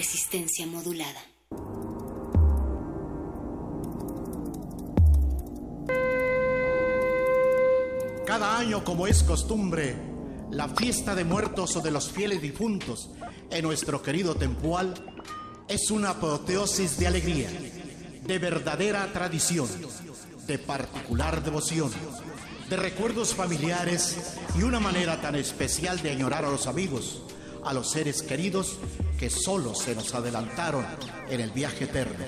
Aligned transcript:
Resistencia 0.00 0.66
modulada. 0.66 1.20
Cada 8.26 8.56
año, 8.56 8.82
como 8.82 9.06
es 9.06 9.22
costumbre, 9.22 9.94
la 10.52 10.70
fiesta 10.70 11.14
de 11.14 11.24
muertos 11.24 11.76
o 11.76 11.82
de 11.82 11.90
los 11.90 12.10
fieles 12.10 12.40
difuntos 12.40 13.10
en 13.50 13.62
nuestro 13.62 14.02
querido 14.02 14.34
Tempual 14.34 14.94
es 15.68 15.90
una 15.90 16.12
apoteosis 16.12 16.98
de 16.98 17.06
alegría, 17.06 17.50
de 18.24 18.38
verdadera 18.38 19.06
tradición, 19.12 19.68
de 20.46 20.58
particular 20.58 21.44
devoción, 21.44 21.90
de 22.70 22.76
recuerdos 22.78 23.34
familiares 23.34 24.16
y 24.58 24.62
una 24.62 24.80
manera 24.80 25.20
tan 25.20 25.34
especial 25.34 26.00
de 26.00 26.12
añorar 26.12 26.46
a 26.46 26.50
los 26.50 26.66
amigos, 26.66 27.22
a 27.64 27.72
los 27.72 27.90
seres 27.90 28.22
queridos 28.22 28.78
que 29.18 29.30
solo 29.30 29.74
se 29.74 29.94
nos 29.94 30.14
adelantaron 30.14 30.84
en 31.28 31.40
el 31.40 31.50
viaje 31.50 31.84
eterno. 31.84 32.24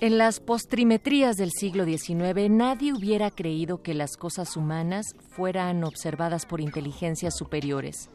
En 0.00 0.18
las 0.18 0.40
postrimetrías 0.40 1.36
del 1.36 1.52
siglo 1.52 1.84
XIX 1.84 2.50
nadie 2.50 2.92
hubiera 2.92 3.30
creído 3.30 3.82
que 3.82 3.94
las 3.94 4.16
cosas 4.16 4.56
humanas 4.56 5.06
fueran 5.30 5.84
observadas 5.84 6.44
por 6.44 6.60
inteligencias 6.60 7.36
superiores. 7.36 8.10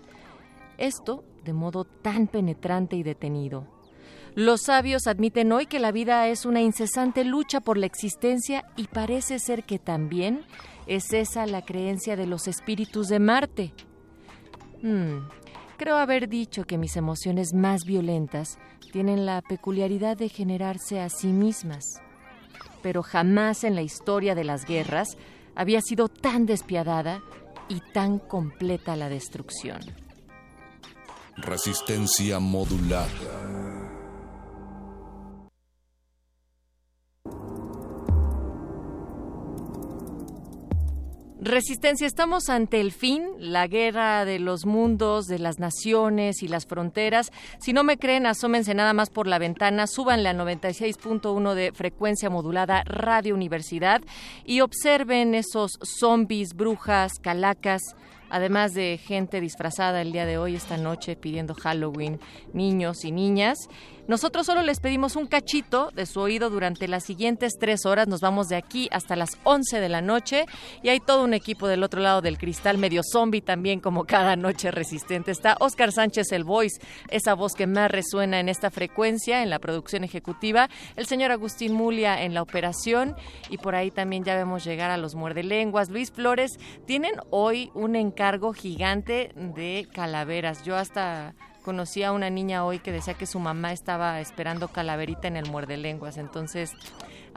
Esto 0.78 1.24
de 1.46 1.54
modo 1.54 1.86
tan 1.86 2.28
penetrante 2.28 2.98
y 2.98 3.04
detenido. 3.04 3.77
Los 4.38 4.62
sabios 4.62 5.08
admiten 5.08 5.52
hoy 5.52 5.66
que 5.66 5.80
la 5.80 5.92
vida 5.92 6.28
es 6.28 6.46
una 6.46 6.62
incesante 6.62 7.24
lucha 7.24 7.60
por 7.60 7.76
la 7.76 7.88
existencia 7.88 8.66
y 8.76 8.86
parece 8.86 9.40
ser 9.40 9.64
que 9.64 9.80
también 9.80 10.46
es 10.86 11.12
esa 11.12 11.48
la 11.48 11.64
creencia 11.64 12.16
de 12.16 12.28
los 12.28 12.48
espíritus 12.48 13.08
de 13.08 13.18
Marte. 13.18 13.74
Hmm, 14.84 15.28
Creo 15.78 15.96
haber 15.96 16.30
dicho 16.30 16.66
que 16.66 16.78
mis 16.78 16.98
emociones 16.98 17.56
más 17.56 17.82
violentas 17.84 18.60
tienen 18.92 19.26
la 19.26 19.42
peculiaridad 19.42 20.16
de 20.18 20.30
generarse 20.30 21.00
a 21.00 21.10
sí 21.10 21.28
mismas. 21.28 21.84
Pero 22.84 23.02
jamás 23.02 23.64
en 23.64 23.74
la 23.74 23.82
historia 23.82 24.36
de 24.36 24.44
las 24.44 24.66
guerras 24.66 25.18
había 25.56 25.82
sido 25.82 26.10
tan 26.10 26.46
despiadada 26.46 27.22
y 27.70 27.82
tan 27.92 28.20
completa 28.20 28.96
la 28.96 29.10
destrucción. 29.10 29.82
Resistencia 31.38 32.40
modulada. 32.40 33.08
Resistencia, 41.48 42.06
estamos 42.06 42.50
ante 42.50 42.82
el 42.82 42.92
fin, 42.92 43.24
la 43.40 43.68
guerra 43.68 44.26
de 44.26 44.38
los 44.38 44.66
mundos, 44.66 45.28
de 45.28 45.40
las 45.40 45.60
naciones 45.60 46.44
y 46.44 46.50
las 46.50 46.66
fronteras. 46.66 47.32
Si 47.62 47.72
no 47.72 47.86
me 47.86 47.98
creen, 47.98 48.26
asómense 48.26 48.74
nada 48.74 48.92
más 48.92 49.10
por 49.10 49.28
la 49.28 49.40
ventana, 49.40 49.88
súbanle 49.88 50.28
a 50.28 50.34
96.1 50.34 51.54
de 51.54 51.72
frecuencia 51.72 52.30
modulada 52.30 52.84
Radio 52.84 53.34
Universidad 53.34 54.02
y 54.44 54.60
observen 54.60 55.36
esos 55.36 55.80
zombies, 55.84 56.54
brujas, 56.54 57.14
calacas, 57.18 57.82
además 58.30 58.74
de 58.74 58.98
gente 58.98 59.40
disfrazada 59.40 60.02
el 60.02 60.12
día 60.12 60.26
de 60.26 60.38
hoy, 60.38 60.56
esta 60.56 60.76
noche, 60.76 61.16
pidiendo 61.16 61.54
Halloween, 61.54 62.20
niños 62.52 63.06
y 63.06 63.14
niñas. 63.14 63.70
Nosotros 64.08 64.46
solo 64.46 64.62
les 64.62 64.80
pedimos 64.80 65.18
un 65.18 65.28
cachito 65.28 65.92
de 65.92 66.06
su 66.06 66.22
oído 66.22 66.50
durante 66.50 66.88
las 66.88 67.04
siguientes 67.04 67.58
tres 67.60 67.86
horas. 67.86 68.08
Nos 68.08 68.22
vamos 68.22 68.48
de 68.48 68.56
aquí 68.56 68.88
hasta 68.94 69.18
las 69.18 69.38
11 69.44 69.82
de 69.82 69.90
la 69.90 70.02
noche 70.02 70.46
y 70.82 70.88
hay 70.88 71.02
todo 71.02 71.26
un 71.26 71.34
equipo 71.34 71.68
del 71.68 71.84
otro 71.84 72.00
lado 72.00 72.22
del 72.22 72.38
cristal, 72.38 72.78
medio 72.78 73.02
zombie 73.04 73.42
también, 73.42 73.82
como 73.82 74.06
cada 74.06 74.38
noche 74.38 74.72
resistente. 74.72 75.32
Está 75.32 75.58
Oscar 75.60 75.92
Sánchez, 75.92 76.32
el 76.32 76.46
voice, 76.46 76.80
esa 77.10 77.34
voz 77.34 77.54
que 77.54 77.68
más 77.68 77.92
resuena 77.92 78.40
en 78.40 78.48
esta 78.48 78.72
frecuencia, 78.72 79.44
en 79.44 79.50
la 79.50 79.60
producción 79.60 80.06
ejecutiva. 80.06 80.70
El 80.96 81.06
señor 81.06 81.32
Agustín 81.32 81.74
Mulia 81.74 82.24
en 82.24 82.34
la 82.34 82.42
operación 82.42 83.14
y 83.50 83.58
por 83.58 83.76
ahí 83.76 83.92
también 83.92 84.24
ya 84.24 84.38
vemos 84.38 84.64
llegar 84.64 84.90
a 84.90 84.96
los 84.96 85.16
muerdelenguas. 85.16 85.90
Luis 85.90 86.14
Flores, 86.14 86.60
tienen 86.86 87.16
hoy 87.30 87.72
un 87.74 87.98
encargo 87.98 88.54
gigante 88.54 89.34
de 89.36 89.86
calaveras. 89.92 90.64
Yo 90.64 90.78
hasta 90.78 91.36
conocí 91.68 92.02
a 92.02 92.14
una 92.14 92.30
niña 92.30 92.64
hoy 92.64 92.80
que 92.80 92.94
decía 92.94 93.16
que 93.16 93.26
su 93.26 93.40
mamá 93.40 93.74
estaba 93.74 94.22
esperando 94.22 94.70
calaverita 94.70 95.28
en 95.28 95.36
el 95.36 95.52
muerde 95.52 95.76
lenguas. 95.76 96.16
Entonces, 96.16 96.72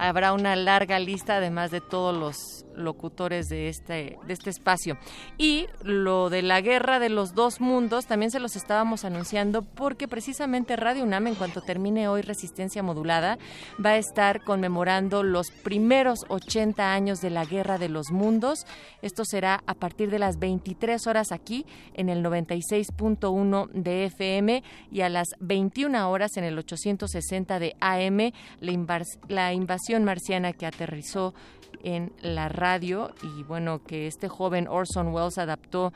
habrá 0.00 0.32
una 0.32 0.56
larga 0.56 0.98
lista, 0.98 1.36
además 1.36 1.70
de 1.70 1.82
todos 1.82 2.16
los 2.16 2.64
locutores 2.74 3.48
de 3.48 3.68
este, 3.68 4.18
de 4.26 4.32
este 4.32 4.48
espacio. 4.48 4.96
Y 5.36 5.66
lo 5.82 6.30
de 6.30 6.40
la 6.40 6.62
guerra 6.62 6.98
de 6.98 7.10
los 7.10 7.34
dos 7.34 7.60
mundos 7.60 8.06
también 8.06 8.30
se 8.30 8.40
los 8.40 8.56
estábamos 8.56 9.04
anunciando 9.04 9.62
porque 9.62 10.08
precisamente 10.08 10.76
Radio 10.76 11.04
UNAM, 11.04 11.26
en 11.26 11.34
cuanto 11.34 11.60
termine 11.60 12.08
hoy 12.08 12.22
Resistencia 12.22 12.82
Modulada, 12.82 13.38
va 13.84 13.90
a 13.90 13.96
estar 13.98 14.42
conmemorando 14.42 15.22
los 15.22 15.50
primeros 15.50 16.20
80 16.28 16.94
años 16.94 17.20
de 17.20 17.30
la 17.30 17.44
guerra 17.44 17.76
de 17.76 17.90
los 17.90 18.10
mundos. 18.10 18.64
Esto 19.02 19.24
será 19.26 19.62
a 19.66 19.74
partir 19.74 20.10
de 20.10 20.18
las 20.18 20.38
23 20.38 21.06
horas 21.06 21.30
aquí 21.30 21.66
en 21.92 22.08
el 22.08 22.24
96.1 22.24 23.68
de 23.72 24.04
FM 24.06 24.62
y 24.90 25.02
a 25.02 25.10
las 25.10 25.28
21 25.40 26.10
horas 26.10 26.38
en 26.38 26.44
el 26.44 26.58
860 26.58 27.58
de 27.58 27.76
AM, 27.80 28.32
la, 28.60 29.02
la 29.28 29.52
invasión 29.52 29.89
marciana 29.98 30.52
que 30.52 30.66
aterrizó 30.66 31.34
en 31.82 32.12
la 32.20 32.48
radio 32.48 33.10
y 33.22 33.42
bueno, 33.42 33.82
que 33.82 34.06
este 34.06 34.28
joven 34.28 34.68
Orson 34.68 35.08
Welles 35.08 35.38
adaptó 35.38 35.92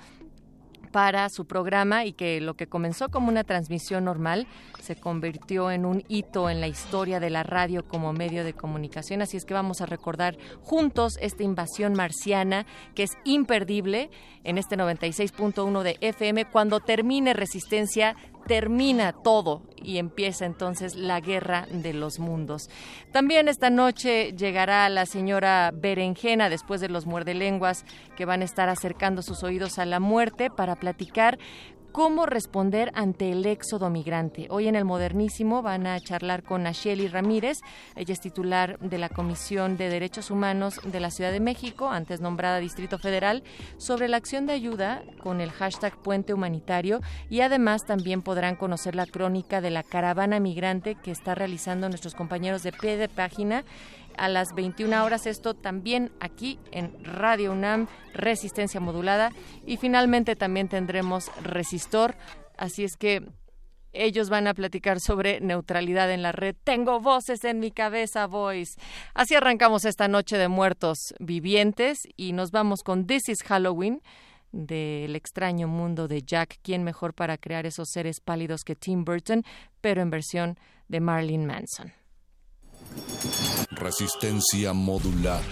para 0.95 1.29
su 1.29 1.45
programa 1.45 2.05
y 2.05 2.13
que 2.13 2.41
lo 2.41 2.55
que 2.55 2.69
comenzó 2.69 3.09
como 3.09 3.29
una 3.29 3.43
transmisión 3.43 4.05
normal 4.05 4.47
se 4.81 4.95
convirtió 4.95 5.73
en 5.73 5.87
un 5.87 6.05
hito 6.07 6.49
en 6.49 6.61
la 6.61 6.69
historia 6.69 7.19
de 7.19 7.31
la 7.31 7.43
radio 7.43 7.85
como 7.89 8.13
medio 8.13 8.45
de 8.45 8.53
comunicación. 8.53 9.21
Así 9.21 9.37
es 9.37 9.45
que 9.45 9.55
vamos 9.55 9.81
a 9.81 9.87
recordar 9.87 10.37
juntos 10.63 11.19
esta 11.21 11.43
invasión 11.43 11.95
marciana 11.95 12.65
que 12.95 13.03
es 13.03 13.11
imperdible 13.25 14.09
en 14.45 14.57
este 14.57 14.77
96.1 14.77 15.83
de 15.83 15.97
FM. 16.01 16.45
Cuando 16.45 16.79
termine 16.79 17.35
Resistencia, 17.35 18.15
termina 18.47 19.13
todo 19.13 19.63
y 19.77 19.99
empieza 19.99 20.47
entonces 20.47 20.97
la 20.97 21.21
guerra 21.21 21.67
de 21.71 21.93
los 21.93 22.19
mundos. 22.19 22.71
También 23.13 23.49
esta 23.49 23.71
noche 23.71 24.33
llegará 24.33 24.89
la 24.89 25.07
señora 25.07 25.73
Berenjena 25.75 26.49
después 26.49 26.81
de 26.81 26.89
los 26.89 27.07
muerdelenguas 27.07 27.85
que 28.17 28.25
van 28.25 28.43
a 28.43 28.45
estar 28.45 28.69
acercando 28.69 29.23
sus 29.23 29.43
oídos 29.43 29.79
a 29.79 29.85
la 29.85 30.01
muerte 30.01 30.51
para 30.51 30.77
platicar 30.77 31.39
cómo 31.95 32.27
responder 32.27 32.91
ante 32.97 33.31
el 33.31 33.47
éxodo 33.47 33.89
migrante. 33.89 34.49
Hoy 34.51 34.67
en 34.67 34.75
el 34.75 34.85
Modernísimo 34.85 35.63
van 35.63 35.87
a 35.87 36.01
charlar 36.01 36.43
con 36.43 36.67
Asheli 36.67 37.07
Ramírez, 37.07 37.61
ella 37.95 38.13
es 38.13 38.21
titular 38.21 38.81
de 38.81 38.99
la 38.99 39.09
Comisión 39.09 39.77
de 39.77 39.89
Derechos 39.89 40.33
Humanos 40.33 40.81
de 40.83 40.99
la 40.99 41.13
Ciudad 41.13 41.31
de 41.31 41.39
México, 41.39 41.89
antes 41.89 42.21
nombrada 42.21 42.59
Distrito 42.59 42.99
Federal, 42.99 43.45
sobre 43.77 44.09
la 44.09 44.17
acción 44.17 44.45
de 44.45 44.55
ayuda 44.55 45.05
con 45.23 45.41
el 45.41 45.53
hashtag 45.53 45.97
Puente 46.03 46.35
Humanitario 46.35 47.01
y 47.31 47.43
además 47.43 47.87
también 47.87 48.23
podrán 48.23 48.57
conocer 48.57 48.97
la 48.97 49.07
crónica 49.07 49.61
de 49.61 49.71
la 49.71 49.85
caravana 49.85 50.41
migrante 50.41 50.97
que 50.97 51.13
está 51.13 51.37
realizando 51.37 51.89
nuestros 51.89 52.17
compañeros 52.17 52.65
de 52.65 52.73
pie 52.73 52.97
de 52.97 53.09
página 53.09 53.63
a 54.17 54.29
las 54.29 54.55
21 54.55 55.05
horas. 55.05 55.27
Esto 55.27 55.55
también 55.55 56.13
aquí 56.21 56.59
en 56.73 56.93
Radio 57.05 57.53
UNAM, 57.53 57.89
Resistencia 58.13 58.81
Modulada. 58.81 59.33
Y 59.67 59.77
finalmente 59.77 60.37
también 60.37 60.69
tendremos 60.69 61.31
Resistor. 61.43 62.15
Así 62.57 62.85
es 62.85 62.97
que 62.97 63.23
ellos 63.95 64.29
van 64.29 64.47
a 64.47 64.55
platicar 64.55 65.01
sobre 65.01 65.41
neutralidad 65.41 66.11
en 66.11 66.23
la 66.23 66.33
red. 66.33 66.57
Tengo 66.65 67.01
voces 67.01 67.45
en 67.45 67.61
mi 67.61 67.71
cabeza, 67.71 68.27
voice. 68.27 68.79
Así 69.15 69.35
arrancamos 69.35 69.85
esta 69.85 70.09
noche 70.09 70.37
de 70.37 70.49
muertos 70.49 71.15
vivientes 71.21 71.99
y 72.17 72.33
nos 72.33 72.51
vamos 72.51 72.83
con 72.83 73.07
This 73.07 73.29
is 73.29 73.43
Halloween 73.43 74.03
del 74.53 75.17
extraño 75.17 75.67
mundo 75.67 76.07
de 76.07 76.23
Jack, 76.23 76.59
quien 76.63 76.85
mejor 76.85 77.15
para 77.15 77.39
crear 77.39 77.67
esos 77.67 77.89
seres 77.91 78.21
pálidos 78.21 78.63
que 78.63 78.77
Tim 78.77 79.05
Burton, 79.05 79.43
pero 79.81 80.01
en 80.01 80.11
versión 80.11 80.59
de 80.89 81.01
Marilyn 81.01 81.47
Manson. 81.47 81.93
Resistencia 83.75 84.73
modular. 84.73 85.43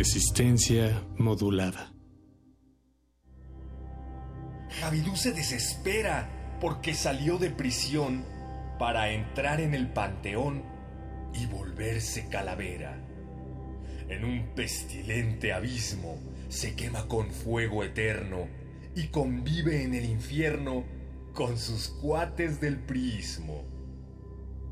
Resistencia 0.00 1.04
modulada. 1.18 1.92
Javidú 4.80 5.14
se 5.14 5.32
desespera 5.32 6.56
porque 6.58 6.94
salió 6.94 7.36
de 7.36 7.50
prisión 7.50 8.24
para 8.78 9.10
entrar 9.10 9.60
en 9.60 9.74
el 9.74 9.92
panteón 9.92 10.64
y 11.34 11.44
volverse 11.44 12.30
calavera. 12.30 12.98
En 14.08 14.24
un 14.24 14.54
pestilente 14.54 15.52
abismo 15.52 16.18
se 16.48 16.74
quema 16.74 17.06
con 17.06 17.30
fuego 17.30 17.84
eterno 17.84 18.48
y 18.96 19.08
convive 19.08 19.82
en 19.82 19.92
el 19.92 20.06
infierno 20.06 20.86
con 21.34 21.58
sus 21.58 21.88
cuates 21.88 22.58
del 22.58 22.78
prismo. 22.78 23.66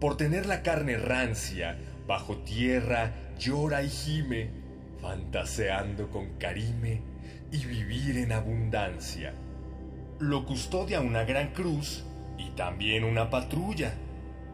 Por 0.00 0.16
tener 0.16 0.46
la 0.46 0.62
carne 0.62 0.96
rancia, 0.96 1.78
bajo 2.06 2.38
tierra 2.38 3.34
llora 3.38 3.82
y 3.82 3.90
gime 3.90 4.57
fantaseando 5.18 6.08
con 6.10 6.38
Karime 6.38 7.02
y 7.50 7.64
vivir 7.64 8.18
en 8.18 8.32
abundancia. 8.32 9.34
Lo 10.20 10.44
custodia 10.46 11.00
una 11.00 11.24
gran 11.24 11.52
cruz 11.52 12.04
y 12.38 12.50
también 12.50 13.02
una 13.02 13.28
patrulla, 13.28 13.94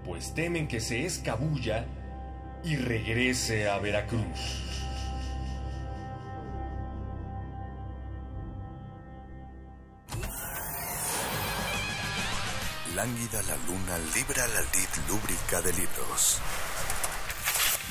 pues 0.06 0.34
temen 0.34 0.66
que 0.66 0.80
se 0.80 1.04
escabulla 1.04 1.84
y 2.64 2.76
regrese 2.76 3.68
a 3.68 3.78
Veracruz. 3.78 4.62
Lánguida 12.94 13.42
la 13.42 13.56
luna 13.66 13.98
libra 14.14 14.46
la 14.46 14.60
lid 14.60 15.08
lúbrica 15.08 15.60
de 15.60 15.72
libros. 15.74 16.40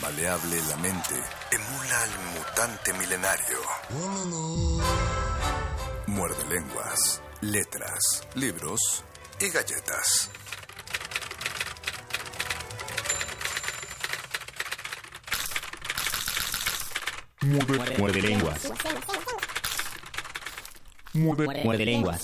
Maleable 0.03 0.61
la 0.67 0.75
mente, 0.75 1.15
emula 1.49 2.03
al 2.03 2.09
mutante 2.35 2.91
milenario. 2.91 3.57
Muerde 6.07 6.43
lenguas, 6.49 7.21
letras, 7.39 8.27
libros 8.35 9.05
y 9.39 9.47
galletas. 9.47 10.29
Muerde 17.39 18.21
lenguas. 18.21 18.61
Muerde 21.13 21.41
lenguas. 21.41 21.63
Muerde 21.63 21.85
lenguas. 21.85 22.21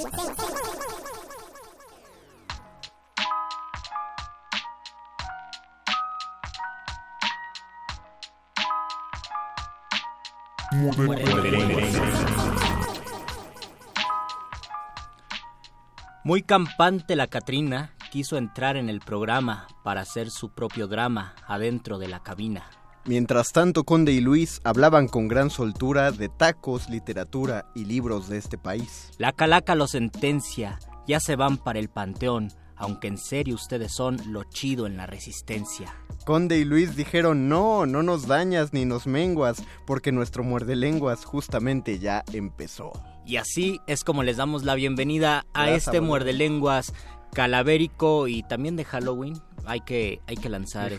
Muy 16.23 16.43
campante 16.43 17.15
la 17.15 17.27
Catrina 17.27 17.93
quiso 18.11 18.37
entrar 18.37 18.77
en 18.77 18.89
el 18.89 18.99
programa 18.99 19.67
para 19.83 20.01
hacer 20.01 20.29
su 20.29 20.49
propio 20.53 20.87
drama 20.87 21.35
adentro 21.47 21.97
de 21.99 22.07
la 22.07 22.21
cabina. 22.21 22.69
Mientras 23.05 23.51
tanto, 23.51 23.83
Conde 23.85 24.11
y 24.11 24.19
Luis 24.19 24.61
hablaban 24.63 25.07
con 25.07 25.27
gran 25.27 25.49
soltura 25.49 26.11
de 26.11 26.29
tacos, 26.29 26.89
literatura 26.89 27.65
y 27.73 27.85
libros 27.85 28.29
de 28.29 28.37
este 28.37 28.57
país. 28.57 29.11
La 29.17 29.31
calaca 29.31 29.75
lo 29.75 29.87
sentencia, 29.87 30.79
ya 31.07 31.19
se 31.19 31.35
van 31.35 31.57
para 31.57 31.79
el 31.79 31.89
panteón, 31.89 32.49
aunque 32.79 33.07
en 33.07 33.17
serio 33.17 33.55
ustedes 33.55 33.93
son 33.93 34.17
lo 34.27 34.43
chido 34.45 34.87
en 34.87 34.97
la 34.97 35.05
resistencia. 35.05 35.93
Conde 36.25 36.57
y 36.57 36.65
Luis 36.65 36.95
dijeron, 36.95 37.49
no, 37.49 37.85
no 37.85 38.01
nos 38.01 38.27
dañas 38.27 38.73
ni 38.73 38.85
nos 38.85 39.05
menguas, 39.05 39.63
porque 39.85 40.11
nuestro 40.11 40.43
muerde 40.43 40.75
lenguas 40.75 41.25
justamente 41.25 41.99
ya 41.99 42.23
empezó. 42.33 42.91
Y 43.25 43.37
así 43.37 43.79
es 43.85 44.03
como 44.03 44.23
les 44.23 44.37
damos 44.37 44.63
la 44.63 44.75
bienvenida 44.75 45.45
a 45.53 45.65
Gracias, 45.65 45.87
este 45.87 46.01
muerde 46.01 46.33
lenguas 46.33 46.93
calavérico 47.33 48.27
y 48.27 48.43
también 48.43 48.75
de 48.75 48.85
Halloween. 48.85 49.39
Hay 49.65 49.81
que, 49.81 50.21
hay 50.27 50.35
que 50.35 50.49
lanzar 50.49 50.91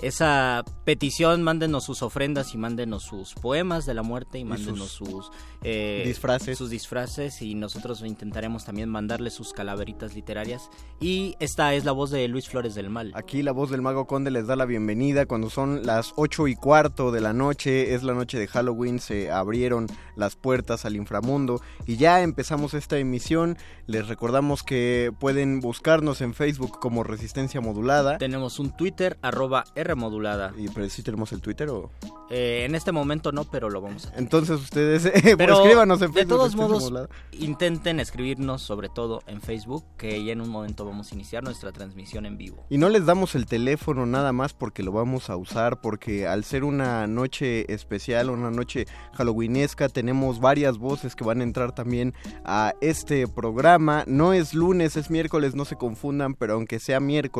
esa, 0.00 0.64
petición. 0.84 1.42
Mándenos 1.42 1.84
sus 1.84 2.02
ofrendas 2.02 2.54
y 2.54 2.58
mándenos 2.58 3.04
sus 3.04 3.34
poemas 3.34 3.86
de 3.86 3.94
la 3.94 4.02
muerte 4.02 4.38
y 4.38 4.44
mándenos 4.44 4.90
sus 4.90 5.08
sus, 5.08 5.30
eh, 5.62 6.02
disfraces. 6.06 6.58
sus 6.58 6.70
disfraces 6.70 7.40
y 7.42 7.54
nosotros 7.54 8.02
intentaremos 8.02 8.64
también 8.64 8.88
mandarles 8.88 9.34
sus 9.34 9.52
calaveritas 9.52 10.14
literarias. 10.14 10.70
Y 11.00 11.36
esta 11.40 11.74
es 11.74 11.84
la 11.84 11.92
voz 11.92 12.10
de 12.10 12.26
Luis 12.28 12.48
Flores 12.48 12.74
del 12.74 12.90
Mal. 12.90 13.12
Aquí 13.14 13.42
la 13.42 13.52
voz 13.52 13.70
del 13.70 13.82
mago 13.82 14.06
Conde 14.06 14.30
les 14.30 14.46
da 14.46 14.56
la 14.56 14.66
bienvenida 14.66 15.26
cuando 15.26 15.50
son 15.50 15.84
las 15.84 16.12
ocho 16.16 16.48
y 16.48 16.54
cuarto 16.54 17.12
de 17.12 17.20
la 17.20 17.32
noche, 17.32 17.94
es 17.94 18.02
la 18.02 18.14
noche 18.14 18.38
de 18.38 18.46
Halloween, 18.46 18.98
se 18.98 19.30
abrieron 19.30 19.86
las 20.16 20.36
puertas 20.36 20.84
al 20.84 20.96
inframundo 20.96 21.60
y 21.86 21.96
ya 21.96 22.22
empezamos 22.22 22.74
esta 22.74 22.98
emisión. 22.98 23.56
Les 23.86 24.08
recordamos 24.08 24.62
que 24.62 25.12
pueden 25.18 25.60
buscarnos 25.60 26.20
en 26.20 26.34
Facebook 26.34 26.78
como 26.80 27.02
Resistencia 27.02 27.53
Modulada. 27.60 28.18
Tenemos 28.18 28.58
un 28.58 28.70
Twitter, 28.76 29.18
arroba 29.22 29.64
Rmodulada. 29.74 30.52
Y 30.58 30.68
pero 30.68 30.88
sí 30.88 31.02
tenemos 31.02 31.32
el 31.32 31.40
Twitter 31.40 31.68
o... 31.70 31.90
Eh, 32.30 32.64
en 32.64 32.74
este 32.74 32.90
momento 32.90 33.32
no, 33.32 33.44
pero 33.44 33.68
lo 33.68 33.82
vamos 33.82 34.06
a 34.06 34.08
hacer. 34.08 34.18
Entonces 34.18 34.58
ustedes, 34.58 35.04
eh, 35.14 35.36
Pero 35.36 35.60
escríbanos 35.60 36.00
en 36.00 36.08
de 36.08 36.12
Facebook. 36.14 36.28
todos 36.30 36.44
Resistencia 36.54 36.68
modos, 36.68 36.82
Modulada. 36.84 37.08
intenten 37.32 38.00
escribirnos 38.00 38.62
sobre 38.62 38.88
todo 38.88 39.22
en 39.26 39.42
Facebook, 39.42 39.84
que 39.98 40.24
ya 40.24 40.32
en 40.32 40.40
un 40.40 40.48
momento 40.48 40.86
vamos 40.86 41.12
a 41.12 41.14
iniciar 41.14 41.44
nuestra 41.44 41.70
transmisión 41.72 42.24
en 42.24 42.38
vivo. 42.38 42.64
Y 42.70 42.78
no 42.78 42.88
les 42.88 43.04
damos 43.04 43.34
el 43.34 43.44
teléfono 43.44 44.06
nada 44.06 44.32
más 44.32 44.54
porque 44.54 44.82
lo 44.82 44.90
vamos 44.90 45.28
a 45.28 45.36
usar, 45.36 45.82
porque 45.82 46.26
al 46.26 46.44
ser 46.44 46.64
una 46.64 47.06
noche 47.06 47.70
especial, 47.72 48.30
una 48.30 48.50
noche 48.50 48.86
halloweenesca, 49.12 49.88
tenemos 49.90 50.40
varias 50.40 50.78
voces 50.78 51.14
que 51.14 51.24
van 51.24 51.40
a 51.40 51.44
entrar 51.44 51.72
también 51.74 52.14
a 52.44 52.72
este 52.80 53.28
programa. 53.28 54.04
No 54.06 54.32
es 54.32 54.54
lunes, 54.54 54.96
es 54.96 55.10
miércoles, 55.10 55.54
no 55.54 55.66
se 55.66 55.76
confundan, 55.76 56.34
pero 56.34 56.54
aunque 56.54 56.78
sea 56.78 57.00
miércoles, 57.00 57.33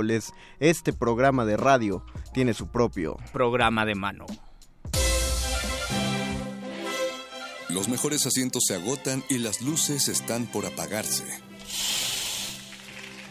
este 0.59 0.93
programa 0.93 1.45
de 1.45 1.57
radio 1.57 2.05
tiene 2.33 2.53
su 2.55 2.67
propio 2.69 3.17
programa 3.33 3.87
de 3.87 3.95
mano. 3.95 4.27
Los 7.69 7.89
mejores 7.89 8.27
asientos 8.27 8.65
se 8.67 8.75
agotan 8.75 9.23
y 9.29 9.39
las 9.39 9.61
luces 9.61 10.09
están 10.09 10.47
por 10.47 10.67
apagarse. 10.67 11.25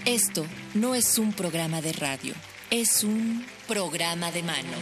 Esto 0.06 0.46
no 0.74 0.96
es 0.96 1.18
un 1.18 1.34
programa 1.34 1.82
de 1.82 1.94
radio, 1.94 2.34
es 2.70 3.04
un 3.04 3.46
programa 3.68 4.32
de 4.32 4.44
mano. 4.44 4.78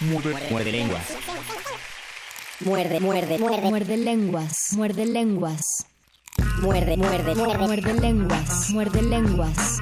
Muerde 0.00 0.72
lenguas. 0.72 1.06
Muerde, 2.60 3.00
muerde, 3.00 3.38
muerde. 3.38 3.68
Muerde 3.70 3.96
lenguas. 3.96 4.54
Muerde 4.72 5.06
lenguas. 5.06 5.89
Muerde, 6.62 6.96
muerde, 6.96 7.34
muerde. 7.34 7.58
Muerde 7.58 7.94
lenguas. 7.94 8.70
Muerde 8.70 9.02
lenguas. 9.02 9.80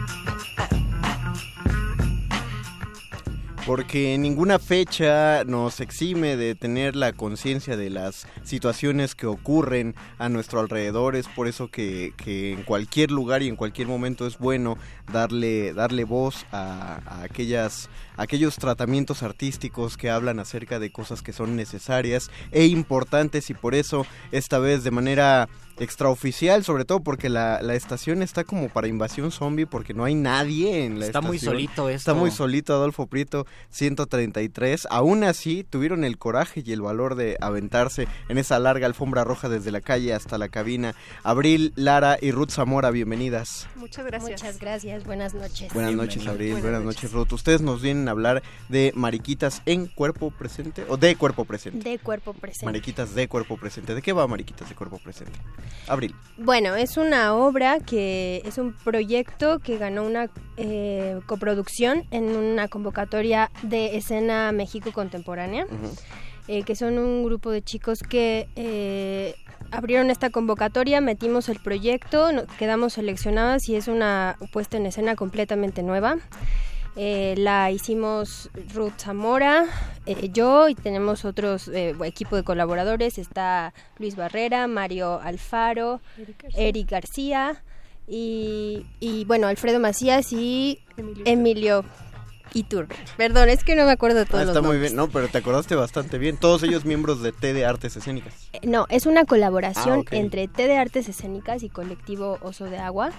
porque 3.68 4.16
ninguna 4.16 4.58
fecha 4.58 5.44
nos 5.44 5.80
exime 5.80 6.38
de 6.38 6.54
tener 6.54 6.96
la 6.96 7.12
conciencia 7.12 7.76
de 7.76 7.90
las 7.90 8.26
situaciones 8.42 9.14
que 9.14 9.26
ocurren 9.26 9.94
a 10.16 10.30
nuestro 10.30 10.60
alrededor. 10.60 11.16
Es 11.16 11.28
por 11.28 11.48
eso 11.48 11.68
que, 11.68 12.14
en 12.24 12.62
cualquier 12.62 13.10
lugar 13.10 13.42
y 13.42 13.48
en 13.48 13.56
cualquier 13.56 13.86
momento 13.86 14.26
es 14.26 14.38
bueno 14.38 14.78
darle, 15.12 15.74
darle 15.74 16.04
voz 16.04 16.46
a, 16.50 17.22
aquellas, 17.22 17.90
aquellos 18.18 18.56
tratamientos 18.56 19.22
artísticos 19.22 19.96
que 19.96 20.10
hablan 20.10 20.38
acerca 20.40 20.78
de 20.78 20.92
cosas 20.92 21.22
que 21.22 21.32
son 21.32 21.56
necesarias 21.56 22.30
e 22.52 22.66
importantes 22.66 23.48
y 23.48 23.54
por 23.54 23.74
eso 23.74 24.04
esta 24.32 24.58
vez 24.58 24.84
de 24.84 24.90
manera 24.90 25.48
extraoficial, 25.80 26.64
sobre 26.64 26.84
todo 26.84 27.00
porque 27.00 27.28
la, 27.28 27.62
la 27.62 27.74
estación 27.74 28.20
está 28.20 28.42
como 28.42 28.68
para 28.68 28.88
invasión 28.88 29.30
zombie 29.30 29.64
porque 29.64 29.94
no 29.94 30.02
hay 30.04 30.16
nadie 30.16 30.84
en 30.84 30.98
la 30.98 31.06
Está 31.06 31.20
muy 31.20 31.36
estación. 31.36 31.54
solito 31.54 31.88
esto. 31.88 31.96
Está 32.10 32.14
muy 32.14 32.30
solito 32.32 32.74
Adolfo 32.74 33.06
Prieto 33.06 33.46
133. 33.70 34.88
Aún 34.90 35.24
así 35.24 35.64
tuvieron 35.64 36.04
el 36.04 36.18
coraje 36.18 36.62
y 36.66 36.72
el 36.72 36.82
valor 36.82 37.14
de 37.14 37.36
aventarse 37.40 38.08
en 38.28 38.38
esa 38.38 38.58
larga 38.58 38.86
alfombra 38.86 39.24
roja 39.24 39.48
desde 39.48 39.70
la 39.70 39.80
calle 39.80 40.12
hasta 40.14 40.36
la 40.36 40.48
cabina. 40.48 40.94
Abril, 41.22 41.72
Lara 41.76 42.18
y 42.20 42.32
Ruth 42.32 42.50
Zamora, 42.50 42.90
bienvenidas. 42.90 43.68
Muchas 43.76 44.04
gracias. 44.04 44.30
Muchas 44.42 44.58
gracias. 44.58 45.04
Buenas 45.04 45.34
noches. 45.34 45.72
Buenas 45.72 45.94
noches, 45.94 46.26
Abril. 46.26 46.52
Buenas 46.54 46.62
Buenas, 46.82 46.82
noches, 46.84 47.12
Ruth. 47.12 47.32
Ustedes 47.32 47.60
nos 47.62 47.80
vienen 47.82 48.07
hablar 48.08 48.42
de 48.68 48.92
mariquitas 48.94 49.62
en 49.66 49.86
cuerpo 49.86 50.30
presente 50.30 50.84
o 50.88 50.96
de 50.96 51.16
cuerpo 51.16 51.44
presente. 51.44 51.88
De 51.88 51.98
cuerpo 51.98 52.32
presente. 52.32 52.66
Mariquitas 52.66 53.14
de 53.14 53.28
cuerpo 53.28 53.56
presente. 53.56 53.94
¿De 53.94 54.02
qué 54.02 54.12
va 54.12 54.26
Mariquitas 54.26 54.68
de 54.68 54.74
cuerpo 54.74 54.98
presente? 54.98 55.38
Abril. 55.86 56.14
Bueno, 56.36 56.74
es 56.74 56.96
una 56.96 57.34
obra 57.34 57.80
que 57.80 58.42
es 58.44 58.58
un 58.58 58.72
proyecto 58.72 59.58
que 59.58 59.78
ganó 59.78 60.04
una 60.04 60.30
eh, 60.56 61.20
coproducción 61.26 62.04
en 62.10 62.36
una 62.36 62.68
convocatoria 62.68 63.50
de 63.62 63.96
escena 63.96 64.52
México 64.52 64.92
Contemporánea, 64.92 65.66
eh, 66.48 66.62
que 66.62 66.74
son 66.74 66.98
un 66.98 67.22
grupo 67.24 67.50
de 67.50 67.62
chicos 67.62 68.00
que 68.00 68.48
eh, 68.56 69.34
abrieron 69.70 70.10
esta 70.10 70.30
convocatoria, 70.30 71.00
metimos 71.00 71.48
el 71.48 71.60
proyecto, 71.60 72.28
quedamos 72.58 72.94
seleccionadas 72.94 73.68
y 73.68 73.76
es 73.76 73.88
una 73.88 74.36
puesta 74.52 74.76
en 74.76 74.86
escena 74.86 75.14
completamente 75.16 75.82
nueva. 75.82 76.16
Eh, 77.00 77.36
la 77.38 77.70
hicimos 77.70 78.50
Ruth 78.74 78.94
Zamora, 78.98 79.66
eh, 80.04 80.30
yo 80.32 80.68
y 80.68 80.74
tenemos 80.74 81.24
otros 81.24 81.68
eh, 81.68 81.94
equipo 82.02 82.34
de 82.34 82.42
colaboradores. 82.42 83.18
Está 83.18 83.72
Luis 84.00 84.16
Barrera, 84.16 84.66
Mario 84.66 85.20
Alfaro, 85.20 86.00
Eric 86.56 86.90
García, 86.90 87.62
y, 88.08 88.84
y, 88.98 89.24
bueno, 89.26 89.46
Alfredo 89.46 89.78
Macías 89.78 90.32
y 90.32 90.80
Emilio, 91.24 91.84
Iturbe. 92.54 92.96
Perdón, 93.16 93.48
es 93.48 93.64
que 93.64 93.74
no 93.74 93.84
me 93.84 93.92
acuerdo 93.92 94.18
de 94.20 94.24
todos 94.26 94.40
Ah, 94.42 94.44
los 94.46 94.56
está 94.56 94.66
muy 94.66 94.78
bien. 94.78 94.94
No, 94.96 95.08
pero 95.08 95.28
te 95.28 95.38
acordaste 95.38 95.74
bastante 95.74 96.18
bien. 96.18 96.36
Todos 96.36 96.62
ellos 96.62 96.84
miembros 96.84 97.22
de 97.22 97.32
T 97.32 97.52
de 97.52 97.64
Artes 97.66 97.96
Escénicas. 97.96 98.34
Eh, 98.52 98.60
No, 98.66 98.86
es 98.88 99.06
una 99.06 99.24
colaboración 99.24 100.04
Ah, 100.10 100.16
entre 100.16 100.48
T 100.48 100.66
de 100.66 100.76
Artes 100.76 101.08
Escénicas 101.08 101.62
y 101.62 101.68
Colectivo 101.68 102.38
Oso 102.42 102.64
de 102.66 102.78
Agua. 102.78 103.10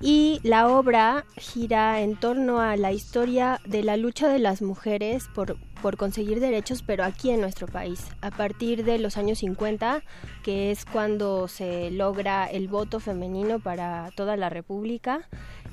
Y 0.00 0.40
la 0.42 0.68
obra 0.68 1.24
gira 1.36 2.00
en 2.00 2.16
torno 2.16 2.60
a 2.60 2.76
la 2.76 2.92
historia 2.92 3.60
de 3.66 3.82
la 3.82 3.96
lucha 3.96 4.28
de 4.28 4.38
las 4.38 4.62
mujeres 4.62 5.24
por, 5.34 5.56
por 5.82 5.96
conseguir 5.96 6.40
derechos, 6.40 6.82
pero 6.86 7.04
aquí 7.04 7.30
en 7.30 7.40
nuestro 7.40 7.66
país. 7.66 8.04
A 8.20 8.30
partir 8.30 8.84
de 8.84 8.98
los 8.98 9.16
años 9.16 9.38
50, 9.38 10.02
que 10.42 10.70
es 10.70 10.84
cuando 10.84 11.48
se 11.48 11.90
logra 11.90 12.46
el 12.46 12.68
voto 12.68 13.00
femenino 13.00 13.58
para 13.58 14.10
toda 14.16 14.36
la 14.36 14.48
República, 14.50 15.28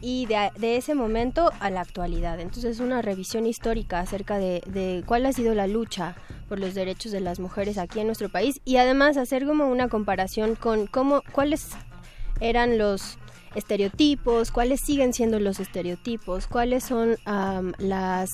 y 0.06 0.26
de, 0.26 0.52
de 0.58 0.76
ese 0.76 0.96
momento 0.96 1.50
a 1.62 1.70
la 1.70 1.80
actualidad. 1.80 2.38
Entonces 2.42 2.72
es 2.76 2.80
una 2.82 2.93
una 2.94 3.02
revisión 3.02 3.46
histórica 3.46 4.00
acerca 4.00 4.38
de, 4.38 5.04
cuál 5.06 5.26
ha 5.26 5.34
sido 5.34 5.54
la 5.54 5.68
lucha 5.68 6.16
por 6.48 6.60
los 6.60 6.74
derechos 6.74 7.12
de 7.12 7.20
las 7.20 7.40
mujeres 7.40 7.78
aquí 7.78 8.00
en 8.00 8.08
nuestro 8.08 8.30
país 8.30 8.62
y 8.66 8.78
además 8.78 9.18
hacer 9.18 9.46
como 9.46 9.68
una 9.68 9.90
comparación 9.90 10.56
con 10.56 10.88
cómo, 10.88 11.22
cuáles 11.32 11.70
eran 12.40 12.78
los 12.78 13.18
estereotipos, 13.56 14.52
cuáles 14.52 14.82
siguen 14.82 15.14
siendo 15.14 15.40
los 15.40 15.60
estereotipos, 15.60 16.48
cuáles 16.48 16.84
son 16.84 17.18
las 17.78 18.30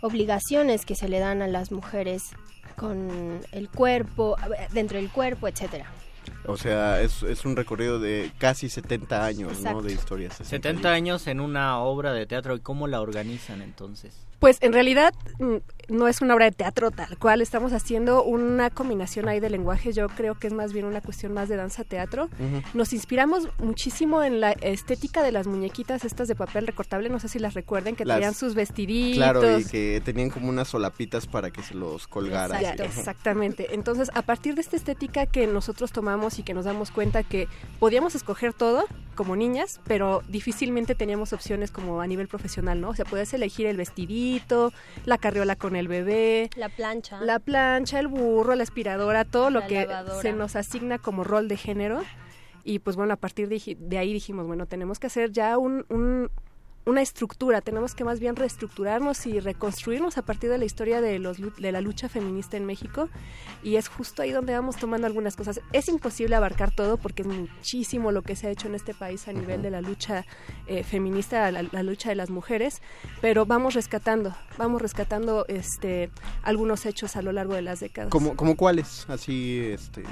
obligaciones 0.00 0.84
que 0.84 0.94
se 0.94 1.08
le 1.08 1.18
dan 1.18 1.42
a 1.42 1.48
las 1.48 1.72
mujeres 1.72 2.30
con 2.76 3.40
el 3.52 3.68
cuerpo, 3.68 4.36
dentro 4.72 4.98
del 4.98 5.10
cuerpo, 5.10 5.48
etcétera. 5.48 5.86
O 6.50 6.56
sea, 6.56 7.00
es, 7.00 7.22
es 7.22 7.44
un 7.44 7.56
recorrido 7.56 7.98
de 7.98 8.30
casi 8.38 8.68
70 8.68 9.24
años, 9.24 9.60
¿no? 9.60 9.82
De 9.82 9.92
historias. 9.92 10.36
70 10.42 10.90
años 10.90 11.26
en 11.26 11.40
una 11.40 11.78
obra 11.78 12.12
de 12.12 12.26
teatro 12.26 12.56
y 12.56 12.60
cómo 12.60 12.86
la 12.86 13.00
organizan 13.00 13.62
entonces. 13.62 14.14
Pues 14.38 14.58
en 14.62 14.72
realidad 14.72 15.14
mm, 15.38 15.56
no 15.90 16.08
es 16.08 16.20
una 16.22 16.34
obra 16.34 16.46
de 16.46 16.52
teatro 16.52 16.90
tal 16.90 17.18
cual, 17.18 17.40
estamos 17.42 17.72
haciendo 17.72 18.22
una 18.22 18.70
combinación 18.70 19.28
ahí 19.28 19.40
de 19.40 19.50
lenguajes, 19.50 19.94
yo 19.94 20.08
creo 20.08 20.36
que 20.38 20.46
es 20.46 20.52
más 20.52 20.72
bien 20.72 20.86
una 20.86 21.00
cuestión 21.00 21.32
más 21.34 21.48
de 21.48 21.56
danza-teatro. 21.56 22.28
Nos 22.74 22.92
inspiramos 22.92 23.48
muchísimo 23.58 24.22
en 24.22 24.40
la 24.40 24.52
estética 24.52 25.22
de 25.22 25.32
las 25.32 25.46
muñequitas 25.46 26.04
estas 26.04 26.28
de 26.28 26.34
papel 26.34 26.66
recortable, 26.66 27.08
no 27.08 27.18
sé 27.20 27.28
si 27.28 27.38
las 27.38 27.54
recuerden, 27.54 27.96
que 27.96 28.04
Las- 28.04 28.16
tenían 28.16 28.34
sus 28.34 28.54
vestiditos. 28.54 29.16
Claro, 29.16 29.58
y 29.58 29.64
que 29.64 30.00
tenían 30.04 30.30
como 30.30 30.48
unas 30.48 30.68
solapitas 30.68 31.26
para 31.26 31.50
que 31.50 31.62
se 31.62 31.74
los 31.74 32.06
colgara. 32.06 32.60
Exactamente. 32.60 33.74
Entonces, 33.74 34.10
a 34.14 34.22
partir 34.22 34.54
de 34.54 34.60
esta 34.60 34.76
estética 34.76 35.26
que 35.26 35.46
nosotros 35.46 35.92
tomamos 35.92 36.38
y 36.38 36.42
que 36.42 36.54
nos 36.54 36.64
damos 36.64 36.90
cuenta 36.90 37.22
que 37.22 37.48
podíamos 37.78 38.14
escoger 38.14 38.52
todo 38.52 38.84
como 39.14 39.36
niñas, 39.36 39.80
pero 39.86 40.22
difícilmente 40.28 40.94
teníamos 40.94 41.32
opciones 41.32 41.70
como 41.70 42.00
a 42.00 42.06
nivel 42.06 42.28
profesional, 42.28 42.80
¿no? 42.80 42.90
O 42.90 42.94
sea, 42.94 43.04
puedes 43.04 43.34
elegir 43.34 43.66
el 43.66 43.76
vestidito, 43.76 44.72
la 45.04 45.18
carriola 45.18 45.56
con 45.56 45.76
el 45.76 45.79
bebé, 45.88 46.50
La 46.56 46.68
plancha. 46.68 47.20
la 47.20 47.38
plancha, 47.38 47.98
el 48.00 48.08
burro, 48.08 48.54
la 48.54 48.62
aspiradora, 48.62 49.24
todo 49.24 49.50
lo 49.50 49.66
que 49.66 49.86
lavadora. 49.86 50.20
se 50.22 50.32
nos 50.32 50.56
asigna 50.56 50.98
como 50.98 51.24
rol 51.24 51.48
de 51.48 51.56
género. 51.56 52.02
Y 52.64 52.80
pues 52.80 52.96
bueno, 52.96 53.14
a 53.14 53.16
partir 53.16 53.48
de, 53.48 53.76
de 53.78 53.98
ahí 53.98 54.12
dijimos, 54.12 54.46
bueno, 54.46 54.66
tenemos 54.66 54.98
que 54.98 55.06
hacer 55.06 55.30
ya 55.32 55.56
un, 55.58 55.86
un- 55.88 56.30
una 56.90 57.02
estructura, 57.02 57.60
tenemos 57.60 57.94
que 57.94 58.04
más 58.04 58.20
bien 58.20 58.36
reestructurarnos 58.36 59.26
y 59.26 59.40
reconstruirnos 59.40 60.18
a 60.18 60.22
partir 60.22 60.50
de 60.50 60.58
la 60.58 60.64
historia 60.64 61.00
de, 61.00 61.18
los, 61.18 61.38
de 61.38 61.72
la 61.72 61.80
lucha 61.80 62.08
feminista 62.08 62.56
en 62.56 62.66
México. 62.66 63.08
Y 63.62 63.76
es 63.76 63.88
justo 63.88 64.22
ahí 64.22 64.32
donde 64.32 64.52
vamos 64.52 64.76
tomando 64.76 65.06
algunas 65.06 65.36
cosas. 65.36 65.60
Es 65.72 65.88
imposible 65.88 66.36
abarcar 66.36 66.74
todo 66.74 66.96
porque 66.96 67.22
es 67.22 67.28
muchísimo 67.28 68.12
lo 68.12 68.22
que 68.22 68.36
se 68.36 68.48
ha 68.48 68.50
hecho 68.50 68.68
en 68.68 68.74
este 68.74 68.92
país 68.92 69.28
a 69.28 69.32
nivel 69.32 69.62
de 69.62 69.70
la 69.70 69.80
lucha 69.80 70.26
eh, 70.66 70.84
feminista, 70.84 71.50
la, 71.50 71.62
la 71.62 71.82
lucha 71.82 72.08
de 72.10 72.16
las 72.16 72.30
mujeres, 72.30 72.82
pero 73.20 73.46
vamos 73.46 73.74
rescatando, 73.74 74.34
vamos 74.58 74.82
rescatando 74.82 75.44
este 75.48 76.10
algunos 76.42 76.86
hechos 76.86 77.16
a 77.16 77.22
lo 77.22 77.32
largo 77.32 77.54
de 77.54 77.62
las 77.62 77.80
décadas. 77.80 78.10
¿Cómo, 78.10 78.36
como 78.36 78.56
cuáles? 78.56 79.08
Así, 79.08 79.60
este, 79.72 80.02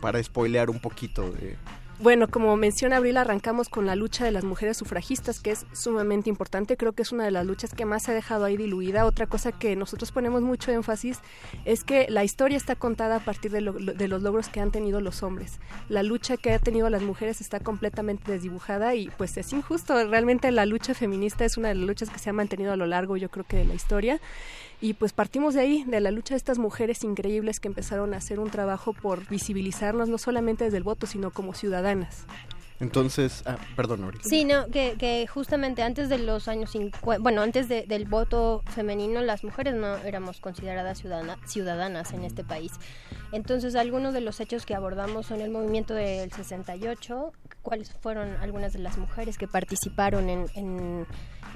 para 0.00 0.22
spoilear 0.22 0.70
un 0.70 0.78
poquito 0.78 1.30
de... 1.32 1.56
Bueno, 1.98 2.28
como 2.28 2.54
menciona 2.58 2.98
Abril, 2.98 3.16
arrancamos 3.16 3.70
con 3.70 3.86
la 3.86 3.96
lucha 3.96 4.22
de 4.26 4.30
las 4.30 4.44
mujeres 4.44 4.76
sufragistas, 4.76 5.40
que 5.40 5.52
es 5.52 5.64
sumamente 5.72 6.28
importante. 6.28 6.76
Creo 6.76 6.92
que 6.92 7.00
es 7.00 7.10
una 7.10 7.24
de 7.24 7.30
las 7.30 7.46
luchas 7.46 7.72
que 7.72 7.86
más 7.86 8.02
se 8.02 8.10
ha 8.10 8.14
dejado 8.14 8.44
ahí 8.44 8.58
diluida. 8.58 9.06
Otra 9.06 9.26
cosa 9.26 9.50
que 9.50 9.74
nosotros 9.76 10.12
ponemos 10.12 10.42
mucho 10.42 10.70
énfasis 10.70 11.20
es 11.64 11.84
que 11.84 12.04
la 12.10 12.22
historia 12.22 12.58
está 12.58 12.76
contada 12.76 13.16
a 13.16 13.20
partir 13.20 13.50
de, 13.50 13.62
lo- 13.62 13.72
de 13.72 14.08
los 14.08 14.22
logros 14.22 14.50
que 14.50 14.60
han 14.60 14.70
tenido 14.72 15.00
los 15.00 15.22
hombres. 15.22 15.58
La 15.88 16.02
lucha 16.02 16.36
que 16.36 16.52
ha 16.52 16.58
tenido 16.58 16.90
las 16.90 17.00
mujeres 17.00 17.40
está 17.40 17.60
completamente 17.60 18.30
desdibujada 18.30 18.94
y 18.94 19.08
pues 19.16 19.34
es 19.38 19.50
injusto. 19.54 19.94
Realmente 20.06 20.52
la 20.52 20.66
lucha 20.66 20.92
feminista 20.92 21.46
es 21.46 21.56
una 21.56 21.68
de 21.68 21.76
las 21.76 21.86
luchas 21.86 22.10
que 22.10 22.18
se 22.18 22.28
ha 22.28 22.34
mantenido 22.34 22.72
a 22.72 22.76
lo 22.76 22.84
largo, 22.84 23.16
yo 23.16 23.30
creo 23.30 23.46
que 23.46 23.56
de 23.56 23.64
la 23.64 23.74
historia. 23.74 24.20
Y 24.80 24.92
pues 24.94 25.12
partimos 25.12 25.54
de 25.54 25.60
ahí, 25.60 25.84
de 25.84 26.00
la 26.00 26.10
lucha 26.10 26.34
de 26.34 26.38
estas 26.38 26.58
mujeres 26.58 27.02
increíbles 27.02 27.60
que 27.60 27.68
empezaron 27.68 28.12
a 28.12 28.18
hacer 28.18 28.38
un 28.40 28.50
trabajo 28.50 28.92
por 28.92 29.26
visibilizarnos 29.28 30.08
no 30.08 30.18
solamente 30.18 30.64
desde 30.64 30.76
el 30.76 30.82
voto, 30.84 31.06
sino 31.06 31.30
como 31.30 31.54
ciudadanas. 31.54 32.26
Entonces, 32.78 33.42
ah, 33.46 33.56
perdón, 33.74 34.04
Aurel. 34.04 34.20
Sí, 34.22 34.44
no, 34.44 34.66
que, 34.66 34.96
que 34.98 35.26
justamente 35.26 35.82
antes 35.82 36.10
de 36.10 36.18
los 36.18 36.46
años 36.46 36.72
50, 36.72 37.22
bueno, 37.22 37.40
antes 37.40 37.70
de- 37.70 37.86
del 37.86 38.04
voto 38.04 38.62
femenino, 38.66 39.22
las 39.22 39.44
mujeres 39.44 39.74
no 39.74 39.96
éramos 39.96 40.40
consideradas 40.40 40.98
ciudadana- 41.02 41.38
ciudadanas 41.46 42.12
en 42.12 42.24
este 42.24 42.44
país. 42.44 42.72
Entonces, 43.32 43.76
algunos 43.76 44.12
de 44.12 44.20
los 44.20 44.40
hechos 44.40 44.66
que 44.66 44.74
abordamos 44.74 45.24
son 45.24 45.40
el 45.40 45.50
movimiento 45.50 45.94
del 45.94 46.30
68, 46.30 47.32
cuáles 47.62 47.92
fueron 47.94 48.36
algunas 48.42 48.74
de 48.74 48.80
las 48.80 48.98
mujeres 48.98 49.38
que 49.38 49.48
participaron 49.48 50.28
en, 50.28 50.44
en- 50.54 51.06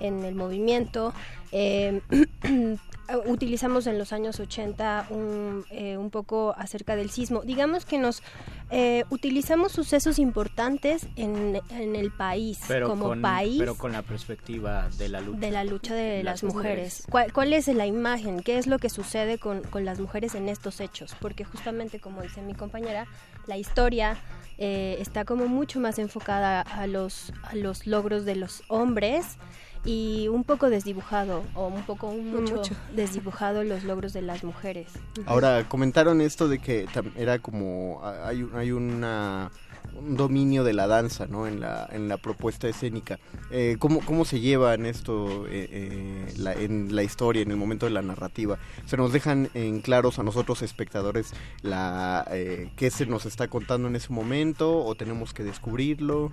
en 0.00 0.24
el 0.24 0.34
movimiento. 0.34 1.12
Eh, 1.52 2.00
utilizamos 3.26 3.86
en 3.86 3.98
los 3.98 4.12
años 4.12 4.38
80 4.38 5.08
un, 5.10 5.64
eh, 5.70 5.96
un 5.96 6.10
poco 6.10 6.54
acerca 6.56 6.96
del 6.96 7.10
sismo. 7.10 7.42
Digamos 7.42 7.84
que 7.84 7.98
nos 7.98 8.22
eh, 8.70 9.04
utilizamos 9.10 9.72
sucesos 9.72 10.18
importantes 10.18 11.06
en, 11.16 11.60
en 11.70 11.96
el 11.96 12.10
país, 12.12 12.60
Pero 12.68 12.88
como 12.88 13.08
con, 13.08 13.22
país 13.22 13.56
pero 13.58 13.76
con 13.76 13.92
la 13.92 14.02
perspectiva 14.02 14.88
de 14.98 15.08
la 15.08 15.20
lucha. 15.20 15.40
de 15.40 15.50
la 15.50 15.64
lucha 15.64 15.94
de 15.94 16.22
las, 16.22 16.42
las 16.42 16.54
mujeres. 16.54 16.76
mujeres. 16.76 17.06
¿Cuál, 17.10 17.32
cuál 17.32 17.52
es 17.52 17.66
la 17.68 17.86
imagen? 17.86 18.42
¿Qué 18.42 18.58
es 18.58 18.66
lo 18.66 18.78
que 18.78 18.90
sucede 18.90 19.38
con, 19.38 19.62
con 19.62 19.84
las 19.84 19.98
mujeres 19.98 20.34
en 20.34 20.48
estos 20.48 20.80
hechos? 20.80 21.16
Porque 21.20 21.44
justamente, 21.44 21.98
como 21.98 22.22
dice 22.22 22.42
mi 22.42 22.54
compañera, 22.54 23.06
la 23.46 23.56
historia 23.56 24.18
eh, 24.58 24.96
está 25.00 25.24
como 25.24 25.46
mucho 25.46 25.80
más 25.80 25.98
enfocada 25.98 26.60
a 26.60 26.86
los, 26.86 27.32
a 27.42 27.54
los 27.56 27.86
logros 27.86 28.24
de 28.24 28.36
los 28.36 28.62
hombres 28.68 29.38
y 29.84 30.28
un 30.28 30.44
poco 30.44 30.68
desdibujado 30.70 31.42
o 31.54 31.68
un 31.68 31.82
poco 31.82 32.08
un 32.08 32.30
mucho, 32.32 32.56
Mucho. 32.56 32.74
desdibujado 32.94 33.64
los 33.64 33.84
logros 33.84 34.12
de 34.12 34.22
las 34.22 34.44
mujeres. 34.44 34.88
Ahora, 35.26 35.66
comentaron 35.68 36.20
esto 36.20 36.48
de 36.48 36.58
que 36.58 36.86
era 37.16 37.38
como, 37.38 38.00
hay, 38.24 38.42
un- 38.42 38.54
hay 38.56 38.72
una 38.72 39.50
un 39.98 40.16
dominio 40.16 40.62
de 40.62 40.72
la 40.72 40.86
danza, 40.86 41.26
¿no? 41.26 41.46
En 41.48 41.58
la, 41.60 41.88
en 41.90 42.06
la 42.06 42.16
propuesta 42.16 42.68
escénica. 42.68 43.18
Eh, 43.50 43.76
¿cómo, 43.80 44.00
¿Cómo 44.04 44.24
se 44.24 44.38
lleva 44.38 44.72
en 44.74 44.86
esto, 44.86 45.46
eh, 45.48 45.68
eh, 45.70 46.34
la- 46.38 46.52
en 46.54 46.94
la 46.94 47.02
historia, 47.02 47.42
en 47.42 47.50
el 47.50 47.56
momento 47.56 47.86
de 47.86 47.92
la 47.92 48.00
narrativa? 48.02 48.58
¿Se 48.86 48.96
nos 48.96 49.12
dejan 49.12 49.50
en 49.54 49.80
claros 49.80 50.18
a 50.18 50.22
nosotros 50.22 50.62
espectadores 50.62 51.32
la 51.62 52.24
eh, 52.30 52.70
qué 52.76 52.90
se 52.90 53.06
nos 53.06 53.26
está 53.26 53.48
contando 53.48 53.88
en 53.88 53.96
ese 53.96 54.12
momento 54.12 54.84
o 54.84 54.94
tenemos 54.94 55.34
que 55.34 55.42
descubrirlo? 55.44 56.30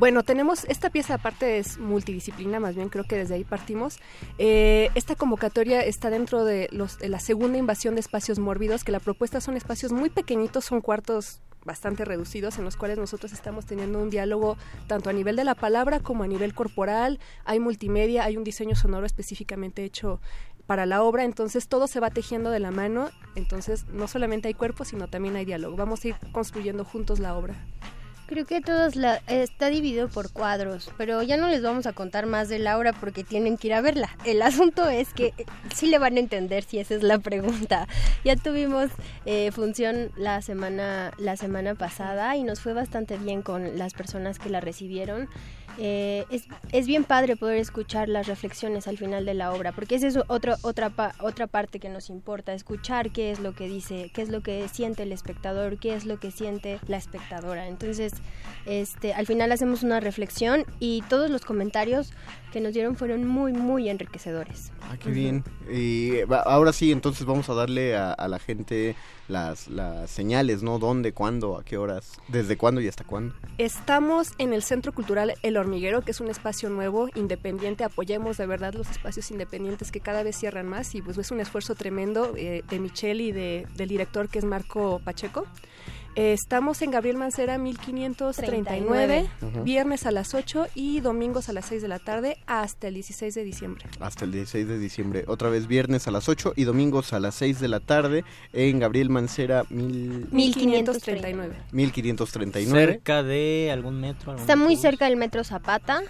Bueno, 0.00 0.22
tenemos 0.22 0.64
esta 0.64 0.88
pieza 0.88 1.16
aparte 1.16 1.58
es 1.58 1.76
multidisciplina, 1.76 2.58
más 2.58 2.74
bien 2.74 2.88
creo 2.88 3.04
que 3.04 3.16
desde 3.16 3.34
ahí 3.34 3.44
partimos. 3.44 3.98
Eh, 4.38 4.88
esta 4.94 5.14
convocatoria 5.14 5.84
está 5.84 6.08
dentro 6.08 6.46
de, 6.46 6.70
los, 6.72 6.98
de 6.98 7.10
la 7.10 7.20
segunda 7.20 7.58
invasión 7.58 7.96
de 7.96 8.00
espacios 8.00 8.38
mórbidos, 8.38 8.82
que 8.82 8.92
la 8.92 9.00
propuesta 9.00 9.42
son 9.42 9.58
espacios 9.58 9.92
muy 9.92 10.08
pequeñitos, 10.08 10.64
son 10.64 10.80
cuartos 10.80 11.42
bastante 11.66 12.06
reducidos 12.06 12.56
en 12.56 12.64
los 12.64 12.78
cuales 12.78 12.96
nosotros 12.96 13.34
estamos 13.34 13.66
teniendo 13.66 13.98
un 13.98 14.08
diálogo 14.08 14.56
tanto 14.86 15.10
a 15.10 15.12
nivel 15.12 15.36
de 15.36 15.44
la 15.44 15.54
palabra 15.54 16.00
como 16.00 16.24
a 16.24 16.26
nivel 16.26 16.54
corporal, 16.54 17.20
hay 17.44 17.60
multimedia, 17.60 18.24
hay 18.24 18.38
un 18.38 18.44
diseño 18.44 18.76
sonoro 18.76 19.04
específicamente 19.04 19.84
hecho 19.84 20.18
para 20.66 20.86
la 20.86 21.02
obra, 21.02 21.24
entonces 21.24 21.68
todo 21.68 21.86
se 21.86 22.00
va 22.00 22.08
tejiendo 22.08 22.48
de 22.48 22.60
la 22.60 22.70
mano, 22.70 23.10
entonces 23.34 23.84
no 23.88 24.08
solamente 24.08 24.48
hay 24.48 24.54
cuerpo, 24.54 24.86
sino 24.86 25.08
también 25.08 25.36
hay 25.36 25.44
diálogo. 25.44 25.76
Vamos 25.76 26.02
a 26.06 26.08
ir 26.08 26.16
construyendo 26.32 26.86
juntos 26.86 27.18
la 27.18 27.36
obra. 27.36 27.54
Creo 28.30 28.46
que 28.46 28.60
todos 28.60 28.94
la, 28.94 29.16
está 29.26 29.70
dividido 29.70 30.06
por 30.06 30.30
cuadros, 30.30 30.92
pero 30.96 31.20
ya 31.20 31.36
no 31.36 31.48
les 31.48 31.64
vamos 31.64 31.88
a 31.88 31.92
contar 31.92 32.26
más 32.26 32.48
de 32.48 32.60
Laura 32.60 32.92
porque 32.92 33.24
tienen 33.24 33.58
que 33.58 33.66
ir 33.66 33.74
a 33.74 33.80
verla. 33.80 34.08
El 34.24 34.40
asunto 34.42 34.88
es 34.88 35.12
que 35.12 35.34
eh, 35.36 35.46
sí 35.74 35.88
le 35.88 35.98
van 35.98 36.14
a 36.16 36.20
entender 36.20 36.62
si 36.62 36.78
esa 36.78 36.94
es 36.94 37.02
la 37.02 37.18
pregunta. 37.18 37.88
Ya 38.22 38.36
tuvimos 38.36 38.90
eh, 39.24 39.50
función 39.50 40.12
la 40.14 40.42
semana 40.42 41.10
la 41.16 41.38
semana 41.38 41.74
pasada 41.74 42.36
y 42.36 42.44
nos 42.44 42.60
fue 42.60 42.74
bastante 42.74 43.16
bien 43.16 43.40
con 43.40 43.78
las 43.78 43.94
personas 43.94 44.38
que 44.38 44.50
la 44.50 44.60
recibieron. 44.60 45.28
Eh, 45.78 46.24
es, 46.30 46.46
es 46.72 46.86
bien 46.86 47.04
padre 47.04 47.36
poder 47.36 47.56
escuchar 47.56 48.08
las 48.08 48.26
reflexiones 48.26 48.86
al 48.88 48.98
final 48.98 49.24
de 49.24 49.34
la 49.34 49.52
obra, 49.52 49.72
porque 49.72 49.94
esa 49.94 50.08
es 50.08 50.18
otra, 50.28 50.90
pa- 50.90 51.14
otra 51.20 51.46
parte 51.46 51.80
que 51.80 51.88
nos 51.88 52.10
importa, 52.10 52.52
escuchar 52.52 53.10
qué 53.10 53.30
es 53.30 53.40
lo 53.40 53.54
que 53.54 53.66
dice, 53.68 54.10
qué 54.12 54.22
es 54.22 54.28
lo 54.28 54.42
que 54.42 54.68
siente 54.68 55.04
el 55.04 55.12
espectador, 55.12 55.78
qué 55.78 55.94
es 55.94 56.04
lo 56.04 56.18
que 56.18 56.30
siente 56.30 56.78
la 56.86 56.96
espectadora. 56.98 57.66
Entonces, 57.68 58.12
este, 58.66 59.14
al 59.14 59.26
final 59.26 59.52
hacemos 59.52 59.82
una 59.82 60.00
reflexión 60.00 60.64
y 60.80 61.02
todos 61.08 61.30
los 61.30 61.44
comentarios 61.44 62.12
que 62.50 62.60
nos 62.60 62.74
dieron 62.74 62.96
fueron 62.96 63.26
muy, 63.26 63.52
muy 63.52 63.88
enriquecedores. 63.88 64.72
Ah, 64.82 64.96
qué 64.98 65.10
bien. 65.10 65.44
Y 65.70 66.20
ahora 66.44 66.72
sí, 66.72 66.92
entonces 66.92 67.26
vamos 67.26 67.48
a 67.48 67.54
darle 67.54 67.96
a, 67.96 68.12
a 68.12 68.28
la 68.28 68.38
gente 68.38 68.96
las, 69.30 69.68
las 69.68 70.10
señales, 70.10 70.62
¿no? 70.62 70.78
¿Dónde, 70.78 71.12
cuándo, 71.12 71.56
a 71.56 71.64
qué 71.64 71.78
horas, 71.78 72.20
desde 72.28 72.56
cuándo 72.56 72.80
y 72.80 72.88
hasta 72.88 73.04
cuándo? 73.04 73.34
Estamos 73.58 74.32
en 74.38 74.52
el 74.52 74.62
Centro 74.62 74.92
Cultural 74.92 75.34
El 75.42 75.56
Hormiguero, 75.56 76.02
que 76.02 76.10
es 76.10 76.20
un 76.20 76.28
espacio 76.28 76.68
nuevo, 76.68 77.08
independiente. 77.14 77.84
Apoyemos 77.84 78.36
de 78.36 78.46
verdad 78.46 78.74
los 78.74 78.90
espacios 78.90 79.30
independientes 79.30 79.90
que 79.90 80.00
cada 80.00 80.22
vez 80.22 80.36
cierran 80.36 80.68
más 80.68 80.94
y 80.94 81.02
pues 81.02 81.16
es 81.16 81.30
un 81.30 81.40
esfuerzo 81.40 81.74
tremendo 81.74 82.34
eh, 82.36 82.62
de 82.68 82.78
Michelle 82.78 83.22
y 83.22 83.32
de, 83.32 83.66
del 83.76 83.88
director 83.88 84.28
que 84.28 84.40
es 84.40 84.44
Marco 84.44 85.00
Pacheco. 85.04 85.46
Eh, 86.16 86.32
estamos 86.32 86.82
en 86.82 86.90
Gabriel 86.90 87.16
Mancera 87.16 87.56
1539, 87.56 89.28
Ujú. 89.42 89.62
viernes 89.62 90.06
a 90.06 90.10
las 90.10 90.34
8 90.34 90.66
y 90.74 90.98
domingos 91.00 91.48
a 91.48 91.52
las 91.52 91.66
6 91.66 91.82
de 91.82 91.88
la 91.88 92.00
tarde 92.00 92.36
hasta 92.46 92.88
el 92.88 92.94
16 92.94 93.32
de 93.34 93.44
diciembre. 93.44 93.84
Hasta 94.00 94.24
el 94.24 94.32
16 94.32 94.66
de 94.66 94.78
diciembre. 94.78 95.24
Otra 95.28 95.50
vez 95.50 95.68
viernes 95.68 96.08
a 96.08 96.10
las 96.10 96.28
8 96.28 96.52
y 96.56 96.64
domingos 96.64 97.12
a 97.12 97.20
las 97.20 97.36
6 97.36 97.60
de 97.60 97.68
la 97.68 97.78
tarde 97.78 98.24
en 98.52 98.80
Gabriel 98.80 99.08
Mancera 99.08 99.62
mil- 99.70 100.26
1539. 100.32 101.54
1539. 101.70 102.86
Cerca 102.94 103.22
de 103.22 103.70
algún 103.72 104.00
metro. 104.00 104.32
algún 104.32 104.42
Está 104.42 104.56
muy 104.56 104.64
autobús. 104.74 104.82
cerca 104.82 105.04
del 105.06 105.16
metro 105.16 105.44
Zapata. 105.44 106.02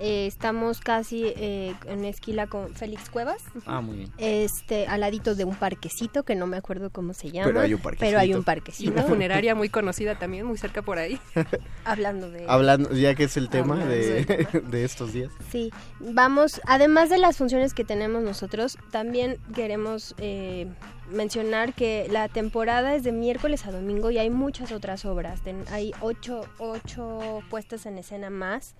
Eh, 0.00 0.26
estamos 0.26 0.80
casi 0.80 1.24
eh, 1.36 1.74
en 1.86 2.04
esquila 2.04 2.46
con 2.46 2.74
Félix 2.74 3.10
Cuevas. 3.10 3.42
Ah, 3.66 3.80
muy 3.80 3.96
bien. 3.98 4.12
Este, 4.18 4.86
al 4.86 5.00
ladito 5.00 5.34
de 5.34 5.44
un 5.44 5.56
parquecito 5.56 6.22
que 6.24 6.34
no 6.34 6.46
me 6.46 6.56
acuerdo 6.56 6.90
cómo 6.90 7.14
se 7.14 7.30
llama. 7.30 7.46
Pero 7.48 7.60
hay 7.60 7.74
un 7.74 7.80
parquecito. 7.80 8.06
Pero 8.06 8.18
hay 8.20 8.34
un 8.34 8.40
Y 8.40 8.44
parquecito. 8.44 8.92
una 8.92 9.02
funeraria 9.02 9.54
muy 9.54 9.68
conocida 9.68 10.18
también, 10.18 10.46
muy 10.46 10.58
cerca 10.58 10.82
por 10.82 10.98
ahí. 10.98 11.18
Hablando 11.84 12.30
de. 12.30 12.46
Hablando, 12.48 12.92
ya 12.92 13.14
que 13.14 13.24
es 13.24 13.36
el 13.36 13.48
tema 13.48 13.84
de, 13.84 14.24
de 14.70 14.84
estos 14.84 15.12
días. 15.12 15.30
Sí, 15.50 15.70
vamos, 16.00 16.60
además 16.66 17.10
de 17.10 17.18
las 17.18 17.36
funciones 17.36 17.74
que 17.74 17.84
tenemos 17.84 18.22
nosotros, 18.22 18.78
también 18.90 19.38
queremos 19.54 20.14
eh, 20.18 20.66
mencionar 21.10 21.74
que 21.74 22.06
la 22.10 22.28
temporada 22.28 22.94
es 22.94 23.02
de 23.02 23.12
miércoles 23.12 23.66
a 23.66 23.72
domingo 23.72 24.10
y 24.10 24.18
hay 24.18 24.30
muchas 24.30 24.72
otras 24.72 25.04
obras. 25.04 25.40
Ten- 25.42 25.64
hay 25.70 25.92
ocho, 26.00 26.42
ocho 26.58 27.40
puestas 27.50 27.86
en 27.86 27.98
escena 27.98 28.30
más 28.30 28.74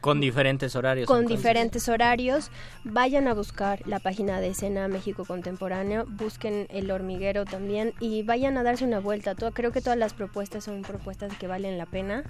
Con 0.00 0.20
diferentes 0.20 0.74
horarios. 0.76 1.06
con 1.06 1.18
entonces. 1.20 1.38
diferentes 1.38 1.88
horarios. 1.88 2.50
Vayan 2.84 3.28
a 3.28 3.34
buscar 3.34 3.86
la 3.86 3.98
página 3.98 4.40
de 4.40 4.48
escena 4.48 4.88
México 4.88 5.24
Contemporáneo, 5.24 6.04
busquen 6.08 6.66
el 6.70 6.90
hormiguero 6.90 7.44
también 7.44 7.92
y 8.00 8.22
vayan 8.22 8.56
a 8.58 8.62
darse 8.62 8.84
una 8.84 9.00
vuelta. 9.00 9.34
Todo- 9.34 9.52
creo 9.52 9.72
que 9.72 9.80
todas 9.80 9.98
las 9.98 10.14
propuestas 10.14 10.64
son 10.64 10.82
propuestas 10.82 11.36
que 11.36 11.46
valen 11.46 11.78
la 11.78 11.86
pena 11.86 12.24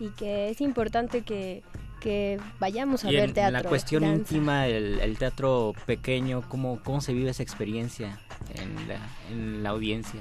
y 0.00 0.08
que 0.10 0.48
es 0.50 0.60
importante 0.60 1.22
que, 1.22 1.62
que 2.00 2.38
vayamos 2.58 3.04
a 3.04 3.10
Y 3.12 3.16
ver 3.16 3.28
en, 3.30 3.34
teatro. 3.34 3.62
la 3.62 3.68
cuestión 3.68 4.02
danza. 4.02 4.16
íntima, 4.34 4.66
el, 4.66 5.00
el 5.00 5.16
teatro 5.18 5.72
pequeño, 5.86 6.42
¿cómo, 6.48 6.80
¿cómo 6.82 7.00
se 7.00 7.12
vive 7.12 7.30
esa 7.30 7.42
experiencia 7.42 8.18
en 8.54 8.88
la, 8.88 8.98
en 9.30 9.62
la 9.62 9.70
audiencia? 9.70 10.20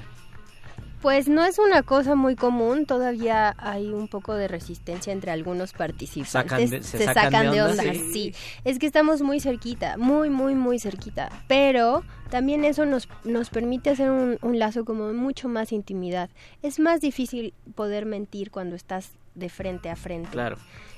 Pues 1.04 1.28
no 1.28 1.44
es 1.46 1.60
una 1.60 1.84
cosa 1.84 2.16
muy 2.16 2.36
común, 2.36 2.86
todavía 2.88 3.54
hay 3.60 3.88
un 3.92 4.08
poco 4.08 4.34
de 4.36 4.48
resistencia 4.48 5.12
entre 5.14 5.32
algunos 5.32 5.74
participantes. 5.74 6.32
Sacan 6.32 6.70
de- 6.70 6.82
se 6.82 7.04
sacan 7.04 7.52
de 7.52 7.62
onda, 7.62 7.84
sí. 7.84 8.12
sí. 8.14 8.36
Es 8.64 8.80
que 8.80 8.86
estamos 8.86 9.22
muy 9.22 9.40
cerquita, 9.42 9.98
muy, 9.98 10.30
muy, 10.30 10.56
muy 10.56 10.80
cerquita. 10.80 11.30
Pero 11.50 12.04
también 12.30 12.64
eso 12.64 12.86
nos, 12.86 13.10
nos 13.26 13.50
permite 13.50 13.90
hacer 13.90 14.10
un, 14.10 14.38
un 14.42 14.58
lazo 14.58 14.86
como 14.86 15.12
mucho 15.14 15.50
más 15.50 15.74
intimidad. 15.74 16.30
Es 16.62 16.80
más 16.80 17.02
difícil 17.02 17.54
poder 17.76 18.06
mentir 18.06 18.50
cuando 18.50 18.76
estás 18.78 19.12
de 19.36 19.50
frente 19.50 19.90
a 19.90 19.98
frente. 19.98 20.30
Claro. 20.32 20.56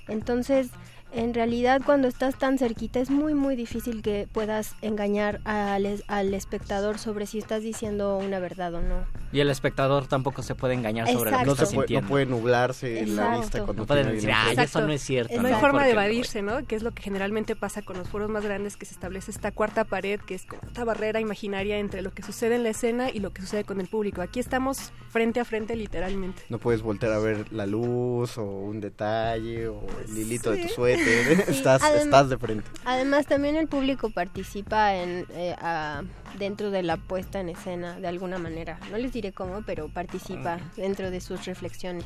Entonces, 0.07 0.69
en 1.15 1.33
realidad 1.33 1.81
cuando 1.85 2.07
estás 2.07 2.37
tan 2.37 2.57
cerquita 2.57 2.99
es 2.99 3.09
muy 3.09 3.33
muy 3.33 3.55
difícil 3.55 4.01
que 4.01 4.27
puedas 4.31 4.75
engañar 4.81 5.39
al, 5.45 6.03
al 6.07 6.33
espectador 6.33 6.99
sobre 6.99 7.25
si 7.25 7.39
estás 7.39 7.63
diciendo 7.63 8.17
una 8.17 8.39
verdad 8.39 8.73
o 8.75 8.81
no. 8.81 9.05
Y 9.31 9.39
el 9.39 9.49
espectador 9.49 10.07
tampoco 10.07 10.43
se 10.43 10.55
puede 10.55 10.73
engañar 10.75 11.07
sobre 11.07 11.31
lo 11.31 11.37
que 11.37 11.43
Exacto. 11.43 11.51
está 11.53 11.63
No, 11.63 11.69
se 11.69 11.75
puede, 11.75 12.01
no 12.01 12.07
puede 12.07 12.25
nublarse 12.25 12.99
en 12.99 13.15
la 13.15 13.23
Exacto. 13.23 13.41
vista 13.41 13.63
cuando 13.63 13.81
No 13.83 13.87
pueden 13.87 14.05
decir, 14.07 14.29
alguien 14.31 14.35
"Ay, 14.35 14.49
enfrente". 14.51 14.63
eso 14.63 14.81
no 14.87 14.93
es 14.93 15.01
cierto. 15.01 15.41
No 15.41 15.47
hay 15.47 15.53
¿no? 15.53 15.59
forma 15.59 15.83
de 15.85 15.91
evadirse, 15.91 16.41
¿no? 16.41 16.65
Que 16.65 16.75
es 16.75 16.83
lo 16.83 16.91
que 16.91 17.01
generalmente 17.03 17.55
pasa 17.55 17.81
con 17.81 17.97
los 17.97 18.07
foros 18.07 18.29
más 18.29 18.43
grandes, 18.45 18.77
que 18.77 18.85
se 18.85 18.93
establece 18.93 19.31
esta 19.31 19.51
cuarta 19.51 19.83
pared, 19.85 20.19
que 20.21 20.35
es 20.35 20.45
como 20.45 20.61
esta 20.67 20.83
barrera 20.85 21.19
imaginaria 21.19 21.77
entre 21.79 22.01
lo 22.01 22.11
que 22.11 22.23
sucede 22.23 22.55
en 22.55 22.63
la 22.63 22.69
escena 22.69 23.09
y 23.09 23.19
lo 23.19 23.31
que 23.31 23.41
sucede 23.41 23.63
con 23.65 23.81
el 23.81 23.87
público. 23.87 24.21
Aquí 24.21 24.39
estamos 24.39 24.91
frente 25.09 25.39
a 25.41 25.45
frente 25.45 25.75
literalmente. 25.75 26.43
No 26.49 26.57
puedes 26.59 26.81
voltear 26.81 27.11
a 27.13 27.19
ver 27.19 27.51
la 27.51 27.65
luz 27.65 28.37
o 28.37 28.43
un 28.45 28.79
detalle 28.79 29.67
o 29.67 29.81
el 30.07 30.17
hilito 30.17 30.51
de 30.51 30.63
tu 30.63 30.67
Sí, 31.05 31.51
estás, 31.51 32.29
de 32.29 32.37
frente. 32.37 32.69
Además 32.83 33.27
también 33.27 33.55
el 33.55 33.67
público 33.67 34.09
participa 34.09 34.95
en 34.95 35.25
eh, 35.31 35.55
a- 35.59 36.01
dentro 36.39 36.71
de 36.71 36.83
la 36.83 36.97
puesta 36.97 37.39
en 37.39 37.49
escena 37.49 37.99
de 37.99 38.07
alguna 38.07 38.37
manera. 38.37 38.79
No 38.91 38.97
les 38.97 39.13
diré 39.13 39.31
cómo, 39.31 39.61
pero 39.65 39.87
participa 39.89 40.59
dentro 40.75 41.11
de 41.11 41.21
sus 41.21 41.45
reflexiones. 41.45 42.05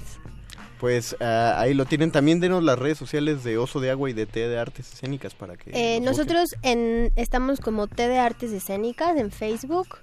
Pues 0.79 1.15
ah, 1.19 1.55
ahí 1.57 1.73
lo 1.73 1.85
tienen. 1.85 2.12
También 2.12 2.39
denos 2.39 2.63
las 2.63 2.79
redes 2.79 2.97
sociales 2.97 3.43
de 3.43 3.57
Oso 3.57 3.79
de 3.79 3.91
Agua 3.91 4.09
y 4.09 4.13
de 4.13 4.25
T 4.25 4.47
de 4.47 4.57
Artes 4.57 4.93
Escénicas 4.93 5.33
para 5.33 5.57
que... 5.57 5.71
Eh, 5.73 5.99
nosotros 5.99 6.55
en, 6.62 7.12
estamos 7.15 7.59
como 7.59 7.88
T 7.88 8.07
de 8.07 8.17
Artes 8.17 8.51
Escénicas 8.51 9.17
en 9.17 9.31
Facebook 9.31 9.97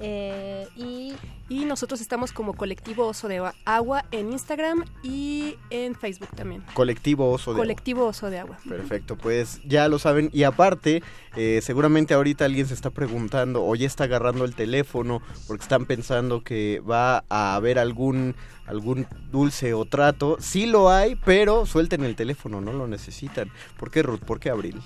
eh, 0.00 0.66
y 0.76 1.14
Y 1.50 1.64
nosotros 1.64 2.00
estamos 2.00 2.30
como 2.32 2.54
colectivo 2.54 3.06
Oso 3.08 3.26
de 3.26 3.42
Agua 3.64 4.04
en 4.12 4.32
Instagram 4.32 4.84
y 5.02 5.56
en 5.70 5.96
Facebook 5.96 6.28
también. 6.36 6.62
Colectivo 6.74 7.28
Oso 7.28 7.50
de 7.50 7.56
Agua. 7.56 7.64
Colectivo 7.64 8.06
Oso 8.06 8.30
de 8.30 8.38
Agua. 8.38 8.56
Perfecto, 8.68 9.18
pues 9.18 9.60
ya 9.64 9.88
lo 9.88 9.98
saben. 9.98 10.30
Y 10.32 10.44
aparte, 10.44 11.02
eh, 11.36 11.58
seguramente 11.62 12.14
ahorita 12.14 12.44
alguien 12.44 12.68
se 12.68 12.74
está 12.74 12.90
preguntando 12.90 13.64
o 13.66 13.74
ya 13.74 13.88
está 13.88 14.04
agarrando 14.04 14.44
el 14.44 14.54
teléfono 14.54 15.20
porque 15.48 15.62
están 15.64 15.86
pensando 15.86 16.44
que 16.44 16.80
va 16.88 17.24
a 17.28 17.56
haber 17.56 17.80
algún 17.80 18.36
algún 18.66 19.08
dulce 19.32 19.74
o 19.74 19.84
trato. 19.84 20.36
Sí 20.38 20.66
lo 20.66 20.90
hay, 20.90 21.16
pero 21.24 21.66
suelten 21.66 22.04
el 22.04 22.14
teléfono, 22.14 22.60
no 22.60 22.72
lo 22.72 22.86
necesitan. 22.86 23.50
¿Por 23.76 23.90
qué 23.90 24.04
Ruth? 24.04 24.20
¿Por 24.20 24.38
qué 24.38 24.50
Abril? 24.50 24.80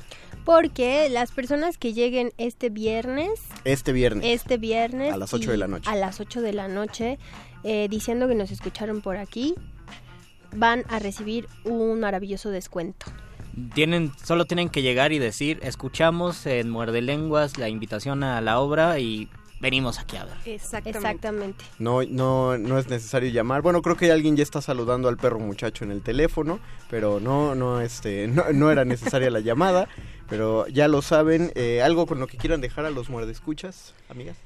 porque 0.44 1.08
las 1.08 1.30
personas 1.32 1.78
que 1.78 1.94
lleguen 1.94 2.32
este 2.36 2.68
viernes 2.68 3.40
Este 3.64 3.92
viernes. 3.92 4.26
este 4.26 4.58
viernes 4.58 5.12
A 5.14 5.16
las 5.16 5.32
ocho 5.32 5.50
de 5.50 5.56
y 5.56 5.60
la 5.60 5.68
noche. 5.68 5.88
a 5.88 5.94
las 5.96 6.20
8 6.20 6.42
de 6.42 6.52
la 6.54 6.68
noche 6.68 7.18
eh, 7.62 7.88
diciendo 7.90 8.28
que 8.28 8.34
nos 8.34 8.50
escucharon 8.50 9.00
por 9.00 9.16
aquí 9.16 9.54
van 10.54 10.84
a 10.88 10.98
recibir 10.98 11.48
un 11.64 12.00
maravilloso 12.00 12.50
descuento 12.50 13.06
Tienen, 13.74 14.12
solo 14.22 14.44
tienen 14.44 14.68
que 14.68 14.82
llegar 14.82 15.12
y 15.12 15.18
decir, 15.18 15.58
escuchamos 15.62 16.46
en 16.46 16.70
Muerde 16.70 17.02
Lenguas 17.02 17.58
la 17.58 17.68
invitación 17.68 18.22
a 18.22 18.40
la 18.40 18.60
obra 18.60 18.98
y 18.98 19.28
venimos 19.64 19.98
aquí 19.98 20.16
a 20.16 20.26
ver. 20.26 20.34
Exactamente. 20.44 20.98
exactamente 20.98 21.64
No, 21.78 22.02
no, 22.02 22.58
no 22.58 22.78
es 22.78 22.88
necesario 22.88 23.30
llamar. 23.30 23.62
Bueno, 23.62 23.80
creo 23.80 23.96
que 23.96 24.12
alguien 24.12 24.36
ya 24.36 24.42
está 24.42 24.60
saludando 24.60 25.08
al 25.08 25.16
perro 25.16 25.40
muchacho 25.40 25.84
en 25.84 25.90
el 25.90 26.02
teléfono, 26.02 26.60
pero 26.90 27.18
no, 27.18 27.54
no, 27.54 27.80
este, 27.80 28.28
no, 28.28 28.44
no 28.52 28.70
era 28.70 28.84
necesaria 28.84 29.30
la 29.30 29.40
llamada. 29.40 29.88
Pero 30.28 30.66
ya 30.68 30.86
lo 30.88 31.00
saben. 31.00 31.50
Eh, 31.54 31.82
algo 31.82 32.06
con 32.06 32.20
lo 32.20 32.26
que 32.26 32.36
quieran 32.36 32.60
dejar 32.60 32.84
a 32.84 32.90
los 32.90 33.08
muerdescuchas, 33.08 33.94
amigas. 34.10 34.36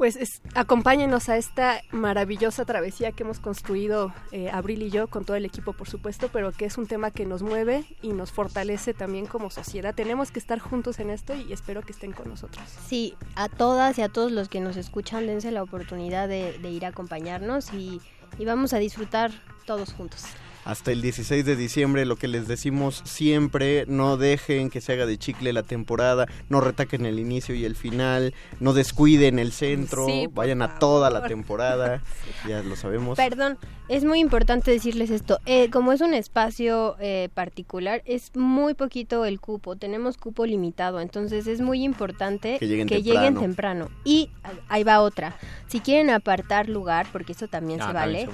Pues 0.00 0.16
es- 0.16 0.40
acompáñenos 0.54 1.28
a 1.28 1.36
esta 1.36 1.82
maravillosa 1.90 2.64
travesía 2.64 3.12
que 3.12 3.22
hemos 3.22 3.38
construido 3.38 4.14
eh, 4.32 4.48
Abril 4.50 4.82
y 4.82 4.88
yo 4.88 5.08
con 5.08 5.26
todo 5.26 5.36
el 5.36 5.44
equipo, 5.44 5.74
por 5.74 5.90
supuesto, 5.90 6.30
pero 6.32 6.52
que 6.52 6.64
es 6.64 6.78
un 6.78 6.86
tema 6.86 7.10
que 7.10 7.26
nos 7.26 7.42
mueve 7.42 7.84
y 8.00 8.14
nos 8.14 8.32
fortalece 8.32 8.94
también 8.94 9.26
como 9.26 9.50
sociedad. 9.50 9.94
Tenemos 9.94 10.30
que 10.30 10.38
estar 10.38 10.58
juntos 10.58 11.00
en 11.00 11.10
esto 11.10 11.34
y 11.36 11.52
espero 11.52 11.82
que 11.82 11.92
estén 11.92 12.12
con 12.12 12.30
nosotros. 12.30 12.64
sí 12.86 13.14
a 13.34 13.50
todas 13.50 13.98
y 13.98 14.00
a 14.00 14.08
todos 14.08 14.32
los 14.32 14.48
que 14.48 14.60
nos 14.60 14.78
escuchan 14.78 15.26
dense 15.26 15.50
la 15.50 15.62
oportunidad 15.62 16.28
de, 16.28 16.56
ir 16.70 16.86
a 16.86 16.88
acompañarnos 16.88 17.74
y 17.74 18.00
vamos 18.42 18.72
a 18.72 18.78
disfrutar 18.78 19.30
todos 19.66 19.92
juntos 19.92 20.24
Hasta 20.64 20.92
el 20.92 21.00
16 21.00 21.44
de 21.44 21.56
diciembre, 21.56 22.04
lo 22.04 22.16
que 22.16 22.28
les 22.28 22.46
decimos 22.46 23.00
siempre, 23.04 23.84
no 23.88 24.16
dejen 24.18 24.68
que 24.68 24.80
se 24.80 24.92
haga 24.92 25.06
de 25.06 25.16
chicle 25.16 25.52
la 25.52 25.62
temporada, 25.62 26.26
no 26.48 26.60
retaquen 26.60 27.06
el 27.06 27.18
inicio 27.18 27.54
y 27.54 27.64
el 27.64 27.74
final, 27.76 28.34
no 28.60 28.72
descuiden 28.74 29.38
el 29.38 29.52
centro, 29.52 30.06
Sí, 30.06 30.28
vayan 30.32 30.60
a 30.62 30.78
toda 30.78 31.08
la 31.10 31.22
temporada, 31.28 32.02
ya 32.46 32.62
lo 32.62 32.76
sabemos. 32.76 33.16
Perdón, 33.16 33.56
es 33.88 34.04
muy 34.04 34.20
importante 34.20 34.70
decirles 34.70 35.10
esto. 35.10 35.38
Eh, 35.46 35.70
como 35.70 35.92
es 35.92 36.02
un 36.02 36.12
espacio 36.14 36.96
eh, 37.00 37.30
particular, 37.32 38.02
es 38.04 38.30
muy 38.36 38.74
poquito 38.74 39.24
el 39.24 39.40
cupo. 39.40 39.76
Tenemos 39.76 40.18
cupo 40.18 40.44
limitado, 40.46 41.00
entonces 41.00 41.46
es 41.46 41.60
muy 41.62 41.82
importante 41.82 42.58
Que 42.58 42.68
lleguen 42.68 42.86
temprano. 42.88 43.40
temprano. 43.40 43.88
Y 44.04 44.30
ah, 44.44 44.50
ahí 44.68 44.84
va 44.84 45.00
otra. 45.00 45.36
Si 45.68 45.80
quieren 45.80 46.10
apartar 46.10 46.68
lugar, 46.68 47.06
porque 47.12 47.32
eso 47.32 47.48
también 47.48 47.80
Ah, 47.80 47.86
se 47.88 47.92
vale. 47.94 48.28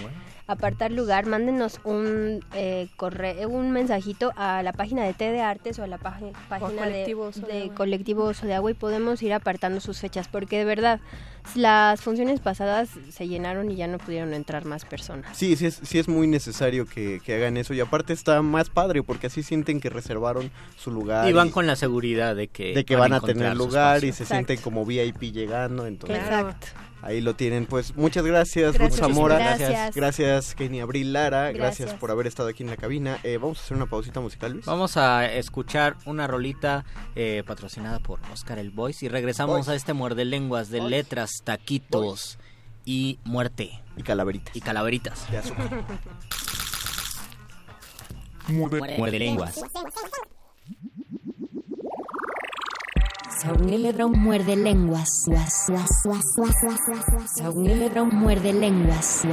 Apartar 0.48 0.92
lugar, 0.92 1.26
mándenos 1.26 1.80
un 1.82 2.44
eh, 2.54 2.88
correo, 2.96 3.48
un 3.48 3.72
mensajito 3.72 4.32
a 4.36 4.62
la 4.62 4.72
página 4.72 5.04
de 5.04 5.12
T 5.12 5.24
de 5.32 5.40
Artes 5.40 5.78
o 5.78 5.82
a 5.82 5.86
la 5.88 5.98
página, 5.98 6.30
página 6.48 6.68
de, 6.68 6.76
Colectivo 6.76 7.24
Oso 7.24 7.46
de. 7.46 7.70
Colectivo 7.74 8.24
Oso 8.24 8.46
de 8.46 8.54
Agua 8.54 8.70
y 8.70 8.74
podemos 8.74 9.20
ir 9.22 9.32
apartando 9.32 9.80
sus 9.80 9.98
fechas, 9.98 10.28
porque 10.28 10.58
de 10.58 10.64
verdad 10.64 11.00
las 11.54 12.00
funciones 12.00 12.40
pasadas 12.40 12.90
se 13.10 13.28
llenaron 13.28 13.70
y 13.70 13.76
ya 13.76 13.86
no 13.86 13.98
pudieron 13.98 14.34
entrar 14.34 14.64
más 14.64 14.84
personas. 14.84 15.36
Sí, 15.36 15.56
sí 15.56 15.66
es, 15.66 15.80
sí 15.82 15.98
es 15.98 16.08
muy 16.08 16.26
necesario 16.26 16.86
que, 16.86 17.20
que 17.24 17.34
hagan 17.34 17.56
eso 17.56 17.74
y 17.74 17.80
aparte 17.80 18.12
está 18.12 18.42
más 18.42 18.70
padre 18.70 19.02
porque 19.02 19.28
así 19.28 19.42
sienten 19.42 19.80
que 19.80 19.90
reservaron 19.90 20.50
su 20.76 20.90
lugar. 20.90 21.28
Y 21.28 21.32
van 21.32 21.50
con 21.50 21.66
la 21.66 21.76
seguridad 21.76 22.36
de 22.36 22.48
que, 22.48 22.74
de 22.74 22.84
que 22.84 22.96
van 22.96 23.12
a 23.12 23.20
tener 23.20 23.56
lugar 23.56 23.98
y 23.98 24.12
se 24.12 24.24
Exacto. 24.24 24.34
sienten 24.34 24.58
como 24.58 24.84
VIP 24.84 25.32
llegando, 25.32 25.86
entonces 25.86 26.18
Exacto. 26.18 26.68
Ahí 27.02 27.20
lo 27.20 27.34
tienen. 27.34 27.66
Pues 27.66 27.96
muchas 27.96 28.24
gracias, 28.24 28.74
Gracias. 28.74 29.00
Ruth 29.00 29.08
Zamora. 29.08 29.38
Gracias. 29.38 29.94
Gracias, 29.94 30.54
Kenny 30.54 30.80
Abril 30.80 31.12
Lara. 31.12 31.52
Gracias. 31.52 31.78
Gracias. 31.78 32.00
por 32.00 32.10
haber 32.10 32.26
estado 32.26 32.48
aquí 32.48 32.62
en 32.62 32.70
la 32.70 32.76
cabina. 32.76 33.18
Eh, 33.22 33.38
vamos 33.38 33.58
a 33.58 33.62
hacer 33.62 33.76
una 33.76 33.86
pausita 33.86 34.20
musical, 34.20 34.52
Luis. 34.52 34.66
Vamos 34.66 34.96
a 34.96 35.30
escuchar 35.32 35.96
una 36.04 36.26
rolita 36.26 36.84
eh, 37.14 37.42
patrocinada 37.46 37.98
por 38.00 38.20
Oscar 38.32 38.58
el 38.58 38.70
Voice 38.70 39.06
y 39.06 39.08
regresamos 39.08 39.68
a 39.68 39.74
este 39.74 39.92
muerde 39.92 40.24
lenguas 40.24 40.70
de 40.70 40.80
letras, 40.80 41.30
taquitos 41.44 42.38
y 42.84 43.18
muerte. 43.24 43.82
Y 43.96 44.02
calaveritas. 44.02 44.54
Y 44.56 44.60
calaveritas. 44.60 45.26
Muerde 48.48 49.18
lenguas. 49.18 49.60
Saunieledron 53.38 54.12
muerde 54.12 54.56
lenguas. 54.56 55.26
Saunieledron 57.34 58.08
muerde 58.14 58.52
lenguas. 58.52 59.26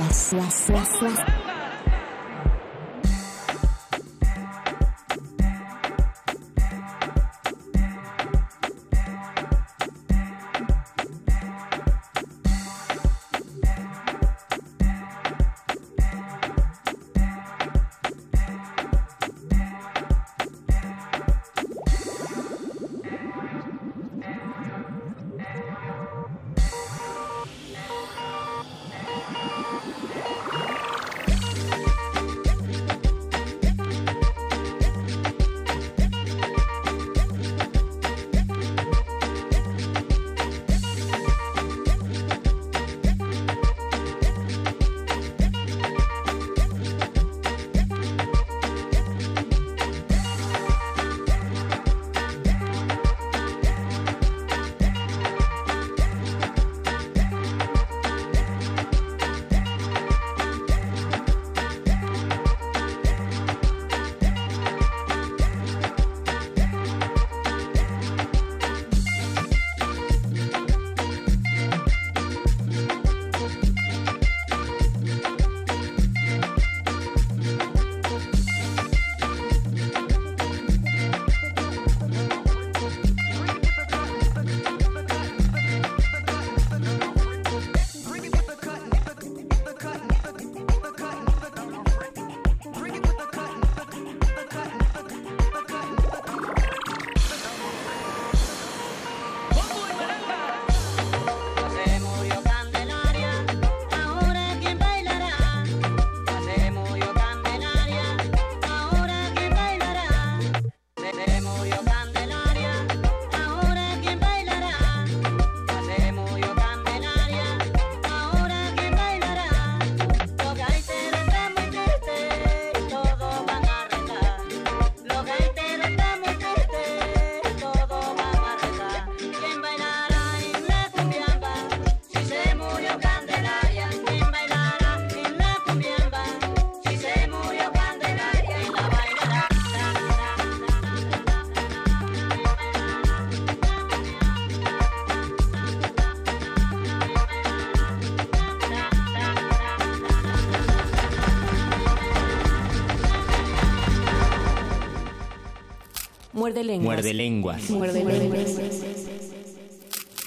Muerde 156.44 156.62
lenguas. 156.62 156.84
Muerde 156.84 157.14
lenguas. 157.14 157.70
Muerde 157.70 158.04
lenguas. 158.04 158.20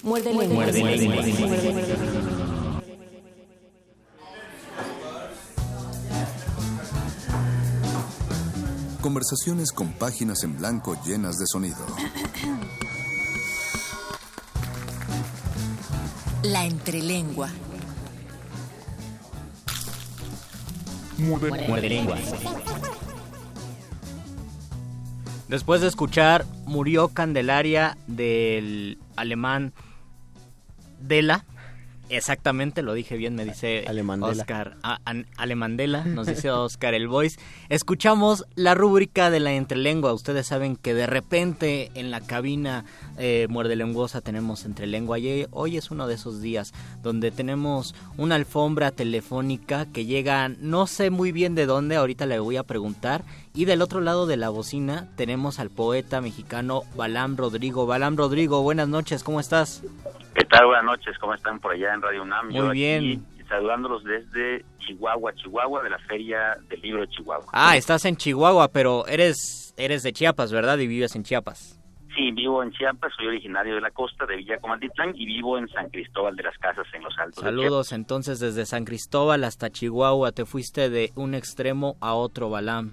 Muerde 0.03 0.33
lenguas. 0.33 0.49
Muerde 0.51 0.83
lenguas. 0.83 1.37
Muerde 1.39 1.73
lenguas. 1.73 1.87
Conversaciones 9.03 9.73
con 9.73 9.93
páginas 9.93 10.43
en 10.43 10.57
blanco 10.57 10.97
llenas 11.05 11.37
de 11.37 11.47
sonido. 11.47 11.85
La 16.45 16.65
entrelengua. 16.65 17.51
Muerde 21.19 21.91
lenguas. 21.91 22.23
Después 25.49 25.81
de 25.81 25.87
escuchar 25.89 26.45
Murió 26.67 27.09
Candelaria 27.09 27.97
del 28.09 28.99
alemán 29.15 29.73
Dela, 31.01 31.45
exactamente, 32.09 32.83
lo 32.83 32.95
dije 32.95 33.17
bien, 33.17 33.35
me 33.37 33.45
dice 33.45 33.85
Alemandela. 33.87 34.33
Oscar 34.43 34.77
a- 34.83 34.99
Alemandela, 35.37 36.05
nos 36.05 36.27
dice 36.27 36.51
Oscar 36.51 36.95
el 36.95 37.07
Voice. 37.07 37.39
Escuchamos 37.69 38.45
la 38.57 38.75
rúbrica 38.75 39.31
de 39.31 39.39
la 39.41 39.53
entrelengua. 39.53 40.13
Ustedes 40.15 40.47
saben 40.49 40.75
que 40.77 40.95
de 40.95 41.07
repente 41.07 41.91
en 41.95 42.11
la 42.11 42.21
cabina 42.23 42.85
eh, 43.19 43.47
Muerde 43.49 43.77
Lenguosa 43.77 44.21
tenemos 44.21 44.65
entrelengua 44.65 45.19
y 45.21 45.47
hoy 45.53 45.77
es 45.77 45.91
uno 45.93 46.09
de 46.09 46.15
esos 46.15 46.41
días 46.41 46.73
donde 47.03 47.31
tenemos 47.31 47.95
una 48.17 48.35
alfombra 48.35 48.91
telefónica 48.91 49.87
que 49.87 50.07
llega 50.07 50.49
no 50.49 50.87
sé 50.89 51.11
muy 51.11 51.31
bien 51.31 51.55
de 51.55 51.67
dónde, 51.67 51.95
ahorita 51.97 52.27
le 52.27 52.39
voy 52.41 52.57
a 52.57 52.63
preguntar. 52.65 53.23
Y 53.57 53.65
del 53.65 53.81
otro 53.81 54.03
lado 54.03 54.27
de 54.27 54.37
la 54.37 54.51
bocina 54.51 55.09
tenemos 55.17 55.59
al 55.61 55.71
poeta 55.71 56.21
mexicano 56.21 56.83
Balam 56.95 57.39
Rodrigo. 57.39 57.87
Balam 57.87 58.15
Rodrigo, 58.15 58.63
buenas 58.63 58.87
noches, 58.87 59.25
¿cómo 59.25 59.41
estás? 59.41 59.83
¿Qué 60.35 60.45
tal? 60.45 60.67
Buenas 60.67 60.85
noches, 60.85 61.17
¿cómo 61.19 61.33
están 61.33 61.59
por 61.59 61.73
allá 61.73 61.95
en 61.95 62.03
Radio 62.03 62.23
UNAM? 62.23 62.49
Muy 62.49 62.55
Yo 62.55 62.69
aquí 62.69 62.79
bien. 62.79 63.27
saludándolos 63.49 64.05
desde 64.05 64.63
Chihuahua, 64.81 65.33
Chihuahua, 65.37 65.83
de 65.83 65.89
la 65.89 65.99
Feria 66.01 66.59
del 66.69 66.83
Libro 66.83 67.01
de 67.01 67.09
Chihuahua. 67.09 67.47
Ah, 67.55 67.79
estás 67.79 68.05
en 68.05 68.17
Chihuahua, 68.17 68.69
pero 68.69 69.07
eres 69.07 69.73
eres 69.79 70.03
de 70.03 70.13
Chiapas, 70.13 70.53
¿verdad? 70.53 70.77
Y 70.77 70.87
vives 70.87 71.17
en 71.17 71.23
Chiapas. 71.23 71.81
Sí, 72.15 72.33
vivo 72.33 72.63
en 72.63 72.73
Chiapas, 72.73 73.11
soy 73.17 73.29
originario 73.29 73.77
de 73.77 73.81
la 73.81 73.91
costa 73.91 74.27
de 74.27 74.37
Villa 74.37 74.59
Comatitlán 74.59 75.15
y 75.17 75.25
vivo 75.25 75.57
en 75.57 75.67
San 75.69 75.89
Cristóbal 75.89 76.37
de 76.37 76.43
las 76.43 76.59
Casas, 76.59 76.87
en 76.93 77.03
los 77.03 77.17
Altos 77.19 77.43
de 77.43 77.49
Saludos 77.51 77.93
entonces 77.93 78.39
desde 78.39 78.67
San 78.67 78.85
Cristóbal 78.85 79.45
hasta 79.45 79.71
Chihuahua. 79.71 80.33
Te 80.33 80.45
fuiste 80.45 80.91
de 80.91 81.11
un 81.15 81.35
extremo 81.35 81.97
a 82.03 82.13
otro, 82.13 82.51
Balam. 82.51 82.93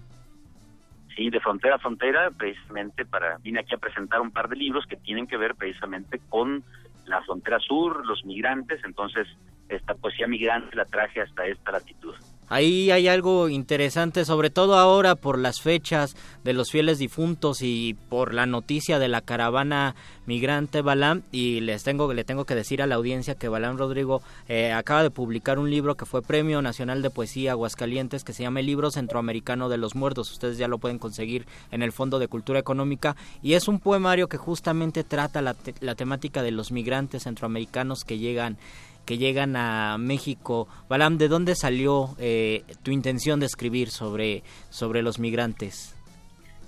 Sí, 1.16 1.30
de 1.30 1.40
frontera 1.40 1.76
a 1.76 1.80
frontera, 1.80 2.32
precisamente 2.32 3.06
para... 3.06 3.38
Vine 3.38 3.60
aquí 3.60 3.76
a 3.76 3.78
presentar 3.78 4.22
un 4.22 4.32
par 4.32 4.50
de 4.50 4.56
libros 4.56 4.86
que 4.88 4.98
tienen 4.98 5.28
que 5.28 5.38
ver 5.38 5.56
precisamente 5.56 6.20
con 6.30 6.64
la 7.06 7.22
frontera 7.22 7.60
sur, 7.60 8.06
los 8.06 8.26
migrantes, 8.26 8.82
entonces 8.84 9.28
esta 9.70 9.94
poesía 9.96 10.28
migrante 10.28 10.76
la 10.76 10.86
traje 10.86 11.22
hasta 11.22 11.46
esta 11.46 11.72
latitud. 11.72 12.16
Ahí 12.50 12.92
hay 12.92 13.08
algo 13.08 13.50
interesante, 13.50 14.26
sobre 14.26 14.50
todo 14.50 14.76
ahora 14.76 15.16
por 15.16 15.40
las 15.40 15.62
fechas 15.62 16.16
de 16.44 16.54
los 16.54 16.72
fieles 16.72 17.00
difuntos 17.00 17.62
y 17.62 17.96
por 18.10 18.34
la 18.34 18.46
noticia 18.46 19.00
de 19.00 19.08
la 19.08 19.22
caravana 19.22 19.96
migrante 20.26 20.82
Balam. 20.82 21.24
Y 21.32 21.62
les 21.62 21.84
tengo, 21.84 22.14
le 22.14 22.24
tengo 22.24 22.46
que 22.46 22.56
decir 22.56 22.82
a 22.82 22.88
la 22.88 22.96
audiencia 22.96 23.36
que 23.36 23.50
Balam 23.50 23.78
Rodrigo 23.78 24.22
eh, 24.48 24.72
acaba 24.72 25.04
de 25.04 25.10
publicar 25.10 25.60
un 25.60 25.70
libro 25.70 25.96
que 25.96 26.06
fue 26.06 26.22
Premio 26.22 26.62
Nacional 26.62 27.02
de 27.02 27.10
Poesía 27.10 27.52
Aguascalientes 27.52 28.24
que 28.24 28.34
se 28.34 28.44
llama 28.44 28.60
El 28.60 28.68
Libro 28.68 28.92
Centroamericano 28.92 29.70
de 29.70 29.78
los 29.78 29.96
Muertos. 29.96 30.32
Ustedes 30.32 30.58
ya 30.58 30.68
lo 30.68 30.78
pueden 30.78 31.00
conseguir 31.00 31.46
en 31.72 31.82
el 31.82 31.92
Fondo 31.92 32.20
de 32.20 32.28
Cultura 32.28 32.60
Económica. 32.60 33.16
Y 33.42 33.54
es 33.54 33.68
un 33.68 33.80
poemario 33.80 34.28
que 34.28 34.38
justamente 34.38 35.04
trata 35.04 35.42
la, 35.42 35.56
la 35.80 35.96
temática 35.96 36.44
de 36.44 36.52
los 36.52 36.72
migrantes 36.72 37.24
centroamericanos 37.24 38.04
que 38.04 38.18
llegan 38.18 38.58
que 39.06 39.18
llegan 39.18 39.56
a 39.56 39.98
México. 39.98 40.68
Balam, 40.90 41.18
¿de 41.18 41.28
dónde 41.28 41.56
salió 41.56 42.16
eh, 42.20 42.64
tu 42.84 42.92
intención 42.92 43.40
de 43.40 43.46
escribir 43.46 43.90
sobre, 43.90 44.44
sobre 44.70 45.02
los 45.02 45.20
migrantes? 45.20 45.96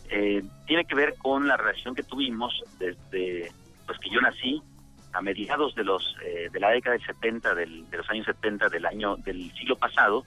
Eh, 0.09 0.43
tiene 0.67 0.85
que 0.85 0.95
ver 0.95 1.15
con 1.17 1.47
la 1.47 1.57
relación 1.57 1.95
que 1.95 2.03
tuvimos 2.03 2.63
desde 2.79 3.51
pues 3.85 3.99
que 3.99 4.09
yo 4.09 4.21
nací 4.21 4.61
a 5.13 5.21
mediados 5.21 5.73
de 5.75 5.83
los 5.83 6.15
eh, 6.23 6.49
de 6.51 6.59
la 6.59 6.69
década 6.69 6.95
del 6.95 7.05
70 7.05 7.55
del, 7.55 7.89
de 7.89 7.97
los 7.97 8.09
años 8.09 8.25
70 8.25 8.69
del 8.69 8.85
año 8.85 9.15
del 9.17 9.51
siglo 9.53 9.75
pasado 9.77 10.25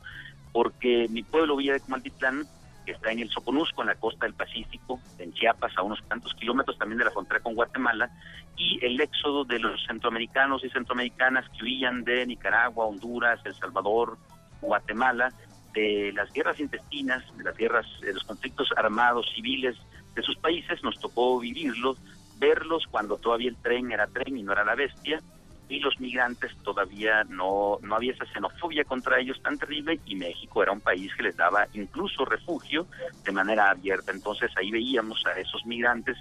porque 0.52 1.06
mi 1.10 1.22
pueblo 1.22 1.56
Villa 1.56 1.74
de 1.74 1.80
Comaltitlán 1.80 2.44
que 2.88 2.94
está 2.94 3.12
en 3.12 3.18
el 3.18 3.28
Soconusco, 3.28 3.82
en 3.82 3.88
la 3.88 3.96
costa 3.96 4.24
del 4.24 4.34
Pacífico, 4.34 4.98
en 5.18 5.30
Chiapas, 5.34 5.76
a 5.76 5.82
unos 5.82 6.00
cuantos 6.00 6.32
kilómetros 6.32 6.78
también 6.78 6.98
de 6.98 7.04
la 7.04 7.10
frontera 7.10 7.40
con 7.40 7.54
Guatemala, 7.54 8.10
y 8.56 8.82
el 8.82 8.98
éxodo 8.98 9.44
de 9.44 9.58
los 9.58 9.84
centroamericanos 9.86 10.64
y 10.64 10.70
centroamericanas 10.70 11.44
que 11.50 11.64
huían 11.64 12.02
de 12.02 12.24
Nicaragua, 12.24 12.86
Honduras, 12.86 13.40
El 13.44 13.54
Salvador, 13.56 14.16
Guatemala, 14.62 15.30
de 15.74 16.12
las 16.14 16.32
guerras 16.32 16.58
intestinas, 16.60 17.22
de 17.36 17.44
las 17.44 17.54
guerras, 17.58 17.84
de 18.00 18.14
los 18.14 18.24
conflictos 18.24 18.70
armados 18.74 19.30
civiles 19.34 19.76
de 20.14 20.22
sus 20.22 20.38
países, 20.38 20.82
nos 20.82 20.98
tocó 20.98 21.38
vivirlos, 21.38 21.98
verlos 22.38 22.84
cuando 22.90 23.18
todavía 23.18 23.50
el 23.50 23.56
tren 23.56 23.92
era 23.92 24.06
tren 24.06 24.34
y 24.34 24.42
no 24.42 24.52
era 24.52 24.64
la 24.64 24.74
bestia, 24.74 25.20
y 25.68 25.80
los 25.80 25.98
migrantes 26.00 26.56
todavía 26.62 27.24
no, 27.24 27.78
no 27.82 27.96
había 27.96 28.12
esa 28.12 28.24
xenofobia 28.26 28.84
contra 28.84 29.20
ellos 29.20 29.40
tan 29.42 29.58
terrible 29.58 30.00
y 30.06 30.16
México 30.16 30.62
era 30.62 30.72
un 30.72 30.80
país 30.80 31.14
que 31.14 31.24
les 31.24 31.36
daba 31.36 31.66
incluso 31.74 32.24
refugio 32.24 32.86
de 33.24 33.32
manera 33.32 33.70
abierta. 33.70 34.12
Entonces 34.12 34.50
ahí 34.56 34.70
veíamos 34.70 35.24
a 35.26 35.38
esos 35.38 35.64
migrantes 35.66 36.16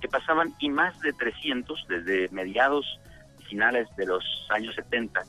que 0.00 0.08
pasaban 0.08 0.54
y 0.60 0.68
más 0.68 0.98
de 1.00 1.12
300 1.12 1.86
desde 1.88 2.28
mediados 2.30 2.86
finales 3.48 3.88
de 3.96 4.06
los 4.06 4.24
años 4.50 4.74
70 4.74 5.22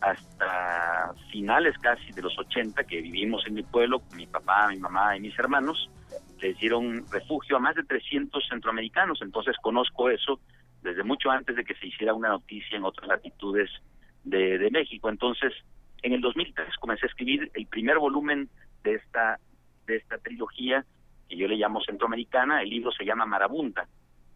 hasta 0.00 1.14
finales 1.30 1.76
casi 1.78 2.12
de 2.12 2.22
los 2.22 2.38
80 2.38 2.84
que 2.84 3.00
vivimos 3.00 3.46
en 3.46 3.54
mi 3.54 3.62
pueblo 3.62 4.00
con 4.00 4.16
mi 4.16 4.26
papá, 4.26 4.68
mi 4.68 4.78
mamá 4.78 5.16
y 5.16 5.20
mis 5.20 5.38
hermanos, 5.38 5.88
les 6.40 6.58
dieron 6.58 7.04
refugio 7.10 7.56
a 7.56 7.60
más 7.60 7.74
de 7.74 7.84
300 7.84 8.46
centroamericanos. 8.48 9.20
Entonces 9.22 9.56
conozco 9.62 10.10
eso 10.10 10.40
desde 10.84 11.02
mucho 11.02 11.30
antes 11.30 11.56
de 11.56 11.64
que 11.64 11.74
se 11.74 11.88
hiciera 11.88 12.14
una 12.14 12.28
noticia 12.28 12.76
en 12.76 12.84
otras 12.84 13.08
latitudes 13.08 13.70
de, 14.22 14.58
de 14.58 14.70
México. 14.70 15.08
Entonces, 15.08 15.52
en 16.02 16.12
el 16.12 16.20
2003 16.20 16.76
comencé 16.78 17.06
a 17.06 17.08
escribir 17.08 17.50
el 17.54 17.66
primer 17.66 17.98
volumen 17.98 18.50
de 18.84 18.94
esta, 18.94 19.40
de 19.86 19.96
esta 19.96 20.18
trilogía, 20.18 20.84
que 21.28 21.36
yo 21.36 21.48
le 21.48 21.56
llamo 21.56 21.80
Centroamericana. 21.82 22.62
El 22.62 22.68
libro 22.68 22.92
se 22.92 23.04
llama 23.04 23.24
Marabunta. 23.24 23.88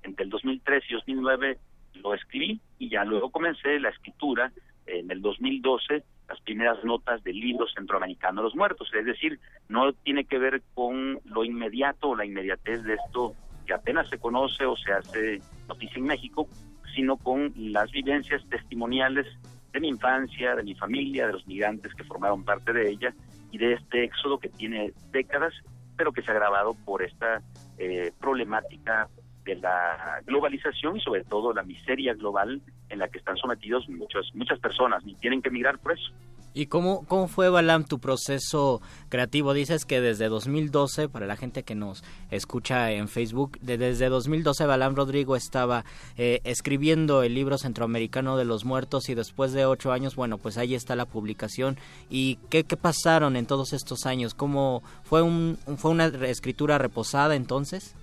Entre 0.03 0.25
el 0.25 0.31
2003 0.31 0.85
y 0.89 0.95
2009 0.95 1.59
lo 2.03 2.15
escribí 2.15 2.61
y 2.79 2.89
ya 2.89 3.05
luego 3.05 3.31
comencé 3.31 3.79
la 3.79 3.91
escritura 3.91 4.51
en 4.87 5.11
el 5.11 5.21
2012 5.21 6.03
las 6.29 6.41
primeras 6.43 6.83
notas 6.85 7.23
del 7.25 7.39
libro 7.39 7.67
centroamericano 7.69 8.43
Los 8.43 8.55
Muertos. 8.55 8.91
Es 8.95 9.05
decir, 9.05 9.39
no 9.69 9.93
tiene 9.93 10.25
que 10.25 10.39
ver 10.39 10.63
con 10.75 11.21
lo 11.25 11.45
inmediato 11.45 12.11
o 12.11 12.17
la 12.17 12.25
inmediatez 12.25 12.83
de 12.85 12.95
esto 12.95 13.35
que 13.69 13.75
apenas 13.75 14.09
se 14.09 14.19
conoce 14.19 14.65
o 14.65 14.75
se 14.77 14.93
hace 14.93 15.41
noticia 15.69 15.99
en 15.99 16.05
México, 16.05 16.49
sino 16.95 17.19
con 17.19 17.53
las 17.55 17.91
vivencias 17.93 18.43
testimoniales 18.49 19.27
de 19.73 19.81
mi 19.81 19.89
infancia, 19.89 20.57
de 20.57 20.63
mi 20.63 20.75
familia, 20.75 21.27
de 21.27 21.35
los 21.35 21.47
migrantes 21.47 21.95
que 21.95 22.03
formaron 22.05 22.45
parte 22.45 22.73
de 22.73 22.91
ella 22.91 23.15
y 23.53 23.59
de 23.59 23.75
este 23.75 24.05
éxodo 24.05 24.39
que 24.39 24.49
tiene 24.49 24.95
décadas, 25.13 25.53
pero 25.97 26.13
que 26.13 26.23
se 26.23 26.31
ha 26.31 26.35
agravado 26.35 26.75
por 26.87 27.03
esta 27.03 27.43
eh, 27.77 28.11
problemática 28.19 29.09
de 29.49 29.57
la 29.57 30.21
globalización 30.27 30.99
y 30.99 31.01
sobre 31.01 31.25
todo 31.25 31.53
la 31.53 31.63
miseria 31.63 32.15
global 32.15 32.61
en 32.91 32.99
la 32.99 33.09
que 33.09 33.19
están 33.19 33.37
sometidos 33.37 33.89
muchas 33.89 34.27
muchas 34.35 34.59
personas 34.61 35.03
y 35.07 35.15
tienen 35.15 35.41
que 35.41 35.51
migrar 35.51 35.79
por 35.79 35.93
eso. 35.93 36.13
¿Y 36.55 36.67
cómo, 36.67 37.05
cómo 37.07 37.29
fue, 37.29 37.51
Balam, 37.51 37.85
tu 37.85 38.01
proceso 38.01 38.81
creativo? 39.11 39.53
Dices 39.53 39.85
que 39.85 40.01
desde 40.01 40.29
2012, 40.29 41.09
para 41.09 41.27
la 41.27 41.37
gente 41.37 41.63
que 41.63 41.75
nos 41.75 42.03
escucha 42.31 42.91
en 42.91 43.07
Facebook, 43.07 43.59
desde 43.61 44.09
2012 44.09 44.67
Balam 44.67 44.97
Rodrigo 44.97 45.37
estaba 45.37 45.85
eh, 46.17 46.41
escribiendo 46.45 47.23
el 47.23 47.35
libro 47.35 47.59
centroamericano 47.59 48.37
de 48.37 48.45
los 48.45 48.65
muertos 48.65 49.09
y 49.09 49.15
después 49.15 49.53
de 49.53 49.67
ocho 49.67 49.93
años, 49.93 50.17
bueno, 50.17 50.39
pues 50.39 50.59
ahí 50.59 50.75
está 50.75 50.97
la 50.97 51.05
publicación. 51.05 51.77
¿Y 52.11 52.37
qué, 52.51 52.65
qué 52.65 52.77
pasaron 52.77 53.37
en 53.37 53.47
todos 53.47 53.73
estos 53.73 54.05
años? 54.07 54.35
¿Cómo 54.35 54.83
fue, 55.05 55.23
un, 55.23 55.59
fue 55.77 55.93
una 55.93 56.07
escritura 56.07 56.79
reposada 56.79 57.37
entonces? 57.37 57.95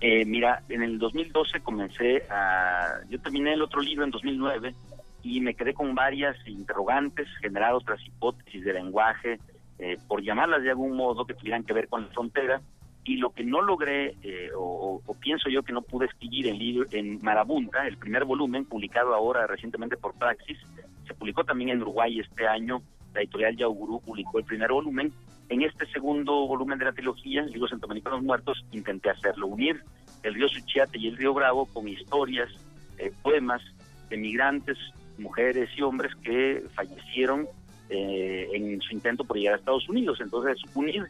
Eh, 0.00 0.24
mira, 0.24 0.62
en 0.68 0.82
el 0.82 0.98
2012 0.98 1.60
comencé 1.60 2.22
a... 2.30 3.00
Yo 3.08 3.20
terminé 3.20 3.52
el 3.52 3.62
otro 3.62 3.80
libro 3.82 4.04
en 4.04 4.10
2009 4.10 4.74
y 5.22 5.40
me 5.40 5.54
quedé 5.54 5.74
con 5.74 5.94
varias 5.94 6.36
interrogantes 6.46 7.28
generadas 7.40 7.84
tras 7.84 8.04
hipótesis 8.06 8.64
de 8.64 8.72
lenguaje, 8.72 9.38
eh, 9.78 9.98
por 10.08 10.22
llamarlas 10.22 10.62
de 10.62 10.70
algún 10.70 10.96
modo, 10.96 11.26
que 11.26 11.34
tuvieran 11.34 11.64
que 11.64 11.74
ver 11.74 11.88
con 11.88 12.02
la 12.02 12.08
frontera. 12.08 12.62
Y 13.04 13.16
lo 13.16 13.30
que 13.30 13.44
no 13.44 13.60
logré, 13.60 14.14
eh, 14.22 14.50
o, 14.56 15.02
pienso 15.20 15.50
yo 15.50 15.62
que 15.62 15.72
no 15.72 15.82
pude 15.82 16.06
escribir 16.06 16.46
en, 16.46 16.58
libro, 16.58 16.86
en 16.92 17.20
Marabunta, 17.22 17.86
el 17.86 17.98
primer 17.98 18.24
volumen, 18.24 18.64
publicado 18.64 19.14
ahora 19.14 19.46
recientemente 19.46 19.96
por 19.96 20.14
Praxis, 20.14 20.58
se 21.06 21.14
publicó 21.14 21.44
también 21.44 21.70
en 21.70 21.82
Uruguay 21.82 22.20
este 22.20 22.46
año, 22.46 22.82
la 23.14 23.20
editorial 23.20 23.56
Yaugurú 23.56 24.00
publicó 24.00 24.38
el 24.38 24.44
primer 24.44 24.70
volumen. 24.70 25.12
En 25.48 25.62
este 25.62 25.86
segundo 25.86 26.46
volumen 26.46 26.78
de 26.78 26.84
la 26.84 26.92
trilogía, 26.92 27.42
el 27.42 27.50
libro 27.50 27.68
Centroamericanos 27.68 28.22
Muertos, 28.22 28.64
intenté 28.72 29.10
hacerlo, 29.10 29.48
unir 29.48 29.82
el 30.22 30.34
río 30.34 30.48
Suchiate 30.48 30.98
y 30.98 31.08
el 31.08 31.16
río 31.16 31.34
Bravo 31.34 31.66
con 31.66 31.88
historias, 31.88 32.50
eh, 32.98 33.12
poemas 33.22 33.62
de 34.08 34.16
migrantes 34.16 34.76
mujeres 35.18 35.68
y 35.76 35.82
hombres 35.82 36.12
que 36.22 36.64
fallecieron 36.74 37.46
eh, 37.88 38.48
en 38.52 38.80
su 38.80 38.94
intento 38.94 39.24
por 39.24 39.36
llegar 39.36 39.54
a 39.54 39.58
Estados 39.58 39.88
Unidos. 39.88 40.18
Entonces, 40.20 40.58
unir 40.74 41.04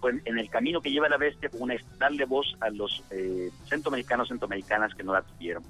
pues, 0.00 0.16
en 0.24 0.38
el 0.38 0.50
camino 0.50 0.80
que 0.80 0.90
lleva 0.90 1.08
la 1.08 1.16
bestia, 1.16 1.50
una, 1.58 1.74
darle 1.98 2.24
voz 2.24 2.56
a 2.60 2.70
los 2.70 3.02
eh, 3.10 3.50
centroamericanos, 3.66 4.28
centroamericanas 4.28 4.94
que 4.94 5.02
no 5.02 5.12
la 5.12 5.22
tuvieron. 5.22 5.62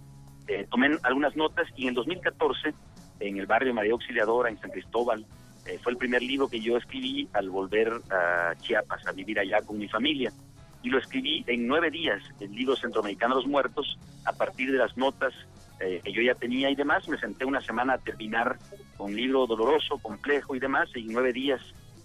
Eh, 0.47 0.67
tomé 0.71 0.97
algunas 1.03 1.37
notas 1.37 1.67
y 1.77 1.85
en 1.85 1.91
el 1.91 1.95
2014, 1.95 2.75
en 3.21 3.39
el 3.39 3.47
barrio 3.47 3.73
María 3.75 3.93
Auxiliadora, 3.93 4.51
en 4.51 4.59
San 4.61 4.71
Cristóbal, 4.71 5.25
eh, 5.67 5.79
fue 5.83 5.93
el 5.93 5.99
primer 5.99 6.23
libro 6.23 6.49
que 6.49 6.61
yo 6.61 6.77
escribí 6.77 7.29
al 7.33 7.51
volver 7.51 7.93
a 8.11 8.55
Chiapas, 8.61 9.07
a 9.07 9.13
vivir 9.13 9.39
allá 9.39 9.63
con 9.63 9.79
mi 9.79 9.89
familia. 9.89 10.33
Y 10.83 10.91
lo 10.91 10.99
escribí 10.99 11.45
en 11.47 11.67
nueve 11.67 11.91
días, 11.91 12.23
el 12.41 12.55
libro 12.55 12.77
Centroamericano 12.77 13.37
de 13.37 13.43
los 13.43 13.51
Muertos, 13.51 13.99
a 14.27 14.33
partir 14.33 14.71
de 14.71 14.79
las 14.79 14.97
notas 14.97 15.33
eh, 15.81 16.01
que 16.05 16.13
yo 16.13 16.21
ya 16.21 16.35
tenía 16.35 16.71
y 16.71 16.75
demás. 16.75 17.09
Me 17.09 17.19
senté 17.19 17.45
una 17.45 17.63
semana 17.63 17.95
a 17.95 17.99
terminar 17.99 18.59
un 18.99 19.17
libro 19.17 19.47
doloroso, 19.47 19.99
complejo 19.99 20.55
y 20.55 20.59
demás, 20.59 20.91
y 20.95 21.01
en 21.01 21.13
nueve 21.13 21.33
días 21.33 21.61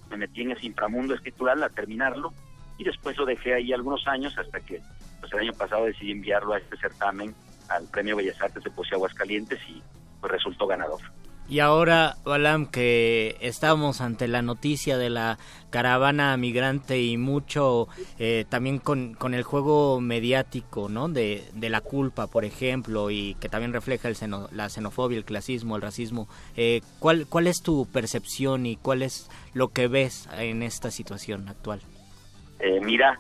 me 0.10 0.18
metí 0.18 0.42
en 0.42 0.52
ese 0.52 0.66
inframundo 0.66 1.14
escritural 1.14 1.62
a 1.64 1.70
terminarlo 1.70 2.34
y 2.78 2.84
después 2.86 3.16
lo 3.18 3.26
dejé 3.26 3.54
ahí 3.54 3.74
algunos 3.74 4.08
años 4.08 4.36
hasta 4.38 4.60
que 4.62 4.82
pues, 5.20 5.32
el 5.34 5.40
año 5.40 5.54
pasado 5.54 5.86
decidí 5.86 6.12
enviarlo 6.12 6.54
a 6.54 6.58
este 6.58 6.78
certamen 6.78 7.36
al 7.68 7.86
Premio 7.90 8.16
Bellas 8.16 8.42
Artes 8.42 8.64
de 8.64 8.72
Poesía 8.72 8.96
Aguascalientes 8.96 9.60
y 9.68 9.84
pues 10.20 10.32
resultó 10.32 10.66
ganador. 10.66 11.02
Y 11.50 11.62
ahora, 11.62 12.18
Balam, 12.26 12.68
que 12.68 13.36
estamos 13.42 14.02
ante 14.02 14.28
la 14.28 14.44
noticia 14.44 15.00
de 15.00 15.10
la 15.10 15.40
caravana 15.72 16.38
migrante 16.38 17.02
y 17.02 17.18
mucho 17.18 17.88
eh, 18.20 18.46
también 18.50 18.78
con, 18.78 19.16
con, 19.16 19.34
el 19.34 19.42
juego 19.42 20.00
mediático, 20.00 20.90
¿no? 20.90 21.10
De, 21.10 21.44
de, 21.54 21.70
la 21.72 21.82
culpa, 21.82 22.28
por 22.28 22.46
ejemplo, 22.46 23.10
y 23.10 23.36
que 23.42 23.50
también 23.50 23.74
refleja 23.74 24.10
el 24.10 24.16
la 24.52 24.70
xenofobia, 24.70 25.18
el 25.18 25.26
clasismo, 25.26 25.76
el 25.76 25.82
racismo. 25.82 26.28
Eh, 26.56 26.82
¿cuál, 27.00 27.26
¿Cuál 27.28 27.48
es 27.48 27.64
tu 27.64 27.88
percepción 27.92 28.68
y 28.68 28.76
cuál 28.76 29.02
es 29.02 29.28
lo 29.56 29.70
que 29.70 29.88
ves 29.88 30.30
en 30.38 30.62
esta 30.62 30.92
situación 30.92 31.50
actual? 31.50 31.82
Eh, 32.60 32.80
mira, 32.84 33.20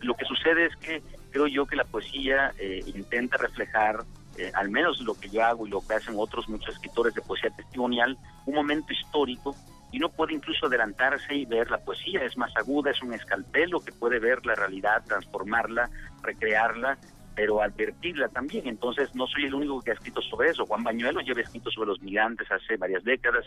lo 0.00 0.14
que 0.14 0.24
sucede 0.24 0.66
es 0.66 0.76
que 0.76 1.00
creo 1.30 1.46
yo 1.46 1.64
que 1.66 1.76
la 1.76 1.84
poesía 1.84 2.52
intenta 2.86 3.36
reflejar 3.36 3.98
eh, 4.38 4.50
al 4.54 4.70
menos 4.70 5.00
lo 5.00 5.14
que 5.14 5.28
yo 5.28 5.44
hago 5.44 5.66
y 5.66 5.70
lo 5.70 5.80
que 5.80 5.94
hacen 5.94 6.14
otros 6.16 6.48
muchos 6.48 6.74
escritores 6.74 7.14
de 7.14 7.22
poesía 7.22 7.50
testimonial, 7.50 8.18
un 8.46 8.54
momento 8.54 8.92
histórico 8.92 9.54
y 9.92 9.98
uno 9.98 10.08
puede 10.08 10.34
incluso 10.34 10.66
adelantarse 10.66 11.34
y 11.34 11.46
ver 11.46 11.70
la 11.70 11.78
poesía, 11.78 12.24
es 12.24 12.36
más 12.36 12.54
aguda, 12.56 12.90
es 12.90 13.02
un 13.02 13.14
escalpelo 13.14 13.80
que 13.80 13.92
puede 13.92 14.18
ver 14.18 14.44
la 14.44 14.54
realidad, 14.54 15.04
transformarla, 15.06 15.88
recrearla, 16.22 16.98
pero 17.34 17.62
advertirla 17.62 18.28
también. 18.28 18.66
Entonces 18.66 19.14
no 19.14 19.26
soy 19.26 19.44
el 19.44 19.54
único 19.54 19.80
que 19.80 19.92
ha 19.92 19.94
escrito 19.94 20.20
sobre 20.22 20.50
eso. 20.50 20.66
Juan 20.66 20.82
Bañuelo 20.82 21.20
lleva 21.20 21.42
escrito 21.42 21.70
sobre 21.70 21.88
los 21.88 22.00
migrantes 22.02 22.50
hace 22.50 22.76
varias 22.76 23.04
décadas, 23.04 23.44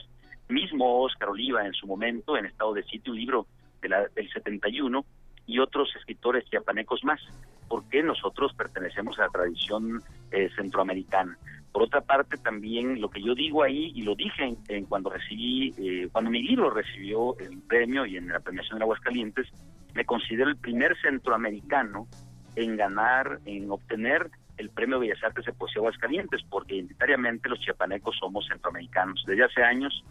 mismo 0.47 1.03
Oscar 1.03 1.29
Oliva 1.29 1.65
en 1.65 1.73
su 1.73 1.87
momento, 1.87 2.37
en 2.37 2.45
estado 2.45 2.73
de 2.73 2.83
sitio, 2.83 3.11
un 3.11 3.19
libro 3.19 3.47
de 3.81 3.89
la, 3.89 4.07
del 4.15 4.29
71, 4.31 5.03
y 5.49 5.59
otros 5.59 5.89
escritores 5.95 6.45
chiapanecos 6.45 7.03
más 7.03 7.19
porque 7.67 8.03
nosotros 8.03 8.53
pertenecemos 8.53 9.17
a 9.19 9.23
la 9.23 9.29
tradición 9.29 10.01
eh, 10.31 10.49
centroamericana. 10.55 11.37
Por 11.71 11.83
otra 11.83 12.01
parte, 12.01 12.37
también 12.37 12.99
lo 12.99 13.09
que 13.09 13.21
yo 13.21 13.35
digo 13.35 13.63
ahí, 13.63 13.91
y 13.95 14.01
lo 14.01 14.15
dije 14.15 14.57
en, 14.67 14.85
cuando 14.85 15.11
recibí, 15.11 15.73
eh, 15.77 16.09
cuando 16.11 16.31
mi 16.31 16.41
libro 16.41 16.71
recibió 16.71 17.37
el 17.37 17.59
premio 17.61 18.05
y 18.07 18.17
en 18.17 18.27
la 18.27 18.39
premiación 18.39 18.79
de 18.79 18.85
Aguascalientes, 18.85 19.47
me 19.93 20.03
considero 20.03 20.49
el 20.49 20.57
primer 20.57 20.99
centroamericano 20.99 22.07
en 22.55 22.75
ganar, 22.75 23.39
en 23.45 23.69
obtener 23.69 24.31
el 24.57 24.69
Premio 24.69 24.99
Bellas 24.99 25.23
Artes 25.23 25.45
de 25.45 25.53
Poesía 25.53 25.79
Aguascalientes, 25.79 26.41
porque 26.49 26.75
identitariamente 26.75 27.47
los 27.47 27.59
chiapanecos 27.59 28.17
somos 28.19 28.45
centroamericanos. 28.47 29.23
Desde 29.25 29.45
hace 29.45 29.63
años, 29.63 30.03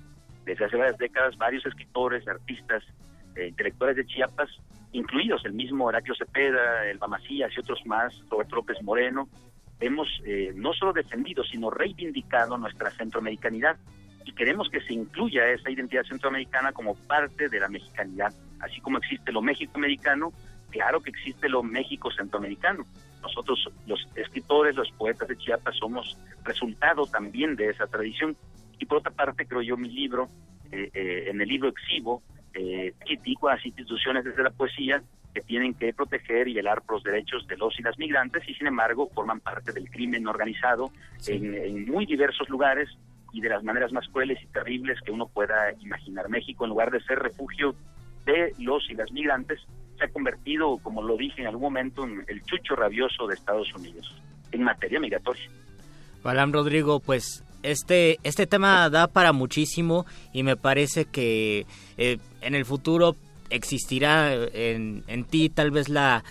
desde 0.46 0.64
hace 0.64 0.76
varias 0.76 0.96
décadas, 0.96 1.36
varios 1.36 1.66
escritores, 1.66 2.26
artistas, 2.26 2.82
eh, 3.38 3.48
intelectuales 3.48 3.96
de 3.96 4.06
Chiapas, 4.06 4.50
incluidos 4.92 5.44
el 5.44 5.52
mismo 5.52 5.88
Heraclio 5.88 6.14
Cepeda, 6.14 6.86
el 6.86 6.98
Macías 7.08 7.52
y 7.56 7.60
otros 7.60 7.80
más, 7.86 8.12
Roberto 8.28 8.56
López 8.56 8.82
Moreno, 8.82 9.28
hemos 9.80 10.08
eh, 10.24 10.52
no 10.54 10.72
solo 10.72 10.92
defendido, 10.92 11.44
sino 11.44 11.70
reivindicado 11.70 12.58
nuestra 12.58 12.90
centroamericanidad 12.90 13.76
y 14.24 14.32
queremos 14.32 14.68
que 14.68 14.80
se 14.82 14.92
incluya 14.92 15.48
esa 15.48 15.70
identidad 15.70 16.02
centroamericana 16.04 16.72
como 16.72 16.94
parte 16.94 17.48
de 17.48 17.60
la 17.60 17.68
mexicanidad. 17.68 18.32
Así 18.60 18.80
como 18.80 18.98
existe 18.98 19.32
lo 19.32 19.40
México-americano, 19.40 20.32
claro 20.70 21.00
que 21.00 21.10
existe 21.10 21.48
lo 21.48 21.62
México-centroamericano. 21.62 22.84
Nosotros, 23.22 23.70
los 23.86 24.06
escritores, 24.16 24.76
los 24.76 24.90
poetas 24.92 25.28
de 25.28 25.36
Chiapas, 25.38 25.76
somos 25.76 26.18
resultado 26.44 27.06
también 27.06 27.56
de 27.56 27.70
esa 27.70 27.86
tradición. 27.86 28.36
Y 28.78 28.84
por 28.84 28.98
otra 28.98 29.12
parte, 29.12 29.46
creo 29.46 29.62
yo, 29.62 29.76
mi 29.76 29.88
libro, 29.88 30.28
eh, 30.70 30.90
eh, 30.92 31.24
en 31.28 31.40
el 31.40 31.48
libro 31.48 31.68
exhibo, 31.68 32.22
eh, 32.58 32.92
critico 32.98 33.48
a 33.48 33.54
las 33.54 33.64
instituciones 33.64 34.24
desde 34.24 34.42
la 34.42 34.50
poesía 34.50 35.02
que 35.32 35.40
tienen 35.42 35.74
que 35.74 35.92
proteger 35.92 36.48
y 36.48 36.54
velar 36.54 36.82
por 36.82 36.96
los 36.96 37.04
derechos 37.04 37.46
de 37.46 37.56
los 37.56 37.78
y 37.78 37.82
las 37.82 37.98
migrantes 37.98 38.42
y 38.48 38.54
sin 38.54 38.66
embargo 38.66 39.08
forman 39.14 39.40
parte 39.40 39.72
del 39.72 39.88
crimen 39.90 40.26
organizado 40.26 40.90
en, 41.26 41.54
en 41.54 41.86
muy 41.86 42.06
diversos 42.06 42.48
lugares 42.48 42.88
y 43.32 43.40
de 43.40 43.48
las 43.50 43.62
maneras 43.62 43.92
más 43.92 44.08
crueles 44.08 44.42
y 44.42 44.46
terribles 44.46 44.98
que 45.02 45.12
uno 45.12 45.28
pueda 45.28 45.72
imaginar. 45.80 46.28
México, 46.28 46.64
en 46.64 46.70
lugar 46.70 46.90
de 46.90 47.00
ser 47.02 47.18
refugio 47.18 47.74
de 48.24 48.52
los 48.58 48.88
y 48.90 48.94
las 48.94 49.12
migrantes, 49.12 49.60
se 49.98 50.04
ha 50.04 50.08
convertido, 50.08 50.78
como 50.78 51.02
lo 51.02 51.16
dije 51.16 51.42
en 51.42 51.46
algún 51.46 51.62
momento, 51.62 52.04
en 52.04 52.24
el 52.26 52.42
chucho 52.42 52.74
rabioso 52.74 53.26
de 53.26 53.34
Estados 53.34 53.72
Unidos 53.74 54.14
en 54.52 54.62
materia 54.62 54.98
migratoria. 54.98 55.48
Balam 56.22 56.52
Rodrigo, 56.52 57.00
pues 57.00 57.44
este, 57.62 58.18
este 58.22 58.46
tema 58.46 58.88
da 58.90 59.08
para 59.08 59.32
muchísimo 59.32 60.06
y 60.32 60.42
me 60.42 60.56
parece 60.56 61.04
que 61.04 61.66
eh, 61.96 62.18
en 62.40 62.54
el 62.54 62.64
futuro 62.64 63.16
existirá 63.50 64.32
en, 64.32 65.04
en 65.06 65.24
ti 65.24 65.48
tal 65.48 65.70
vez 65.70 65.88
la 65.88 66.24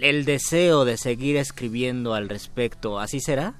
el 0.00 0.24
deseo 0.24 0.84
de 0.84 0.96
seguir 0.96 1.36
escribiendo 1.36 2.14
al 2.14 2.28
respecto. 2.28 2.98
¿Así 2.98 3.20
será? 3.20 3.54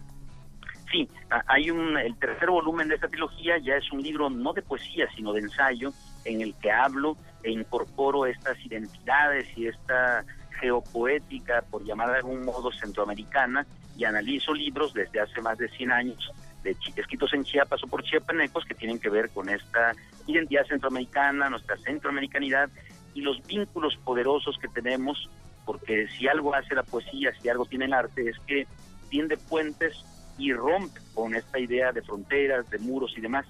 Sí, 0.90 1.08
hay 1.46 1.70
un 1.70 1.96
el 1.96 2.16
tercer 2.16 2.50
volumen 2.50 2.88
de 2.88 2.96
esta 2.96 3.08
trilogía 3.08 3.58
ya 3.58 3.76
es 3.76 3.92
un 3.92 4.02
libro 4.02 4.28
no 4.28 4.52
de 4.52 4.62
poesía 4.62 5.06
sino 5.14 5.32
de 5.32 5.40
ensayo 5.40 5.92
en 6.24 6.40
el 6.40 6.54
que 6.56 6.72
hablo 6.72 7.16
e 7.44 7.52
incorporo 7.52 8.26
estas 8.26 8.58
identidades 8.66 9.46
y 9.56 9.68
esta 9.68 10.24
geopoética 10.60 11.62
por 11.70 11.84
llamarla 11.84 12.14
de 12.14 12.18
algún 12.18 12.44
modo 12.44 12.72
centroamericana 12.72 13.66
y 13.96 14.04
analizo 14.04 14.52
libros 14.52 14.92
desde 14.92 15.20
hace 15.20 15.40
más 15.40 15.56
de 15.58 15.68
100 15.68 15.92
años 15.92 16.32
de 16.62 16.76
escritos 16.96 17.32
en 17.32 17.44
Chiapas 17.44 17.82
o 17.82 17.86
por 17.86 18.02
chiapanecos 18.02 18.64
que 18.64 18.74
tienen 18.74 18.98
que 18.98 19.08
ver 19.08 19.30
con 19.30 19.48
esta 19.48 19.92
identidad 20.26 20.66
centroamericana, 20.66 21.48
nuestra 21.48 21.76
centroamericanidad 21.78 22.68
y 23.14 23.22
los 23.22 23.44
vínculos 23.46 23.96
poderosos 24.04 24.58
que 24.58 24.68
tenemos, 24.68 25.28
porque 25.64 26.06
si 26.08 26.28
algo 26.28 26.54
hace 26.54 26.74
la 26.74 26.82
poesía, 26.82 27.32
si 27.40 27.48
algo 27.48 27.64
tiene 27.64 27.86
el 27.86 27.92
arte, 27.92 28.28
es 28.28 28.38
que 28.46 28.66
tiende 29.08 29.36
puentes 29.36 30.04
y 30.38 30.52
rompe 30.52 31.00
con 31.14 31.34
esta 31.34 31.58
idea 31.58 31.92
de 31.92 32.02
fronteras, 32.02 32.68
de 32.70 32.78
muros 32.78 33.12
y 33.16 33.20
demás. 33.20 33.46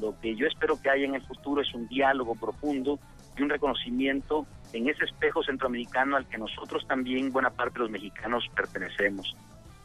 Lo 0.00 0.18
que 0.20 0.34
yo 0.34 0.46
espero 0.46 0.80
que 0.80 0.90
haya 0.90 1.04
en 1.04 1.14
el 1.14 1.22
futuro 1.22 1.60
es 1.62 1.72
un 1.74 1.86
diálogo 1.88 2.34
profundo 2.34 2.98
y 3.36 3.42
un 3.42 3.50
reconocimiento 3.50 4.46
en 4.72 4.88
ese 4.88 5.04
espejo 5.04 5.42
centroamericano 5.44 6.16
al 6.16 6.26
que 6.26 6.38
nosotros 6.38 6.86
también, 6.88 7.32
buena 7.32 7.50
parte 7.50 7.74
de 7.74 7.80
los 7.80 7.90
mexicanos, 7.90 8.44
pertenecemos. 8.56 9.36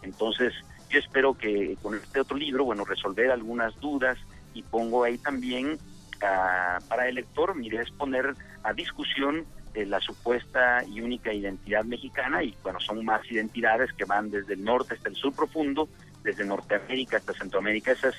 Entonces, 0.01 0.53
yo 0.89 0.99
espero 0.99 1.37
que 1.37 1.77
con 1.81 1.95
este 1.95 2.19
otro 2.19 2.37
libro, 2.37 2.65
bueno, 2.65 2.85
resolver 2.85 3.31
algunas 3.31 3.79
dudas 3.79 4.17
y 4.53 4.63
pongo 4.63 5.03
ahí 5.03 5.17
también 5.17 5.77
ah, 6.21 6.79
para 6.87 7.07
el 7.07 7.15
lector, 7.15 7.55
mi 7.55 7.67
idea 7.67 7.81
es 7.81 7.91
poner 7.91 8.33
a 8.63 8.73
discusión 8.73 9.45
eh, 9.75 9.85
la 9.85 9.99
supuesta 9.99 10.83
y 10.83 11.01
única 11.01 11.31
identidad 11.31 11.83
mexicana 11.83 12.43
y 12.43 12.55
bueno, 12.63 12.79
son 12.79 13.05
más 13.05 13.21
identidades 13.31 13.93
que 13.93 14.05
van 14.05 14.31
desde 14.31 14.55
el 14.55 14.63
norte 14.63 14.95
hasta 14.95 15.09
el 15.09 15.15
sur 15.15 15.33
profundo, 15.33 15.87
desde 16.23 16.43
Norteamérica 16.43 17.17
hasta 17.17 17.33
Centroamérica. 17.33 17.91
Esa 17.91 18.09
es 18.09 18.15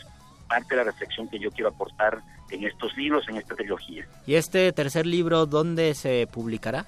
parte 0.49 0.69
de 0.71 0.77
la 0.77 0.85
reflexión 0.85 1.29
que 1.29 1.39
yo 1.39 1.51
quiero 1.51 1.71
aportar 1.71 2.21
en 2.51 2.65
estos 2.65 2.97
libros, 2.97 3.29
en 3.29 3.37
esta 3.37 3.55
trilogía. 3.55 4.07
¿Y 4.27 4.35
este 4.35 4.73
tercer 4.73 5.07
libro 5.07 5.47
dónde 5.47 5.95
se 5.95 6.29
publicará? 6.33 6.87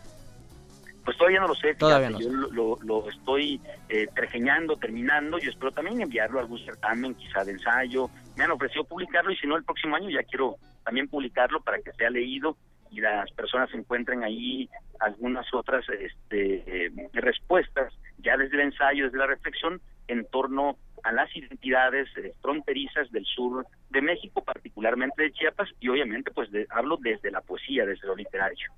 Pues 1.05 1.17
todavía 1.17 1.41
no 1.41 1.49
lo 1.49 1.55
sé, 1.55 1.75
Todavía 1.75 2.11
no 2.11 2.21
yo 2.21 2.29
lo, 2.31 2.49
lo- 2.53 2.79
lo 2.85 3.09
estoy 3.11 3.61
eh, 3.89 4.07
tergiñando, 4.15 4.77
terminando, 4.77 5.39
yo 5.39 5.51
espero 5.51 5.73
también 5.73 6.01
enviarlo 6.01 6.39
a 6.39 6.43
algún 6.43 6.59
certamen, 6.65 7.15
quizá 7.15 7.45
de 7.45 7.53
ensayo, 7.53 8.09
me 8.37 8.45
han 8.45 8.53
ofrecido 8.53 8.85
publicarlo 8.85 9.33
y 9.33 9.37
si 9.37 9.47
no 9.47 9.57
el 9.57 9.65
próximo 9.65 9.97
año 9.97 10.09
ya 10.11 10.23
quiero 10.23 10.57
también 10.85 11.09
publicarlo 11.09 11.61
para 11.61 11.79
que 11.81 11.93
sea 11.93 12.09
leído 12.11 12.57
y 12.91 13.01
las 13.01 13.31
personas 13.33 13.73
encuentren 13.75 14.23
ahí 14.23 14.69
algunas 15.01 15.47
otras 15.55 15.85
este, 15.89 16.87
eh, 16.87 16.91
respuestas 17.15 17.93
ya 18.19 18.37
desde 18.37 18.55
el 18.57 18.61
ensayo, 18.69 19.05
desde 19.07 19.19
la 19.19 19.27
reflexión 19.27 19.81
en 20.09 20.25
torno 20.31 20.77
a 21.03 21.11
las 21.11 21.35
identidades 21.37 22.09
eh, 22.19 22.33
fronterizas 22.41 23.11
del 23.11 23.25
sur 23.25 23.67
de 23.91 24.03
México, 24.03 24.45
particularmente 24.45 25.23
de 25.23 25.33
Chiapas 25.33 25.69
y 25.81 25.89
obviamente 25.89 26.31
pues 26.31 26.51
de- 26.53 26.67
hablo 26.71 26.97
desde 27.01 27.31
la 27.33 27.41
poesía, 27.41 27.85
desde 27.87 28.07
lo 28.07 28.15
literario. 28.15 28.69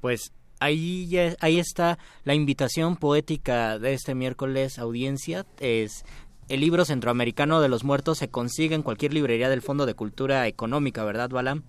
Pues 0.00 0.32
ahí, 0.64 1.06
ya- 1.08 1.34
ahí 1.40 1.58
está 1.58 1.98
la 2.24 2.34
invitación 2.34 2.96
poética 2.96 3.78
de 3.78 3.92
este 3.94 4.14
miércoles, 4.14 4.78
audiencia. 4.78 5.44
Es 5.60 6.04
el 6.48 6.60
libro 6.60 6.84
centroamericano 6.84 7.60
de 7.60 7.68
los 7.68 7.84
muertos 7.84 8.18
se 8.18 8.28
consigue 8.28 8.74
en 8.74 8.82
cualquier 8.82 9.14
librería 9.14 9.48
del 9.48 9.62
Fondo 9.62 9.86
de 9.86 9.94
Cultura 9.94 10.46
Económica, 10.46 11.04
¿verdad, 11.04 11.30
Balam? 11.30 11.62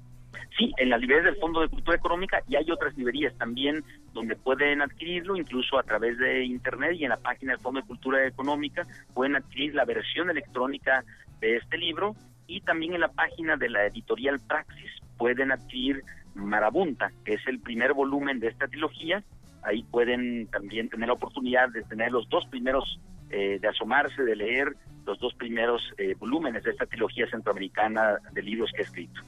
Sí, 0.57 0.71
en 0.77 0.89
las 0.89 1.01
librerías 1.01 1.25
del 1.25 1.35
Fondo 1.41 1.61
de 1.61 1.67
Cultura 1.69 1.97
Económica 1.97 2.41
y 2.47 2.55
hay 2.55 2.69
otras 2.71 2.95
librerías 2.97 3.33
también 3.37 3.83
donde 4.13 4.35
pueden 4.37 4.81
adquirirlo, 4.81 5.35
incluso 5.35 5.77
a 5.77 5.83
través 5.83 6.17
de 6.17 6.45
Internet 6.45 6.93
y 6.97 7.03
en 7.03 7.09
la 7.09 7.17
página 7.17 7.51
del 7.53 7.61
Fondo 7.61 7.81
de 7.81 7.87
Cultura 7.87 8.25
Económica 8.25 8.85
pueden 9.13 9.35
adquirir 9.35 9.75
la 9.75 9.83
versión 9.85 10.29
electrónica 10.29 11.03
de 11.41 11.57
este 11.57 11.77
libro 11.77 12.15
y 12.47 12.61
también 12.61 12.93
en 12.93 13.01
la 13.01 13.09
página 13.09 13.57
de 13.57 13.69
la 13.69 13.85
editorial 13.85 14.39
Praxis 14.47 14.91
pueden 15.17 15.51
adquirir 15.51 16.01
Marabunta, 16.35 17.11
que 17.23 17.33
es 17.33 17.47
el 17.47 17.59
primer 17.59 17.93
volumen 17.93 18.39
de 18.39 18.47
esta 18.47 18.67
trilogía. 18.67 19.23
Ahí 19.63 19.83
pueden 19.83 20.47
también 20.47 20.89
tener 20.89 21.07
la 21.07 21.13
oportunidad 21.13 21.69
de 21.69 21.81
tener 21.83 22.11
los 22.11 22.29
dos 22.29 22.45
primeros, 22.47 22.99
eh, 23.31 23.57
de 23.59 23.67
asomarse, 23.67 24.23
de 24.23 24.35
leer 24.35 24.75
los 25.05 25.19
dos 25.19 25.33
primeros 25.35 25.81
eh, 25.97 26.15
volúmenes 26.17 26.63
de 26.63 26.71
esta 26.71 26.85
trilogía 26.85 27.27
centroamericana 27.29 28.17
de 28.31 28.41
libros 28.41 28.71
que 28.75 28.81
he 28.81 28.85
escrito. 28.85 29.21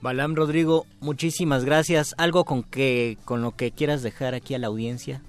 Balam 0.00 0.34
Rodrigo, 0.34 0.84
muchísimas 1.00 1.64
gracias. 1.64 2.14
¿Algo 2.18 2.44
con, 2.44 2.62
que, 2.62 3.16
con 3.24 3.40
lo 3.40 3.52
que 3.52 3.70
quieras 3.70 4.02
dejar 4.02 4.34
aquí 4.34 4.54
a 4.54 4.58
la 4.58 4.66
audiencia? 4.66 5.22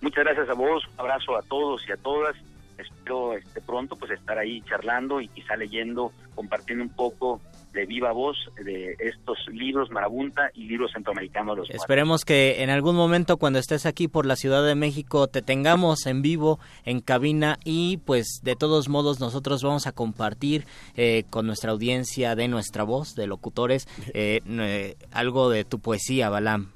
Muchas 0.00 0.24
gracias 0.24 0.48
a 0.48 0.54
vos, 0.54 0.82
un 0.94 1.00
abrazo 1.00 1.36
a 1.36 1.42
todos 1.42 1.82
y 1.88 1.92
a 1.92 1.96
todas. 1.96 2.34
Espero 2.78 3.36
este, 3.36 3.60
pronto 3.60 3.96
pues 3.96 4.10
estar 4.10 4.38
ahí 4.38 4.62
charlando 4.62 5.20
y 5.20 5.28
quizá 5.28 5.56
leyendo, 5.56 6.10
compartiendo 6.34 6.84
un 6.84 6.90
poco 6.90 7.40
de 7.72 7.86
viva 7.86 8.12
voz 8.12 8.36
de 8.62 8.96
estos 8.98 9.38
libros 9.50 9.90
Marabunta 9.90 10.50
y 10.54 10.64
libros 10.64 10.92
centroamericanos 10.92 11.56
los. 11.56 11.70
Esperemos 11.70 12.24
que 12.24 12.62
en 12.62 12.70
algún 12.70 12.96
momento 12.96 13.36
cuando 13.36 13.58
estés 13.58 13.86
aquí 13.86 14.08
por 14.08 14.26
la 14.26 14.36
Ciudad 14.36 14.64
de 14.64 14.74
México 14.74 15.26
te 15.28 15.42
tengamos 15.42 16.06
en 16.06 16.22
vivo, 16.22 16.58
en 16.84 17.00
cabina 17.00 17.58
y 17.64 17.98
pues 17.98 18.40
de 18.42 18.56
todos 18.56 18.88
modos 18.88 19.20
nosotros 19.20 19.62
vamos 19.62 19.86
a 19.86 19.92
compartir 19.92 20.64
eh, 20.96 21.24
con 21.30 21.46
nuestra 21.46 21.72
audiencia 21.72 22.34
de 22.34 22.48
nuestra 22.48 22.84
voz, 22.84 23.14
de 23.14 23.26
locutores, 23.26 23.86
eh, 24.14 24.40
eh, 24.46 24.96
algo 25.12 25.50
de 25.50 25.64
tu 25.64 25.80
poesía, 25.80 26.28
Balam. 26.28 26.70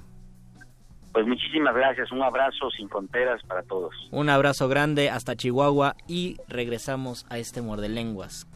Pues 1.13 1.25
muchísimas 1.25 1.73
gracias, 1.73 2.11
un 2.11 2.21
abrazo 2.21 2.69
sin 2.69 2.87
fronteras 2.89 3.41
para 3.47 3.63
todos. 3.63 3.91
Un 4.11 4.29
abrazo 4.29 4.67
grande 4.67 5.09
hasta 5.09 5.35
Chihuahua 5.35 5.95
y 6.07 6.37
regresamos 6.47 7.25
a 7.29 7.39
este 7.39 7.63
Mordelenguas. 7.63 8.46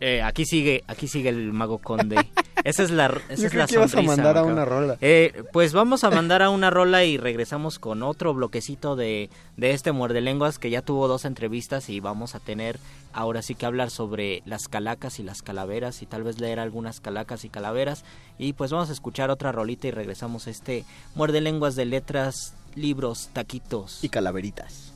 Eh, 0.00 0.22
aquí 0.22 0.44
sigue, 0.44 0.84
aquí 0.86 1.08
sigue 1.08 1.28
el 1.28 1.52
mago 1.52 1.78
conde. 1.78 2.16
Esa 2.64 2.82
es 2.82 2.90
la, 2.90 3.06
esa 3.28 3.42
Yo 3.42 3.46
es 3.46 3.50
creo 3.50 3.62
la 3.62 3.66
que 3.66 3.74
ibas 3.74 3.90
a 3.90 3.92
sonrisa, 3.92 4.16
mandar 4.16 4.38
a 4.38 4.42
una 4.42 4.64
rola. 4.64 4.96
Eh, 5.02 5.44
pues 5.52 5.74
vamos 5.74 6.02
a 6.02 6.10
mandar 6.10 6.40
a 6.40 6.48
una 6.48 6.70
rola 6.70 7.04
y 7.04 7.18
regresamos 7.18 7.78
con 7.78 8.02
otro 8.02 8.32
bloquecito 8.32 8.96
de, 8.96 9.28
de 9.58 9.72
este 9.72 9.92
Muerdelenguas 9.92 10.58
que 10.58 10.70
ya 10.70 10.80
tuvo 10.80 11.06
dos 11.06 11.26
entrevistas 11.26 11.90
y 11.90 12.00
vamos 12.00 12.34
a 12.34 12.40
tener 12.40 12.78
ahora 13.12 13.42
sí 13.42 13.54
que 13.54 13.66
hablar 13.66 13.90
sobre 13.90 14.42
las 14.46 14.68
calacas 14.68 15.18
y 15.18 15.22
las 15.22 15.42
calaveras 15.42 16.00
y 16.00 16.06
tal 16.06 16.22
vez 16.22 16.40
leer 16.40 16.58
algunas 16.58 17.00
calacas 17.00 17.44
y 17.44 17.50
calaveras. 17.50 18.02
Y 18.38 18.54
pues 18.54 18.70
vamos 18.70 18.88
a 18.88 18.94
escuchar 18.94 19.28
otra 19.28 19.52
rolita 19.52 19.88
y 19.88 19.90
regresamos 19.90 20.46
a 20.46 20.50
este 20.50 20.86
Muerdelenguas 21.14 21.76
de 21.76 21.84
letras, 21.84 22.54
libros, 22.76 23.28
taquitos. 23.34 24.02
Y 24.02 24.08
calaveritas. 24.08 24.94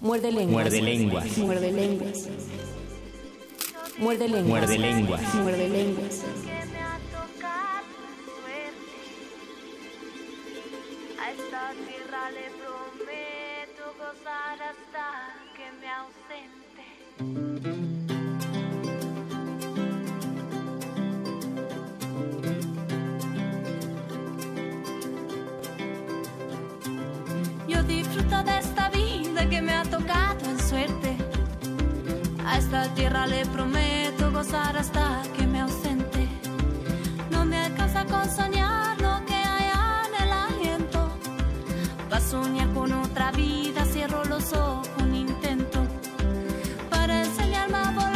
Muerde 0.00 0.30
lenguas. 0.30 0.52
Muerde 0.52 0.82
lenguas. 0.82 1.38
Muerde 1.38 1.72
lenguas. 1.72 2.28
Muerde 3.98 4.28
lenguas. 4.28 4.46
Muerde 4.48 4.78
lenguas. 4.78 5.34
Muerde 5.34 5.68
lenguas. 5.68 6.24
A 11.20 11.30
esta 11.30 11.72
tierra 11.86 12.30
le 12.30 12.50
prometo 12.60 13.94
gozar 13.98 14.58
hasta 14.62 15.06
que 15.56 15.66
me 15.80 15.88
ausente. 15.90 16.84
Yo 27.68 27.82
disfruto 27.84 28.42
de 28.42 28.58
esta 28.58 28.90
vida 28.90 29.48
que 29.48 29.62
me 29.62 29.72
ha 29.72 29.84
tocado 29.84 30.50
en 30.50 30.58
suerte. 30.58 31.21
A 32.46 32.58
esta 32.58 32.88
tierra 32.94 33.26
le 33.26 33.46
prometo 33.46 34.32
gozar 34.32 34.76
hasta 34.76 35.22
que 35.36 35.46
me 35.46 35.60
ausente. 35.60 36.28
No 37.30 37.44
me 37.44 37.56
alcanza 37.56 38.04
con 38.04 38.28
soñar 38.28 39.00
lo 39.00 39.24
que 39.26 39.34
hay 39.34 39.70
en 40.06 40.22
el 40.22 40.32
aliento. 40.32 41.08
Pa' 42.10 42.20
soñar 42.20 42.72
con 42.72 42.92
otra 42.92 43.30
vida, 43.32 43.84
cierro 43.84 44.24
los 44.24 44.52
ojos, 44.52 44.88
un 45.00 45.14
intento. 45.14 45.86
Para 46.90 47.22
enseñarme 47.24 47.78
a 47.78 47.90
volar, 47.92 48.11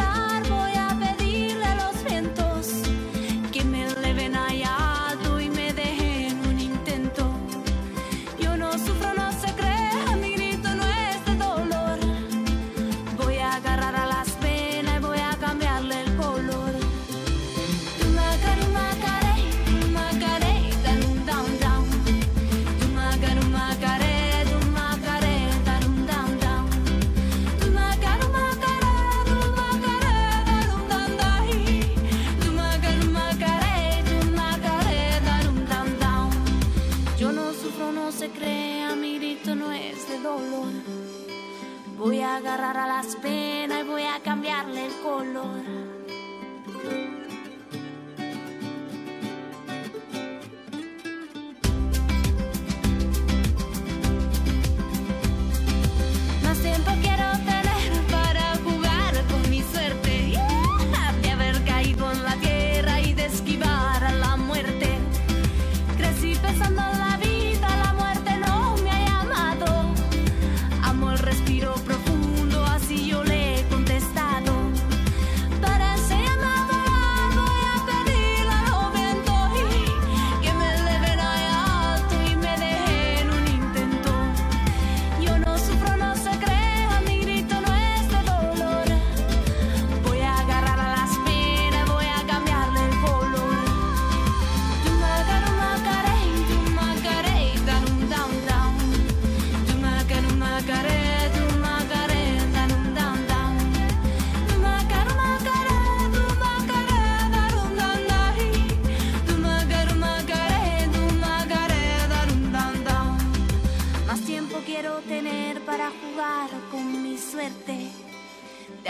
agarrar 42.27 42.77
a 42.77 42.87
las 42.87 43.15
penas 43.15 43.83
y 43.83 43.87
voy 43.87 44.03
a 44.03 44.19
cambiarle 44.19 44.87
el 44.87 45.01
color. 45.01 45.76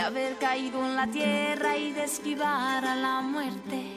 Haber 0.08 0.36
caído 0.36 0.82
en 0.86 0.96
la 0.96 1.06
tierra 1.06 1.76
y 1.76 1.92
de 1.92 2.08
a 2.82 2.96
la 2.96 3.20
muerte. 3.20 3.87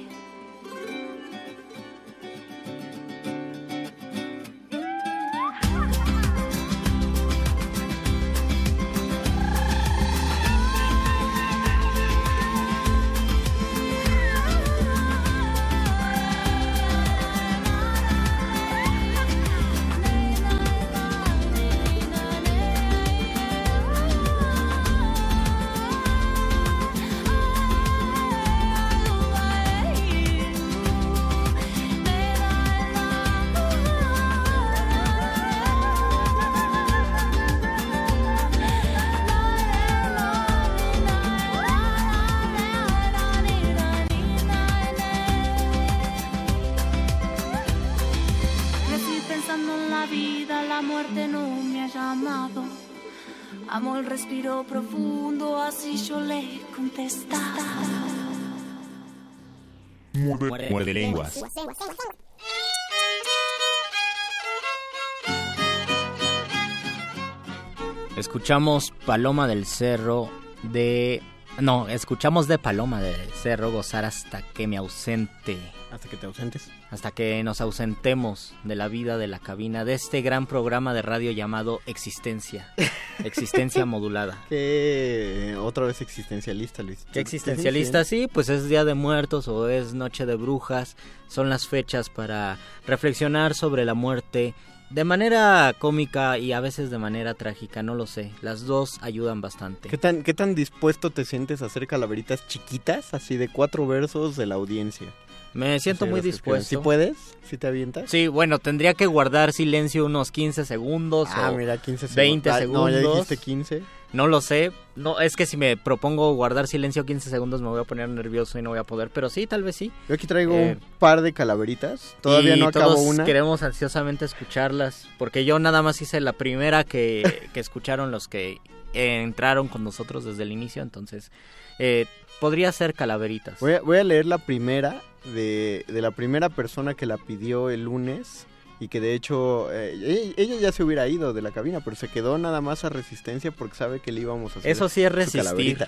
Escuchamos 68.18 68.94
Paloma 69.06 69.48
del 69.48 69.66
Cerro 69.66 70.30
de... 70.64 71.22
No, 71.60 71.88
escuchamos 71.90 72.48
de 72.48 72.58
Paloma 72.58 73.02
del 73.02 73.30
Cerro 73.34 73.72
gozar 73.72 74.06
hasta 74.06 74.42
que 74.42 74.68
me 74.68 74.78
ausente. 74.78 75.58
Hasta 75.92 76.08
que 76.08 76.18
te 76.18 76.26
ausentes. 76.26 76.70
Hasta 76.90 77.12
que 77.12 77.44
nos 77.44 77.62
ausentemos 77.62 78.54
de 78.64 78.76
la 78.76 78.88
vida 78.88 79.18
de 79.18 79.28
la 79.28 79.40
cabina 79.40 79.84
de 79.84 79.94
este 79.94 80.22
gran 80.22 80.48
programa 80.48 80.94
de 80.94 81.02
radio 81.02 81.32
llamado 81.32 81.82
Existencia. 81.86 82.74
Existencia 83.24 83.86
modulada. 83.86 84.44
Que 84.50 85.56
otra 85.60 85.86
vez 85.86 86.02
existencialista, 86.02 86.82
Luis. 86.82 87.06
¿Qué 87.12 87.20
existencialista? 87.20 88.06
Sí, 88.06 88.28
pues 88.32 88.50
es 88.50 88.68
Día 88.68 88.86
de 88.86 88.94
Muertos 88.94 89.48
o 89.48 89.68
es 89.70 89.94
Noche 89.94 90.26
de 90.26 90.36
Brujas. 90.36 90.96
Son 91.28 91.50
las 91.50 91.68
fechas 91.68 92.10
para 92.10 92.58
reflexionar 92.88 93.54
sobre 93.54 93.86
la 93.86 93.94
muerte 93.94 94.56
de 94.92 95.04
manera 95.04 95.74
cómica 95.80 96.38
y 96.38 96.52
a 96.54 96.60
veces 96.60 96.90
de 96.92 96.98
manera 96.98 97.34
trágica, 97.34 97.82
no 97.84 97.96
lo 97.96 98.08
sé. 98.08 98.32
Las 98.42 98.66
dos 98.66 98.98
ayudan 99.02 99.42
bastante. 99.42 99.90
¿Qué 99.90 99.98
tan, 99.98 100.24
¿Qué 100.24 100.34
tan 100.34 100.54
dispuesto 100.56 101.10
te 101.12 101.26
sientes 101.26 101.62
a 101.62 101.66
hacer 101.68 101.88
calaveritas 101.88 102.48
chiquitas, 102.48 103.14
así 103.14 103.38
de 103.38 103.50
cuatro 103.50 103.88
versos 103.88 104.36
de 104.36 104.46
la 104.46 104.56
audiencia? 104.56 105.08
Me 105.54 105.80
siento 105.82 106.06
muy 106.08 106.22
dispuesto. 106.22 106.70
¿Sí 106.70 106.78
puedes? 106.78 107.18
¿Sí 107.44 107.58
te 107.58 107.68
avientas? 107.68 108.10
Sí, 108.10 108.28
bueno, 108.28 108.60
tendría 108.60 108.94
que 108.94 109.06
guardar 109.06 109.52
silencio 109.52 110.06
unos 110.06 110.32
15 110.32 110.64
segundos 110.66 111.28
Ah, 111.34 111.52
o 111.52 111.58
mira, 111.58 111.78
15 111.78 112.08
segundos. 112.08 112.16
20 112.16 112.50
Ah, 112.50 112.54
no, 112.54 112.60
segundos. 112.60 112.92
ya 112.92 113.00
dijiste 113.10 113.38
15. 113.38 113.84
No 114.14 114.28
lo 114.28 114.42
sé. 114.42 114.72
No, 114.96 115.20
es 115.22 115.36
que 115.38 115.46
si 115.46 115.56
me 115.56 115.78
propongo 115.78 116.34
guardar 116.34 116.68
silencio 116.68 117.06
15 117.06 117.30
segundos 117.30 117.62
me 117.62 117.70
voy 117.70 117.80
a 117.80 117.86
poner 117.86 118.10
nervioso 118.10 118.60
y 118.60 118.62
no 118.62 118.72
voy 118.72 118.80
a 118.80 118.84
poder, 118.84 119.10
pero 119.14 119.30
sí, 119.30 119.48
tal 119.48 119.64
vez 119.64 119.76
sí. 119.78 119.92
Yo 120.10 120.16
aquí 120.16 120.28
traigo 120.28 120.54
Eh, 120.54 120.78
un 120.82 120.98
par 121.00 121.22
de 121.22 121.32
calaveritas. 121.34 122.16
Todavía 122.22 122.58
y 122.58 122.60
no 122.60 122.68
acabo 122.68 122.96
todos 122.96 123.06
una. 123.08 123.24
queremos 123.24 123.64
ansiosamente 123.64 124.26
escucharlas, 124.26 125.08
porque 125.18 125.46
yo 125.46 125.60
nada 125.60 125.82
más 125.82 126.02
hice 126.02 126.20
la 126.20 126.34
primera 126.34 126.84
que, 126.84 127.50
que 127.54 127.60
escucharon 127.62 128.12
los 128.12 128.28
que 128.28 128.58
eh, 128.94 129.22
entraron 129.24 129.70
con 129.70 129.84
nosotros 129.86 130.26
desde 130.26 130.44
el 130.44 130.52
inicio, 130.52 130.82
entonces 130.82 131.32
eh, 131.80 132.06
podría 132.42 132.72
ser 132.74 132.94
calaveritas. 132.94 133.60
Voy 133.62 133.74
a, 133.76 133.82
voy 133.82 133.98
a 133.98 134.04
leer 134.04 134.26
la 134.26 134.40
primera 134.40 135.02
de, 135.34 135.86
de 135.88 136.02
la 136.02 136.12
primera 136.12 136.50
persona 136.50 136.96
que 136.96 137.06
la 137.06 137.16
pidió 137.18 137.70
el 137.70 137.86
lunes 137.86 138.46
y 138.82 138.88
que 138.88 139.00
de 139.00 139.14
hecho 139.14 139.72
eh, 139.72 140.34
ella 140.38 140.56
ya 140.56 140.72
se 140.72 140.84
hubiera 140.84 141.08
ido 141.08 141.34
de 141.34 141.44
la 141.44 141.52
cabina, 141.52 141.82
pero 141.82 141.96
se 141.96 142.08
quedó 142.08 142.40
nada 142.40 142.62
más 142.62 142.84
a 142.84 142.90
resistencia 142.90 143.52
porque 143.52 143.76
sabe 143.76 144.00
que 144.00 144.12
le 144.12 144.22
íbamos 144.22 144.56
a 144.56 144.60
hacer. 144.60 144.72
Eso 144.72 144.90
sí 144.90 145.04
es 145.04 145.12
resistir. 145.12 145.88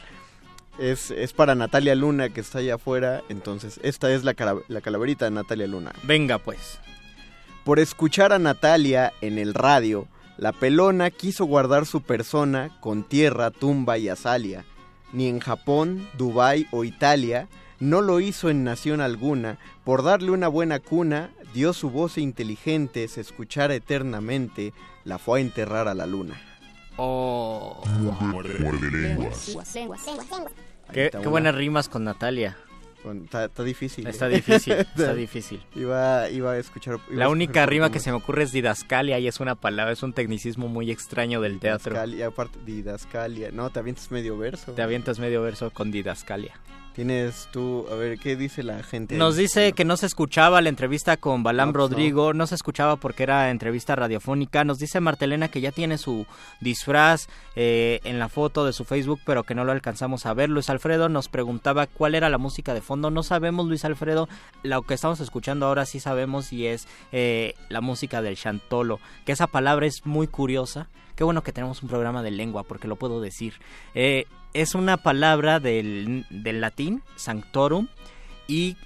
Es, 0.77 1.09
es 1.09 1.33
para 1.33 1.55
Natalia 1.55 1.95
Luna 1.95 2.29
que 2.29 2.41
está 2.41 2.59
allá 2.59 2.75
afuera, 2.75 3.23
entonces 3.29 3.79
esta 3.81 4.13
es 4.13 4.23
la, 4.23 4.35
la 4.67 4.81
calaverita 4.81 5.25
de 5.25 5.31
Natalia 5.31 5.65
Luna. 5.65 5.91
Venga 6.03 6.37
pues. 6.37 6.79
Por 7.63 7.79
escuchar 7.79 8.31
a 8.31 8.37
Natalia 8.37 9.11
en 9.21 9.39
el 9.39 9.55
radio, 9.55 10.07
la 10.37 10.51
pelona 10.51 11.09
quiso 11.09 11.45
guardar 11.45 11.87
su 11.87 12.01
persona 12.01 12.77
con 12.79 13.03
tierra, 13.03 13.49
tumba 13.49 13.97
y 13.97 14.07
azalia. 14.07 14.65
Ni 15.13 15.29
en 15.29 15.39
Japón, 15.39 16.07
Dubái 16.15 16.67
o 16.69 16.83
Italia 16.83 17.47
no 17.79 18.01
lo 18.01 18.19
hizo 18.19 18.49
en 18.49 18.63
nación 18.63 19.01
alguna. 19.01 19.57
Por 19.83 20.03
darle 20.03 20.29
una 20.29 20.47
buena 20.47 20.79
cuna, 20.79 21.31
dio 21.53 21.73
su 21.73 21.89
voz 21.89 22.17
inteligente, 22.17 23.07
se 23.07 23.21
escuchara 23.21 23.75
eternamente, 23.75 24.73
la 25.05 25.19
fue 25.19 25.39
a 25.39 25.41
enterrar 25.41 25.87
a 25.87 25.93
la 25.93 26.05
luna. 26.05 26.41
Oh. 26.97 27.83
Muerde 28.21 28.91
lenguas. 28.91 29.55
Qué, 30.91 31.09
buenas 31.27 31.55
rimas 31.55 31.89
con 31.89 32.03
Natalia. 32.03 32.57
Con- 33.01 33.25
Está, 33.25 33.45
está 33.45 33.63
difícil. 33.63 34.07
Está 34.07 34.27
¿eh? 34.27 34.35
difícil, 34.35 34.73
está 34.95 35.13
difícil. 35.13 35.61
Iba, 35.75 36.29
iba 36.29 36.53
a 36.53 36.57
escuchar. 36.57 36.99
iba 37.09 37.19
La 37.19 37.29
única 37.29 37.65
rima 37.65 37.91
que 37.91 37.99
se 37.99 38.11
me 38.11 38.17
ocurre 38.17 38.43
es 38.43 38.51
didascalia 38.51 39.19
y 39.19 39.27
es 39.27 39.39
una 39.39 39.55
palabra, 39.55 39.91
es 39.91 40.03
un 40.03 40.13
tecnicismo 40.13 40.67
muy 40.67 40.89
extraño 40.89 41.41
del 41.41 41.59
teatro. 41.59 41.93
Didascalia, 41.93 42.27
aparte, 42.27 42.59
didascalia. 42.65 43.51
No, 43.51 43.69
te 43.71 43.79
avientas 43.79 44.09
medio 44.11 44.37
verso. 44.37 44.71
Te 44.71 44.81
avientas 44.81 45.19
medio 45.19 45.41
verso 45.41 45.71
con 45.71 45.91
didascalia. 45.91 46.53
Tienes 46.93 47.49
tú, 47.51 47.87
a 47.91 47.95
ver, 47.95 48.19
¿qué 48.19 48.35
dice 48.35 48.61
la 48.61 48.83
gente? 48.83 49.15
Nos 49.17 49.35
dice 49.35 49.73
que 49.73 49.83
no 49.83 49.97
se 49.97 50.05
escuchaba 50.05 50.61
la 50.61 50.69
entrevista 50.69 51.17
con 51.17 51.41
Balam 51.41 51.69
No, 51.69 51.73
pues 51.73 51.81
no. 51.81 51.87
Rodrigo, 51.89 52.33
no 52.35 52.45
se 52.45 52.53
escuchaba 52.53 52.97
porque 52.97 53.23
era 53.23 53.49
entrevista 53.49 53.95
radiofónica. 53.95 54.63
Nos 54.63 54.77
dice 54.77 54.99
Martelena 54.99 55.47
que 55.47 55.59
ya 55.59 55.71
tiene 55.71 55.97
su 55.97 56.27
disfraz 56.61 57.29
eh, 57.55 57.99
en 58.03 58.19
la 58.19 58.29
foto 58.29 58.63
de 58.63 58.73
su 58.73 58.85
Facebook, 58.85 59.21
pero 59.25 59.43
que 59.43 59.55
no 59.55 59.65
lo 59.65 59.71
alcanzamos 59.71 60.27
a 60.27 60.35
ver. 60.35 60.51
Luis 60.51 60.69
Alfredo 60.69 61.09
nos 61.09 61.29
preguntaba 61.29 61.87
cuál 61.87 62.13
era 62.13 62.29
la 62.29 62.37
música 62.37 62.75
de 62.75 62.81
fondo. 62.81 63.09
No 63.09 63.23
sabemos, 63.23 63.65
Luis 63.65 63.85
Alfredo. 63.85 64.29
Lo 64.61 64.83
que 64.83 64.93
estamos 64.93 65.19
escuchando 65.19 65.65
ahora 65.65 65.87
sí 65.87 65.99
sabemos 65.99 66.53
y 66.53 66.67
es 66.67 66.87
eh, 67.11 67.55
la 67.69 67.81
música 67.81 68.21
del 68.21 68.37
chantolo, 68.37 68.99
que 69.25 69.31
esa 69.31 69.47
palabra 69.47 69.87
es 69.87 70.05
muy 70.05 70.27
curiosa. 70.27 70.89
Qué 71.15 71.23
bueno 71.23 71.41
que 71.41 71.53
tenemos 71.53 71.81
un 71.81 71.89
programa 71.89 72.21
de 72.21 72.31
lengua, 72.31 72.63
porque 72.63 72.87
lo 72.87 72.97
puedo 72.97 73.19
decir. 73.19 73.55
Eh, 73.95 74.25
es 74.53 74.75
una 74.75 74.97
palabra 74.97 75.59
del, 75.59 76.25
del 76.29 76.61
latín, 76.61 77.03
sanctorum, 77.15 77.87
y 78.47 78.77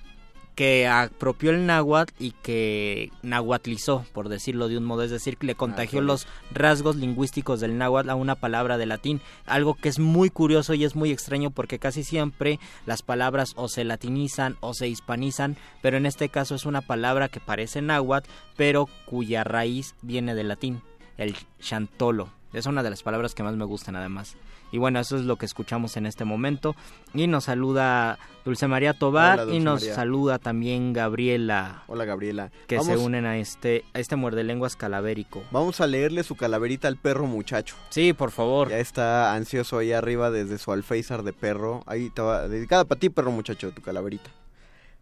que 0.58 0.88
apropió 0.88 1.52
el 1.52 1.68
náhuatl 1.68 2.12
y 2.18 2.32
que 2.32 3.12
nahuatlizó, 3.22 4.08
por 4.12 4.28
decirlo 4.28 4.68
de 4.68 4.76
un 4.80 4.86
modo, 4.86 5.04
es 5.04 5.12
decir, 5.12 5.38
que 5.38 5.46
le 5.46 5.54
contagió 5.54 6.00
correcto. 6.00 6.14
los 6.14 6.28
rasgos 6.52 6.96
lingüísticos 6.96 7.60
del 7.60 7.78
náhuatl 7.78 8.10
a 8.10 8.16
una 8.16 8.34
palabra 8.34 8.80
de 8.80 8.88
latín, 8.88 9.22
algo 9.46 9.76
que 9.76 9.88
es 9.88 10.00
muy 10.00 10.32
curioso 10.32 10.74
y 10.74 10.84
es 10.84 10.96
muy 10.96 11.12
extraño 11.12 11.52
porque 11.52 11.78
casi 11.78 12.04
siempre 12.04 12.60
las 12.88 13.04
palabras 13.04 13.54
o 13.56 13.68
se 13.68 13.84
latinizan 13.84 14.58
o 14.60 14.74
se 14.74 14.88
hispanizan, 14.88 15.58
pero 15.84 15.98
en 15.98 16.08
este 16.08 16.28
caso 16.28 16.56
es 16.56 16.66
una 16.66 16.82
palabra 16.82 17.30
que 17.30 17.40
parece 17.40 17.84
náhuatl, 17.84 18.28
pero 18.56 18.90
cuya 19.06 19.44
raíz 19.44 19.94
viene 20.02 20.34
del 20.34 20.48
latín, 20.48 20.82
el 21.18 21.36
chantolo. 21.60 22.37
Es 22.58 22.66
una 22.66 22.82
de 22.84 22.90
las 22.90 23.04
palabras 23.04 23.36
que 23.36 23.44
más 23.44 23.56
me 23.56 23.66
gustan 23.66 23.96
además. 23.96 24.36
Y 24.72 24.80
bueno, 24.80 25.00
eso 25.00 25.16
es 25.16 25.24
lo 25.24 25.38
que 25.38 25.46
escuchamos 25.46 25.96
en 25.96 26.06
este 26.06 26.26
momento. 26.26 26.76
Y 27.14 27.28
nos 27.28 27.46
saluda 27.46 28.18
Dulce 28.44 28.68
María 28.68 28.94
Tobar 28.94 29.34
Hola, 29.36 29.44
Dulce 29.44 29.58
y 29.58 29.60
nos 29.64 29.82
María. 29.82 29.96
saluda 29.96 30.40
también 30.40 30.92
Gabriela. 30.94 31.84
Hola 31.88 32.06
Gabriela. 32.06 32.52
Que 32.68 32.78
Vamos- 32.78 32.92
se 33.00 33.06
unen 33.06 33.26
a 33.26 33.38
este, 33.38 33.84
a 33.94 34.00
este 34.00 34.16
muerde 34.16 34.44
lenguas 34.44 34.76
calavérico. 34.76 35.44
Vamos 35.52 35.80
a 35.82 35.88
leerle 35.88 36.24
su 36.24 36.36
calaverita 36.36 36.88
al 36.88 36.98
perro 36.98 37.28
muchacho. 37.28 37.76
Sí, 37.90 38.14
por 38.14 38.32
favor. 38.32 38.70
Ya 38.70 38.80
está 38.80 39.34
ansioso 39.36 39.78
ahí 39.78 39.94
arriba 39.94 40.32
desde 40.32 40.58
su 40.58 40.72
alféizar 40.72 41.24
de 41.24 41.34
perro. 41.34 41.84
Ahí 41.86 42.10
te 42.10 42.22
va 42.22 42.48
dedicada 42.48 42.84
para 42.86 43.00
ti, 43.00 43.10
perro 43.10 43.32
muchacho, 43.32 43.72
tu 43.72 43.82
calaverita. 43.82 44.32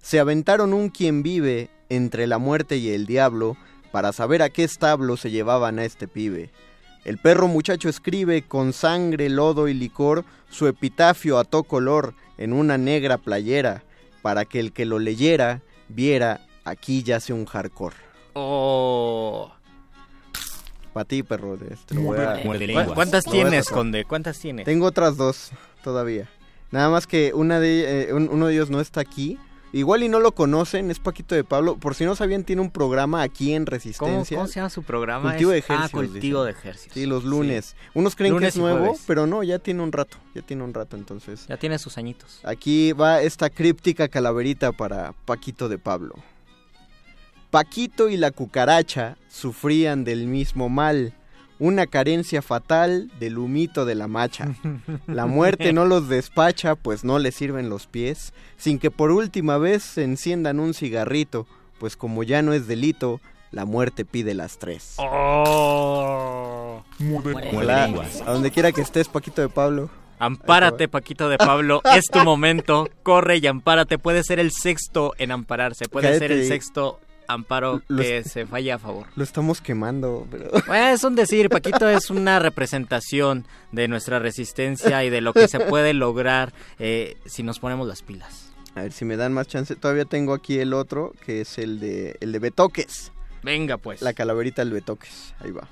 Se 0.02 0.20
aventaron 0.20 0.74
un 0.74 0.90
quien 0.90 1.24
vive 1.24 1.70
entre 1.90 2.28
la 2.28 2.38
muerte 2.38 2.78
y 2.78 2.90
el 2.90 3.06
diablo 3.08 3.58
para 3.92 4.12
saber 4.12 4.42
a 4.42 4.50
qué 4.50 4.64
establo 4.64 5.18
se 5.18 5.32
llevaban 5.32 5.80
a 5.80 5.86
este 5.86 6.08
pibe. 6.08 6.52
El 7.06 7.18
perro 7.20 7.48
muchacho 7.48 7.88
escribe 7.88 8.42
con 8.42 8.74
sangre, 8.74 9.30
lodo 9.30 9.68
y 9.68 9.74
licor 9.74 10.26
su 10.50 10.68
epitafio 10.68 11.38
a 11.38 11.44
to 11.44 11.64
color 11.64 12.14
en 12.38 12.52
una 12.52 12.78
negra 12.78 13.18
playera 13.20 13.84
para 14.24 14.44
que 14.46 14.60
el 14.60 14.72
que 14.74 14.86
lo 14.86 14.98
leyera 15.00 15.62
viera 15.88 16.42
aquí 16.64 17.04
yace 17.04 17.32
un 17.32 17.46
hardcore. 17.46 17.96
Oh. 18.34 19.52
Para 20.94 21.06
ti, 21.06 21.22
perro. 21.24 21.58
este, 21.70 21.94
lo 21.94 22.02
voy 22.02 22.18
a- 22.18 22.42
Muerde 22.44 22.66
¿Cu- 22.66 22.74
lenguas. 22.74 22.92
¿Cuántas 22.94 23.24
tienes. 23.26 23.70
Conde? 23.70 24.06
¿Cuántas 24.06 24.40
tienes? 24.40 24.66
Tengo 24.66 24.88
otras 24.88 25.16
dos 25.18 25.52
todavía. 25.84 26.28
Nada 26.72 26.90
más 26.90 27.06
que 27.06 27.34
una 27.34 27.60
de, 27.60 28.10
eh, 28.10 28.14
un- 28.14 28.30
uno 28.32 28.48
de 28.48 28.54
ellos 28.56 28.70
no 28.72 28.80
está 28.82 29.02
aquí. 29.02 29.38
Igual 29.76 30.04
y 30.04 30.08
no 30.08 30.22
lo 30.22 30.32
conocen, 30.32 30.90
es 30.90 31.00
Paquito 31.00 31.36
de 31.36 31.44
Pablo. 31.44 31.76
Por 31.76 31.96
si 31.96 32.06
no 32.06 32.16
sabían, 32.16 32.46
tiene 32.46 32.62
un 32.62 32.72
programa 32.72 33.22
aquí 33.22 33.54
en 33.54 33.66
¿Cómo, 33.66 33.72
Resistencia. 33.76 34.38
cómo 34.38 34.48
se 34.48 34.56
llama 34.56 34.70
su 34.70 34.84
programa? 34.84 35.32
Cultivo 35.32 35.52
de 35.52 35.58
Ah, 35.58 35.60
ejercicios, 35.60 35.92
cultivo 35.92 36.44
de 36.46 36.52
ejercicios. 36.52 36.94
Sí, 36.94 37.06
los 37.06 37.26
lunes. 37.26 37.76
Unos 37.94 38.16
creen 38.16 38.32
Lunes 38.36 38.54
que 38.54 38.58
es 38.58 38.62
nuevo, 38.62 38.80
jueves. 38.80 39.04
pero 39.06 39.28
no, 39.28 39.44
ya 39.44 39.60
tiene 39.60 39.84
un 39.84 39.92
rato. 39.92 40.16
Ya 40.34 40.42
tiene 40.44 40.64
un 40.64 40.74
rato, 40.74 40.96
entonces. 40.96 41.46
Ya 41.50 41.58
tiene 41.58 41.78
sus 41.78 41.98
añitos. 41.98 42.40
Aquí 42.46 42.94
va 42.94 43.22
esta 43.22 43.50
críptica 43.50 44.08
calaverita 44.08 44.72
para 44.72 45.12
Paquito 45.26 45.68
de 45.68 45.78
Pablo. 45.78 46.16
Paquito 47.50 48.08
y 48.08 48.16
la 48.16 48.32
cucaracha 48.32 49.18
sufrían 49.30 50.06
del 50.06 50.26
mismo 50.28 50.70
mal, 50.70 51.14
una 51.60 51.88
carencia 51.88 52.42
fatal 52.42 53.10
del 53.20 53.38
humito 53.38 53.86
de 53.86 53.96
la 53.96 54.08
macha. 54.08 54.56
La 55.08 55.26
muerte 55.26 55.74
no 55.74 55.86
los 55.86 56.10
despacha, 56.10 56.76
pues 56.76 57.04
no 57.04 57.20
les 57.20 57.36
sirven 57.36 57.70
los 57.70 57.88
pies, 57.88 58.34
sin 58.58 58.80
que 58.80 58.92
por 58.92 59.12
última 59.12 59.58
vez 59.58 59.84
se 59.84 60.04
enciendan 60.04 60.60
un 60.60 60.74
cigarrito, 60.74 61.48
pues 61.80 61.96
como 61.96 62.24
ya 62.24 62.42
no 62.42 62.54
es 62.54 62.68
delito, 62.68 63.22
la 63.52 63.66
muerte 63.66 64.06
pide 64.06 64.34
las 64.34 64.58
tres. 64.58 64.96
Oh. 64.98 66.84
Lenguas. 67.00 68.22
a 68.26 68.32
donde 68.32 68.52
quiera 68.52 68.72
que 68.72 68.82
estés, 68.82 69.08
Paquito 69.08 69.42
de 69.42 69.50
Pablo. 69.50 69.90
Ampárate, 70.20 70.88
Paquito 70.88 71.30
de 71.30 71.38
Pablo. 71.38 71.82
es 71.96 72.06
tu 72.06 72.20
momento. 72.20 72.90
Corre 73.04 73.38
y 73.38 73.48
ampárate. 73.48 73.98
Puede 73.98 74.24
ser 74.24 74.40
el 74.40 74.52
sexto 74.52 75.14
en 75.18 75.32
ampararse. 75.32 75.88
Puede 75.88 76.18
ser 76.20 76.32
el 76.32 76.48
sexto 76.48 77.00
amparo 77.28 77.82
que 77.88 78.24
se 78.24 78.46
falla 78.46 78.76
a 78.76 78.80
favor. 78.80 79.08
Lo 79.16 79.24
estamos 79.24 79.62
quemando, 79.62 80.28
pero... 80.30 80.50
Bueno, 80.68 80.88
es 80.90 81.04
un 81.04 81.16
decir, 81.16 81.50
Paquito 81.50 81.88
es 81.90 82.10
una 82.10 82.40
representación 82.40 83.46
de 83.72 83.88
nuestra 83.88 84.20
resistencia 84.20 85.04
y 85.04 85.10
de 85.10 85.22
lo 85.22 85.34
que 85.34 85.48
se 85.48 85.60
puede 85.60 85.94
lograr 85.94 86.54
eh, 86.80 87.18
si 87.26 87.44
nos 87.44 87.60
ponemos 87.60 87.88
las 87.88 88.02
pilas. 88.02 88.52
A 88.76 88.82
ver 88.82 88.92
si 88.92 89.06
me 89.06 89.16
dan 89.16 89.34
más 89.34 89.48
chance. 89.48 89.76
Todavía 89.76 90.06
tengo 90.06 90.34
aquí 90.34 90.60
el 90.60 90.74
otro, 90.74 91.14
que 91.26 91.42
es 91.42 91.58
el 91.58 91.80
de 91.80 92.18
el 92.20 92.34
de 92.34 92.40
Betoques. 92.40 93.12
Venga, 93.42 93.78
pues. 93.78 94.02
La 94.02 94.14
calaverita 94.14 94.64
del 94.64 94.74
Betoques. 94.74 95.34
Ahí 95.40 95.52
va. 95.52 95.70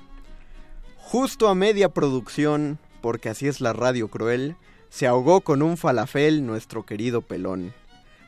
Justo 0.96 1.48
a 1.48 1.54
media 1.54 1.90
producción, 1.90 2.78
porque 3.02 3.28
así 3.28 3.46
es 3.46 3.60
la 3.60 3.74
radio 3.74 4.08
cruel, 4.08 4.56
se 4.88 5.06
ahogó 5.06 5.42
con 5.42 5.60
un 5.60 5.76
falafel 5.76 6.46
nuestro 6.46 6.86
querido 6.86 7.20
pelón. 7.20 7.74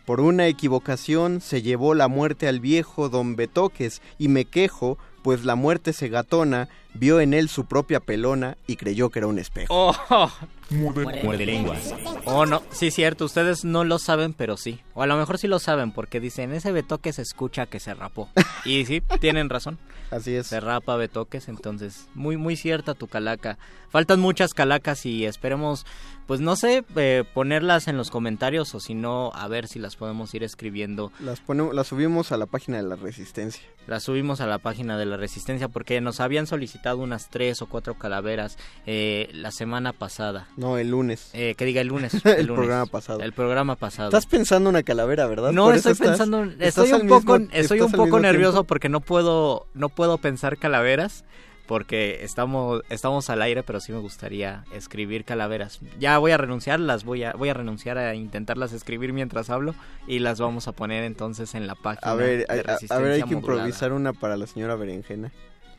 Por 0.06 0.20
una 0.20 0.46
equivocación 0.46 1.40
se 1.40 1.62
llevó 1.62 1.92
la 1.92 2.06
muerte 2.06 2.46
al 2.46 2.60
viejo 2.60 3.08
don 3.08 3.34
Betoques 3.34 4.00
y 4.18 4.28
me 4.28 4.44
quejo, 4.44 4.98
pues 5.24 5.44
la 5.44 5.56
muerte 5.56 5.92
cegatona 5.92 6.68
vio 6.98 7.20
en 7.20 7.34
él 7.34 7.48
su 7.48 7.66
propia 7.66 8.00
pelona 8.00 8.56
y 8.66 8.76
creyó 8.76 9.10
que 9.10 9.20
era 9.20 9.28
un 9.28 9.38
espejo. 9.38 9.72
Oh, 9.74 10.32
Muerde 10.70 11.46
lenguas. 11.46 11.94
oh, 12.24 12.44
no, 12.44 12.62
sí, 12.72 12.90
cierto, 12.90 13.24
ustedes 13.24 13.64
no 13.64 13.84
lo 13.84 13.98
saben, 13.98 14.32
pero 14.32 14.56
sí. 14.56 14.80
O 14.94 15.02
a 15.02 15.06
lo 15.06 15.16
mejor 15.16 15.38
sí 15.38 15.46
lo 15.46 15.60
saben, 15.60 15.92
porque 15.92 16.18
dicen, 16.18 16.52
ese 16.52 16.72
Betoques 16.72 17.16
se 17.16 17.22
escucha 17.22 17.66
que 17.66 17.78
se 17.78 17.94
rapó. 17.94 18.28
Y 18.64 18.84
sí, 18.84 19.00
tienen 19.20 19.48
razón. 19.48 19.78
Así 20.10 20.34
es. 20.34 20.48
Se 20.48 20.60
rapa 20.60 20.96
Betoques, 20.96 21.48
entonces, 21.48 22.08
muy, 22.14 22.36
muy 22.36 22.56
cierta 22.56 22.94
tu 22.94 23.06
calaca. 23.06 23.58
Faltan 23.90 24.20
muchas 24.20 24.54
calacas 24.54 25.06
y 25.06 25.24
esperemos, 25.24 25.86
pues 26.26 26.40
no 26.40 26.56
sé, 26.56 26.84
eh, 26.96 27.24
ponerlas 27.32 27.88
en 27.88 27.96
los 27.96 28.10
comentarios 28.10 28.74
o 28.74 28.80
si 28.80 28.94
no, 28.94 29.32
a 29.34 29.48
ver 29.48 29.68
si 29.68 29.78
las 29.78 29.96
podemos 29.96 30.34
ir 30.34 30.42
escribiendo. 30.42 31.12
Las, 31.20 31.40
ponemos, 31.40 31.74
las 31.74 31.86
subimos 31.88 32.32
a 32.32 32.36
la 32.36 32.46
página 32.46 32.76
de 32.78 32.82
la 32.84 32.96
Resistencia. 32.96 33.62
Las 33.86 34.02
subimos 34.02 34.40
a 34.40 34.46
la 34.46 34.58
página 34.58 34.98
de 34.98 35.06
la 35.06 35.16
Resistencia 35.16 35.68
porque 35.68 36.00
nos 36.00 36.20
habían 36.20 36.46
solicitado 36.46 36.85
unas 36.94 37.28
tres 37.30 37.60
o 37.62 37.66
cuatro 37.66 37.94
calaveras 37.94 38.56
eh, 38.86 39.28
la 39.32 39.50
semana 39.50 39.92
pasada. 39.92 40.46
No, 40.56 40.78
el 40.78 40.90
lunes. 40.90 41.30
Eh, 41.32 41.54
que 41.56 41.64
diga 41.64 41.80
el 41.80 41.88
lunes. 41.88 42.12
El 42.24 42.46
lunes. 42.46 42.54
programa 42.60 42.86
pasado. 42.86 43.20
El 43.20 43.32
programa 43.32 43.76
pasado. 43.76 44.08
Estás 44.08 44.26
pensando 44.26 44.70
una 44.70 44.82
calavera, 44.82 45.26
¿verdad? 45.26 45.52
No 45.52 45.64
Por 45.64 45.74
estoy 45.74 45.94
pensando, 45.94 46.44
estás 46.44 46.86
estoy 46.86 46.92
un 47.00 47.08
poco, 47.08 47.38
mismo- 47.38 47.54
estoy 47.54 47.80
un 47.80 47.92
poco 47.92 48.20
nervioso 48.20 48.52
tiempo. 48.52 48.64
porque 48.68 48.88
no 48.88 49.00
puedo, 49.00 49.66
no 49.74 49.88
puedo 49.88 50.18
pensar 50.18 50.58
calaveras, 50.58 51.24
porque 51.66 52.22
estamos 52.22 52.82
estamos 52.90 53.28
al 53.28 53.42
aire, 53.42 53.64
pero 53.64 53.80
sí 53.80 53.90
me 53.90 53.98
gustaría 53.98 54.64
escribir 54.72 55.24
calaveras. 55.24 55.80
Ya 55.98 56.16
voy 56.18 56.30
a 56.30 56.36
renunciar, 56.36 56.78
las 56.78 57.02
voy 57.02 57.24
a 57.24 57.32
voy 57.32 57.48
a 57.48 57.54
renunciar 57.54 57.98
a 57.98 58.14
intentarlas 58.14 58.72
escribir 58.72 59.12
mientras 59.12 59.50
hablo 59.50 59.74
y 60.06 60.20
las 60.20 60.38
vamos 60.38 60.68
a 60.68 60.72
poner 60.72 61.02
entonces 61.02 61.56
en 61.56 61.66
la 61.66 61.74
página. 61.74 62.08
A 62.12 62.14
ver, 62.14 62.46
de 62.46 62.60
a- 62.88 62.98
ver, 62.98 63.12
hay 63.12 63.22
que 63.22 63.34
Modulada. 63.34 63.34
improvisar 63.66 63.92
una 63.92 64.12
para 64.12 64.36
la 64.36 64.46
señora 64.46 64.76
Berenjena. 64.76 65.32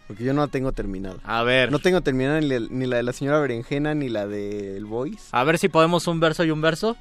Porque 0.08 0.24
yo 0.24 0.34
no 0.34 0.42
la 0.42 0.48
tengo 0.48 0.72
terminada. 0.72 1.18
A 1.24 1.44
ver. 1.44 1.72
No 1.72 1.80
tengo 1.80 2.02
terminada 2.02 2.40
ni, 2.40 2.48
la- 2.48 2.68
ni 2.70 2.86
la 2.86 2.98
de 2.98 3.04
la 3.04 3.14
señora 3.14 3.40
Berenjena 3.40 3.94
ni 3.94 4.08
la 4.10 4.26
del 4.26 4.86
Voice. 4.86 5.28
A 5.32 5.44
ver 5.44 5.58
si 5.58 5.68
podemos 5.68 6.08
un 6.08 6.20
verso 6.20 6.44
y 6.46 6.52
un 6.52 6.62
verso. 6.62 6.96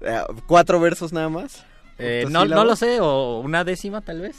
Eh, 0.00 0.20
¿Cuatro 0.46 0.80
versos 0.80 1.12
nada 1.12 1.28
más? 1.28 1.64
Eh, 1.98 2.26
no, 2.28 2.44
no 2.44 2.64
lo 2.64 2.74
sé, 2.74 2.98
o 3.00 3.38
una 3.40 3.62
décima 3.62 4.00
tal 4.00 4.20
vez. 4.20 4.36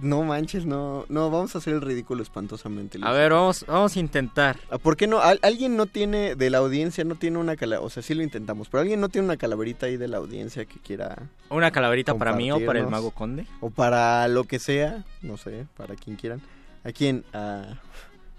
No 0.00 0.24
manches, 0.24 0.66
no. 0.66 1.06
No, 1.08 1.30
vamos 1.30 1.54
a 1.54 1.58
hacer 1.58 1.72
el 1.72 1.80
ridículo 1.80 2.20
espantosamente. 2.24 2.98
A 3.00 3.12
ver, 3.12 3.32
vamos, 3.32 3.64
vamos 3.68 3.94
a 3.96 4.00
intentar. 4.00 4.56
Ah, 4.68 4.78
¿Por 4.78 4.96
qué 4.96 5.06
no? 5.06 5.20
Al- 5.20 5.38
¿Alguien 5.42 5.76
no 5.76 5.86
tiene, 5.86 6.34
de 6.34 6.50
la 6.50 6.58
audiencia, 6.58 7.04
no 7.04 7.14
tiene 7.14 7.38
una 7.38 7.54
calaverita? 7.54 7.86
O 7.86 7.90
sea, 7.90 8.02
sí 8.02 8.12
lo 8.12 8.24
intentamos, 8.24 8.68
pero 8.68 8.80
alguien 8.80 9.00
no 9.00 9.08
tiene 9.08 9.26
una 9.26 9.36
calaverita 9.36 9.86
ahí 9.86 9.96
de 9.96 10.08
la 10.08 10.16
audiencia 10.16 10.64
que 10.64 10.80
quiera... 10.80 11.16
Una 11.48 11.70
calaverita 11.70 12.12
para 12.16 12.32
mí 12.32 12.50
o 12.50 12.58
para 12.66 12.80
el 12.80 12.88
mago 12.88 13.12
conde. 13.12 13.46
O 13.60 13.70
para 13.70 14.26
lo 14.26 14.42
que 14.42 14.58
sea, 14.58 15.04
no 15.22 15.36
sé, 15.36 15.66
para 15.76 15.94
quien 15.94 16.16
quieran. 16.16 16.42
¿A 16.84 16.92
quién? 16.92 17.24
¿A, 17.32 17.64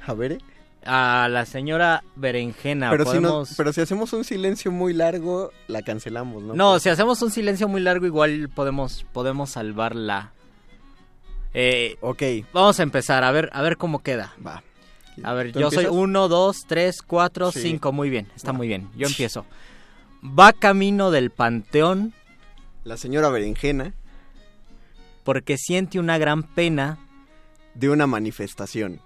a 0.05 0.13
Bere? 0.13 0.37
A 0.85 1.27
la 1.31 1.45
señora 1.47 2.03
Berenjena. 2.15 2.91
pero, 2.91 3.05
si 3.05 3.15
no- 3.19 3.29
podemos... 3.29 3.53
pero 3.57 3.73
si 3.73 3.81
hacemos 3.81 4.13
un 4.13 4.23
silencio 4.23 4.71
muy 4.71 4.93
largo, 4.93 5.51
la 5.67 5.81
cancelamos, 5.81 6.43
¿no? 6.43 6.53
No, 6.53 6.79
si 6.79 6.89
hacemos 6.89 7.21
un 7.23 7.31
silencio 7.31 7.67
muy 7.67 7.81
largo, 7.81 8.05
igual 8.05 8.49
podemos, 8.53 9.03
podemos 9.11 9.49
salvarla. 9.51 10.31
Eh, 11.53 11.97
ok. 12.01 12.21
Vamos 12.53 12.79
a 12.79 12.83
empezar, 12.83 13.23
a 13.23 13.31
ver, 13.31 13.49
a 13.53 13.61
ver 13.63 13.77
cómo 13.77 14.03
queda. 14.03 14.33
Va. 14.45 14.61
A 15.23 15.33
ver, 15.33 15.53
¿Tú 15.53 15.59
yo 15.61 15.69
soy 15.71 15.85
empiezas? 15.85 15.97
1, 15.97 16.27
2, 16.27 16.65
3, 16.67 17.01
4, 17.01 17.51
Sí. 17.51 17.61
5. 17.61 17.91
Muy 17.91 18.09
bien, 18.09 18.27
está 18.35 18.51
muy 18.53 18.67
bien. 18.67 18.89
Yo 18.95 19.07
empiezo. 19.07 19.45
Va 20.23 20.51
camino 20.53 21.09
del 21.09 21.31
panteón. 21.31 22.13
La 22.83 22.97
señora 22.97 23.29
Berenjena. 23.29 23.93
Porque 25.23 25.57
siente 25.57 25.97
una 25.99 26.17
gran 26.17 26.43
pena. 26.43 26.99
De 27.75 27.89
una 27.89 28.07
manifestación. 28.07 29.01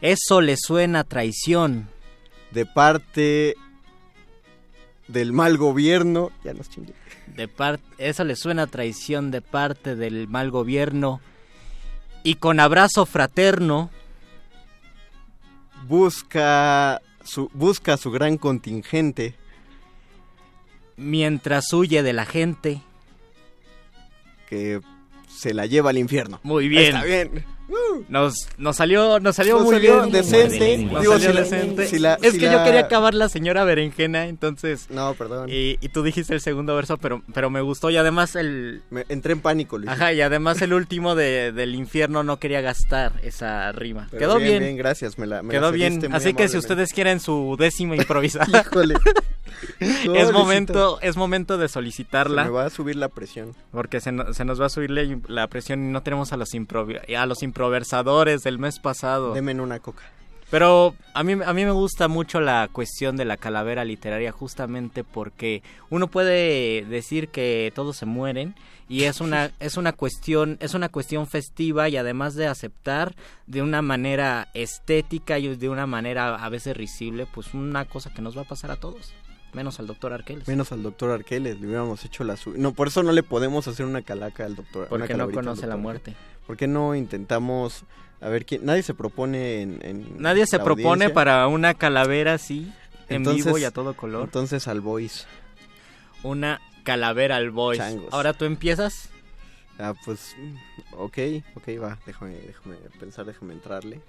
Eso 0.00 0.40
le 0.40 0.56
suena 0.56 1.00
a 1.00 1.04
traición. 1.04 1.88
De 2.52 2.64
parte 2.64 3.56
del 5.08 5.32
mal 5.32 5.58
gobierno. 5.58 6.30
Ya 6.44 6.54
nos 6.54 6.70
chingué. 6.70 6.94
De 7.34 7.50
eso 7.98 8.24
le 8.24 8.36
suena 8.36 8.64
a 8.64 8.66
traición 8.66 9.30
de 9.30 9.42
parte 9.42 9.96
del 9.96 10.28
mal 10.28 10.50
gobierno. 10.50 11.20
Y 12.22 12.36
con 12.36 12.60
abrazo 12.60 13.06
fraterno. 13.06 13.90
Busca 15.86 17.00
su, 17.24 17.50
busca 17.54 17.96
su 17.96 18.10
gran 18.10 18.38
contingente. 18.38 19.34
Mientras 20.96 21.72
huye 21.72 22.02
de 22.02 22.12
la 22.12 22.26
gente. 22.26 22.82
Que 24.48 24.80
se 25.38 25.54
la 25.54 25.66
lleva 25.66 25.90
al 25.90 25.98
infierno. 25.98 26.40
Muy 26.42 26.68
bien. 26.68 26.96
Está 26.96 27.04
bien. 27.04 27.44
Nos, 28.08 28.34
nos 28.56 28.76
salió, 28.76 29.20
nos 29.20 29.36
salió 29.36 29.56
Nos 29.56 29.64
muy 29.64 29.74
salió 29.74 30.00
bien. 30.02 30.12
decente. 30.12 30.78
Nos 30.78 31.00
Digo, 31.02 31.12
salió 31.18 31.28
si 31.28 31.34
la- 31.34 31.40
decente. 31.42 31.86
si 31.86 31.98
la- 31.98 32.14
es 32.22 32.32
si 32.32 32.38
que 32.38 32.46
la- 32.46 32.52
yo 32.52 32.64
quería 32.64 32.80
acabar 32.80 33.12
la 33.14 33.28
señora 33.28 33.64
berenjena, 33.64 34.26
entonces. 34.26 34.88
No, 34.90 35.14
perdón. 35.14 35.48
Y, 35.50 35.76
y 35.80 35.88
tú 35.90 36.02
dijiste 36.02 36.32
el 36.34 36.40
segundo 36.40 36.74
verso, 36.74 36.96
pero, 36.96 37.22
pero 37.34 37.50
me 37.50 37.60
gustó. 37.60 37.90
Y 37.90 37.96
además 37.96 38.36
el. 38.36 38.82
Me 38.90 39.04
entré 39.08 39.32
en 39.32 39.40
pánico, 39.40 39.76
Luis. 39.78 39.90
Ajá, 39.90 40.12
y 40.12 40.20
además 40.22 40.62
el 40.62 40.72
último 40.72 41.14
de, 41.14 41.52
del 41.52 41.74
infierno 41.74 42.22
no 42.22 42.38
quería 42.38 42.60
gastar 42.62 43.12
esa 43.22 43.70
rima. 43.72 44.08
Pero 44.10 44.20
Quedó 44.20 44.36
bien, 44.38 44.48
bien. 44.50 44.62
bien, 44.62 44.76
gracias, 44.76 45.18
me 45.18 45.26
la- 45.26 45.42
me 45.42 45.52
Quedó 45.52 45.70
bien. 45.72 46.00
Así 46.14 46.32
que 46.34 46.48
si 46.48 46.56
ustedes 46.56 46.92
quieren 46.92 47.20
su 47.20 47.56
décima 47.58 47.96
improvisada. 47.96 48.60
Híjole. 48.60 48.94
es 49.80 50.32
momento, 50.32 50.98
es 51.02 51.16
momento 51.16 51.58
de 51.58 51.68
solicitarla. 51.68 52.44
Se 52.44 52.48
me 52.50 52.54
va 52.54 52.66
a 52.66 52.70
subir 52.70 52.96
la 52.96 53.08
presión. 53.08 53.54
Porque 53.72 54.00
se, 54.00 54.12
no- 54.12 54.32
se 54.32 54.44
nos 54.44 54.60
va 54.60 54.66
a 54.66 54.68
subir 54.68 54.90
la, 54.90 55.02
la 55.26 55.46
presión 55.48 55.82
y 55.88 55.92
no 55.92 56.02
tenemos 56.02 56.32
a 56.32 56.36
los, 56.36 56.50
improvi- 56.54 57.14
a 57.16 57.26
los 57.26 57.42
improversadores 57.58 58.44
del 58.44 58.60
mes 58.60 58.78
pasado. 58.78 59.34
Deme 59.34 59.50
en 59.50 59.60
una 59.60 59.80
coca. 59.80 60.04
Pero 60.48 60.94
a 61.12 61.24
mí, 61.24 61.32
a 61.32 61.52
mí 61.52 61.64
me 61.64 61.72
gusta 61.72 62.06
mucho 62.06 62.40
la 62.40 62.68
cuestión 62.72 63.16
de 63.16 63.24
la 63.24 63.36
calavera 63.36 63.84
literaria 63.84 64.30
justamente 64.30 65.02
porque 65.02 65.62
uno 65.90 66.06
puede 66.06 66.86
decir 66.86 67.28
que 67.28 67.72
todos 67.74 67.96
se 67.96 68.06
mueren 68.06 68.54
y 68.88 69.02
es 69.04 69.20
una 69.20 69.50
es 69.60 69.76
una 69.76 69.92
cuestión 69.92 70.56
es 70.60 70.72
una 70.72 70.88
cuestión 70.88 71.26
festiva 71.26 71.88
y 71.88 71.96
además 71.98 72.34
de 72.34 72.46
aceptar 72.46 73.14
de 73.46 73.60
una 73.60 73.82
manera 73.82 74.48
estética 74.54 75.38
y 75.38 75.54
de 75.54 75.68
una 75.68 75.86
manera 75.86 76.36
a 76.36 76.48
veces 76.48 76.76
risible 76.76 77.26
pues 77.26 77.52
una 77.52 77.84
cosa 77.84 78.14
que 78.14 78.22
nos 78.22 78.38
va 78.38 78.42
a 78.42 78.48
pasar 78.48 78.70
a 78.70 78.76
todos 78.76 79.12
menos 79.52 79.80
al 79.80 79.86
doctor 79.86 80.14
Arqueles 80.14 80.48
Menos 80.48 80.72
al 80.72 80.82
doctor 80.82 81.10
Arqueles, 81.10 81.60
le 81.60 81.66
hubiéramos 81.66 82.04
hecho 82.04 82.22
la 82.22 82.36
su... 82.36 82.52
No, 82.52 82.72
por 82.72 82.88
eso 82.88 83.02
no 83.02 83.12
le 83.12 83.22
podemos 83.22 83.66
hacer 83.66 83.84
una 83.84 84.02
calaca 84.02 84.44
al 84.44 84.54
doctor. 84.56 84.88
porque 84.88 85.14
no 85.14 85.30
conoce 85.30 85.66
la 85.66 85.76
muerte 85.76 86.14
¿Por 86.48 86.56
qué 86.56 86.66
no 86.66 86.96
intentamos... 86.96 87.84
A 88.20 88.28
ver, 88.28 88.44
¿quién? 88.44 88.64
nadie 88.64 88.82
se 88.82 88.94
propone 88.94 89.62
en... 89.62 89.78
en 89.84 90.20
nadie 90.20 90.44
se 90.46 90.58
propone 90.58 91.04
audiencia? 91.04 91.14
para 91.14 91.46
una 91.46 91.74
calavera 91.74 92.32
así 92.34 92.72
en 93.08 93.22
vivo 93.22 93.56
y 93.58 93.62
a 93.64 93.70
todo 93.70 93.94
color 93.94 94.24
Entonces 94.24 94.66
al 94.66 94.80
voice. 94.80 95.24
una 96.24 96.60
calavera 96.82 97.36
al 97.36 97.50
voice 97.52 97.80
Changos. 97.80 98.12
ahora 98.12 98.32
tú 98.32 98.44
empiezas 98.44 99.10
Ah, 99.78 99.94
pues... 100.04 100.34
Ok, 100.96 101.18
ok, 101.54 101.68
va. 101.80 101.98
Déjame, 102.04 102.32
déjame 102.38 102.76
pensar, 102.98 103.24
déjame 103.26 103.52
entrarle. 103.54 104.00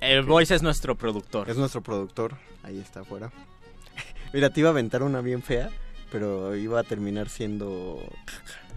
El 0.00 0.20
Ok. 0.20 0.26
Voice 0.26 0.54
es 0.54 0.62
nuestro 0.62 0.96
productor. 0.96 1.48
Es 1.48 1.56
nuestro 1.56 1.80
productor. 1.80 2.36
Ahí 2.62 2.78
está 2.78 3.00
afuera. 3.00 3.32
Mira, 4.34 4.50
te 4.50 4.60
iba 4.60 4.68
a 4.68 4.72
aventar 4.72 5.02
una 5.02 5.22
bien 5.22 5.42
fea, 5.42 5.70
pero 6.10 6.54
iba 6.56 6.80
a 6.80 6.82
terminar 6.82 7.30
siendo... 7.30 8.02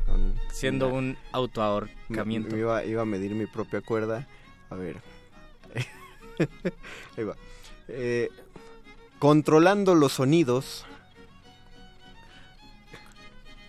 con- 0.05 0.35
Siendo 0.51 0.87
una- 0.87 0.97
un 0.97 1.17
autoahorcamiento. 1.31 2.49
Me, 2.49 2.55
me 2.55 2.59
iba, 2.61 2.85
iba 2.85 3.01
a 3.01 3.05
medir 3.05 3.31
mi 3.35 3.45
propia 3.47 3.81
cuerda. 3.81 4.27
A 4.69 4.75
ver. 4.75 5.01
Ahí 7.17 7.23
va. 7.23 7.35
Eh, 7.87 8.29
controlando 9.19 9.95
los 9.95 10.13
sonidos. 10.13 10.85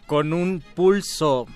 Con 0.07 0.33
un 0.33 0.63
pulso, 0.75 1.47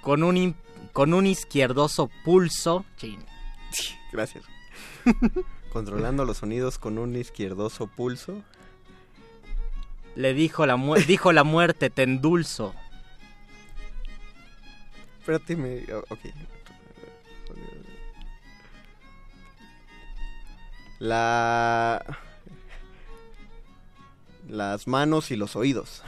con 0.00 0.22
un, 0.22 0.54
con 0.92 1.12
un 1.12 1.26
izquierdoso 1.26 2.08
pulso. 2.24 2.84
Chin. 2.96 3.18
Gracias. 4.12 4.44
controlando 5.72 6.24
los 6.24 6.38
sonidos 6.38 6.78
con 6.78 6.98
un 6.98 7.16
izquierdoso 7.16 7.86
pulso. 7.88 8.42
Le 10.14 10.32
dijo 10.34 10.64
la, 10.66 10.76
mu- 10.76 10.94
dijo 10.94 11.32
la 11.32 11.44
muerte, 11.44 11.90
te 11.90 12.04
endulzo. 12.04 12.74
Espérate, 15.26 15.56
me... 15.56 15.82
oh, 15.92 16.04
Ok. 16.10 16.20
La... 21.00 22.04
Las 24.48 24.86
manos 24.86 25.32
y 25.32 25.36
los 25.36 25.56
oídos. 25.56 26.04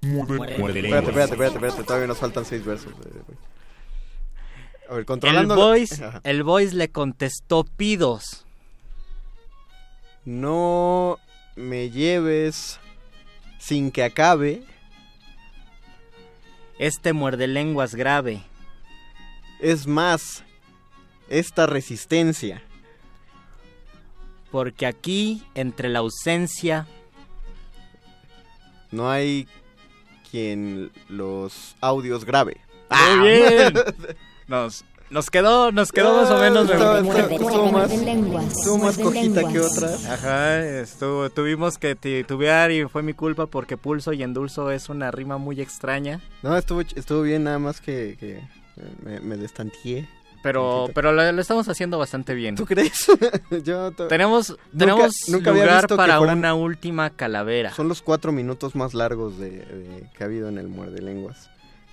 Muerde 0.00 0.34
Espérate, 0.80 0.80
espérate, 0.80 1.32
espérate, 1.34 1.54
espérate, 1.54 1.84
todavía 1.84 2.08
nos 2.08 2.18
faltan 2.18 2.44
seis 2.44 2.64
versos. 2.64 2.92
eh. 2.92 3.34
A 4.88 4.92
ver, 4.94 5.00
El 5.00 5.06
controlando... 5.06 5.54
voice, 5.54 6.04
Ajá. 6.04 6.20
el 6.24 6.42
voice 6.42 6.74
le 6.74 6.90
contestó 6.90 7.62
pidos. 7.62 8.44
No 10.24 11.18
me 11.54 11.90
lleves 11.90 12.80
sin 13.60 13.92
que 13.92 14.02
acabe. 14.02 14.64
Este 16.82 17.12
muerde 17.12 17.46
lenguas 17.46 17.94
grave. 17.94 18.42
Es 19.60 19.86
más, 19.86 20.42
esta 21.28 21.66
resistencia. 21.66 22.60
Porque 24.50 24.86
aquí, 24.86 25.44
entre 25.54 25.88
la 25.88 26.00
ausencia, 26.00 26.88
No 28.90 29.08
hay 29.08 29.46
quien 30.28 30.90
los 31.08 31.76
audios 31.80 32.24
grabe. 32.24 32.60
Muy 32.90 33.28
bien. 33.28 33.74
Nos, 34.48 34.84
nos 35.12 35.30
quedó, 35.30 35.70
nos 35.72 35.92
quedó 35.92 36.16
más 36.22 36.30
o 36.30 36.38
menos. 36.38 36.68
Estaba- 36.70 37.00
me- 37.02 37.08
estaba- 37.08 37.32
estuvo 37.34 37.70
más, 37.72 37.90
estuvo 37.92 38.78
más 38.78 38.98
cojita 38.98 39.48
que 39.48 39.60
otras. 39.60 40.04
Ajá, 40.06 40.60
estuvo, 40.80 41.30
tuvimos 41.30 41.78
que 41.78 41.94
titubear 41.94 42.70
y 42.72 42.84
fue 42.88 43.02
mi 43.02 43.12
culpa 43.12 43.46
porque 43.46 43.76
pulso 43.76 44.12
y 44.12 44.22
endulzo 44.22 44.70
es 44.70 44.88
una 44.88 45.10
rima 45.10 45.38
muy 45.38 45.60
extraña. 45.60 46.20
No, 46.42 46.56
estuvo, 46.56 46.80
estuvo 46.80 47.22
bien, 47.22 47.44
nada 47.44 47.58
más 47.58 47.80
que, 47.80 48.16
que, 48.18 48.38
eh, 48.38 48.42
me, 49.04 49.20
me 49.20 49.36
destanteé. 49.36 50.08
Pero, 50.42 50.88
pero 50.92 51.12
lo, 51.12 51.30
lo 51.30 51.40
estamos 51.40 51.68
haciendo 51.68 51.98
bastante 51.98 52.34
bien. 52.34 52.56
¿Tú 52.56 52.66
crees? 52.66 53.06
Yo 53.64 53.92
Tenemos, 53.92 54.48
Nunca- 54.48 54.58
tenemos 54.76 55.12
nunca 55.28 55.50
había 55.50 55.64
lugar 55.66 55.86
para 55.86 56.18
fueran- 56.18 56.38
una 56.38 56.54
última 56.54 57.10
calavera. 57.10 57.72
Son 57.72 57.86
los 57.86 58.02
cuatro 58.02 58.32
minutos 58.32 58.74
más 58.74 58.92
largos 58.92 59.38
de, 59.38 59.50
de- 59.50 60.10
que 60.16 60.24
ha 60.24 60.26
habido 60.26 60.48
en 60.48 60.58
el 60.58 60.66
Muerde 60.66 61.00
Lenguas. 61.00 61.48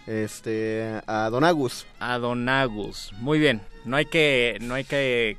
Este, 0.10 1.02
a 1.06 1.30
Don 1.30 1.44
Agus. 1.44 1.86
A 2.00 2.18
Don 2.18 2.50
Agus. 2.50 3.12
Muy 3.20 3.38
bien. 3.38 3.62
No 3.86 3.96
hay 3.96 4.06
que, 4.06 4.58
no 4.60 4.74
hay 4.74 4.84
que 4.84 5.38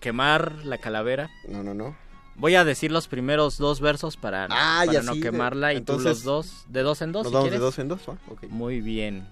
quemar 0.00 0.64
la 0.64 0.78
calavera. 0.78 1.28
No, 1.46 1.62
no, 1.62 1.74
no. 1.74 1.94
Voy 2.36 2.54
a 2.54 2.64
decir 2.64 2.90
los 2.90 3.06
primeros 3.06 3.58
dos 3.58 3.80
versos 3.82 4.16
para, 4.16 4.46
Ah, 4.50 4.84
para 4.86 5.02
no 5.02 5.12
sí, 5.12 5.20
de- 5.20 5.30
quemarla 5.30 5.72
y 5.74 5.76
tú 5.76 5.80
entonces, 5.92 6.04
los 6.06 6.22
dos, 6.22 6.64
de 6.68 6.82
dos 6.82 7.02
en 7.02 7.12
dos. 7.12 7.24
Nos 7.24 7.32
si 7.32 7.34
vamos 7.36 7.50
de 7.50 7.58
dos 7.58 7.78
en 7.78 7.88
dos. 7.88 8.00
Muy 8.48 8.80
bien. 8.80 9.28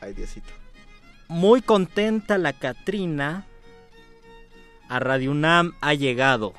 Ay, 0.00 0.14
Diosito. 0.14 0.48
Muy 1.28 1.60
contenta 1.60 2.38
la 2.38 2.54
Catrina. 2.54 3.44
A 4.88 4.98
Radio 4.98 5.30
UNAM 5.32 5.74
ha 5.82 5.92
llegado. 5.92 6.54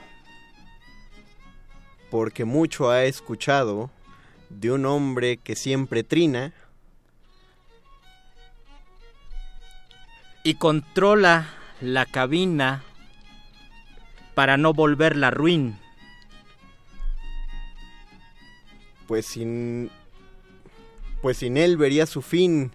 Porque 2.11 2.45
mucho 2.45 2.91
ha 2.91 3.03
escuchado 3.05 3.89
de 4.49 4.71
un 4.71 4.85
hombre 4.85 5.37
que 5.37 5.55
siempre 5.55 6.03
trina. 6.03 6.53
Y 10.43 10.55
controla 10.55 11.47
la 11.81 12.05
cabina 12.05 12.83
para 14.33 14.57
no 14.57 14.73
volverla 14.73 15.31
ruin. 15.31 15.77
Pues 19.07 19.25
sin. 19.25 19.91
Pues 21.21 21.37
sin 21.37 21.57
él 21.57 21.77
vería 21.77 22.05
su 22.05 22.21
fin. 22.21 22.71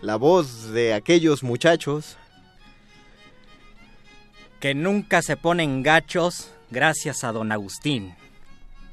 La 0.00 0.16
voz 0.16 0.70
de 0.70 0.94
aquellos 0.94 1.42
muchachos. 1.42 2.16
Que 4.58 4.74
nunca 4.74 5.22
se 5.22 5.36
ponen 5.36 5.82
gachos 5.82 6.52
gracias 6.70 7.22
a 7.22 7.32
don 7.32 7.52
Agustín. 7.52 8.16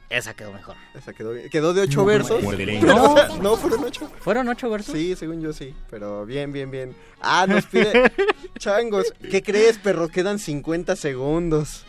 Esa 0.09 0.33
quedó 0.35 0.53
mejor. 0.53 0.75
Esa 0.93 1.13
quedó, 1.13 1.31
bien. 1.33 1.49
quedó 1.49 1.73
de 1.73 1.81
ocho 1.81 2.05
versos. 2.05 2.41
Muerde 2.43 2.65
Pero, 2.79 2.79
lengua. 2.79 3.03
o 3.03 3.15
sea, 3.17 3.37
no, 3.41 3.55
fueron 3.57 3.83
ocho. 3.83 4.09
¿Fueron 4.19 4.47
ocho 4.49 4.69
versos? 4.69 4.93
Sí, 4.95 5.15
según 5.15 5.41
yo 5.41 5.51
sí. 5.51 5.73
Pero 5.89 6.25
bien, 6.25 6.51
bien, 6.51 6.69
bien. 6.69 6.95
Ah, 7.21 7.45
nos 7.47 7.65
pide. 7.65 8.11
Changos, 8.59 9.13
¿qué 9.31 9.41
crees, 9.41 9.77
perro? 9.77 10.07
Quedan 10.07 10.37
50 10.39 10.95
segundos. 10.95 11.85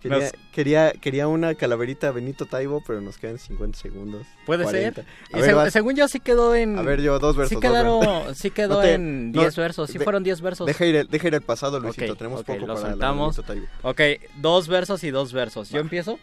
Quería, 0.00 0.18
Nos- 0.18 0.32
quería, 0.52 0.92
quería 0.92 1.26
una 1.26 1.54
calaverita 1.56 2.12
Benito 2.12 2.46
Taibo, 2.46 2.80
pero 2.86 3.00
nos 3.00 3.18
quedan 3.18 3.38
50 3.38 3.76
segundos. 3.76 4.24
Puede 4.44 4.62
40. 4.62 5.02
ser. 5.02 5.10
A 5.32 5.38
Y 5.38 5.40
ver, 5.40 5.50
seg- 5.50 5.56
vas. 5.56 5.72
según 5.72 5.96
yo 5.96 6.06
sí 6.06 6.20
quedó 6.20 6.54
en... 6.54 6.78
A 6.78 6.82
ver, 6.82 7.00
yo, 7.00 7.18
dos 7.18 7.34
versos. 7.34 7.48
Sí 7.48 7.54
dos 7.56 7.62
quedaron, 7.62 8.00
versos. 8.00 8.38
sí 8.38 8.50
quedó 8.52 8.74
No 8.76 8.80
te- 8.82 8.94
en 8.94 9.32
no, 9.32 9.40
10 9.40 9.56
versos. 9.56 9.90
Sí 9.90 9.98
de- 9.98 10.04
fueron 10.04 10.22
10 10.22 10.40
versos. 10.42 10.66
Deja 10.66 10.86
ir, 10.86 11.08
deja 11.08 11.26
ir 11.26 11.34
el 11.34 11.40
pasado, 11.42 11.80
Luisito. 11.80 12.12
Ok, 12.12 12.18
Tenemos 12.18 12.44
poco 12.44 12.66
lo 12.66 12.74
para 12.74 12.94
la. 12.94 13.10
Benito 13.12 13.42
Taibo. 13.42 13.66
Ok, 13.82 14.00
dos 14.36 14.68
versos 14.68 15.02
y 15.02 15.10
dos 15.10 15.32
versos. 15.32 15.70
¿Yo 15.70 15.80
empiezo? 15.80 16.20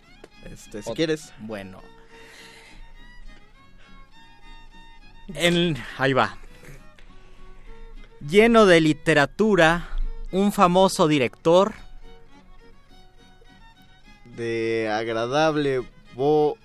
Este, 0.52 0.82
si 0.82 0.92
quieres. 0.94 1.34
Bueno. 1.40 1.82
En- 5.36 5.78
ahí 5.98 6.14
va. 6.14 6.38
Lleno 8.20 8.66
de 8.66 8.82
literatura, 8.82 9.90
un 10.32 10.52
famoso 10.52 11.08
director 11.08 11.74
De 14.36 14.90
agradable 14.92 15.84
voz... 16.16 16.58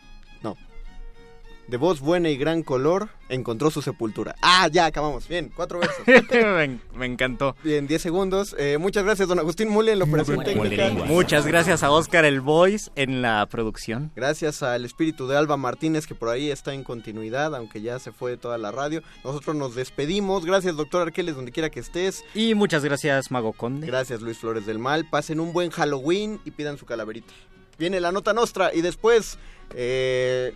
De 1.68 1.76
voz 1.76 2.00
buena 2.00 2.30
y 2.30 2.38
gran 2.38 2.62
color, 2.62 3.10
encontró 3.28 3.70
su 3.70 3.82
sepultura. 3.82 4.34
Ah, 4.40 4.68
ya, 4.72 4.86
acabamos. 4.86 5.28
Bien, 5.28 5.52
cuatro 5.54 5.78
versos. 5.78 5.98
me, 6.32 6.80
me 6.94 7.04
encantó. 7.04 7.56
Bien, 7.62 7.86
10 7.86 8.00
segundos. 8.00 8.56
Eh, 8.58 8.78
muchas 8.78 9.04
gracias, 9.04 9.28
don 9.28 9.38
Agustín 9.38 9.68
Mule, 9.68 9.92
en 9.92 9.98
la 9.98 10.06
operación 10.06 10.42
técnica. 10.42 10.88
Muchas 11.04 11.46
gracias 11.46 11.82
a 11.82 11.90
Oscar 11.90 12.24
el 12.24 12.40
Voice 12.40 12.90
en 12.94 13.20
la 13.20 13.44
producción. 13.50 14.10
Gracias 14.16 14.62
al 14.62 14.86
espíritu 14.86 15.28
de 15.28 15.36
Alba 15.36 15.58
Martínez, 15.58 16.06
que 16.06 16.14
por 16.14 16.30
ahí 16.30 16.50
está 16.50 16.72
en 16.72 16.84
continuidad, 16.84 17.54
aunque 17.54 17.82
ya 17.82 17.98
se 17.98 18.12
fue 18.12 18.30
de 18.30 18.36
toda 18.38 18.56
la 18.56 18.72
radio. 18.72 19.02
Nosotros 19.22 19.54
nos 19.54 19.74
despedimos. 19.74 20.46
Gracias, 20.46 20.74
doctor 20.74 21.02
Arqueles, 21.02 21.36
donde 21.36 21.52
quiera 21.52 21.68
que 21.68 21.80
estés. 21.80 22.24
Y 22.34 22.54
muchas 22.54 22.82
gracias, 22.82 23.30
Mago 23.30 23.52
Conde. 23.52 23.86
Gracias, 23.86 24.22
Luis 24.22 24.38
Flores 24.38 24.64
del 24.64 24.78
Mal. 24.78 25.04
Pasen 25.10 25.38
un 25.38 25.52
buen 25.52 25.68
Halloween 25.68 26.40
y 26.46 26.50
pidan 26.50 26.78
su 26.78 26.86
calaverita. 26.86 27.34
Viene 27.78 28.00
la 28.00 28.10
nota 28.10 28.32
nostra 28.32 28.72
y 28.74 28.80
después 28.80 29.38
eh, 29.74 30.54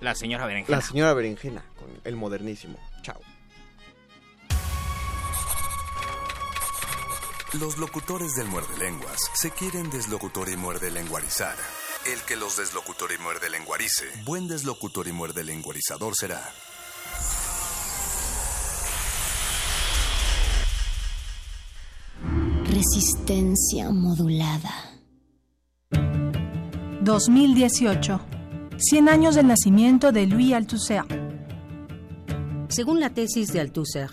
La 0.00 0.14
señora 0.14 0.46
Berenjena. 0.46 0.78
la 0.78 0.82
señora 0.82 1.14
Berenjena 1.14 1.62
con 1.78 1.88
el 2.04 2.16
modernísimo. 2.16 2.78
Chao. 3.02 3.20
Los 7.58 7.78
locutores 7.78 8.34
del 8.36 8.46
muerde 8.46 8.78
lenguas 8.78 9.18
se 9.34 9.50
quieren 9.50 9.90
deslocutor 9.90 10.48
y 10.48 10.56
muerde 10.56 10.90
lenguarizar. 10.90 11.56
El 12.06 12.20
que 12.22 12.36
los 12.36 12.56
deslocutor 12.56 13.10
y 13.12 13.20
muerde 13.20 13.50
lenguarice, 13.50 14.04
buen 14.24 14.48
deslocutor 14.48 15.06
y 15.08 15.12
muerde 15.12 15.44
lenguarizador 15.44 16.14
será. 16.14 16.40
Resistencia 22.64 23.90
modulada. 23.90 24.72
2018. 27.02 28.39
100 28.82 29.10
años 29.10 29.34
del 29.34 29.46
nacimiento 29.46 30.10
de 30.10 30.26
Louis 30.26 30.54
Althusser. 30.54 31.04
Según 32.68 32.98
la 32.98 33.10
tesis 33.10 33.52
de 33.52 33.60
Althusser, 33.60 34.08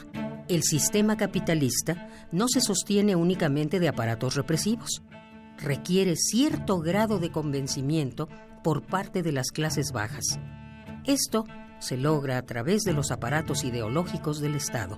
el 0.50 0.62
sistema 0.64 1.16
capitalista 1.16 2.10
no 2.34 2.50
se 2.50 2.60
sostiene 2.60 3.16
únicamente 3.16 3.80
de 3.80 3.88
aparatos 3.88 4.36
represivos. 4.36 5.04
Requiere 5.58 6.18
cierto 6.18 6.80
grado 6.80 7.18
de 7.18 7.32
convencimiento 7.32 8.28
por 8.62 8.86
parte 8.86 9.24
de 9.24 9.32
las 9.32 9.52
clases 9.52 9.94
bajas. 9.94 10.38
Esto 11.06 11.46
se 11.80 11.96
logra 11.96 12.38
a 12.38 12.42
través 12.42 12.84
de 12.84 12.92
los 12.92 13.12
aparatos 13.12 13.64
ideológicos 13.64 14.42
del 14.42 14.56
Estado. 14.56 14.98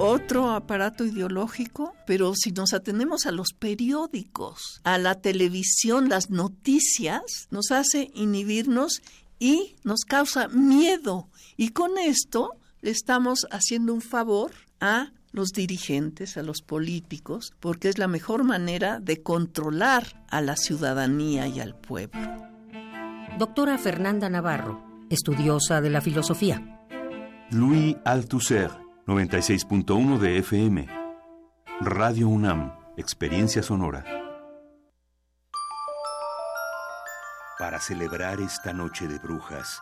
Otro 0.00 0.50
aparato 0.50 1.04
ideológico, 1.04 1.92
pero 2.06 2.32
si 2.36 2.52
nos 2.52 2.72
atenemos 2.72 3.26
a 3.26 3.32
los 3.32 3.48
periódicos, 3.52 4.80
a 4.84 4.96
la 4.96 5.16
televisión, 5.16 6.08
las 6.08 6.30
noticias, 6.30 7.48
nos 7.50 7.72
hace 7.72 8.10
inhibirnos 8.14 9.02
y 9.40 9.74
nos 9.82 10.02
causa 10.02 10.46
miedo. 10.48 11.28
Y 11.56 11.70
con 11.70 11.98
esto 11.98 12.52
le 12.80 12.92
estamos 12.92 13.48
haciendo 13.50 13.92
un 13.92 14.00
favor 14.00 14.52
a 14.80 15.10
los 15.32 15.48
dirigentes, 15.48 16.36
a 16.36 16.42
los 16.42 16.62
políticos, 16.62 17.52
porque 17.58 17.88
es 17.88 17.98
la 17.98 18.06
mejor 18.06 18.44
manera 18.44 19.00
de 19.00 19.20
controlar 19.22 20.24
a 20.28 20.40
la 20.40 20.56
ciudadanía 20.56 21.48
y 21.48 21.58
al 21.58 21.74
pueblo. 21.74 22.20
Doctora 23.36 23.78
Fernanda 23.78 24.30
Navarro, 24.30 24.80
estudiosa 25.10 25.80
de 25.80 25.90
la 25.90 26.00
filosofía. 26.00 26.86
Louis 27.50 27.96
Althusser, 28.04 28.70
96.1 29.08 30.18
de 30.18 30.36
FM. 30.36 30.86
Radio 31.80 32.28
UNAM, 32.28 32.74
Experiencia 32.98 33.62
Sonora. 33.62 34.04
Para 37.58 37.80
celebrar 37.80 38.38
esta 38.42 38.74
noche 38.74 39.08
de 39.08 39.18
brujas, 39.18 39.80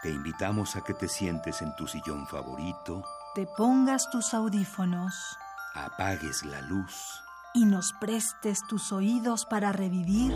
te 0.00 0.10
invitamos 0.10 0.76
a 0.76 0.82
que 0.82 0.94
te 0.94 1.08
sientes 1.08 1.60
en 1.60 1.74
tu 1.74 1.88
sillón 1.88 2.28
favorito, 2.28 3.02
Te 3.34 3.48
pongas 3.56 4.08
tus 4.10 4.32
audífonos 4.32 5.36
apagues 5.74 6.44
la 6.44 6.60
luz 6.62 7.20
y 7.52 7.64
nos 7.64 7.94
prestes 7.94 8.64
tus 8.68 8.92
oídos 8.92 9.44
para 9.44 9.72
revivir 9.72 10.32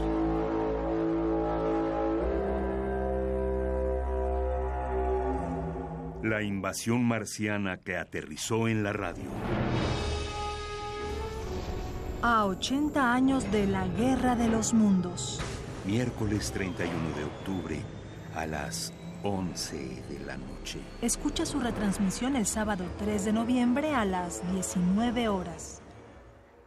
la 6.22 6.42
invasión 6.42 7.04
marciana 7.04 7.78
que 7.78 7.96
aterrizó 7.96 8.68
en 8.68 8.82
la 8.82 8.92
radio. 8.92 9.30
a 12.22 12.44
80 12.44 13.14
años 13.14 13.50
de 13.50 13.66
la 13.66 13.86
Guerra 13.88 14.36
de 14.36 14.48
los 14.48 14.74
Mundos. 14.74 15.40
Miércoles 15.86 16.52
31 16.52 17.16
de 17.16 17.24
octubre 17.24 17.80
a 18.34 18.44
las 18.46 18.92
11 19.22 20.02
de 20.08 20.20
la 20.26 20.36
noche. 20.36 20.80
Escucha 21.00 21.46
su 21.46 21.60
retransmisión 21.60 22.36
el 22.36 22.46
sábado 22.46 22.84
3 22.98 23.24
de 23.24 23.32
noviembre 23.32 23.94
a 23.94 24.04
las 24.04 24.42
19 24.52 25.28
horas. 25.28 25.80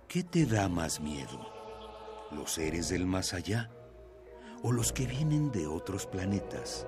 ¿Qué 0.08 0.24
te 0.24 0.46
da 0.46 0.68
más 0.70 1.00
miedo? 1.00 1.40
¿Los 2.32 2.54
seres 2.54 2.90
del 2.90 3.06
más 3.06 3.34
allá? 3.34 3.70
¿O 4.64 4.72
los 4.72 4.92
que 4.92 5.06
vienen 5.06 5.52
de 5.52 5.68
otros 5.68 6.08
planetas? 6.08 6.88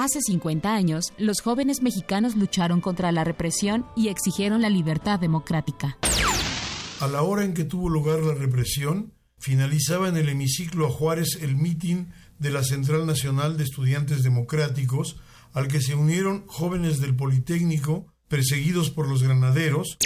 Hace 0.00 0.20
50 0.20 0.72
años, 0.72 1.12
los 1.18 1.40
jóvenes 1.40 1.82
mexicanos 1.82 2.36
lucharon 2.36 2.80
contra 2.80 3.10
la 3.10 3.24
represión 3.24 3.84
y 3.96 4.10
exigieron 4.10 4.62
la 4.62 4.70
libertad 4.70 5.18
democrática. 5.18 5.98
A 7.00 7.08
la 7.08 7.22
hora 7.22 7.44
en 7.44 7.52
que 7.52 7.64
tuvo 7.64 7.88
lugar 7.88 8.20
la 8.20 8.34
represión, 8.34 9.12
finalizaba 9.38 10.08
en 10.08 10.16
el 10.16 10.28
hemiciclo 10.28 10.86
a 10.86 10.90
Juárez 10.90 11.40
el 11.42 11.56
mitin 11.56 12.12
de 12.38 12.50
la 12.52 12.62
Central 12.62 13.06
Nacional 13.06 13.56
de 13.56 13.64
Estudiantes 13.64 14.22
Democráticos, 14.22 15.16
al 15.52 15.66
que 15.66 15.80
se 15.80 15.96
unieron 15.96 16.46
jóvenes 16.46 17.00
del 17.00 17.16
Politécnico, 17.16 18.06
perseguidos 18.28 18.90
por 18.90 19.08
los 19.08 19.24
granaderos. 19.24 19.98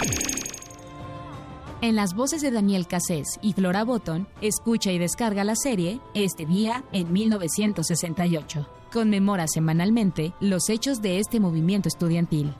En 1.81 1.95
las 1.95 2.15
voces 2.15 2.41
de 2.41 2.49
Daniel 2.49 2.87
Cassés 2.87 3.27
y 3.43 3.53
Flora 3.53 3.83
Botton, 3.83 4.27
escucha 4.41 4.91
y 4.91 4.97
descarga 4.97 5.43
la 5.43 5.55
serie 5.55 5.99
Este 6.15 6.47
día 6.47 6.83
en 6.93 7.13
1968 7.13 8.67
conmemora 8.93 9.47
semanalmente 9.47 10.33
los 10.39 10.69
hechos 10.69 11.01
de 11.01 11.19
este 11.19 11.39
movimiento 11.39 11.89
estudiantil. 11.89 12.53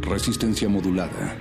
Resistencia 0.00 0.68
modulada. 0.68 1.36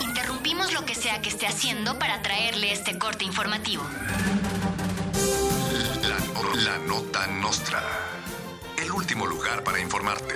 Interrumpimos 0.00 0.72
lo 0.72 0.84
que 0.84 0.94
sea 0.94 1.20
que 1.20 1.28
esté 1.28 1.46
haciendo 1.46 1.98
para 1.98 2.22
traerle 2.22 2.72
este 2.72 2.98
corte 2.98 3.24
informativo. 3.24 3.84
La, 6.02 6.64
la 6.64 6.78
nota 6.86 7.26
nostra. 7.40 7.82
El 8.82 8.90
último 8.90 9.26
lugar 9.26 9.62
para 9.62 9.80
informarte. 9.80 10.34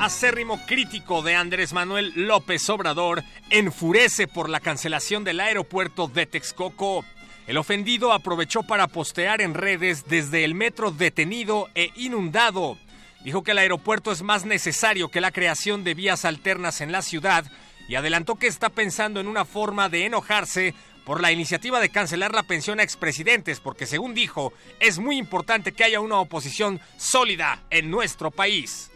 Acérrimo 0.00 0.58
crítico 0.66 1.20
de 1.20 1.34
Andrés 1.34 1.74
Manuel 1.74 2.12
López 2.16 2.68
Obrador 2.70 3.22
enfurece 3.50 4.26
por 4.26 4.48
la 4.48 4.58
cancelación 4.58 5.24
del 5.24 5.40
aeropuerto 5.40 6.08
de 6.08 6.24
Texcoco. 6.24 7.04
El 7.46 7.58
ofendido 7.58 8.12
aprovechó 8.12 8.62
para 8.62 8.86
postear 8.86 9.42
en 9.42 9.52
redes 9.52 10.06
desde 10.06 10.44
el 10.44 10.54
metro 10.54 10.90
detenido 10.90 11.68
e 11.74 11.90
inundado. 11.96 12.78
Dijo 13.24 13.42
que 13.42 13.50
el 13.50 13.58
aeropuerto 13.58 14.10
es 14.10 14.22
más 14.22 14.46
necesario 14.46 15.10
que 15.10 15.20
la 15.20 15.32
creación 15.32 15.84
de 15.84 15.92
vías 15.92 16.24
alternas 16.24 16.80
en 16.80 16.92
la 16.92 17.02
ciudad 17.02 17.44
y 17.86 17.96
adelantó 17.96 18.36
que 18.36 18.46
está 18.46 18.70
pensando 18.70 19.20
en 19.20 19.26
una 19.26 19.44
forma 19.44 19.90
de 19.90 20.06
enojarse 20.06 20.74
por 21.04 21.20
la 21.20 21.30
iniciativa 21.30 21.78
de 21.78 21.90
cancelar 21.90 22.34
la 22.34 22.44
pensión 22.44 22.80
a 22.80 22.84
expresidentes, 22.84 23.60
porque 23.60 23.84
según 23.84 24.14
dijo, 24.14 24.54
es 24.78 24.98
muy 24.98 25.18
importante 25.18 25.72
que 25.72 25.84
haya 25.84 26.00
una 26.00 26.20
oposición 26.20 26.80
sólida 26.96 27.62
en 27.68 27.90
nuestro 27.90 28.30
país. 28.30 28.90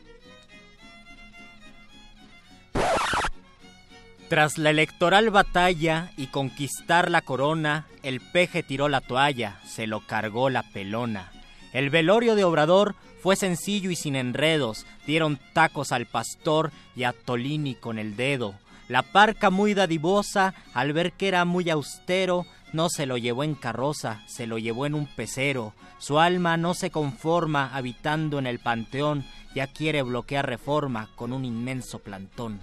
Tras 4.29 4.57
la 4.57 4.71
electoral 4.71 5.31
batalla 5.31 6.11
y 6.17 6.29
conquistar 6.29 7.11
la 7.11 7.21
corona, 7.21 7.87
el 8.03 8.21
peje 8.21 8.63
tiró 8.63 8.89
la 8.89 9.03
toalla, 9.03 9.61
se 9.67 9.87
lo 9.87 10.01
cargó 10.01 10.49
la 10.49 10.63
pelona. 10.63 11.31
El 11.73 11.91
velorio 11.91 12.35
de 12.35 12.45
Obrador 12.45 12.95
fue 13.23 13.37
sencillo 13.37 13.91
y 13.91 13.97
sin 13.97 14.17
enredos, 14.17 14.87
dieron 15.07 15.39
tacos 15.53 15.93
al 15.93 16.07
pastor 16.07 16.73
y 16.97 17.05
a 17.05 17.13
Tolini 17.13 17.75
con 17.75 17.99
el 17.99 18.17
dedo. 18.17 18.55
La 18.89 19.03
parca 19.03 19.51
muy 19.51 19.75
dadivosa, 19.75 20.55
al 20.73 20.93
ver 20.93 21.13
que 21.13 21.29
era 21.29 21.45
muy 21.45 21.69
austero, 21.69 22.47
no 22.73 22.89
se 22.89 23.07
lo 23.07 23.19
llevó 23.19 23.45
en 23.45 23.55
carroza, 23.55 24.23
se 24.27 24.47
lo 24.47 24.59
llevó 24.59 24.87
en 24.87 24.95
un 24.95 25.07
pecero. 25.07 25.75
Su 25.99 26.19
alma 26.19 26.57
no 26.57 26.75
se 26.75 26.91
conforma 26.91 27.71
habitando 27.73 28.39
en 28.39 28.47
el 28.47 28.59
panteón, 28.59 29.25
ya 29.55 29.67
quiere 29.67 30.03
bloquear 30.03 30.47
reforma 30.47 31.09
con 31.15 31.33
un 31.33 31.45
inmenso 31.45 31.99
plantón. 31.99 32.61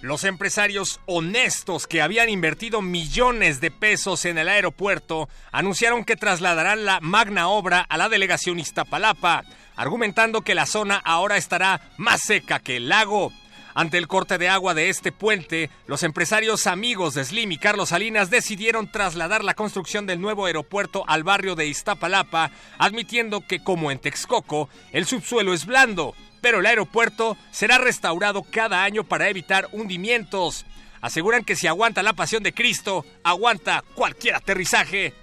Los 0.00 0.22
empresarios 0.22 1.00
honestos 1.06 1.88
que 1.88 2.00
habían 2.00 2.28
invertido 2.28 2.82
millones 2.82 3.60
de 3.60 3.72
pesos 3.72 4.26
en 4.26 4.38
el 4.38 4.48
aeropuerto 4.48 5.28
anunciaron 5.50 6.04
que 6.04 6.14
trasladarán 6.14 6.84
la 6.84 7.00
magna 7.00 7.48
obra 7.48 7.80
a 7.80 7.96
la 7.96 8.08
delegación 8.08 8.60
Iztapalapa, 8.60 9.42
argumentando 9.74 10.42
que 10.42 10.54
la 10.54 10.66
zona 10.66 11.02
ahora 11.04 11.36
estará 11.36 11.80
más 11.96 12.20
seca 12.20 12.60
que 12.60 12.76
el 12.76 12.88
lago. 12.88 13.32
Ante 13.74 13.98
el 13.98 14.06
corte 14.06 14.38
de 14.38 14.48
agua 14.48 14.72
de 14.72 14.88
este 14.88 15.10
puente, 15.10 15.68
los 15.88 16.04
empresarios 16.04 16.68
amigos 16.68 17.14
de 17.14 17.24
Slim 17.24 17.50
y 17.50 17.58
Carlos 17.58 17.88
Salinas 17.88 18.30
decidieron 18.30 18.90
trasladar 18.90 19.42
la 19.42 19.54
construcción 19.54 20.06
del 20.06 20.20
nuevo 20.20 20.46
aeropuerto 20.46 21.02
al 21.08 21.24
barrio 21.24 21.56
de 21.56 21.66
Iztapalapa, 21.66 22.52
admitiendo 22.78 23.40
que, 23.40 23.64
como 23.64 23.90
en 23.90 23.98
Texcoco, 23.98 24.68
el 24.92 25.06
subsuelo 25.06 25.54
es 25.54 25.66
blando 25.66 26.14
pero 26.40 26.60
el 26.60 26.66
aeropuerto 26.66 27.36
será 27.50 27.78
restaurado 27.78 28.42
cada 28.42 28.84
año 28.84 29.04
para 29.04 29.28
evitar 29.28 29.68
hundimientos. 29.72 30.66
Aseguran 31.00 31.44
que 31.44 31.56
si 31.56 31.66
aguanta 31.66 32.02
la 32.02 32.12
pasión 32.12 32.42
de 32.42 32.52
Cristo, 32.52 33.04
aguanta 33.22 33.84
cualquier 33.94 34.34
aterrizaje. 34.34 35.14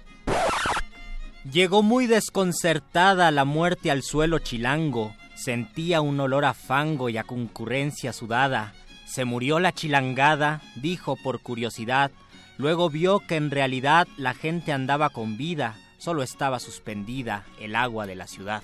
Llegó 1.50 1.82
muy 1.82 2.06
desconcertada 2.06 3.30
la 3.30 3.44
muerte 3.44 3.90
al 3.90 4.02
suelo 4.02 4.38
chilango. 4.38 5.14
Sentía 5.36 6.00
un 6.00 6.18
olor 6.18 6.44
a 6.44 6.54
fango 6.54 7.08
y 7.08 7.18
a 7.18 7.24
concurrencia 7.24 8.12
sudada. 8.12 8.74
Se 9.06 9.24
murió 9.24 9.60
la 9.60 9.72
chilangada, 9.72 10.60
dijo 10.74 11.16
por 11.16 11.40
curiosidad. 11.40 12.10
Luego 12.56 12.90
vio 12.90 13.20
que 13.20 13.36
en 13.36 13.50
realidad 13.50 14.08
la 14.16 14.34
gente 14.34 14.72
andaba 14.72 15.10
con 15.10 15.36
vida, 15.36 15.76
solo 15.98 16.22
estaba 16.22 16.58
suspendida 16.58 17.44
el 17.60 17.76
agua 17.76 18.06
de 18.06 18.16
la 18.16 18.26
ciudad. 18.26 18.62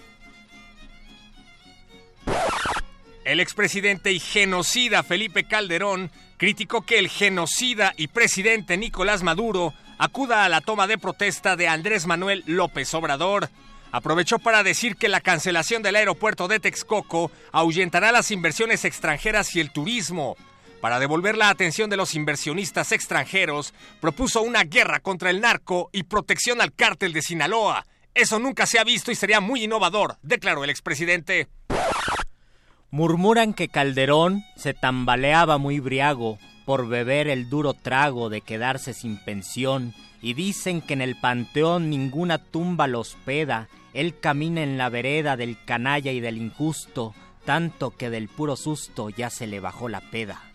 El 3.24 3.40
expresidente 3.40 4.12
y 4.12 4.18
genocida 4.18 5.02
Felipe 5.02 5.44
Calderón 5.44 6.10
criticó 6.36 6.82
que 6.82 6.98
el 6.98 7.08
genocida 7.08 7.94
y 7.96 8.08
presidente 8.08 8.76
Nicolás 8.76 9.22
Maduro 9.22 9.72
acuda 9.98 10.44
a 10.44 10.48
la 10.48 10.60
toma 10.60 10.88
de 10.88 10.98
protesta 10.98 11.54
de 11.54 11.68
Andrés 11.68 12.06
Manuel 12.06 12.42
López 12.46 12.92
Obrador. 12.94 13.48
Aprovechó 13.92 14.40
para 14.40 14.64
decir 14.64 14.96
que 14.96 15.08
la 15.08 15.20
cancelación 15.20 15.82
del 15.82 15.96
aeropuerto 15.96 16.48
de 16.48 16.58
Texcoco 16.58 17.30
ahuyentará 17.52 18.10
las 18.10 18.30
inversiones 18.32 18.84
extranjeras 18.84 19.54
y 19.54 19.60
el 19.60 19.70
turismo. 19.70 20.36
Para 20.80 20.98
devolver 20.98 21.36
la 21.36 21.48
atención 21.48 21.88
de 21.90 21.96
los 21.96 22.16
inversionistas 22.16 22.90
extranjeros, 22.90 23.72
propuso 24.00 24.42
una 24.42 24.64
guerra 24.64 24.98
contra 24.98 25.30
el 25.30 25.40
narco 25.40 25.90
y 25.92 26.02
protección 26.02 26.60
al 26.60 26.72
cártel 26.72 27.12
de 27.12 27.22
Sinaloa. 27.22 27.86
Eso 28.14 28.40
nunca 28.40 28.66
se 28.66 28.80
ha 28.80 28.84
visto 28.84 29.12
y 29.12 29.14
sería 29.14 29.40
muy 29.40 29.62
innovador, 29.62 30.16
declaró 30.22 30.64
el 30.64 30.70
expresidente. 30.70 31.48
Murmuran 32.92 33.54
que 33.54 33.68
Calderón 33.68 34.44
se 34.54 34.74
tambaleaba 34.74 35.56
muy 35.56 35.80
briago 35.80 36.38
por 36.66 36.88
beber 36.88 37.26
el 37.26 37.48
duro 37.48 37.72
trago 37.72 38.28
de 38.28 38.42
quedarse 38.42 38.92
sin 38.92 39.16
pensión 39.16 39.94
y 40.20 40.34
dicen 40.34 40.82
que 40.82 40.92
en 40.92 41.00
el 41.00 41.16
panteón 41.16 41.88
ninguna 41.88 42.36
tumba 42.36 42.88
lo 42.88 43.00
hospeda, 43.00 43.70
él 43.94 44.18
camina 44.20 44.62
en 44.62 44.76
la 44.76 44.90
vereda 44.90 45.38
del 45.38 45.56
canalla 45.64 46.12
y 46.12 46.20
del 46.20 46.36
injusto, 46.36 47.14
tanto 47.46 47.92
que 47.92 48.10
del 48.10 48.28
puro 48.28 48.56
susto 48.56 49.08
ya 49.08 49.30
se 49.30 49.46
le 49.46 49.58
bajó 49.58 49.88
la 49.88 50.02
peda. 50.02 50.51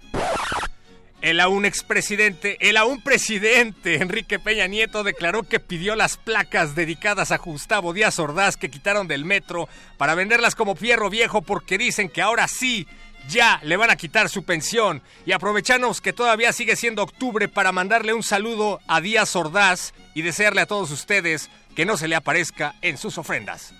El 1.21 1.39
aún 1.39 1.65
expresidente, 1.65 2.57
el 2.59 2.77
aún 2.77 3.01
presidente 3.01 3.95
Enrique 3.95 4.37
Peña 4.37 4.67
Nieto 4.67 5.03
declaró 5.03 5.43
que 5.43 5.59
pidió 5.59 5.95
las 5.95 6.15
placas 6.15 6.75
dedicadas 6.75 7.31
a 7.31 7.37
Gustavo 7.37 7.91
Díaz 7.91 8.19
Ordaz 8.19 8.55
que 8.55 8.69
quitaron 8.69 9.07
del 9.07 9.25
metro 9.25 9.67
para 9.97 10.13
venderlas 10.13 10.53
como 10.53 10.75
fierro 10.75 11.09
viejo 11.09 11.41
porque 11.41 11.79
dicen 11.79 12.09
que 12.09 12.21
ahora 12.21 12.47
sí 12.47 12.87
ya 13.27 13.59
le 13.63 13.77
van 13.77 13.89
a 13.89 13.95
quitar 13.95 14.29
su 14.29 14.43
pensión. 14.43 15.01
Y 15.25 15.31
aprovechamos 15.31 16.01
que 16.01 16.13
todavía 16.13 16.53
sigue 16.53 16.75
siendo 16.75 17.03
octubre 17.03 17.47
para 17.47 17.71
mandarle 17.71 18.13
un 18.13 18.23
saludo 18.23 18.79
a 18.87 19.01
Díaz 19.01 19.35
Ordaz 19.35 19.93
y 20.13 20.21
desearle 20.21 20.61
a 20.61 20.67
todos 20.67 20.91
ustedes 20.91 21.49
que 21.75 21.85
no 21.85 21.97
se 21.97 22.07
le 22.07 22.15
aparezca 22.15 22.75
en 22.81 22.97
sus 22.97 23.17
ofrendas. 23.17 23.73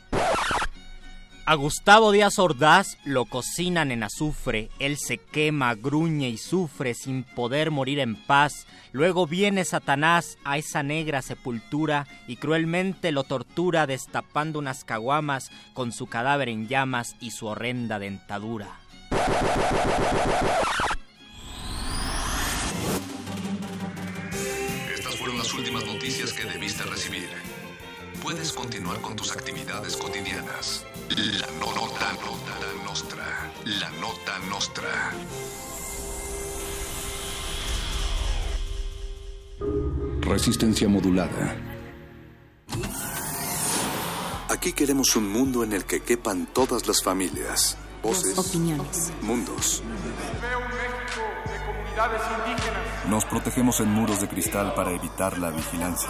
A 1.50 1.56
Gustavo 1.56 2.12
Díaz 2.12 2.40
Ordaz 2.40 2.98
lo 3.06 3.24
cocinan 3.24 3.94
en 3.94 4.04
azufre, 4.04 4.70
él 4.80 4.98
se 4.98 5.18
quema, 5.18 5.76
gruñe 5.76 6.28
y 6.28 6.38
sufre 6.38 6.94
sin 6.94 7.24
poder 7.24 7.72
morir 7.72 8.00
en 8.00 8.18
paz. 8.18 8.68
Luego 8.92 9.28
viene 9.28 9.64
Satanás 9.64 10.38
a 10.44 10.58
esa 10.58 10.84
negra 10.84 11.22
sepultura 11.22 12.06
y 12.28 12.36
cruelmente 12.36 13.14
lo 13.14 13.24
tortura 13.24 13.88
destapando 13.88 14.60
unas 14.60 14.84
caguamas 14.84 15.50
con 15.74 15.94
su 15.94 16.08
cadáver 16.08 16.50
en 16.50 16.68
llamas 16.68 17.16
y 17.22 17.32
su 17.32 17.48
horrenda 17.48 17.98
dentadura. 17.98 18.68
Estas 24.94 25.16
fueron 25.16 25.38
las 25.38 25.54
últimas 25.54 25.86
noticias 25.86 26.34
que 26.34 26.44
debiste 26.44 26.84
recibir. 26.84 27.47
Puedes 28.28 28.52
continuar 28.52 29.00
con 29.00 29.16
tus 29.16 29.32
actividades 29.32 29.96
cotidianas. 29.96 30.86
La 31.10 31.48
no- 31.62 31.74
nota, 31.74 32.12
nota, 32.26 32.60
la 32.60 32.84
nostra. 32.84 33.52
La 33.64 33.90
nota 34.02 34.38
nostra. 34.50 35.14
Resistencia 40.22 40.88
modulada. 40.90 41.56
Aquí 44.50 44.74
queremos 44.74 45.16
un 45.16 45.32
mundo 45.32 45.64
en 45.64 45.74
el 45.74 45.86
que 45.86 46.02
quepan 46.02 46.48
todas 46.54 46.88
las 46.88 47.04
familias, 47.04 47.78
voces, 48.02 48.38
Opiniones. 48.38 49.12
mundos. 49.22 49.82
Veo 50.42 50.60
un 50.60 50.66
México 50.68 51.22
de 51.46 51.66
comunidades 51.66 52.22
indígenas. 52.38 53.10
Nos 53.10 53.26
protegemos 53.26 53.80
en 53.80 53.90
muros 53.90 54.22
de 54.22 54.28
cristal 54.30 54.74
para 54.74 54.92
evitar 54.92 55.38
la 55.38 55.50
vigilancia. 55.52 56.10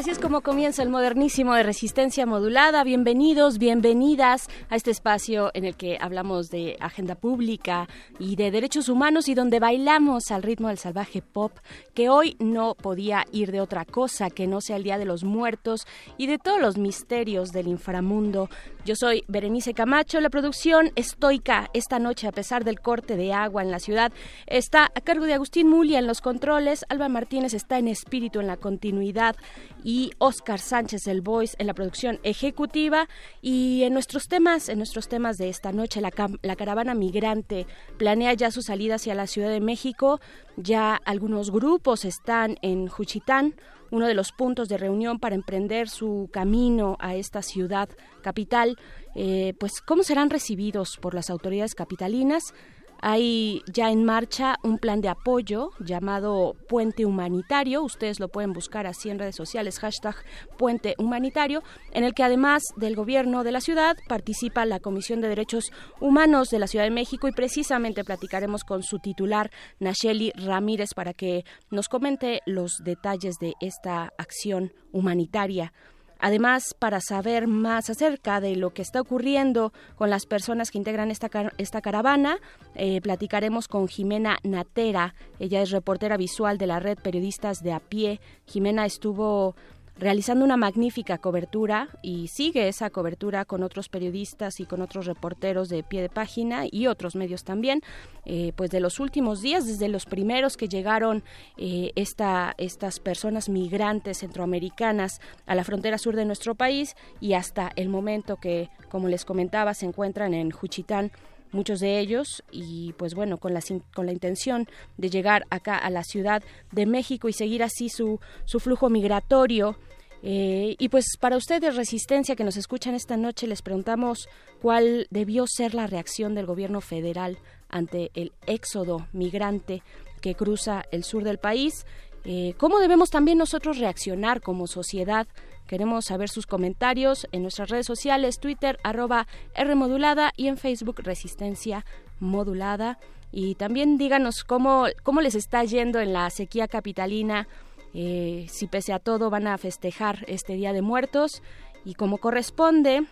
Así 0.00 0.08
es 0.08 0.18
como 0.18 0.40
comienza 0.40 0.82
el 0.82 0.88
modernísimo 0.88 1.52
de 1.52 1.62
resistencia 1.62 2.24
modulada. 2.24 2.82
Bienvenidos, 2.84 3.58
bienvenidas 3.58 4.48
a 4.70 4.76
este 4.76 4.90
espacio 4.90 5.50
en 5.52 5.66
el 5.66 5.76
que 5.76 5.98
hablamos 6.00 6.48
de 6.48 6.78
agenda 6.80 7.16
pública 7.16 7.86
y 8.18 8.36
de 8.36 8.50
derechos 8.50 8.88
humanos 8.88 9.28
y 9.28 9.34
donde 9.34 9.60
bailamos 9.60 10.30
al 10.30 10.42
ritmo 10.42 10.68
del 10.68 10.78
salvaje 10.78 11.20
pop, 11.20 11.52
que 11.92 12.08
hoy 12.08 12.34
no 12.38 12.76
podía 12.76 13.26
ir 13.30 13.52
de 13.52 13.60
otra 13.60 13.84
cosa 13.84 14.30
que 14.30 14.46
no 14.46 14.62
sea 14.62 14.76
el 14.76 14.84
Día 14.84 14.96
de 14.96 15.04
los 15.04 15.22
Muertos 15.22 15.86
y 16.16 16.28
de 16.28 16.38
todos 16.38 16.62
los 16.62 16.78
misterios 16.78 17.52
del 17.52 17.68
inframundo. 17.68 18.48
Yo 18.84 18.96
soy 18.96 19.24
Berenice 19.28 19.74
Camacho, 19.74 20.20
la 20.20 20.30
producción 20.30 20.90
estoica 20.96 21.68
esta 21.74 21.98
noche 21.98 22.26
a 22.26 22.32
pesar 22.32 22.64
del 22.64 22.80
corte 22.80 23.16
de 23.16 23.34
agua 23.34 23.62
en 23.62 23.70
la 23.70 23.78
ciudad 23.78 24.10
está 24.46 24.90
a 24.94 25.00
cargo 25.02 25.26
de 25.26 25.34
Agustín 25.34 25.68
Mulia 25.68 25.98
en 25.98 26.06
los 26.06 26.22
controles, 26.22 26.86
Alba 26.88 27.10
Martínez 27.10 27.52
está 27.52 27.78
en 27.78 27.88
espíritu 27.88 28.40
en 28.40 28.46
la 28.46 28.56
continuidad 28.56 29.36
y 29.84 30.12
Oscar 30.18 30.60
Sánchez 30.60 31.06
el 31.06 31.20
Voice 31.20 31.56
en 31.58 31.66
la 31.66 31.74
producción 31.74 32.20
ejecutiva. 32.22 33.08
Y 33.42 33.82
en 33.84 33.92
nuestros 33.92 34.28
temas, 34.28 34.68
en 34.68 34.78
nuestros 34.78 35.08
temas 35.08 35.38
de 35.38 35.48
esta 35.48 35.72
noche 35.72 36.00
la, 36.00 36.10
la 36.42 36.56
caravana 36.56 36.94
migrante 36.94 37.66
planea 37.98 38.34
ya 38.34 38.50
su 38.50 38.62
salida 38.62 38.96
hacia 38.96 39.14
la 39.14 39.26
Ciudad 39.26 39.50
de 39.50 39.60
México, 39.60 40.20
ya 40.56 40.94
algunos 41.04 41.50
grupos 41.50 42.04
están 42.04 42.56
en 42.62 42.88
Juchitán, 42.88 43.54
uno 43.90 44.06
de 44.06 44.14
los 44.14 44.32
puntos 44.32 44.68
de 44.68 44.78
reunión 44.78 45.18
para 45.18 45.34
emprender 45.34 45.88
su 45.88 46.28
camino 46.32 46.96
a 47.00 47.14
esta 47.14 47.42
ciudad 47.42 47.88
capital. 48.22 48.78
Eh, 49.14 49.54
pues, 49.58 49.80
¿cómo 49.80 50.02
serán 50.02 50.30
recibidos 50.30 50.96
por 50.96 51.14
las 51.14 51.30
autoridades 51.30 51.74
capitalinas? 51.74 52.54
Hay 53.02 53.62
ya 53.72 53.90
en 53.90 54.04
marcha 54.04 54.56
un 54.62 54.78
plan 54.78 55.00
de 55.00 55.08
apoyo 55.08 55.70
llamado 55.80 56.54
Puente 56.68 57.06
Humanitario. 57.06 57.82
Ustedes 57.82 58.20
lo 58.20 58.28
pueden 58.28 58.52
buscar 58.52 58.86
así 58.86 59.08
en 59.08 59.18
redes 59.18 59.36
sociales, 59.36 59.78
hashtag 59.78 60.16
Puente 60.58 60.94
Humanitario, 60.98 61.62
en 61.92 62.04
el 62.04 62.12
que 62.12 62.24
además 62.24 62.62
del 62.76 62.96
gobierno 62.96 63.42
de 63.42 63.52
la 63.52 63.60
ciudad 63.60 63.96
participa 64.06 64.66
la 64.66 64.80
Comisión 64.80 65.20
de 65.20 65.28
Derechos 65.28 65.72
Humanos 65.98 66.50
de 66.50 66.58
la 66.58 66.66
Ciudad 66.66 66.84
de 66.84 66.90
México 66.90 67.26
y 67.26 67.32
precisamente 67.32 68.04
platicaremos 68.04 68.64
con 68.64 68.82
su 68.82 68.98
titular, 68.98 69.50
Nacheli 69.78 70.32
Ramírez, 70.32 70.90
para 70.94 71.14
que 71.14 71.44
nos 71.70 71.88
comente 71.88 72.40
los 72.44 72.82
detalles 72.84 73.36
de 73.40 73.54
esta 73.60 74.12
acción 74.18 74.72
humanitaria. 74.92 75.72
Además, 76.20 76.74
para 76.78 77.00
saber 77.00 77.46
más 77.46 77.88
acerca 77.90 78.40
de 78.40 78.56
lo 78.56 78.70
que 78.70 78.82
está 78.82 79.00
ocurriendo 79.00 79.72
con 79.96 80.10
las 80.10 80.26
personas 80.26 80.70
que 80.70 80.78
integran 80.78 81.10
esta, 81.10 81.28
car- 81.28 81.54
esta 81.58 81.80
caravana, 81.80 82.38
eh, 82.74 83.00
platicaremos 83.00 83.68
con 83.68 83.88
Jimena 83.88 84.38
Natera. 84.42 85.14
Ella 85.38 85.62
es 85.62 85.70
reportera 85.70 86.16
visual 86.16 86.58
de 86.58 86.66
la 86.66 86.78
red 86.80 86.98
Periodistas 86.98 87.62
de 87.62 87.72
a 87.72 87.80
pie. 87.80 88.20
Jimena 88.46 88.84
estuvo 88.86 89.54
realizando 90.00 90.46
una 90.46 90.56
magnífica 90.56 91.18
cobertura 91.18 91.88
y 92.00 92.28
sigue 92.28 92.68
esa 92.68 92.88
cobertura 92.88 93.44
con 93.44 93.62
otros 93.62 93.90
periodistas 93.90 94.58
y 94.58 94.64
con 94.64 94.80
otros 94.80 95.04
reporteros 95.04 95.68
de 95.68 95.82
pie 95.82 96.00
de 96.00 96.08
página 96.08 96.64
y 96.70 96.86
otros 96.86 97.16
medios 97.16 97.44
también, 97.44 97.82
eh, 98.24 98.52
pues 98.56 98.70
de 98.70 98.80
los 98.80 98.98
últimos 98.98 99.42
días, 99.42 99.66
desde 99.66 99.88
los 99.88 100.06
primeros 100.06 100.56
que 100.56 100.68
llegaron 100.68 101.22
eh, 101.58 101.92
esta, 101.96 102.54
estas 102.56 102.98
personas 102.98 103.50
migrantes 103.50 104.18
centroamericanas 104.18 105.20
a 105.44 105.54
la 105.54 105.64
frontera 105.64 105.98
sur 105.98 106.16
de 106.16 106.24
nuestro 106.24 106.54
país 106.54 106.96
y 107.20 107.34
hasta 107.34 107.70
el 107.76 107.90
momento 107.90 108.36
que, 108.36 108.70
como 108.88 109.06
les 109.08 109.26
comentaba, 109.26 109.74
se 109.74 109.84
encuentran 109.84 110.32
en 110.32 110.50
Juchitán 110.50 111.12
muchos 111.52 111.80
de 111.80 111.98
ellos 111.98 112.42
y 112.50 112.92
pues 112.94 113.14
bueno 113.14 113.38
con 113.38 113.54
la 113.54 113.60
con 113.94 114.06
la 114.06 114.12
intención 114.12 114.68
de 114.96 115.10
llegar 115.10 115.46
acá 115.50 115.76
a 115.76 115.90
la 115.90 116.04
Ciudad 116.04 116.42
de 116.72 116.86
México 116.86 117.28
y 117.28 117.32
seguir 117.32 117.62
así 117.62 117.88
su 117.88 118.20
su 118.44 118.60
flujo 118.60 118.88
migratorio. 118.90 119.76
Eh, 120.22 120.76
y 120.78 120.90
pues 120.90 121.16
para 121.18 121.38
ustedes 121.38 121.76
resistencia 121.76 122.36
que 122.36 122.44
nos 122.44 122.58
escuchan 122.58 122.94
esta 122.94 123.16
noche 123.16 123.46
les 123.46 123.62
preguntamos 123.62 124.28
cuál 124.60 125.06
debió 125.10 125.46
ser 125.46 125.72
la 125.74 125.86
reacción 125.86 126.34
del 126.34 126.44
gobierno 126.44 126.82
federal 126.82 127.38
ante 127.70 128.10
el 128.14 128.32
éxodo 128.46 129.06
migrante 129.14 129.82
que 130.20 130.34
cruza 130.34 130.84
el 130.90 131.04
sur 131.04 131.24
del 131.24 131.38
país. 131.38 131.86
Eh, 132.24 132.52
cómo 132.58 132.80
debemos 132.80 133.08
también 133.08 133.38
nosotros 133.38 133.78
reaccionar 133.78 134.42
como 134.42 134.66
sociedad 134.66 135.26
Queremos 135.70 136.06
saber 136.06 136.28
sus 136.28 136.48
comentarios 136.48 137.28
en 137.30 137.42
nuestras 137.42 137.68
redes 137.68 137.86
sociales, 137.86 138.40
Twitter, 138.40 138.76
arroba 138.82 139.28
Rmodulada 139.54 140.32
y 140.36 140.48
en 140.48 140.56
Facebook 140.56 140.96
Resistencia 140.98 141.86
Modulada. 142.18 142.98
Y 143.30 143.54
también 143.54 143.96
díganos 143.96 144.42
cómo, 144.42 144.86
cómo 145.04 145.20
les 145.20 145.36
está 145.36 145.62
yendo 145.62 146.00
en 146.00 146.12
la 146.12 146.28
sequía 146.30 146.66
capitalina, 146.66 147.46
eh, 147.94 148.46
si 148.48 148.66
pese 148.66 148.92
a 148.92 148.98
todo 148.98 149.30
van 149.30 149.46
a 149.46 149.56
festejar 149.58 150.24
este 150.26 150.54
Día 150.54 150.72
de 150.72 150.82
Muertos. 150.82 151.40
Y 151.84 151.94
como 151.94 152.18
corresponde, 152.18 153.04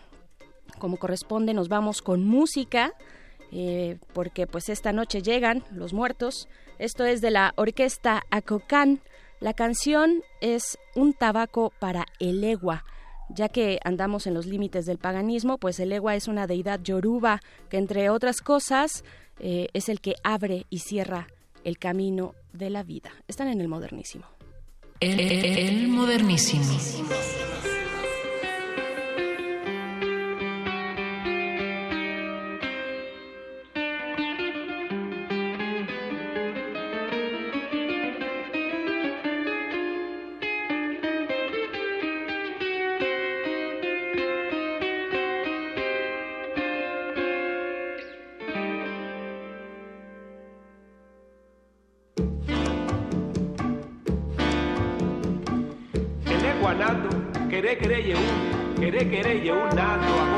como 0.79 0.97
corresponde, 0.97 1.53
nos 1.53 1.69
vamos 1.69 2.01
con 2.01 2.25
música. 2.25 2.91
eh, 3.53 3.99
porque 4.11 4.47
pues 4.47 4.67
esta 4.67 4.91
noche 4.91 5.21
llegan 5.21 5.63
los 5.71 5.93
muertos. 5.93 6.49
Esto 6.77 7.05
es 7.05 7.21
de 7.21 7.31
la 7.31 7.53
orquesta 7.55 8.23
Acocán. 8.31 8.99
La 9.39 9.53
canción 9.53 10.21
es 10.41 10.77
Un 10.95 11.13
tabaco 11.13 11.71
para 11.79 12.05
el 12.19 12.43
Egua. 12.43 12.83
Ya 13.29 13.47
que 13.47 13.79
andamos 13.83 14.27
en 14.27 14.33
los 14.33 14.45
límites 14.45 14.85
del 14.85 14.97
paganismo, 14.97 15.57
pues 15.57 15.79
el 15.79 15.91
Egua 15.93 16.15
es 16.15 16.27
una 16.27 16.45
deidad 16.45 16.81
yoruba 16.81 17.39
que 17.69 17.77
entre 17.77 18.09
otras 18.09 18.41
cosas 18.41 19.05
eh, 19.39 19.67
es 19.73 19.87
el 19.87 20.01
que 20.01 20.15
abre 20.23 20.65
y 20.69 20.79
cierra 20.79 21.27
el 21.63 21.77
camino 21.77 22.35
de 22.51 22.69
la 22.69 22.83
vida. 22.83 23.11
Están 23.27 23.47
en 23.47 23.61
el 23.61 23.67
modernísimo. 23.67 24.25
El, 24.99 25.19
el 25.19 25.87
modernísimo. 25.87 26.65
Quere 58.79 59.07
quere 59.07 59.39
quere 59.41 59.49
un 59.49 59.69
nando 59.73 60.28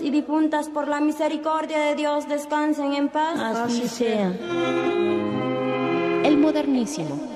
y 0.00 0.10
difuntas, 0.10 0.68
por 0.68 0.86
la 0.86 1.00
misericordia 1.00 1.78
de 1.86 1.96
Dios, 1.96 2.28
descansen 2.28 2.94
en 2.94 3.08
paz. 3.08 3.38
Así 3.38 3.88
sea. 3.88 4.32
El 6.24 6.38
modernísimo. 6.38 7.31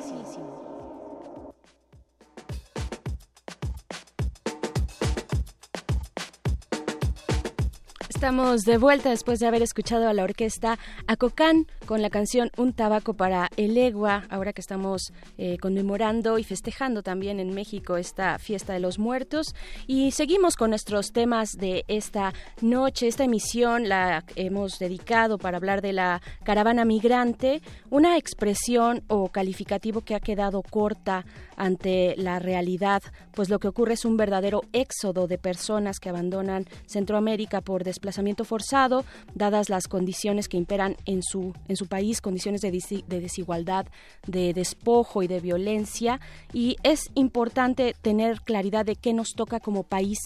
De 8.37 8.77
vuelta 8.77 9.09
después 9.09 9.41
de 9.41 9.47
haber 9.47 9.63
escuchado 9.63 10.11
a 10.11 10.13
la 10.13 10.23
orquesta 10.23 10.79
Acocán 11.07 11.67
con 11.87 12.03
la 12.03 12.11
canción 12.11 12.51
Un 12.59 12.75
tabaco 12.75 13.15
para 13.15 13.49
el 13.57 13.79
Egua, 13.79 14.25
ahora 14.29 14.53
que 14.53 14.61
estamos 14.61 15.15
eh, 15.39 15.57
conmemorando 15.57 16.37
y 16.37 16.45
festejando 16.45 17.03
también 17.03 17.41
en 17.41 17.55
México 17.55 17.97
esta 17.97 18.39
fiesta 18.39 18.75
de 18.75 18.81
los 18.81 18.99
muertos. 18.99 19.55
Y 19.87 20.11
seguimos 20.11 20.57
con 20.57 20.69
nuestros 20.69 21.13
temas 21.13 21.53
de 21.53 21.87
esta 21.89 22.35
noche. 22.61 23.09
Esta 23.09 23.25
emisión 23.25 23.89
la 23.89 24.23
hemos 24.35 24.79
dedicado 24.79 25.39
para 25.39 25.57
hablar 25.57 25.81
de 25.81 25.95
la 25.95 26.21
caravana 26.45 26.85
migrante, 26.85 27.63
una 27.89 28.19
expresión 28.19 29.03
o 29.09 29.31
calificativo 29.31 30.03
que 30.03 30.15
ha 30.15 30.21
quedado 30.21 30.61
corta 30.63 31.25
ante 31.57 32.15
la 32.17 32.39
realidad, 32.39 33.03
pues 33.33 33.49
lo 33.49 33.59
que 33.59 33.69
ocurre 33.69 33.95
es 33.95 34.05
un 34.05 34.17
verdadero 34.17 34.63
éxodo 34.73 35.27
de 35.27 35.39
personas 35.39 35.99
que 35.99 36.09
abandonan 36.09 36.67
Centroamérica 36.87 37.61
por 37.61 37.85
desplazamiento 37.85 38.45
forzado, 38.45 39.05
dadas 39.35 39.69
las 39.69 39.89
condiciones 39.89 40.49
que 40.49 40.57
imperan 40.57 40.97
en 41.07 41.23
su, 41.23 41.55
en 41.69 41.77
su 41.77 41.87
país, 41.87 42.21
condiciones 42.21 42.61
de, 42.61 42.71
de 43.07 43.21
desigualdad, 43.21 43.87
de 44.27 44.53
despojo 44.53 45.23
y 45.23 45.27
de 45.27 45.41
violencia. 45.41 46.21
Y 46.53 46.77
es 46.83 47.11
importante 47.15 47.95
tener 48.03 48.41
claridad 48.43 48.85
de 48.85 48.97
qué 48.97 49.13
nos 49.13 49.33
toca 49.35 49.61
como 49.61 49.83
país 49.83 50.19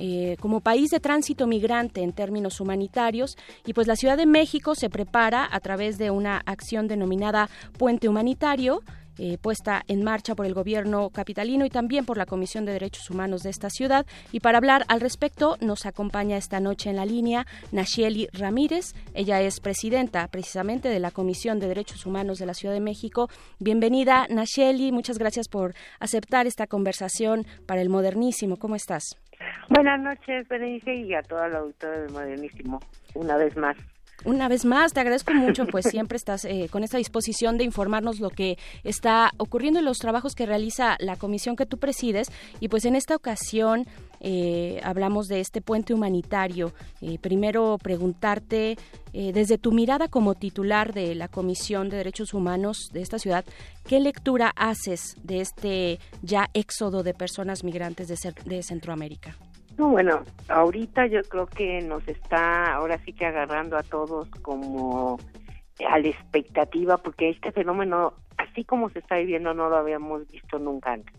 eh, 0.00 0.36
como 0.38 0.60
país 0.60 0.90
de 0.90 1.00
tránsito 1.00 1.48
migrante 1.48 2.02
en 2.02 2.12
términos 2.12 2.60
humanitarios 2.60 3.36
y 3.66 3.72
pues 3.72 3.88
la 3.88 3.96
Ciudad 3.96 4.16
de 4.16 4.26
México 4.26 4.76
se 4.76 4.88
prepara 4.88 5.48
a 5.50 5.58
través 5.58 5.98
de 5.98 6.12
una 6.12 6.40
acción 6.46 6.86
denominada 6.86 7.50
Puente 7.76 8.08
Humanitario 8.08 8.82
eh, 9.18 9.38
puesta 9.40 9.82
en 9.88 10.02
marcha 10.02 10.34
por 10.34 10.46
el 10.46 10.54
gobierno 10.54 11.10
capitalino 11.10 11.64
y 11.64 11.70
también 11.70 12.04
por 12.04 12.16
la 12.16 12.26
Comisión 12.26 12.64
de 12.64 12.72
Derechos 12.72 13.10
Humanos 13.10 13.42
de 13.42 13.50
esta 13.50 13.70
ciudad. 13.70 14.06
Y 14.32 14.40
para 14.40 14.58
hablar 14.58 14.84
al 14.88 15.00
respecto 15.00 15.56
nos 15.60 15.86
acompaña 15.86 16.36
esta 16.36 16.60
noche 16.60 16.90
en 16.90 16.96
la 16.96 17.06
línea 17.06 17.46
Nacheli 17.72 18.28
Ramírez. 18.32 18.94
Ella 19.14 19.40
es 19.40 19.60
presidenta 19.60 20.28
precisamente 20.28 20.88
de 20.88 21.00
la 21.00 21.10
Comisión 21.10 21.58
de 21.58 21.68
Derechos 21.68 22.06
Humanos 22.06 22.38
de 22.38 22.46
la 22.46 22.54
Ciudad 22.54 22.74
de 22.74 22.80
México. 22.80 23.28
Bienvenida, 23.58 24.26
Nacheli. 24.28 24.92
Muchas 24.92 25.18
gracias 25.18 25.48
por 25.48 25.74
aceptar 26.00 26.46
esta 26.46 26.66
conversación 26.66 27.46
para 27.66 27.80
el 27.80 27.88
modernísimo. 27.88 28.56
¿Cómo 28.56 28.76
estás? 28.76 29.16
Buenas 29.68 30.00
noches, 30.00 30.48
Berenice, 30.48 30.94
y 30.94 31.14
a 31.14 31.22
toda 31.22 31.48
la 31.48 31.58
auditoría 31.58 32.00
del 32.00 32.12
modernísimo, 32.12 32.80
una 33.14 33.36
vez 33.36 33.56
más. 33.56 33.76
Una 34.24 34.48
vez 34.48 34.64
más, 34.64 34.92
te 34.92 35.00
agradezco 35.00 35.32
mucho, 35.32 35.64
pues 35.66 35.86
siempre 35.86 36.16
estás 36.16 36.44
eh, 36.44 36.68
con 36.72 36.82
esta 36.82 36.98
disposición 36.98 37.56
de 37.56 37.62
informarnos 37.62 38.18
lo 38.18 38.30
que 38.30 38.58
está 38.82 39.30
ocurriendo 39.36 39.78
en 39.78 39.84
los 39.84 39.98
trabajos 39.98 40.34
que 40.34 40.44
realiza 40.44 40.96
la 40.98 41.14
comisión 41.14 41.54
que 41.54 41.66
tú 41.66 41.78
presides. 41.78 42.28
Y 42.58 42.66
pues 42.66 42.84
en 42.84 42.96
esta 42.96 43.14
ocasión 43.14 43.86
eh, 44.20 44.80
hablamos 44.82 45.28
de 45.28 45.38
este 45.38 45.60
puente 45.60 45.94
humanitario. 45.94 46.72
Eh, 47.00 47.18
primero 47.20 47.78
preguntarte, 47.80 48.76
desde 49.12 49.56
tu 49.56 49.72
mirada 49.72 50.06
como 50.06 50.34
titular 50.34 50.92
de 50.92 51.14
la 51.14 51.28
Comisión 51.28 51.88
de 51.88 51.96
Derechos 51.96 52.34
Humanos 52.34 52.90
de 52.92 53.00
esta 53.00 53.18
ciudad, 53.18 53.44
¿qué 53.88 53.98
lectura 54.00 54.52
haces 54.54 55.16
de 55.24 55.40
este 55.40 55.98
ya 56.22 56.50
éxodo 56.52 57.02
de 57.02 57.14
personas 57.14 57.64
migrantes 57.64 58.06
de 58.08 58.62
Centroamérica? 58.62 59.34
No, 59.78 59.90
bueno, 59.90 60.24
ahorita 60.48 61.06
yo 61.06 61.22
creo 61.22 61.46
que 61.46 61.80
nos 61.82 62.06
está 62.08 62.74
ahora 62.74 62.98
sí 63.04 63.12
que 63.12 63.26
agarrando 63.26 63.76
a 63.76 63.84
todos 63.84 64.28
como 64.42 65.18
a 65.88 65.98
la 66.00 66.08
expectativa, 66.08 66.96
porque 66.96 67.28
este 67.28 67.52
fenómeno, 67.52 68.14
así 68.38 68.64
como 68.64 68.90
se 68.90 68.98
está 68.98 69.18
viviendo, 69.18 69.54
no 69.54 69.68
lo 69.68 69.76
habíamos 69.76 70.26
visto 70.26 70.58
nunca 70.58 70.94
antes. 70.94 71.14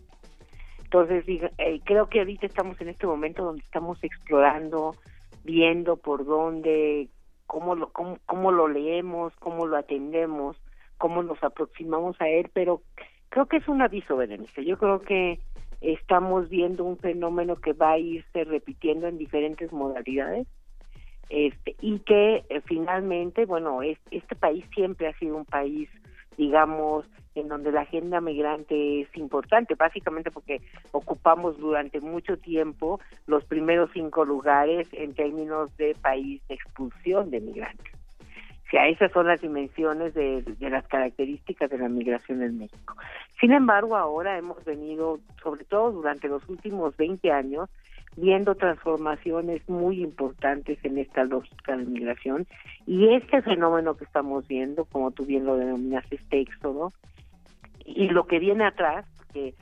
Entonces, 0.84 1.24
eh, 1.26 1.80
creo 1.84 2.10
que 2.10 2.18
ahorita 2.18 2.46
estamos 2.46 2.78
en 2.82 2.90
este 2.90 3.06
momento 3.06 3.44
donde 3.44 3.62
estamos 3.62 4.02
explorando, 4.04 4.94
viendo 5.42 5.96
por 5.96 6.26
dónde, 6.26 7.08
cómo 7.46 7.74
lo, 7.74 7.90
cómo, 7.92 8.18
cómo 8.26 8.52
lo 8.52 8.68
leemos, 8.68 9.34
cómo 9.36 9.66
lo 9.66 9.78
atendemos, 9.78 10.60
cómo 10.98 11.22
nos 11.22 11.42
aproximamos 11.42 12.20
a 12.20 12.28
él, 12.28 12.50
pero 12.52 12.82
creo 13.30 13.46
que 13.46 13.56
es 13.56 13.68
un 13.68 13.80
aviso, 13.80 14.18
Berenice. 14.18 14.66
Yo 14.66 14.76
creo 14.76 15.00
que 15.00 15.40
estamos 15.80 16.48
viendo 16.48 16.84
un 16.84 16.98
fenómeno 16.98 17.56
que 17.56 17.72
va 17.72 17.92
a 17.92 17.98
irse 17.98 18.44
repitiendo 18.44 19.06
en 19.06 19.18
diferentes 19.18 19.72
modalidades 19.72 20.46
este, 21.30 21.76
y 21.80 22.00
que 22.00 22.44
eh, 22.48 22.60
finalmente, 22.66 23.46
bueno, 23.46 23.82
este 23.82 24.34
país 24.34 24.64
siempre 24.74 25.06
ha 25.06 25.18
sido 25.18 25.36
un 25.36 25.44
país, 25.44 25.88
digamos, 26.36 27.06
en 27.36 27.48
donde 27.48 27.70
la 27.70 27.82
agenda 27.82 28.20
migrante 28.20 29.02
es 29.02 29.16
importante, 29.16 29.76
básicamente 29.76 30.32
porque 30.32 30.60
ocupamos 30.90 31.56
durante 31.58 32.00
mucho 32.00 32.36
tiempo 32.36 32.98
los 33.26 33.44
primeros 33.44 33.90
cinco 33.92 34.24
lugares 34.24 34.88
en 34.92 35.14
términos 35.14 35.74
de 35.76 35.94
país 36.02 36.42
de 36.48 36.56
expulsión 36.56 37.30
de 37.30 37.40
migrantes 37.40 37.99
sea, 38.70 38.88
esas 38.88 39.10
son 39.12 39.26
las 39.26 39.40
dimensiones 39.40 40.14
de, 40.14 40.44
las 40.60 40.86
características 40.86 41.70
de 41.70 41.78
la 41.78 41.88
migración 41.88 42.42
en 42.42 42.58
México. 42.58 42.94
Sin 43.40 43.52
embargo, 43.52 43.96
ahora 43.96 44.38
hemos 44.38 44.64
venido, 44.64 45.18
sobre 45.42 45.64
todo 45.64 45.90
durante 45.92 46.28
los 46.28 46.48
últimos 46.48 46.96
20 46.96 47.32
años, 47.32 47.68
viendo 48.16 48.54
transformaciones 48.54 49.68
muy 49.68 50.02
importantes 50.02 50.78
en 50.84 50.98
esta 50.98 51.24
lógica 51.24 51.76
de 51.76 51.84
migración 51.84 52.46
y 52.86 53.14
este 53.14 53.42
fenómeno 53.42 53.96
que 53.96 54.04
estamos 54.04 54.46
viendo, 54.46 54.84
como 54.84 55.10
tú 55.10 55.24
bien 55.24 55.46
lo 55.46 55.56
denominas, 55.56 56.04
este 56.10 56.40
éxodo, 56.40 56.92
y 57.84 58.08
lo 58.08 58.26
que 58.26 58.38
viene 58.38 58.64
atrás, 58.64 59.06
que 59.32 59.54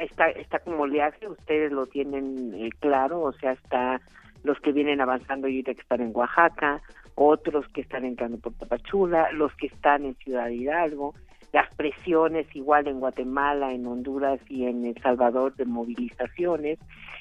está, 0.00 0.28
está 0.30 0.58
como 0.58 0.82
oleaje, 0.82 1.28
ustedes 1.28 1.72
lo 1.72 1.86
tienen 1.86 2.52
eh, 2.54 2.70
claro, 2.80 3.20
o 3.20 3.32
sea, 3.32 3.52
está 3.52 4.00
los 4.42 4.58
que 4.60 4.72
vienen 4.72 5.00
avanzando 5.00 5.48
y 5.48 5.62
que 5.62 5.70
están 5.72 6.00
en 6.00 6.10
Oaxaca, 6.14 6.82
otros 7.14 7.66
que 7.68 7.82
están 7.82 8.04
entrando 8.04 8.38
por 8.38 8.54
Tapachula, 8.54 9.30
los 9.32 9.54
que 9.54 9.66
están 9.66 10.04
en 10.04 10.14
Ciudad 10.16 10.48
Hidalgo, 10.48 11.14
las 11.52 11.72
presiones 11.74 12.46
igual 12.56 12.88
en 12.88 13.00
Guatemala, 13.00 13.72
en 13.72 13.86
Honduras 13.86 14.40
y 14.48 14.64
en 14.64 14.86
El 14.86 15.00
Salvador 15.02 15.54
de 15.56 15.66
movilizaciones 15.66 16.78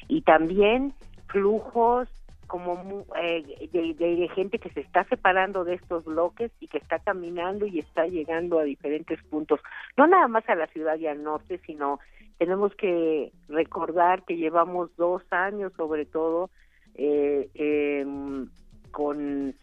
y 0.07 0.21
también 0.21 0.93
flujos 1.27 2.09
como 2.51 3.05
eh, 3.21 3.69
de, 3.71 4.29
gente 4.35 4.59
que 4.59 4.69
se 4.71 4.81
está 4.81 5.05
separando 5.05 5.63
de 5.63 5.75
estos 5.75 6.03
bloques 6.03 6.51
y 6.59 6.67
que 6.67 6.79
está 6.79 6.99
caminando 6.99 7.65
y 7.65 7.79
está 7.79 8.07
llegando 8.07 8.59
a 8.59 8.63
diferentes 8.63 9.23
puntos, 9.23 9.61
no 9.95 10.05
nada 10.05 10.27
más 10.27 10.47
a 10.49 10.55
la 10.55 10.67
ciudad 10.67 10.97
y 10.97 11.07
al 11.07 11.23
norte, 11.23 11.61
sino 11.65 12.01
tenemos 12.39 12.75
que 12.75 13.31
recordar 13.47 14.23
que 14.23 14.35
llevamos 14.35 14.93
dos 14.97 15.23
años 15.31 15.71
sobre 15.77 16.05
todo 16.05 16.49
eh, 16.95 17.49
em, 17.53 18.49
con 18.91 19.55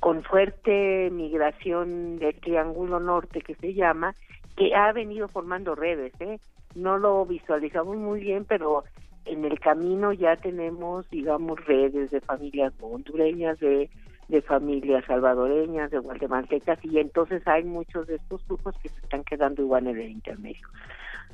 con 0.00 0.22
fuerte 0.22 1.10
migración 1.10 2.18
del 2.18 2.34
Triángulo 2.40 3.00
Norte 3.00 3.40
que 3.40 3.54
se 3.56 3.74
llama, 3.74 4.14
que 4.56 4.74
ha 4.74 4.92
venido 4.92 5.28
formando 5.28 5.74
redes, 5.74 6.12
¿eh? 6.20 6.38
No 6.74 6.98
lo 6.98 7.24
visualizamos 7.26 7.96
muy 7.96 8.20
bien, 8.20 8.44
pero 8.44 8.84
en 9.24 9.44
el 9.44 9.58
camino 9.58 10.12
ya 10.12 10.36
tenemos, 10.36 11.08
digamos, 11.10 11.64
redes 11.66 12.10
de 12.10 12.20
familias 12.20 12.72
hondureñas, 12.80 13.58
de, 13.60 13.90
de 14.28 14.42
familias 14.42 15.04
salvadoreñas, 15.06 15.90
de 15.90 15.98
guatemaltecas, 15.98 16.78
y 16.84 16.98
entonces 16.98 17.46
hay 17.46 17.64
muchos 17.64 18.06
de 18.06 18.16
estos 18.16 18.46
grupos 18.46 18.76
que 18.82 18.88
se 18.88 19.00
están 19.00 19.24
quedando 19.24 19.62
igual 19.62 19.86
en 19.86 19.98
el 19.98 20.10
intermedio. 20.10 20.68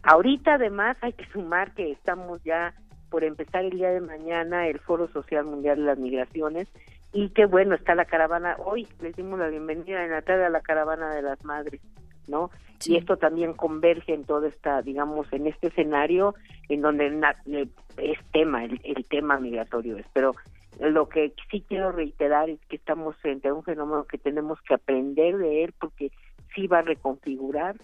Ahorita 0.02 0.54
además 0.54 0.96
hay 1.00 1.12
que 1.12 1.26
sumar 1.26 1.72
que 1.74 1.92
estamos 1.92 2.42
ya 2.44 2.74
por 3.10 3.24
empezar 3.24 3.64
el 3.64 3.70
día 3.70 3.90
de 3.90 4.00
mañana 4.00 4.68
el 4.68 4.80
Foro 4.80 5.08
Social 5.08 5.44
Mundial 5.44 5.78
de 5.78 5.84
las 5.84 5.98
Migraciones 5.98 6.68
y 7.14 7.28
qué 7.30 7.46
bueno 7.46 7.76
está 7.76 7.94
la 7.94 8.04
caravana 8.04 8.56
hoy 8.64 8.86
les 9.00 9.14
dimos 9.14 9.38
la 9.38 9.48
bienvenida 9.48 10.04
en 10.04 10.10
la 10.10 10.22
tarde 10.22 10.44
a 10.44 10.50
la 10.50 10.60
caravana 10.60 11.14
de 11.14 11.22
las 11.22 11.42
madres 11.44 11.80
no 12.26 12.50
y 12.84 12.96
esto 12.96 13.16
también 13.16 13.54
converge 13.54 14.12
en 14.12 14.24
todo 14.24 14.46
esta 14.46 14.82
digamos 14.82 15.32
en 15.32 15.46
este 15.46 15.68
escenario 15.68 16.34
en 16.68 16.82
donde 16.82 17.06
eh, 17.46 17.68
es 17.96 18.18
tema 18.32 18.64
el, 18.64 19.06
tema 19.08 19.38
migratorio 19.38 19.96
es 19.96 20.06
pero 20.12 20.34
lo 20.80 21.08
que 21.08 21.32
sí 21.50 21.64
quiero 21.68 21.92
reiterar 21.92 22.50
es 22.50 22.58
que 22.68 22.76
estamos 22.76 23.16
frente 23.18 23.46
a 23.46 23.54
un 23.54 23.62
fenómeno 23.62 24.04
que 24.04 24.18
tenemos 24.18 24.60
que 24.62 24.74
aprender 24.74 25.38
de 25.38 25.64
él 25.64 25.74
porque 25.78 26.10
sí 26.52 26.66
va 26.66 26.80
a 26.80 26.82
reconfigurar 26.82 27.76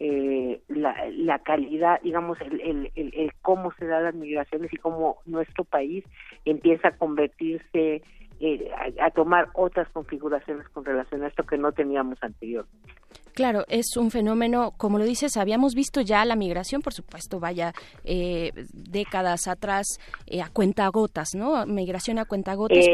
eh, 0.00 0.60
la, 0.68 0.94
la 1.10 1.40
calidad, 1.40 2.00
digamos, 2.02 2.40
el, 2.40 2.60
el, 2.60 2.90
el, 2.94 3.32
cómo 3.42 3.72
se 3.72 3.86
dan 3.86 4.04
las 4.04 4.14
migraciones 4.14 4.72
y 4.72 4.76
cómo 4.76 5.18
nuestro 5.26 5.64
país 5.64 6.04
empieza 6.44 6.88
a 6.88 6.96
convertirse 6.96 8.02
eh, 8.40 8.70
a, 9.00 9.10
tomar 9.10 9.48
otras 9.54 9.88
configuraciones 9.88 10.68
con 10.68 10.84
relación 10.84 11.22
a 11.22 11.28
esto 11.28 11.44
que 11.44 11.58
no 11.58 11.72
teníamos 11.72 12.18
anteriormente. 12.22 12.94
Claro, 13.38 13.64
es 13.68 13.96
un 13.96 14.10
fenómeno, 14.10 14.72
como 14.76 14.98
lo 14.98 15.04
dices, 15.04 15.36
habíamos 15.36 15.76
visto 15.76 16.00
ya 16.00 16.24
la 16.24 16.34
migración, 16.34 16.82
por 16.82 16.92
supuesto, 16.92 17.38
vaya 17.38 17.72
eh, 18.02 18.50
décadas 18.72 19.46
atrás 19.46 19.86
eh, 20.26 20.42
a 20.42 20.48
cuentagotas, 20.48 21.36
¿no? 21.36 21.64
Migración 21.64 22.18
a 22.18 22.24
cuentagotas, 22.24 22.84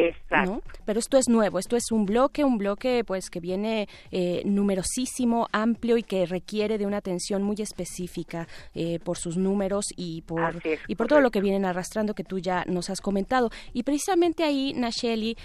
¿no? 0.45 0.61
Pero 0.85 0.99
esto 0.99 1.16
es 1.16 1.31
nuevo, 1.31 1.59
esto 1.59 1.77
es 1.77 1.91
un 1.91 2.05
bloque, 2.05 2.45
un 2.45 2.59
bloque 2.59 3.05
pues 3.07 3.31
que 3.31 3.41
viene 3.41 3.89
eh, 4.12 4.43
numerosísimo, 4.45 5.49
amplio 5.51 5.97
y 5.97 6.03
que 6.03 6.27
requiere 6.27 6.77
de 6.77 6.85
una 6.85 6.99
atención 6.99 7.43
muy 7.43 7.57
específica 7.61 8.47
eh, 8.75 8.99
por 9.03 9.16
sus 9.16 9.39
números 9.39 9.87
y 9.97 10.21
por 10.27 10.61
y 10.87 10.95
por 10.95 11.07
todo 11.07 11.23
lo 11.23 11.31
que 11.31 11.41
vienen 11.41 11.65
arrastrando 11.65 12.12
que 12.12 12.23
tú 12.23 12.39
ya 12.39 12.65
nos 12.66 12.91
has 12.91 13.01
comentado. 13.01 13.49
Y 13.73 13.85
precisamente 13.85 14.45
ahí, 14.45 14.75
Nacheli, 14.75 15.39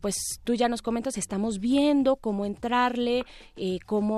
pues 0.00 0.40
tú 0.44 0.54
ya 0.54 0.70
nos 0.70 0.80
comentas, 0.80 1.18
estamos 1.18 1.58
viendo 1.60 2.16
cómo 2.16 2.46
entrarle, 2.46 3.26
cómo 3.84 4.13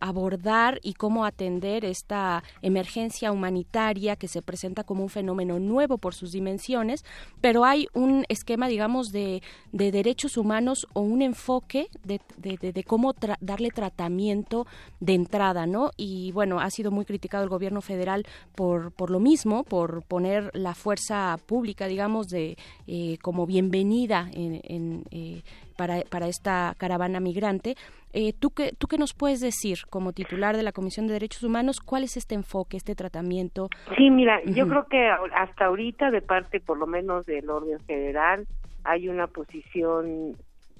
abordar 0.00 0.80
y 0.82 0.94
cómo 0.94 1.24
atender 1.24 1.84
esta 1.84 2.42
emergencia 2.62 3.32
humanitaria 3.32 4.16
que 4.16 4.28
se 4.28 4.42
presenta 4.42 4.84
como 4.84 5.02
un 5.02 5.08
fenómeno 5.08 5.58
nuevo 5.58 5.98
por 5.98 6.14
sus 6.14 6.32
dimensiones, 6.32 7.04
pero 7.40 7.64
hay 7.64 7.88
un 7.92 8.24
esquema, 8.28 8.68
digamos, 8.68 9.12
de, 9.12 9.42
derechos 9.72 10.36
humanos 10.36 10.86
o 10.94 11.00
un 11.00 11.22
enfoque 11.22 11.88
de, 12.04 12.84
cómo 12.86 13.14
darle 13.40 13.70
tratamiento 13.70 14.66
de 15.00 15.14
entrada, 15.14 15.66
¿no? 15.66 15.90
Y 15.96 16.32
bueno, 16.32 16.60
ha 16.60 16.70
sido 16.70 16.90
muy 16.90 17.04
criticado 17.04 17.44
el 17.44 17.50
gobierno 17.50 17.80
federal 17.80 18.26
por, 18.54 18.92
por 18.92 19.10
lo 19.10 19.20
mismo, 19.20 19.64
por 19.64 20.02
poner 20.02 20.50
la 20.54 20.74
fuerza 20.74 21.38
pública, 21.46 21.86
digamos, 21.86 22.28
de 22.28 22.56
eh, 22.86 23.18
como 23.22 23.46
bienvenida 23.46 24.28
en, 24.32 25.04
eh, 25.10 25.42
para, 25.76 26.02
para 26.02 26.28
esta 26.28 26.74
caravana 26.78 27.20
migrante. 27.20 27.76
Eh, 28.18 28.32
¿tú, 28.32 28.48
qué, 28.48 28.72
¿Tú 28.78 28.86
qué 28.86 28.96
nos 28.96 29.12
puedes 29.12 29.42
decir 29.42 29.80
como 29.90 30.14
titular 30.14 30.56
de 30.56 30.62
la 30.62 30.72
Comisión 30.72 31.06
de 31.06 31.12
Derechos 31.12 31.42
Humanos? 31.42 31.80
¿Cuál 31.80 32.02
es 32.02 32.16
este 32.16 32.34
enfoque, 32.34 32.78
este 32.78 32.94
tratamiento? 32.94 33.68
Sí, 33.94 34.08
mira, 34.08 34.42
yo 34.46 34.66
creo 34.66 34.86
que 34.86 35.06
hasta 35.34 35.66
ahorita, 35.66 36.10
de 36.10 36.22
parte 36.22 36.58
por 36.58 36.78
lo 36.78 36.86
menos 36.86 37.26
del 37.26 37.50
orden 37.50 37.78
federal, 37.80 38.46
hay 38.84 39.10
una 39.10 39.26
posición, 39.26 40.34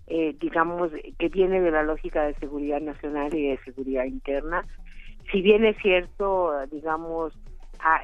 eh, 0.07 0.35
digamos, 0.41 0.91
que 1.19 1.29
viene 1.29 1.61
de 1.61 1.71
la 1.71 1.83
lógica 1.83 2.23
de 2.23 2.33
seguridad 2.37 2.81
nacional 2.81 3.35
y 3.35 3.49
de 3.49 3.59
seguridad 3.67 4.07
interna. 4.07 4.65
Si 5.31 5.43
bien 5.43 5.67
es 5.67 5.77
cierto, 5.83 6.53
digamos, 6.73 7.39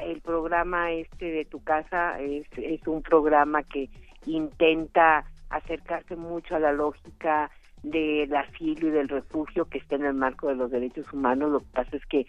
el 0.04 0.20
programa 0.20 0.92
este 0.92 1.24
de 1.24 1.46
tu 1.46 1.64
casa 1.64 2.20
es, 2.20 2.46
es 2.58 2.86
un 2.86 3.00
programa 3.00 3.62
que 3.62 3.88
intenta 4.26 5.24
acercarse 5.48 6.16
mucho 6.16 6.54
a 6.54 6.60
la 6.60 6.72
lógica 6.72 7.50
del 7.82 8.34
asilo 8.34 8.88
y 8.88 8.90
del 8.90 9.08
refugio 9.08 9.64
que 9.64 9.78
está 9.78 9.96
en 9.96 10.04
el 10.04 10.14
marco 10.14 10.48
de 10.48 10.54
los 10.54 10.70
derechos 10.70 11.12
humanos. 11.12 11.50
Lo 11.50 11.60
que 11.60 11.66
pasa 11.72 11.96
es 11.96 12.06
que 12.06 12.20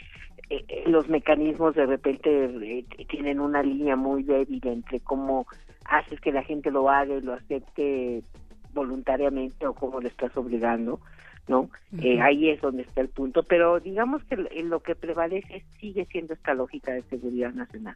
eh, 0.49 0.65
eh, 0.67 0.84
los 0.88 1.07
mecanismos 1.09 1.75
de 1.75 1.85
repente 1.85 2.45
eh, 2.45 2.85
tienen 3.07 3.39
una 3.39 3.61
línea 3.61 3.95
muy 3.95 4.23
débil 4.23 4.61
entre 4.63 4.99
cómo 4.99 5.45
haces 5.85 6.19
que 6.19 6.31
la 6.31 6.43
gente 6.43 6.71
lo 6.71 6.89
haga 6.89 7.15
y 7.15 7.21
lo 7.21 7.34
acepte 7.34 8.23
voluntariamente 8.73 9.67
o 9.67 9.73
cómo 9.73 10.01
le 10.01 10.07
estás 10.07 10.35
obligando, 10.35 10.99
¿no? 11.47 11.69
ahí 12.21 12.49
es 12.49 12.59
donde 12.61 12.81
está 12.81 13.01
el 13.01 13.09
punto. 13.09 13.43
Pero 13.43 13.80
digamos 13.80 14.23
que 14.23 14.35
lo 14.35 14.80
que 14.80 14.95
prevalece 14.95 15.63
sigue 15.80 16.05
siendo 16.05 16.34
esta 16.34 16.55
lógica 16.55 16.93
de 16.93 17.03
seguridad 17.03 17.53
nacional. 17.53 17.95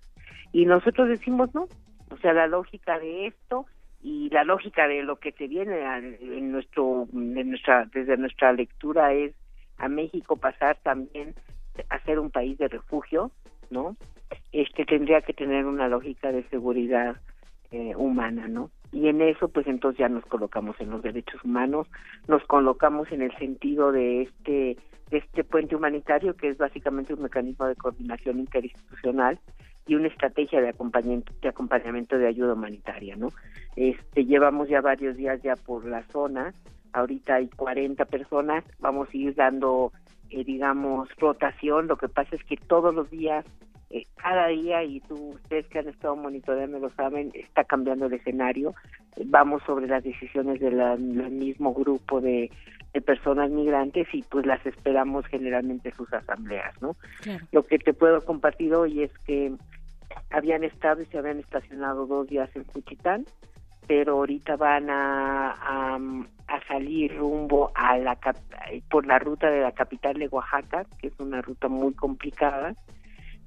Y 0.51 0.65
nosotros 0.65 1.09
decimos 1.09 1.53
no. 1.55 1.67
O 2.09 2.17
sea, 2.17 2.34
la 2.34 2.47
lógica 2.47 2.99
de 2.99 3.27
esto 3.27 3.65
y 4.02 4.30
la 4.30 4.44
lógica 4.44 4.88
de 4.88 5.03
lo 5.03 5.18
que 5.18 5.32
se 5.32 5.48
viene 5.48 5.82
en 6.22 6.52
nuestro 6.52 7.07
en 7.14 7.49
nuestra 7.49 7.86
desde 7.94 8.18
nuestra 8.18 8.53
lectura 8.53 9.14
es 9.14 9.34
a 9.78 9.88
México 9.88 10.38
pasar 10.38 10.78
también 10.84 11.34
a 11.90 11.99
ser 12.03 12.19
un 12.19 12.32
país 12.32 12.57
de 12.57 12.68
refugio 12.68 13.32
no 13.69 13.98
este 14.52 14.86
tendría 14.86 15.22
que 15.22 15.34
tener 15.34 15.65
una 15.65 15.88
lógica 15.88 16.32
de 16.32 16.44
seguridad 16.49 17.18
eh, 17.72 17.95
humana 17.95 18.48
no 18.48 18.69
y 18.91 19.07
en 19.07 19.22
eso 19.22 19.49
pues 19.49 19.68
entonces 19.68 19.99
ya 19.99 20.10
nos 20.10 20.26
colocamos 20.26 20.80
en 20.80 20.91
los 20.91 21.02
derechos 21.02 21.44
humanos 21.44 21.88
nos 22.28 22.44
colocamos 22.45 23.11
en 23.11 23.24
el 23.24 23.36
sentido 23.38 23.91
de 23.91 24.24
este 24.24 24.78
de 25.10 25.18
este 25.18 25.44
puente 25.44 25.76
humanitario 25.76 26.36
que 26.36 26.49
es 26.49 26.57
básicamente 26.57 27.14
un 27.14 27.24
mecanismo 27.24 27.65
de 27.65 27.76
coordinación 27.76 28.40
interinstitucional 28.40 29.40
y 29.88 29.95
una 29.95 30.07
estrategia 30.07 30.61
de 30.61 30.69
acompañamiento, 30.69 31.34
de 31.41 31.49
acompañamiento 31.49 32.18
de 32.18 32.27
ayuda 32.27 32.53
humanitaria, 32.53 33.15
¿no? 33.15 33.30
Este, 33.76 34.26
llevamos 34.26 34.69
ya 34.69 34.81
varios 34.81 35.15
días 35.15 35.41
ya 35.41 35.55
por 35.55 35.85
la 35.85 36.03
zona, 36.03 36.53
ahorita 36.93 37.35
hay 37.35 37.47
40 37.47 38.05
personas, 38.05 38.64
vamos 38.80 39.07
a 39.14 39.18
ir 39.18 39.35
dando, 39.35 39.91
eh, 40.30 40.43
digamos, 40.43 41.09
rotación, 41.18 41.88
lo 41.88 41.97
que 41.97 42.09
pasa 42.09 42.35
es 42.35 42.43
que 42.43 42.57
todos 42.57 42.93
los 42.93 43.09
días, 43.09 43.45
eh, 43.89 44.05
cada 44.15 44.47
día, 44.47 44.84
y 44.84 44.99
tú, 45.01 45.15
ustedes 45.35 45.68
que 45.68 45.80
han 45.80 45.88
estado 45.88 46.15
monitoreando 46.15 46.80
lo 46.80 46.89
saben, 46.91 47.31
está 47.34 47.64
cambiando 47.64 48.07
el 48.07 48.14
escenario, 48.14 48.73
vamos 49.26 49.64
sobre 49.65 49.88
las 49.88 50.03
decisiones 50.03 50.59
del 50.59 51.31
mismo 51.31 51.73
grupo 51.73 52.19
de, 52.19 52.51
de 52.93 53.01
personas 53.01 53.49
migrantes 53.51 54.07
y 54.14 54.23
pues 54.23 54.45
las 54.45 54.65
esperamos 54.65 55.26
generalmente 55.27 55.91
sus 55.91 56.11
asambleas, 56.14 56.73
¿no? 56.81 56.95
Lo 57.51 57.65
que 57.65 57.80
te 57.80 57.93
puedo 57.93 58.23
compartir 58.23 58.73
hoy 58.73 59.03
es 59.03 59.11
que 59.19 59.53
habían 60.29 60.63
estado 60.63 61.01
y 61.01 61.05
se 61.05 61.17
habían 61.17 61.39
estacionado 61.39 62.05
dos 62.05 62.27
días 62.27 62.49
en 62.55 62.63
Cuchitán, 62.63 63.25
pero 63.88 64.13
ahorita 64.13 64.55
van 64.55 64.89
a, 64.89 65.95
a, 66.47 66.67
salir 66.67 67.15
rumbo 67.15 67.71
a 67.75 67.97
la 67.97 68.17
por 68.89 69.05
la 69.05 69.19
ruta 69.19 69.49
de 69.49 69.61
la 69.61 69.71
capital 69.71 70.15
de 70.15 70.27
Oaxaca, 70.27 70.85
que 70.99 71.07
es 71.07 71.19
una 71.19 71.41
ruta 71.41 71.67
muy 71.69 71.93
complicada. 71.93 72.75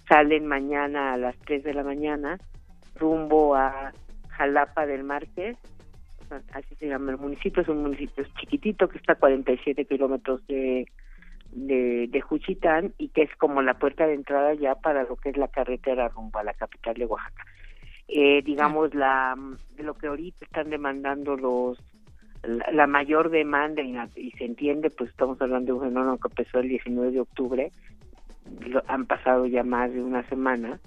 Salen 0.09 0.47
mañana 0.47 1.13
a 1.13 1.17
las 1.17 1.37
3 1.41 1.63
de 1.63 1.75
la 1.75 1.85
mañana 1.85 2.39
rumbo 3.01 3.55
a 3.57 3.93
Jalapa 4.29 4.87
del 4.87 5.05
Márquez, 5.05 5.57
así 6.53 6.75
se 6.77 6.87
llama 6.87 7.13
el 7.13 7.19
municipio, 7.19 7.63
es 7.63 7.69
un 7.69 7.83
municipio 7.83 8.25
chiquitito 8.39 8.89
que 8.89 8.99
está 8.99 9.15
a 9.15 9.17
47 9.17 9.85
kilómetros 9.87 10.47
de, 10.47 10.87
de, 11.53 12.09
de 12.09 12.21
Juchitán 12.21 12.95
y 12.99 13.09
que 13.09 13.23
es 13.23 13.37
como 13.37 13.63
la 13.63 13.75
puerta 13.75 14.07
de 14.07 14.15
entrada 14.15 14.55
ya 14.55 14.75
para 14.75 15.05
lo 15.05 15.17
que 15.17 15.31
es 15.31 15.37
la 15.37 15.49
carretera 15.49 16.09
rumbo 16.09 16.39
a 16.39 16.45
la 16.45 16.55
capital 16.55 16.95
de 16.95 17.07
Oaxaca. 17.07 17.45
Eh, 18.09 18.43
digamos, 18.43 18.95
la 18.95 19.37
lo 19.79 19.95
que 19.95 20.09
ahorita 20.09 20.45
están 20.45 20.71
demandando 20.71 21.37
los 21.37 21.79
la, 22.43 22.87
mayor 22.87 23.31
demanda 23.31 23.83
y, 23.83 24.31
se 24.33 24.45
entiende, 24.45 24.91
pues 24.91 25.11
estamos 25.11 25.41
hablando 25.41 25.67
de 25.67 25.79
un 25.79 25.85
fenómeno 25.89 26.19
que 26.19 26.29
empezó 26.29 26.59
el 26.59 26.69
19 26.69 27.13
de 27.13 27.21
octubre, 27.21 27.73
han 28.87 29.07
pasado 29.07 29.47
ya 29.47 29.63
más 29.63 29.93
de 29.93 30.03
una 30.03 30.27
semana, 30.29 30.81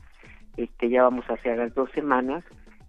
este 0.58 0.90
ya 0.90 1.04
vamos 1.04 1.26
hacia 1.26 1.56
las 1.56 1.74
dos 1.76 1.90
semanas, 1.92 2.44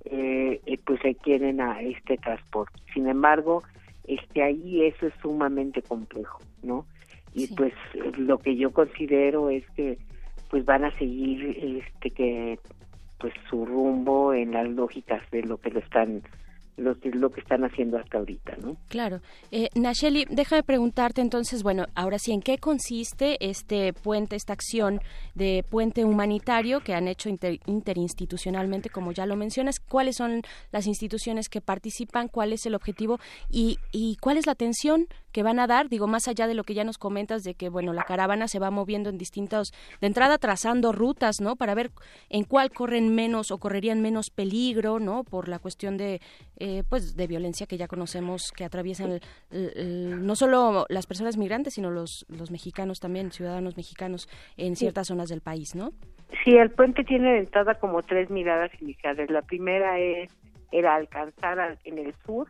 eh, 0.05 0.61
eh 0.67 0.79
pues 0.85 1.01
quieren 1.23 1.61
a 1.61 1.81
este 1.83 2.17
transporte. 2.17 2.81
Sin 2.93 3.09
embargo, 3.09 3.63
este 4.05 4.43
ahí 4.43 4.85
eso 4.85 5.07
es 5.07 5.15
sumamente 5.21 5.83
complejo, 5.83 6.41
¿no? 6.63 6.87
Y 7.35 7.49
pues 7.49 7.73
lo 8.17 8.39
que 8.39 8.57
yo 8.57 8.73
considero 8.73 9.51
es 9.51 9.69
que 9.71 9.99
pues 10.51 10.65
van 10.65 10.85
a 10.85 10.97
seguir 10.99 11.83
este 11.87 12.11
que 12.11 12.59
pues 13.19 13.35
su 13.51 13.67
rumbo 13.67 14.33
en 14.33 14.53
las 14.53 14.69
lógicas 14.69 15.23
de 15.31 15.43
lo 15.43 15.59
que 15.59 15.71
lo 15.71 15.81
están 15.81 16.23
lo, 16.77 16.97
lo 17.03 17.31
que 17.31 17.41
están 17.41 17.65
haciendo 17.65 17.99
hasta 17.99 18.19
ahorita, 18.19 18.57
¿no? 18.63 18.77
Claro. 18.89 19.21
Eh, 19.51 19.69
Nacheli, 19.75 20.27
déjame 20.29 20.63
preguntarte 20.63 21.21
entonces, 21.21 21.63
bueno, 21.63 21.87
ahora 21.95 22.19
sí, 22.19 22.33
¿en 22.33 22.43
qué 22.43 22.59
consiste 22.59 23.37
este 23.41 23.93
puente, 23.93 24.37
esta 24.37 24.53
acción 24.53 25.01
de 25.35 25.65
puente 25.69 26.05
humanitario 26.05 26.81
que 26.81 26.95
han 26.95 27.09
hecho 27.09 27.29
interinstitucionalmente, 27.29 28.91
como 28.91 29.13
ya 29.13 29.27
lo 29.27 29.37
mencionas? 29.37 29.79
¿Cuáles 29.79 30.17
son 30.17 30.43
las 30.73 30.87
instituciones 30.87 31.49
que 31.49 31.61
participan? 31.61 32.29
¿Cuál 32.29 32.53
es 32.53 32.67
el 32.67 32.75
objetivo? 32.75 33.19
¿Y, 33.51 33.79
y 33.93 34.17
cuál 34.17 34.39
es 34.39 34.47
la 34.47 34.53
atención 34.53 35.07
que 35.33 35.43
van 35.43 35.59
a 35.59 35.67
dar? 35.67 35.89
Digo, 35.89 36.07
más 36.07 36.29
allá 36.29 36.47
de 36.47 36.55
lo 36.55 36.65
que 36.65 36.75
ya 36.75 36.85
nos 36.85 36.99
comentas 36.99 37.43
de 37.43 37.55
que, 37.55 37.69
bueno, 37.69 37.93
la 37.93 38.05
caravana 38.05 38.49
se 38.49 38.59
va 38.59 38.71
moviendo 38.71 39.11
en 39.11 39.19
distintos, 39.19 39.73
de 40.01 40.07
entrada 40.07 40.39
trazando 40.39 40.93
rutas, 40.93 41.41
¿no? 41.41 41.57
Para 41.57 41.75
ver 41.75 41.91
en 42.31 42.45
cuál 42.45 42.71
corren 42.71 43.15
menos 43.15 43.51
o 43.51 43.59
correrían 43.59 44.01
menos 44.01 44.31
peligro, 44.31 44.99
¿no? 44.99 45.25
Por 45.25 45.49
la 45.49 45.59
cuestión 45.59 45.97
de 45.97 46.21
pues 46.89 47.17
de 47.17 47.27
violencia 47.27 47.67
que 47.67 47.77
ya 47.77 47.89
conocemos 47.89 48.53
que 48.53 48.65
atraviesan 48.65 49.21
no 49.51 50.37
solo 50.37 50.87
las 50.89 51.07
personas 51.07 51.37
migrantes 51.37 51.75
sino 51.75 51.91
los 51.91 52.25
los 52.29 52.51
mexicanos 52.51 53.01
también 53.01 53.33
ciudadanos 53.33 53.77
mexicanos 53.77 54.29
en 54.57 54.77
ciertas 54.77 55.09
zonas 55.09 55.29
del 55.29 55.41
país 55.41 55.75
no 55.75 55.93
sí 56.45 56.57
el 56.57 56.71
puente 56.71 57.05
tiene 57.05 57.33
de 57.33 57.39
entrada 57.41 57.75
como 57.77 58.03
tres 58.03 58.31
miradas 58.31 58.71
iniciales. 58.81 59.31
La 59.31 59.43
primera 59.43 59.99
es 59.99 60.31
era 60.73 60.97
alcanzar 60.97 61.79
en 61.85 61.99
el 61.99 62.15
sur 62.27 62.49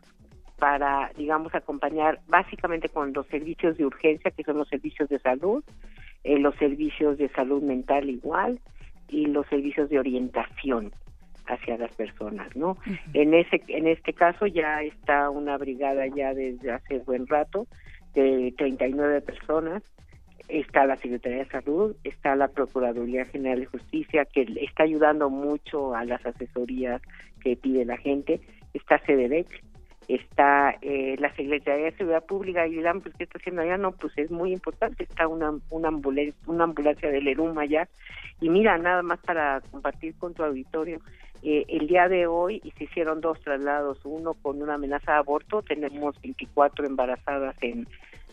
para 0.58 1.10
digamos 1.16 1.54
acompañar 1.54 2.20
básicamente 2.26 2.88
con 2.88 3.12
los 3.12 3.26
servicios 3.26 3.76
de 3.76 3.84
urgencia 3.84 4.30
que 4.30 4.44
son 4.44 4.58
los 4.58 4.68
servicios 4.68 5.08
de 5.08 5.18
salud 5.18 5.64
eh, 6.22 6.38
los 6.38 6.54
servicios 6.56 7.18
de 7.18 7.28
salud 7.30 7.62
mental 7.62 8.08
igual 8.08 8.60
y 9.08 9.26
los 9.26 9.46
servicios 9.48 9.90
de 9.90 9.98
orientación 9.98 10.92
hacia 11.46 11.76
las 11.76 11.94
personas, 11.94 12.54
¿no? 12.56 12.76
En 13.12 13.34
ese 13.34 13.62
en 13.68 13.86
este 13.86 14.12
caso 14.12 14.46
ya 14.46 14.82
está 14.82 15.30
una 15.30 15.56
brigada 15.58 16.06
ya 16.06 16.34
desde 16.34 16.72
hace 16.72 16.98
buen 17.00 17.26
rato 17.26 17.66
de 18.14 18.54
39 18.56 19.20
personas. 19.22 19.82
Está 20.48 20.84
la 20.84 20.96
Secretaría 20.96 21.38
de 21.38 21.50
Salud, 21.50 21.96
está 22.04 22.36
la 22.36 22.48
Procuraduría 22.48 23.24
General 23.24 23.60
de 23.60 23.66
Justicia, 23.66 24.26
que 24.26 24.46
está 24.60 24.82
ayudando 24.82 25.30
mucho 25.30 25.94
a 25.94 26.04
las 26.04 26.24
asesorías 26.26 27.00
que 27.40 27.56
pide 27.56 27.86
la 27.86 27.96
gente, 27.96 28.40
está 28.74 28.98
CEDEREC, 28.98 29.46
está 30.08 30.76
eh, 30.82 31.16
la 31.18 31.34
Secretaría 31.34 31.86
de 31.86 31.96
Seguridad 31.96 32.24
Pública 32.24 32.66
y 32.66 32.72
dirán, 32.72 33.00
pues, 33.00 33.14
¿qué 33.16 33.24
está 33.24 33.38
haciendo 33.38 33.62
allá? 33.62 33.78
No, 33.78 33.92
pues 33.92 34.12
es 34.16 34.30
muy 34.30 34.52
importante, 34.52 35.04
está 35.04 35.28
una, 35.28 35.52
una, 35.70 35.88
ambulancia, 35.88 36.34
una 36.46 36.64
ambulancia 36.64 37.10
del 37.10 37.28
ERUM 37.28 37.58
allá. 37.58 37.88
Y 38.40 38.48
mira, 38.48 38.76
nada 38.78 39.02
más 39.02 39.20
para 39.20 39.60
compartir 39.70 40.14
con 40.18 40.34
tu 40.34 40.42
auditorio, 40.42 41.00
eh, 41.42 41.64
el 41.68 41.86
día 41.86 42.08
de 42.08 42.26
hoy 42.26 42.60
se 42.76 42.84
hicieron 42.84 43.20
dos 43.20 43.40
traslados, 43.40 44.00
uno 44.04 44.34
con 44.34 44.60
una 44.60 44.74
amenaza 44.74 45.12
de 45.12 45.18
aborto, 45.18 45.62
tenemos 45.62 46.20
24 46.20 46.86
embarazadas 46.86 47.54
en, 47.60 47.86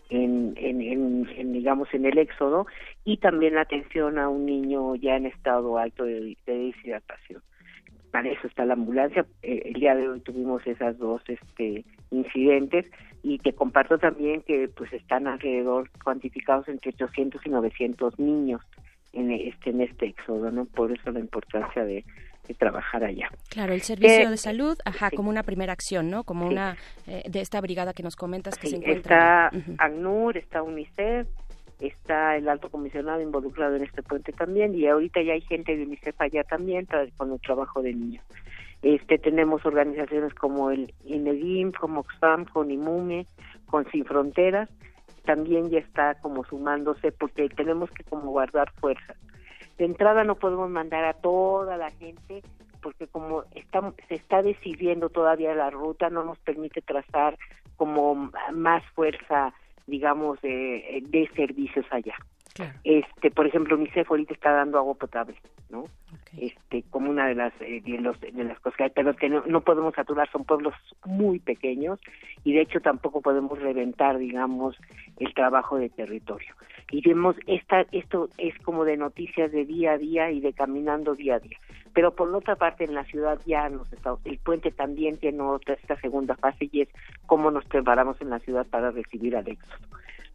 en, 0.10 0.54
en, 0.58 1.54
digamos, 1.54 1.94
en 1.94 2.06
el 2.06 2.18
éxodo, 2.18 2.68
y 3.06 3.18
también 3.18 3.58
atención 3.58 4.18
a 4.18 4.30
un 4.30 4.46
niño 4.46 4.96
ya 4.96 5.16
en 5.16 5.26
estado 5.26 5.78
alto 5.78 6.04
de, 6.04 6.38
de 6.46 6.54
deshidratación 6.54 7.42
para 8.12 8.30
eso 8.30 8.48
está 8.48 8.66
la 8.66 8.74
ambulancia. 8.74 9.26
Eh, 9.42 9.64
el 9.66 9.74
día 9.74 9.96
de 9.96 10.08
hoy 10.08 10.20
tuvimos 10.20 10.66
esas 10.68 10.98
dos 10.98 11.22
este, 11.28 11.86
incidentes 12.12 12.86
y 13.24 13.38
te 13.40 13.54
comparto 13.54 13.98
también 13.98 14.42
que 14.42 14.68
pues 14.70 14.92
están 14.94 15.28
alrededor 15.28 15.90
cuantificados 16.04 16.68
entre 16.68 16.90
800 16.90 17.42
y 17.46 17.50
900 17.50 18.20
niños 18.20 18.62
en 19.14 19.32
este 19.32 19.72
en 19.72 19.82
este 19.82 20.08
éxodo, 20.08 20.52
¿no? 20.52 20.66
Por 20.66 20.92
eso 20.92 21.12
la 21.12 21.20
importancia 21.20 21.84
de, 21.84 22.04
trabajar 22.58 23.02
allá. 23.06 23.30
Claro, 23.50 23.72
el 23.72 23.80
servicio 23.82 24.30
de 24.30 24.36
salud, 24.36 24.78
ajá, 24.84 25.10
como 25.12 25.30
una 25.30 25.44
primera 25.44 25.72
acción, 25.72 26.10
¿no? 26.10 26.26
Como 26.26 26.46
una 26.46 26.76
eh, 27.08 27.24
de 27.30 27.40
esta 27.40 27.62
brigada 27.62 27.94
que 27.94 28.04
nos 28.04 28.18
comentas 28.18 28.58
que 28.58 28.68
se 28.68 28.76
encuentra. 28.76 29.50
Está 29.54 29.86
ACNUR, 29.86 30.36
está 30.36 30.62
UNICEF, 30.62 31.30
está 31.82 32.38
el 32.38 32.48
alto 32.48 32.70
comisionado 32.70 33.22
involucrado 33.22 33.76
en 33.76 33.84
este 33.84 34.04
puente 34.04 34.32
también 34.32 34.76
y 34.76 34.88
ahorita 34.88 35.22
ya 35.22 35.34
hay 35.34 35.42
gente 35.42 35.76
de 35.76 35.84
UNICEF 35.84 36.20
allá 36.22 36.44
también 36.44 36.88
con 37.18 37.32
el 37.32 37.42
trabajo 37.42 37.82
de 37.82 37.94
niños. 37.94 38.24
Este 38.84 39.18
tenemos 39.18 39.66
organizaciones 39.66 40.34
como 40.34 40.72
el 40.72 40.94
INEGIM, 41.06 41.72
como 41.72 42.02
Oxfam, 42.02 42.46
con 42.46 42.72
IMUME, 42.72 43.28
con 43.66 43.90
Sin 43.92 44.06
Fronteras, 44.06 44.70
también 45.26 45.70
ya 45.70 45.80
está 45.80 46.16
como 46.16 46.44
sumándose 46.46 47.12
porque 47.12 47.50
tenemos 47.50 47.92
que 47.92 48.04
como 48.04 48.32
guardar 48.32 48.72
fuerza. 48.80 49.16
De 49.78 49.86
entrada 49.86 50.24
no 50.24 50.36
podemos 50.36 50.70
mandar 50.70 51.06
a 51.06 51.14
toda 51.14 51.78
la 51.78 51.92
gente 51.92 52.42
porque 52.82 53.08
como 53.08 53.44
está, 53.54 53.94
se 54.08 54.16
está 54.16 54.42
decidiendo 54.42 55.10
todavía 55.10 55.54
la 55.54 55.70
ruta 55.70 56.10
no 56.10 56.24
nos 56.24 56.40
permite 56.40 56.82
trazar 56.82 57.38
como 57.76 58.32
más 58.52 58.84
fuerza 58.94 59.54
digamos, 59.92 60.42
de, 60.42 61.04
de 61.08 61.30
servicios 61.36 61.86
allá. 61.92 62.16
Este, 62.84 63.32
por 63.32 63.48
ejemplo, 63.48 63.76
UNICEF 63.76 64.10
ahorita 64.10 64.34
está 64.34 64.52
dando 64.52 64.78
agua 64.78 64.96
potable, 64.96 65.36
¿no? 65.70 65.86
Este, 66.38 66.84
como 66.90 67.10
una 67.10 67.28
de 67.28 67.36
las 67.36 67.54
eh, 67.62 67.82
de, 67.86 68.00
los, 68.00 68.20
de, 68.20 68.32
las 68.44 68.60
cosas 68.60 68.78
que 68.78 68.84
hay, 68.86 68.90
pero 68.90 69.16
que 69.16 69.30
no, 69.30 69.62
podemos 69.62 69.94
saturar, 69.96 70.30
son 70.32 70.44
pueblos 70.44 70.74
muy 71.06 71.40
pequeños 71.40 72.00
y 72.44 72.54
de 72.54 72.62
hecho 72.62 72.80
tampoco 72.82 73.22
podemos 73.22 73.60
reventar, 73.60 74.18
digamos, 74.18 74.76
el 75.20 75.34
trabajo 75.34 75.78
de 75.78 75.90
territorio. 75.90 76.54
Y 76.92 77.02
vemos 77.08 77.36
esta 77.48 77.86
esto 77.92 78.30
es 78.38 78.58
como 78.60 78.84
de 78.84 78.98
noticias 78.98 79.52
de 79.52 79.66
día 79.66 79.94
a 79.94 79.98
día 79.98 80.32
y 80.32 80.42
de 80.42 80.54
caminando 80.54 81.16
día 81.16 81.36
a 81.36 81.40
día. 81.40 81.58
Pero 81.94 82.16
por 82.16 82.34
otra 82.34 82.56
parte 82.56 82.84
en 82.84 82.94
la 82.94 83.04
ciudad 83.06 83.40
ya 83.46 83.68
nos 83.70 83.92
está, 83.92 84.16
el 84.24 84.38
puente 84.40 84.72
también 84.72 85.18
tiene 85.18 85.42
otra 85.42 85.76
esta 85.76 86.00
segunda 86.00 86.36
fase 86.36 86.70
y 86.72 86.82
es 86.82 86.90
cómo 87.26 87.52
nos 87.52 87.66
preparamos 87.66 88.20
en 88.22 88.30
la 88.30 88.40
ciudad 88.40 88.66
para 88.68 88.92
recibir 88.92 89.36
al 89.36 89.48
éxodo. 89.48 89.88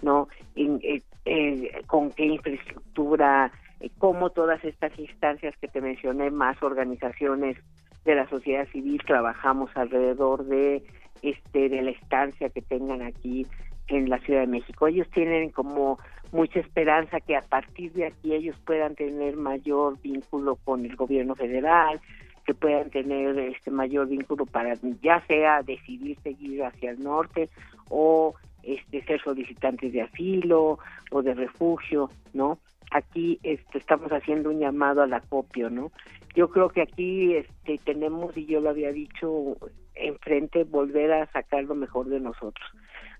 ¿no? 0.02 0.28
Eh, 0.54 1.02
eh, 1.24 1.82
con 1.86 2.10
qué 2.10 2.26
infraestructura, 2.26 3.50
eh, 3.80 3.90
cómo 3.98 4.30
todas 4.30 4.62
estas 4.64 4.98
instancias 4.98 5.54
que 5.60 5.68
te 5.68 5.80
mencioné, 5.80 6.30
más 6.30 6.62
organizaciones 6.62 7.56
de 8.04 8.14
la 8.14 8.28
sociedad 8.28 8.68
civil, 8.68 9.02
trabajamos 9.06 9.70
alrededor 9.74 10.44
de 10.44 10.82
este 11.22 11.68
de 11.68 11.82
la 11.82 11.90
estancia 11.90 12.50
que 12.50 12.62
tengan 12.62 13.02
aquí 13.02 13.46
en 13.88 14.08
la 14.08 14.18
Ciudad 14.18 14.40
de 14.40 14.46
México. 14.46 14.86
Ellos 14.86 15.08
tienen 15.10 15.50
como 15.50 15.98
mucha 16.32 16.60
esperanza 16.60 17.20
que 17.20 17.36
a 17.36 17.42
partir 17.42 17.92
de 17.92 18.06
aquí 18.06 18.34
ellos 18.34 18.56
puedan 18.64 18.94
tener 18.94 19.36
mayor 19.36 20.00
vínculo 20.00 20.56
con 20.56 20.84
el 20.84 20.96
gobierno 20.96 21.34
federal, 21.34 22.00
que 22.44 22.54
puedan 22.54 22.90
tener 22.90 23.38
este 23.38 23.70
mayor 23.70 24.08
vínculo 24.08 24.46
para 24.46 24.74
ya 25.02 25.20
sea 25.26 25.62
decidir 25.62 26.18
seguir 26.22 26.64
hacia 26.64 26.92
el 26.92 27.00
norte 27.00 27.48
o 27.88 28.34
este, 28.62 29.02
ser 29.04 29.20
solicitantes 29.22 29.92
de 29.92 30.02
asilo 30.02 30.78
o 31.10 31.22
de 31.22 31.34
refugio, 31.34 32.10
¿no? 32.34 32.58
Aquí 32.92 33.38
este, 33.42 33.78
estamos 33.78 34.10
haciendo 34.12 34.50
un 34.50 34.60
llamado 34.60 35.02
al 35.02 35.12
acopio, 35.12 35.70
¿no? 35.70 35.90
Yo 36.34 36.50
creo 36.50 36.68
que 36.68 36.82
aquí 36.82 37.34
este, 37.34 37.78
tenemos, 37.78 38.36
y 38.36 38.46
yo 38.46 38.60
lo 38.60 38.70
había 38.70 38.92
dicho 38.92 39.56
enfrente, 39.94 40.64
volver 40.64 41.12
a 41.12 41.26
sacar 41.32 41.64
lo 41.64 41.74
mejor 41.74 42.06
de 42.06 42.20
nosotros. 42.20 42.68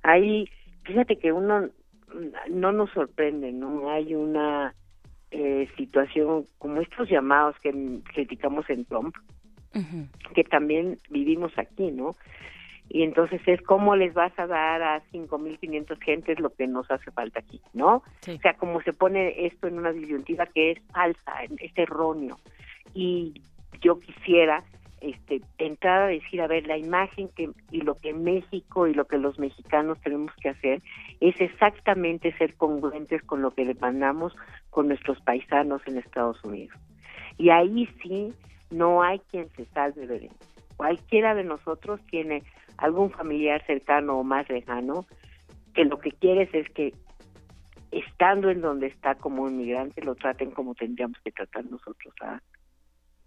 Ahí, 0.07 0.49
fíjate 0.85 1.19
que 1.19 1.33
uno 1.33 1.69
no 2.49 2.73
nos 2.73 2.91
sorprende, 2.91 3.51
¿no? 3.51 3.91
Hay 3.91 4.15
una 4.15 4.75
eh, 5.33 5.69
situación 5.77 6.45
como 6.59 6.81
estos 6.81 7.09
llamados 7.11 7.57
que 7.61 7.73
criticamos 8.15 8.71
en 8.71 8.85
Trump, 8.85 9.17
que 10.35 10.45
también 10.45 10.99
vivimos 11.11 11.53
aquí, 11.59 11.91
¿no? 11.91 12.17
y 12.89 13.03
entonces 13.03 13.41
es 13.47 13.61
cómo 13.63 13.97
les 13.97 14.15
vas 14.15 14.33
a 14.39 14.47
dar 14.47 14.83
a 14.83 15.03
5.500 15.13 15.99
gentes 16.01 16.39
lo 16.39 16.51
que 16.51 16.67
nos 16.67 16.89
hace 16.91 17.11
falta 17.11 17.41
aquí, 17.41 17.61
¿no? 17.73 17.97
O 17.97 18.39
sea, 18.41 18.55
como 18.55 18.81
se 18.83 18.93
pone 18.93 19.47
esto 19.47 19.67
en 19.67 19.79
una 19.79 19.93
disyuntiva 19.93 20.47
que 20.47 20.73
es 20.73 20.79
falsa, 20.93 21.33
es 21.59 21.73
erróneo. 21.77 22.39
Y 22.95 23.43
yo 23.81 23.99
quisiera 23.99 24.63
este, 25.07 25.41
entrar 25.59 26.03
a 26.03 26.07
decir, 26.07 26.41
a 26.41 26.47
ver, 26.47 26.67
la 26.67 26.77
imagen 26.77 27.29
que 27.37 27.51
y 27.71 27.81
lo 27.81 27.97
que 27.97 28.13
México 28.13 28.87
y 28.87 28.95
lo 28.95 29.07
que 29.07 29.19
los 29.19 29.39
mexicanos 29.39 30.01
tenemos 30.01 30.33
que 30.41 30.51
hacer 30.51 30.83
es 31.21 31.41
exactamente 31.41 32.37
ser 32.37 32.55
congruentes 32.57 33.23
con 33.23 33.43
lo 33.43 33.53
que 33.53 33.65
le 33.65 33.75
mandamos 33.75 34.35
con 34.71 34.89
nuestros 34.89 35.21
paisanos 35.21 35.83
en 35.87 35.99
Estados 35.99 36.43
Unidos. 36.45 36.77
Y 37.39 37.51
ahí 37.51 37.89
sí 38.03 38.33
no 38.71 39.03
hay 39.03 39.21
quien 39.31 39.49
se 39.51 39.65
salve 39.67 40.07
de 40.07 40.31
Cualquiera 40.77 41.35
de 41.35 41.45
nosotros 41.45 42.01
tiene 42.11 42.43
algún 42.77 43.11
familiar 43.11 43.65
cercano 43.67 44.19
o 44.19 44.25
más 44.25 44.49
lejano, 44.49 45.07
que 45.75 45.85
lo 45.85 45.99
que 45.99 46.13
quieres 46.13 46.53
es 46.53 46.69
que 46.71 46.93
estando 47.91 48.51
en 48.51 48.61
donde 48.61 48.89
está 48.89 49.15
como 49.15 49.49
inmigrante 49.49 50.03
lo 50.03 50.15
traten 50.15 50.51
como 50.51 50.75
tendríamos 50.75 51.19
que 51.25 51.33
tratar 51.33 51.65
nosotros 51.67 52.15
a 52.21 52.43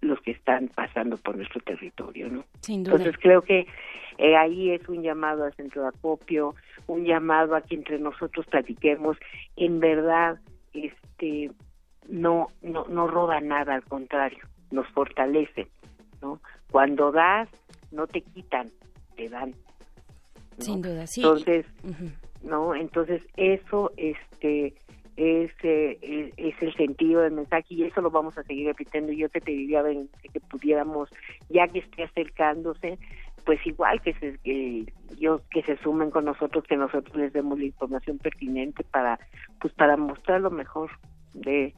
los 0.02 0.20
que 0.22 0.32
están 0.32 0.70
pasando 0.70 1.18
por 1.18 1.36
nuestro 1.36 1.60
territorio, 1.62 2.30
¿no? 2.30 2.46
Entonces 2.68 3.16
creo 3.20 3.42
que 3.42 3.68
eh, 4.18 4.36
ahí 4.36 4.72
es 4.72 4.88
un 4.88 5.02
llamado 5.02 5.44
al 5.44 5.54
centro 5.54 5.82
de 5.84 5.90
acopio, 5.90 6.56
un 6.88 7.06
llamado 7.06 7.56
a 7.56 7.62
que 7.62 7.76
entre 7.76 8.00
nosotros 8.00 8.46
platiquemos, 8.48 9.18
en 9.56 9.80
verdad, 9.80 10.40
este, 10.74 11.52
no, 12.08 12.48
no, 12.62 12.86
no 12.88 13.08
roba 13.08 13.42
nada, 13.42 13.76
al 13.76 13.84
contrario, 13.84 14.44
nos 14.72 14.88
fortalece, 14.90 15.68
¿no? 16.22 16.40
Cuando 16.72 17.12
das, 17.12 17.50
no 17.92 18.08
te 18.08 18.22
quitan, 18.22 18.70
dan. 19.28 19.54
Sin 20.60 20.82
duda, 20.82 21.08
sí. 21.08 21.22
Entonces, 21.22 21.66
¿no? 22.44 22.76
Entonces 22.76 23.24
eso 23.36 23.92
este 23.98 24.74
es, 25.20 25.52
eh, 25.64 26.32
es, 26.38 26.56
el 26.62 26.74
sentido 26.76 27.22
del 27.22 27.34
mensaje 27.34 27.66
y 27.74 27.84
eso 27.84 28.00
lo 28.00 28.10
vamos 28.10 28.38
a 28.38 28.44
seguir 28.44 28.68
repitiendo. 28.68 29.12
Yo 29.12 29.28
te 29.28 29.42
pediría 29.42 29.84
que 29.84 30.40
pudiéramos, 30.40 31.10
ya 31.50 31.68
que 31.68 31.80
esté 31.80 32.04
acercándose, 32.04 32.98
pues 33.46 33.60
igual 33.66 34.02
que 34.02 34.14
se, 34.14 34.38
que, 34.40 34.86
yo, 35.20 35.42
que 35.52 35.62
se 35.64 35.76
sumen 35.78 36.10
con 36.10 36.24
nosotros, 36.24 36.64
que 36.64 36.78
nosotros 36.78 37.14
les 37.18 37.34
demos 37.34 37.60
la 37.60 37.66
información 37.66 38.18
pertinente 38.18 38.86
para, 38.86 39.20
pues 39.60 39.74
para 39.74 39.98
mostrar 39.98 40.40
lo 40.40 40.52
mejor 40.52 40.90
de, 41.34 41.74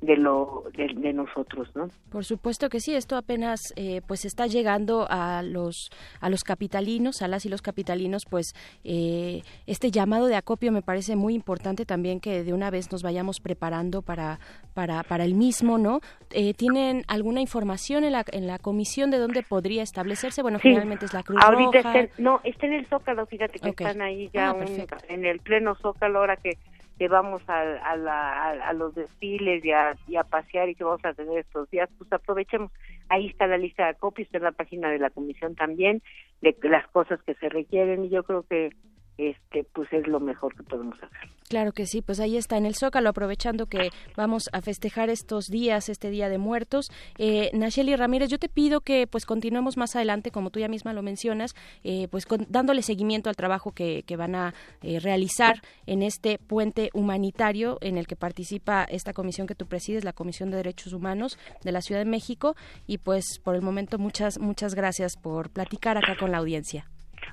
de 0.00 0.16
lo 0.16 0.64
de, 0.76 1.12
nosotros 1.12 1.68
no 1.74 1.88
por 2.10 2.24
supuesto 2.24 2.68
que 2.68 2.80
sí 2.80 2.94
esto 2.94 3.16
apenas 3.16 3.72
eh, 3.76 4.00
pues 4.06 4.24
está 4.24 4.46
llegando 4.46 5.06
a 5.08 5.42
los 5.42 5.90
a 6.20 6.28
los 6.28 6.44
capitalinos 6.44 7.22
a 7.22 7.28
las 7.28 7.46
y 7.46 7.48
los 7.48 7.62
capitalinos 7.62 8.24
pues 8.28 8.54
eh, 8.84 9.42
este 9.66 9.90
llamado 9.90 10.26
de 10.26 10.36
acopio 10.36 10.72
me 10.72 10.82
parece 10.82 11.16
muy 11.16 11.34
importante 11.34 11.86
también 11.86 12.20
que 12.20 12.44
de 12.44 12.52
una 12.52 12.70
vez 12.70 12.90
nos 12.92 13.02
vayamos 13.02 13.40
preparando 13.40 14.02
para 14.02 14.38
para 14.74 15.02
para 15.02 15.24
el 15.24 15.34
mismo 15.34 15.78
no 15.78 16.00
eh, 16.30 16.54
tienen 16.54 17.04
alguna 17.08 17.40
información 17.40 18.04
en 18.04 18.12
la 18.12 18.24
en 18.32 18.46
la 18.46 18.58
comisión 18.58 19.10
de 19.10 19.18
dónde 19.18 19.42
podría 19.42 19.82
establecerse 19.82 20.42
bueno 20.42 20.58
finalmente 20.58 21.06
es 21.06 21.14
la 21.14 21.22
Cruz 21.22 21.40
ahorita 21.42 21.78
Está 21.78 22.22
no 22.22 22.40
está 22.44 22.66
en 22.66 22.72
el 22.74 22.86
Zócalo 22.86 23.26
fíjate 23.26 23.58
que 23.58 23.70
están 23.70 24.02
ahí 24.02 24.30
ya 24.32 24.50
ah, 24.50 24.64
en 25.08 25.24
el 25.24 25.40
pleno 25.40 25.74
Zócalo 25.76 26.18
ahora 26.18 26.36
que 26.36 26.58
que 26.98 27.08
vamos 27.08 27.42
a, 27.48 27.60
a, 27.60 28.72
los 28.72 28.94
desfiles 28.94 29.64
y 29.64 29.72
a, 29.72 30.24
pasear 30.24 30.68
y 30.68 30.74
que 30.74 30.84
vamos 30.84 31.04
a 31.04 31.14
tener 31.14 31.38
estos 31.38 31.68
días, 31.70 31.90
pues 31.98 32.12
aprovechemos. 32.12 32.70
Ahí 33.08 33.26
está 33.26 33.46
la 33.46 33.58
lista 33.58 33.86
de 33.86 33.94
copias, 33.94 34.26
está 34.26 34.38
en 34.38 34.44
la 34.44 34.52
página 34.52 34.88
de 34.90 34.98
la 34.98 35.10
comisión 35.10 35.54
también, 35.54 36.02
de 36.40 36.56
las 36.62 36.86
cosas 36.88 37.20
que 37.22 37.34
se 37.34 37.48
requieren 37.48 38.04
y 38.04 38.10
yo 38.10 38.22
creo 38.22 38.44
que 38.44 38.70
este 39.18 39.64
pues 39.72 39.92
es 39.92 40.06
lo 40.06 40.20
mejor 40.20 40.54
que 40.54 40.62
podemos 40.62 40.96
hacer. 41.02 41.30
Claro 41.48 41.72
que 41.72 41.86
sí, 41.86 42.00
pues 42.00 42.20
ahí 42.20 42.36
está 42.36 42.56
en 42.56 42.66
el 42.66 42.74
Zócalo, 42.74 43.10
aprovechando 43.10 43.66
que 43.66 43.90
vamos 44.16 44.48
a 44.52 44.62
festejar 44.62 45.10
estos 45.10 45.46
días, 45.46 45.88
este 45.88 46.10
Día 46.10 46.28
de 46.28 46.38
Muertos. 46.38 46.90
Eh, 47.18 47.50
Nacheli 47.52 47.94
Ramírez, 47.96 48.30
yo 48.30 48.38
te 48.38 48.48
pido 48.48 48.80
que 48.80 49.06
pues 49.06 49.26
continuemos 49.26 49.76
más 49.76 49.94
adelante, 49.94 50.30
como 50.30 50.50
tú 50.50 50.60
ya 50.60 50.68
misma 50.68 50.92
lo 50.94 51.02
mencionas, 51.02 51.54
eh, 51.84 52.08
pues 52.10 52.26
dándole 52.48 52.82
seguimiento 52.82 53.28
al 53.28 53.36
trabajo 53.36 53.72
que, 53.72 54.02
van 54.16 54.36
a 54.36 54.54
eh, 54.80 55.00
realizar 55.00 55.60
en 55.86 56.02
este 56.02 56.38
puente 56.38 56.90
humanitario 56.94 57.78
en 57.80 57.98
el 57.98 58.06
que 58.06 58.14
participa 58.16 58.84
esta 58.84 59.12
comisión 59.12 59.46
que 59.46 59.56
tú 59.56 59.66
presides, 59.66 60.04
la 60.04 60.12
Comisión 60.12 60.50
de 60.50 60.58
Derechos 60.58 60.92
Humanos 60.92 61.36
de 61.62 61.72
la 61.72 61.82
Ciudad 61.82 62.00
de 62.00 62.10
México. 62.10 62.54
Y 62.86 62.98
pues 62.98 63.40
por 63.42 63.54
el 63.54 63.62
momento 63.62 63.98
muchas, 63.98 64.38
muchas 64.38 64.74
gracias 64.74 65.16
por 65.16 65.50
platicar 65.50 65.98
acá 65.98 66.16
con 66.16 66.30
la 66.30 66.38
audiencia. 66.38 66.86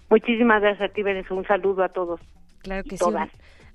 Muchísimas 0.10 0.62
gracias 0.62 0.90
a 0.90 0.94
ti, 0.94 1.02
Un 1.02 1.46
saludo 1.46 1.84
a 1.84 1.90
todos. 1.90 2.20
Claro 2.62 2.84
que 2.84 2.98
sí. 2.98 3.06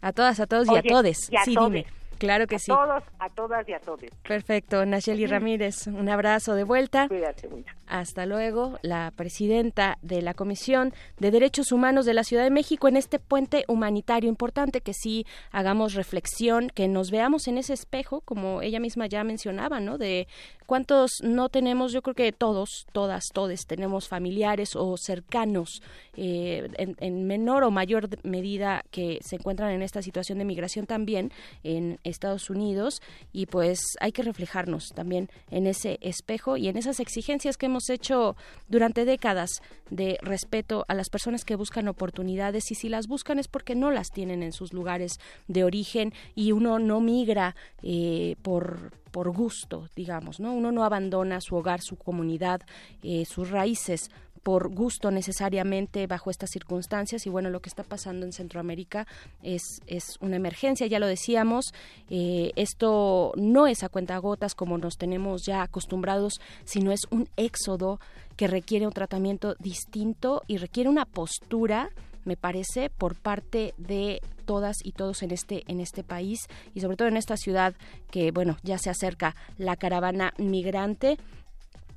A 0.03 0.13
todas, 0.13 0.41
a 0.41 0.47
todos 0.47 0.69
y 0.69 0.77
a 0.77 0.83
todes. 0.83 1.31
Y 1.31 1.37
a 1.37 1.43
sí, 1.43 1.57
dime. 1.59 1.87
Claro 2.19 2.47
que 2.47 2.57
a 2.57 2.59
sí. 2.59 2.71
todos, 2.71 3.03
a 3.19 3.29
todas 3.31 3.69
y 3.69 3.73
a 3.73 3.81
todos. 3.81 4.01
Perfecto. 4.27 4.85
Nacheli 4.87 5.27
Ramírez, 5.27 5.87
un 5.87 6.09
abrazo 6.09 6.55
de 6.55 6.65
vuelta. 6.65 7.09
Cuídate 7.09 7.49
mucho. 7.49 7.73
Hasta 7.87 8.27
luego, 8.27 8.79
la 8.83 9.13
presidenta 9.15 9.99
de 10.03 10.23
la 10.23 10.35
Comisión 10.35 10.93
de 11.19 11.31
Derechos 11.31 11.71
Humanos 11.73 12.05
de 12.05 12.15
la 12.15 12.25
Ciudad 12.25 12.43
de 12.43 12.51
México 12.51 12.89
en 12.89 12.97
este 12.97 13.19
puente 13.19 13.65
humanitario 13.69 14.29
importante 14.29 14.81
que 14.81 14.93
sí 14.93 15.25
hagamos 15.53 15.95
reflexión, 15.95 16.69
que 16.75 16.89
nos 16.89 17.11
veamos 17.11 17.47
en 17.47 17.59
ese 17.59 17.75
espejo, 17.75 18.23
como 18.23 18.61
ella 18.63 18.81
misma 18.81 19.07
ya 19.07 19.23
mencionaba, 19.25 19.79
¿no? 19.79 19.99
De 19.99 20.27
cuántos 20.67 21.13
no 21.23 21.49
tenemos, 21.49 21.93
yo 21.93 22.03
creo 22.03 22.15
que 22.15 22.33
todos, 22.33 22.87
todas, 22.93 23.25
todos 23.33 23.67
tenemos 23.67 24.09
familiares 24.09 24.75
o 24.75 24.97
cercanos 24.97 25.81
eh, 26.17 26.69
en, 26.79 26.97
en 26.99 27.27
menor 27.27 27.63
o 27.63 27.71
mayor 27.71 28.09
medida 28.25 28.85
que 28.91 29.21
se 29.23 29.37
encuentran 29.37 29.71
en 29.71 29.83
esta 29.83 30.03
situación 30.03 30.39
de 30.39 30.45
migración 30.45 30.87
también 30.87 31.31
en 31.63 31.99
Estados 32.03 32.51
Unidos 32.51 33.01
y 33.33 33.47
pues 33.47 33.79
hay 34.01 34.13
que 34.13 34.23
reflejarnos 34.23 34.89
también 34.95 35.31
en 35.51 35.67
ese 35.67 35.99
espejo 36.01 36.57
y 36.57 36.69
en 36.69 36.77
esas 36.77 37.01
exigencias 37.01 37.57
que 37.57 37.67
hemos 37.67 37.76
hemos 37.77 37.91
hecho 37.91 38.37
durante 38.69 39.05
décadas 39.05 39.61
de 39.91 40.19
respeto 40.23 40.87
a 40.89 40.95
las 40.95 41.11
personas 41.11 41.45
que 41.45 41.57
buscan 41.57 41.89
oportunidades 41.89 42.71
y 42.71 42.75
si 42.75 42.89
las 42.89 43.07
buscan 43.07 43.39
es 43.39 43.49
porque 43.49 43.75
no 43.75 43.91
las 43.91 44.13
tienen 44.13 44.43
en 44.43 44.53
sus 44.53 44.73
lugares 44.73 45.21
de 45.47 45.63
origen 45.63 46.15
y 46.35 46.53
uno 46.53 46.79
no 46.79 47.01
migra 47.01 47.55
eh, 47.83 48.37
por 48.41 48.93
por 49.11 49.31
gusto, 49.31 49.89
digamos, 49.97 50.41
¿no? 50.41 50.53
Uno 50.53 50.73
no 50.73 50.85
abandona 50.85 51.41
su 51.41 51.57
hogar, 51.57 51.81
su 51.81 51.97
comunidad, 51.97 52.61
eh, 53.03 53.25
sus 53.25 53.49
raíces 53.49 54.11
por 54.47 54.73
gusto 54.73 55.11
necesariamente 55.11 56.07
bajo 56.07 56.31
estas 56.31 56.51
circunstancias 56.51 57.27
y 57.27 57.31
bueno 57.31 57.51
lo 57.51 57.59
que 57.59 57.69
está 57.69 57.83
pasando 57.83 58.25
en 58.25 58.33
Centroamérica 58.33 59.05
es, 59.43 59.81
es 59.89 60.19
una 60.21 60.37
emergencia 60.37 60.87
ya 60.87 61.01
lo 61.01 61.09
decíamos 61.09 61.75
eh, 62.11 62.53
esto 62.55 63.33
no 63.35 63.67
es 63.67 63.83
a 63.83 63.89
cuentagotas 63.89 64.55
como 64.55 64.79
nos 64.79 64.99
tenemos 64.99 65.45
ya 65.45 65.63
acostumbrados 65.63 66.35
sino 66.63 66.93
es 66.93 67.01
un 67.11 67.29
éxodo 67.37 67.99
que 68.37 68.47
requiere 68.47 68.87
un 68.87 68.93
tratamiento 68.93 69.57
distinto 69.59 70.43
y 70.47 70.59
requiere 70.59 70.89
una 70.89 71.07
postura 71.07 71.91
me 72.25 72.37
parece 72.37 72.89
por 72.89 73.17
parte 73.17 73.75
de 73.79 74.21
todas 74.45 74.77
y 74.85 74.93
todos 74.93 75.25
en 75.25 75.33
este 75.33 75.65
en 75.67 75.81
este 75.81 76.05
país 76.05 76.47
y 76.73 76.83
sobre 76.83 76.97
todo 76.97 77.09
en 77.09 77.17
esta 77.17 77.37
ciudad 77.37 77.75
que 78.13 78.31
bueno 78.31 78.59
ya 78.63 78.79
se 78.79 78.91
acerca 78.91 79.35
la 79.59 79.75
caravana 79.75 80.35
migrante 80.39 81.19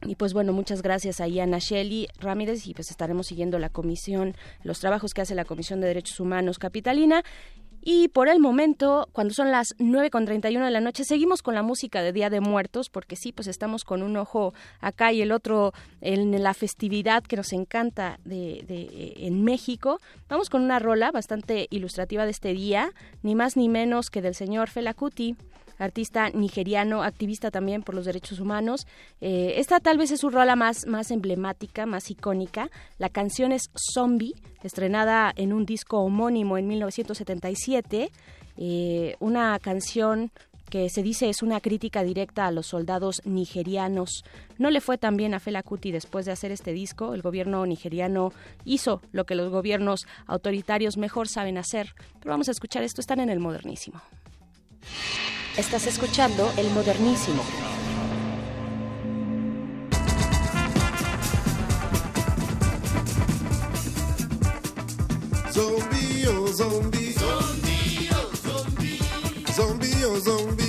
y 0.06 0.16
pues 0.16 0.34
bueno, 0.34 0.54
muchas 0.54 0.82
gracias 0.82 1.20
a 1.20 1.28
Nacheli 1.28 2.08
Ramírez 2.20 2.66
y 2.68 2.74
pues 2.74 2.90
estaremos 2.90 3.28
siguiendo 3.28 3.60
la 3.60 3.70
comisión, 3.70 4.36
los 4.64 4.80
trabajos 4.80 5.14
que 5.14 5.22
hace 5.22 5.36
la 5.36 5.46
Comisión 5.46 5.82
de 5.82 5.88
Derechos 5.88 6.20
Humanos 6.20 6.60
Capitalina. 6.60 7.24
Y 7.82 8.10
por 8.10 8.28
el 8.28 8.40
momento, 8.40 9.08
cuando 9.14 9.34
son 9.34 9.52
las 9.52 9.70
9.31 9.78 10.66
de 10.66 10.72
la 10.72 10.82
noche, 10.82 11.06
seguimos 11.06 11.42
con 11.42 11.56
la 11.56 11.64
música 11.64 12.02
de 12.02 12.12
Día 12.12 12.30
de 12.30 12.42
Muertos, 12.42 12.90
porque 12.90 13.16
sí, 13.16 13.32
pues 13.32 13.48
estamos 13.48 13.86
con 13.86 14.04
un 14.04 14.18
ojo 14.18 14.54
acá 14.82 15.14
y 15.14 15.22
el 15.22 15.32
otro 15.32 15.72
en 16.02 16.44
la 16.44 16.54
festividad 16.54 17.24
que 17.24 17.38
nos 17.38 17.54
encanta 17.54 18.20
de, 18.26 18.66
de, 18.68 19.14
en 19.26 19.44
México. 19.46 20.02
Vamos 20.28 20.50
con 20.50 20.62
una 20.62 20.80
rola 20.80 21.12
bastante 21.12 21.68
ilustrativa 21.70 22.26
de 22.26 22.32
este 22.32 22.54
día, 22.54 22.92
ni 23.24 23.34
más 23.34 23.56
ni 23.56 23.70
menos 23.70 24.10
que 24.10 24.22
del 24.22 24.36
señor 24.36 24.70
Fela 24.70 24.94
Kuti 24.94 25.38
artista 25.80 26.30
nigeriano, 26.30 27.02
activista 27.02 27.50
también 27.50 27.82
por 27.82 27.96
los 27.96 28.06
derechos 28.06 28.40
humanos. 28.40 28.86
Eh, 29.22 29.54
esta 29.58 29.80
tal 29.80 29.98
vez 29.98 30.12
es 30.12 30.20
su 30.20 30.30
rola 30.30 30.56
más, 30.56 30.86
más 30.86 31.10
emblemática, 31.10 31.86
más 31.86 32.12
icónica. 32.12 32.70
La 32.98 33.10
canción 33.10 33.52
es 33.52 33.72
Zombie, 33.94 34.36
estrenada 34.64 35.34
en 35.36 35.54
un 35.54 35.66
disco 35.66 36.00
homónimo 36.00 36.58
en 36.58 36.68
1977. 36.68 38.12
Eh, 38.58 39.16
una 39.20 39.58
canción 39.60 40.32
que 40.70 40.90
se 40.90 41.04
dice 41.04 41.30
es 41.30 41.42
una 41.42 41.60
crítica 41.60 42.04
directa 42.04 42.46
a 42.46 42.52
los 42.52 42.68
soldados 42.68 43.22
nigerianos. 43.26 44.24
No 44.58 44.70
le 44.70 44.82
fue 44.82 44.98
tan 44.98 45.18
bien 45.18 45.34
a 45.34 45.40
Fela 45.40 45.64
Kuti 45.64 45.92
después 45.92 46.26
de 46.26 46.32
hacer 46.32 46.52
este 46.52 46.72
disco. 46.72 47.14
El 47.14 47.22
gobierno 47.22 47.66
nigeriano 47.66 48.32
hizo 48.66 49.02
lo 49.12 49.26
que 49.26 49.36
los 49.36 49.50
gobiernos 49.50 50.06
autoritarios 50.28 50.98
mejor 50.98 51.28
saben 51.28 51.58
hacer. 51.58 51.96
Pero 52.20 52.32
vamos 52.32 52.48
a 52.48 52.52
escuchar 52.52 52.84
esto, 52.84 53.02
están 53.02 53.20
en 53.20 53.30
el 53.30 53.40
modernísimo. 53.40 54.02
Estás 55.60 55.88
escuchando 55.88 56.50
El 56.56 56.70
Modernísimo. 56.72 57.44
Zombie, 65.52 66.28
oh 66.30 66.48
zombie. 66.48 67.14
Zombie, 67.14 68.10
oh 68.10 68.32
zombie. 68.42 69.00
Zombie, 69.54 70.06
oh 70.06 70.20
zombie. 70.22 70.69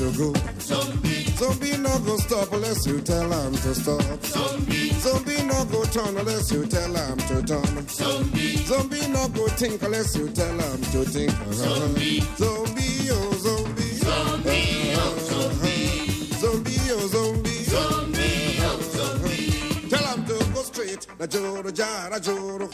to 0.00 0.10
go. 0.16 0.32
Zombie. 0.60 1.24
Zombie 1.36 1.76
no 1.76 1.98
go 2.00 2.16
stop 2.16 2.52
unless 2.52 2.86
you 2.86 3.00
tell 3.02 3.30
him 3.30 3.52
to 3.52 3.74
stop. 3.74 4.02
Zombie. 4.24 4.88
Zombie 5.04 5.42
no 5.44 5.64
go 5.66 5.84
turn 5.84 6.16
unless 6.16 6.50
you 6.52 6.64
tell 6.66 6.94
him 6.94 7.18
to 7.28 7.42
turn. 7.42 7.88
Zombie. 7.88 8.56
Zombie 8.64 9.06
no 9.08 9.28
go 9.28 9.46
think 9.48 9.82
unless 9.82 10.16
you 10.16 10.28
tell 10.30 10.58
him 10.58 10.80
to 10.92 11.04
think. 11.04 11.30
Zombie. 11.52 12.20
Zombie, 12.40 13.10
oh 13.10 13.32
zombie. 13.44 13.82
Zombie, 14.00 14.94
oh 14.96 15.18
zombie. 15.28 16.32
Zombie, 16.40 16.80
oh 16.96 17.06
zombie. 17.08 17.64
Zombie, 17.64 18.56
oh 18.60 18.80
zombie. 18.96 19.88
Tell 19.90 20.06
him 20.16 20.24
to 20.24 20.52
go 20.54 20.62
straight. 20.62 21.06
Na 21.18 21.26
joro 21.26 21.70
jara 21.70 22.18
joro. 22.20 22.70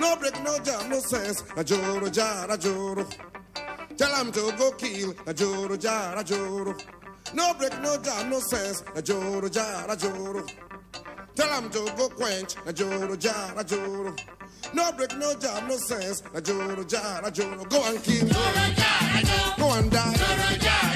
No 0.00 0.16
break, 0.16 0.40
no 0.44 0.56
jam, 0.60 0.88
no 0.88 1.00
sense. 1.00 1.42
Na 1.56 1.64
joro 1.64 2.08
jara 2.10 2.56
joro. 2.56 3.06
Tell 4.00 4.14
him 4.16 4.32
to 4.32 4.52
go 4.56 4.70
kill. 4.72 5.12
Na 5.26 5.32
joro 5.34 5.76
jara 5.76 6.24
joro. 6.24 6.74
No 7.34 7.52
break, 7.58 7.78
no 7.82 7.98
jam, 8.02 8.30
no 8.30 8.40
sense. 8.40 8.82
Na 8.94 9.02
joro 9.02 9.46
jara 9.50 9.94
joro. 9.94 10.42
Tell 11.34 11.48
him 11.60 11.68
to 11.70 11.80
go 11.98 12.08
quench. 12.08 12.56
Na 12.64 12.72
joro 12.72 13.14
jara 13.16 13.62
joro. 13.62 14.14
No 14.72 14.92
break, 14.92 15.16
no 15.18 15.34
jam, 15.34 15.68
no 15.68 15.76
sense. 15.76 16.22
Na 16.32 16.40
joro 16.40 16.82
jara 16.84 17.30
joro. 17.30 17.62
Go 17.64 17.84
and 17.88 18.02
kill. 18.02 18.26
Joro 18.26 18.64
jara 18.80 19.20
joro. 19.28 19.56
Go 19.58 19.72
and 19.78 19.90
die. 19.90 20.14
Joro 20.16 20.50
jara 20.64 20.89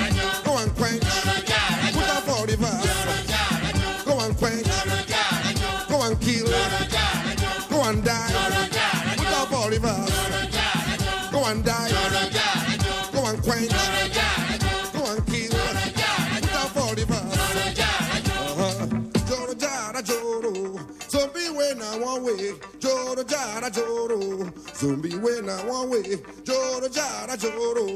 Zombie 24.85 25.17
when 25.17 25.49
I 25.49 25.65
one 25.65 25.89
way. 25.89 26.03
Joro 26.45 26.89
jara 26.91 27.39
joro. 27.39 27.87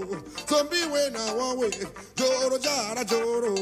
Zombie 0.49 0.87
when 0.91 1.15
I 1.15 1.35
one 1.35 1.59
way. 1.61 1.71
Joro 2.17 2.57
jara 2.59 3.05
joro. 3.05 3.55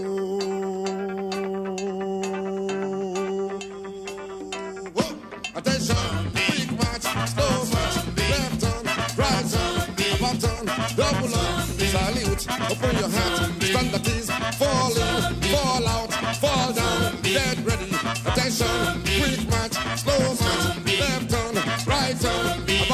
Whoa. 4.95 5.19
Attention, 5.57 6.31
quick 6.37 6.71
march, 6.79 7.03
slow 7.35 7.65
march, 7.75 7.97
left 8.31 8.61
turn, 8.61 8.85
right 9.19 9.47
turn, 9.51 10.69
up 10.69 10.95
double 10.95 11.35
up, 11.35 11.67
salute, 11.67 12.47
Open 12.71 12.97
your 12.97 13.09
hat, 13.09 13.51
stand 13.61 13.91
that 13.91 14.07
is 14.07 14.31
falling, 14.55 15.35
fall 15.51 15.89
out, 15.89 16.13
fall 16.37 16.73
down, 16.73 17.21
dead 17.23 17.59
ready. 17.67 17.91
Attention, 18.25 19.03
quick 19.03 19.51
match, 19.51 19.75
slow 19.99 20.35
match, 20.35 20.86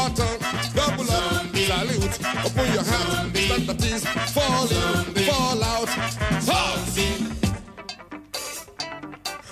water. 0.02 0.32
Double 0.74 1.10
up, 1.10 1.10
Zombie. 1.10 1.66
salute. 1.66 2.18
Open 2.46 2.66
your 2.72 2.84
hands, 2.84 3.38
stand 3.38 3.66
the 3.68 3.74
ease. 3.86 4.04
Fall 4.34 4.68
in, 4.68 5.14
fall 5.26 5.62
out. 5.62 5.88
Halt! 6.48 6.98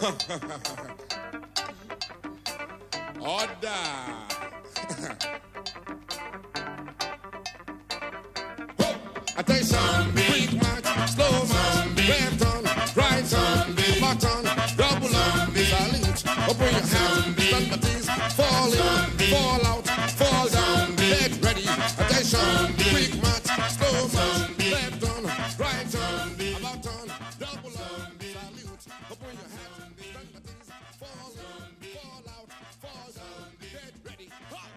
Order. 3.21 3.85
Attention, 9.37 10.13
quick 10.13 10.53
march. 10.61 10.89
slow 11.15 11.35
march. 11.53 12.09
left 12.11 12.43
on, 12.51 12.63
right 12.97 13.33
on, 13.35 13.75
button, 14.03 14.43
double 14.77 15.09
Zombie. 15.09 15.61
on, 15.61 15.65
salute, 15.65 16.23
open 16.51 16.71
your 16.77 16.81
hands, 16.81 17.45
stand 17.45 17.73
at 17.73 17.85
ease 17.85 18.00
is 18.41 18.77
falling, 18.77 19.11
fall 19.31 19.67
out, 19.67 19.87
fall 20.19 20.49
down, 20.49 20.97
get 20.97 21.33
ready. 21.45 21.65
Attention, 21.99 22.75
quick 22.91 23.13
march, 23.23 23.49
slow 23.77 24.09
march, 24.09 24.51
left 24.71 24.97
turn, 25.03 25.25
right 25.59 25.95
on. 25.97 26.31
About 26.57 26.83
button, 26.83 27.09
double 27.39 27.77
up, 27.79 28.13
salute. 28.21 28.85
Open 29.11 29.35
your 29.37 29.51
hands, 29.57 29.97
that 30.33 30.45
is 30.45 30.69
falling, 30.99 31.21
fall 31.21 31.33
in, 31.37 31.89
fall 31.95 32.25
out, 32.29 32.51
fall 32.81 33.09
down, 33.17 33.49
get 33.61 33.95
ready. 34.05 34.29
Hot. 34.51 34.75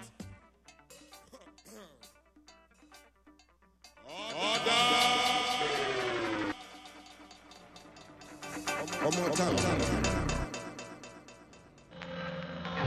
Order! 4.35 4.81
One 9.03 9.15
more 9.15 9.31
time. 9.31 9.72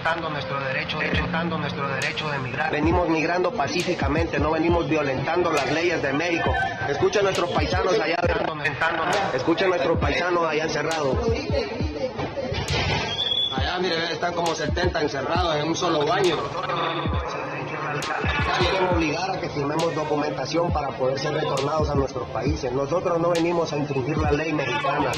Nuestro 0.07 0.61
derecho, 0.61 2.31
de 2.31 2.39
migrar. 2.39 2.71
Venimos 2.71 3.09
migrando 3.09 3.51
pacíficamente, 3.51 4.39
no 4.39 4.53
venimos 4.53 4.89
violentando 4.89 5.51
las 5.51 5.69
leyes 5.73 6.01
de 6.01 6.13
México. 6.13 6.55
Escuchen 6.89 7.25
nuestros 7.25 7.51
paisanos 7.51 7.99
allá, 7.99 8.17
escuchen 9.35 9.69
nuestros 9.69 9.99
paisanos 9.99 10.47
allá 10.47 10.63
encerrados. 10.63 11.19
Allá, 13.57 13.79
miren, 13.81 14.01
están 14.03 14.33
como 14.35 14.55
70 14.55 15.03
encerrados 15.03 15.57
en 15.57 15.69
un 15.69 15.75
solo 15.75 16.07
baño. 16.07 16.37
Quieren 18.59 18.89
obligar 18.95 19.31
a 19.31 19.41
que 19.41 19.49
firmemos 19.49 19.95
documentación 19.95 20.73
para 20.73 20.89
poder 20.89 21.19
ser 21.19 21.35
retornados 21.35 21.89
a 21.91 21.95
nuestros 21.95 22.29
países. 22.31 22.73
Nosotros 22.73 23.19
no 23.19 23.31
venimos 23.31 23.73
a 23.73 23.77
infringir 23.77 24.19
la 24.19 24.33
ley 24.33 24.53
mexicana. 24.53 25.13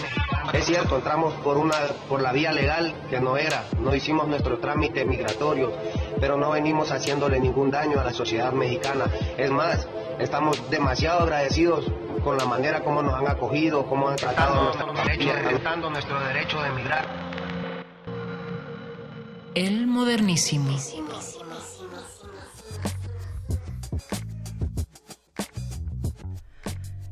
Es 0.53 0.65
cierto, 0.65 0.97
entramos 0.97 1.35
por 1.45 1.59
una 1.59 1.75
por 2.09 2.23
la 2.23 2.33
vía 2.33 2.53
legal 2.53 2.95
que 3.11 3.21
no 3.21 3.37
era, 3.37 3.65
no 3.81 3.95
hicimos 3.95 4.27
nuestro 4.29 4.59
trámite 4.59 5.05
migratorio, 5.05 5.73
pero 6.21 6.37
no 6.37 6.51
venimos 6.51 6.91
haciéndole 6.91 7.39
ningún 7.39 7.71
daño 7.71 8.01
a 8.01 8.05
la 8.05 8.13
sociedad 8.13 8.53
mexicana. 8.53 9.05
Es 9.37 9.51
más, 9.51 9.87
estamos 10.19 10.71
demasiado 10.71 11.21
agradecidos 11.21 11.85
con 12.25 12.39
la 12.39 12.47
manera 12.47 12.81
como 12.81 13.03
nos 13.03 13.15
han 13.15 13.29
acogido, 13.29 13.87
cómo 13.87 14.09
han 14.09 14.17
tratado 14.17 14.65
nuestro 14.65 14.93
derecho 16.21 16.61
de 16.63 16.69
emigrar. 16.69 17.07
El 19.55 19.87
modernísimo. 19.87 20.77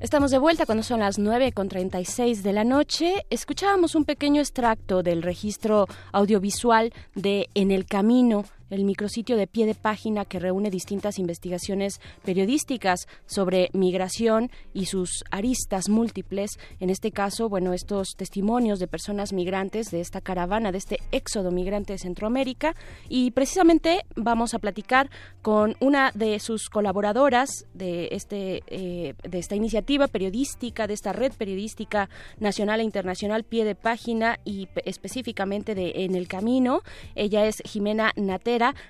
Estamos 0.07 0.31
de 0.31 0.39
vuelta 0.39 0.67
cuando 0.67 0.85
son 0.85 1.01
las 1.01 1.19
9 1.19 1.51
con 1.51 1.69
36 1.69 2.45
de 2.45 2.53
la 2.53 2.63
noche. 2.63 3.27
Escuchábamos 3.29 3.97
un 3.97 4.05
pequeño 4.05 4.41
extracto 4.41 5.03
del 5.03 5.21
registro 5.21 5.89
audiovisual 6.13 6.95
de 7.17 7.49
En 7.55 7.73
el 7.73 7.87
Camino, 7.87 8.45
el 8.71 8.85
micrositio 8.85 9.37
de 9.37 9.47
pie 9.47 9.67
de 9.67 9.75
página 9.75 10.25
que 10.25 10.39
reúne 10.39 10.71
distintas 10.71 11.19
investigaciones 11.19 12.01
periodísticas 12.25 13.07
sobre 13.27 13.71
migración 13.73 14.51
y 14.75 14.87
sus 14.87 15.25
aristas 15.31 15.89
múltiples. 15.89 16.59
En 16.81 16.91
este 16.91 17.11
caso, 17.13 17.49
bueno, 17.49 17.73
estos 17.73 18.17
testimonios 18.17 18.79
de 18.79 18.89
personas 18.89 19.33
migrantes 19.33 19.91
de 19.91 20.01
esta 20.01 20.21
caravana, 20.21 20.73
de 20.73 20.79
este 20.79 20.99
éxodo 21.13 21.51
migrante 21.51 21.93
de 21.93 21.99
Centroamérica. 21.99 22.75
Y 23.09 23.31
precisamente 23.31 24.05
vamos 24.15 24.55
a 24.55 24.59
platicar 24.59 25.11
con 25.43 25.77
una 25.81 26.11
de 26.15 26.39
sus 26.41 26.69
colaboradoras 26.69 27.67
de, 27.75 28.09
este, 28.13 28.63
eh, 28.67 29.15
de 29.23 29.39
esta 29.39 29.55
iniciativa 29.55 30.09
periodística, 30.09 30.87
de 30.87 30.95
esta 30.95 31.13
red 31.13 31.33
periodística 31.33 32.09
nacional 32.39 32.81
e 32.81 32.85
internacional 32.85 33.45
pie 33.45 33.65
de 33.65 33.75
página 33.75 34.39
y 34.45 34.67
pe- 34.67 34.83
específicamente 34.87 35.75
de 35.75 36.05
En 36.05 36.15
el 36.15 36.29
Camino. 36.29 36.83
Ella 37.15 37.47
es 37.47 37.63
Jimena 37.65 38.13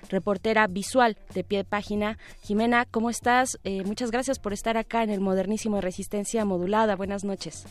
Reportera 0.09 0.67
visual 0.67 1.17
de 1.33 1.43
pie 1.43 1.59
de 1.59 1.63
página. 1.63 2.17
Jimena, 2.41 2.85
¿cómo 2.89 3.09
estás? 3.09 3.59
Eh, 3.63 3.83
muchas 3.85 4.11
gracias 4.11 4.39
por 4.39 4.53
estar 4.53 4.77
acá 4.77 5.03
en 5.03 5.09
el 5.09 5.21
modernísimo 5.21 5.75
de 5.77 5.81
Resistencia 5.81 6.45
Modulada. 6.45 6.95
Buenas 6.95 7.23
noches. 7.23 7.65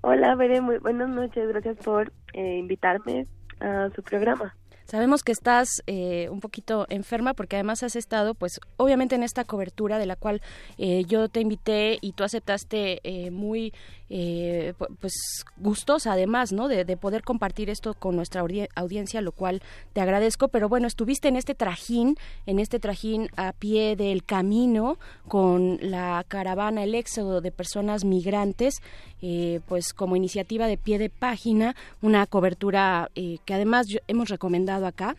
Hola, 0.00 0.34
Bere, 0.36 0.60
muy 0.60 0.78
buenas 0.78 1.08
noches. 1.08 1.48
Gracias 1.48 1.76
por 1.78 2.12
eh, 2.32 2.58
invitarme 2.58 3.26
a 3.60 3.88
su 3.94 4.02
programa. 4.02 4.54
Sabemos 4.90 5.22
que 5.22 5.32
estás 5.32 5.68
eh, 5.86 6.28
un 6.30 6.40
poquito 6.40 6.86
enferma 6.88 7.34
porque 7.34 7.56
además 7.56 7.82
has 7.82 7.94
estado, 7.94 8.32
pues, 8.34 8.58
obviamente 8.78 9.16
en 9.16 9.22
esta 9.22 9.44
cobertura 9.44 9.98
de 9.98 10.06
la 10.06 10.16
cual 10.16 10.40
eh, 10.78 11.04
yo 11.06 11.28
te 11.28 11.42
invité 11.42 11.98
y 12.00 12.12
tú 12.12 12.24
aceptaste 12.24 13.00
eh, 13.04 13.30
muy, 13.30 13.74
eh, 14.08 14.72
pu- 14.78 14.88
pues, 14.98 15.44
gustosa 15.58 16.14
además, 16.14 16.52
¿no? 16.52 16.68
De, 16.68 16.86
de 16.86 16.96
poder 16.96 17.22
compartir 17.22 17.68
esto 17.68 17.92
con 17.92 18.16
nuestra 18.16 18.42
audi- 18.42 18.68
audiencia, 18.76 19.20
lo 19.20 19.32
cual 19.32 19.60
te 19.92 20.00
agradezco. 20.00 20.48
Pero 20.48 20.70
bueno, 20.70 20.86
estuviste 20.86 21.28
en 21.28 21.36
este 21.36 21.54
trajín, 21.54 22.16
en 22.46 22.58
este 22.58 22.80
trajín 22.80 23.28
a 23.36 23.52
pie 23.52 23.94
del 23.94 24.24
camino 24.24 24.98
con 25.28 25.76
la 25.82 26.24
caravana, 26.28 26.82
el 26.82 26.94
éxodo 26.94 27.42
de 27.42 27.52
personas 27.52 28.06
migrantes, 28.06 28.76
eh, 29.20 29.60
pues 29.68 29.92
como 29.92 30.16
iniciativa 30.16 30.66
de 30.66 30.78
pie 30.78 30.98
de 30.98 31.10
página, 31.10 31.76
una 32.00 32.24
cobertura 32.26 33.10
eh, 33.16 33.36
que 33.44 33.52
además 33.52 33.86
yo- 33.88 33.98
hemos 34.08 34.30
recomendado 34.30 34.77
acá 34.86 35.16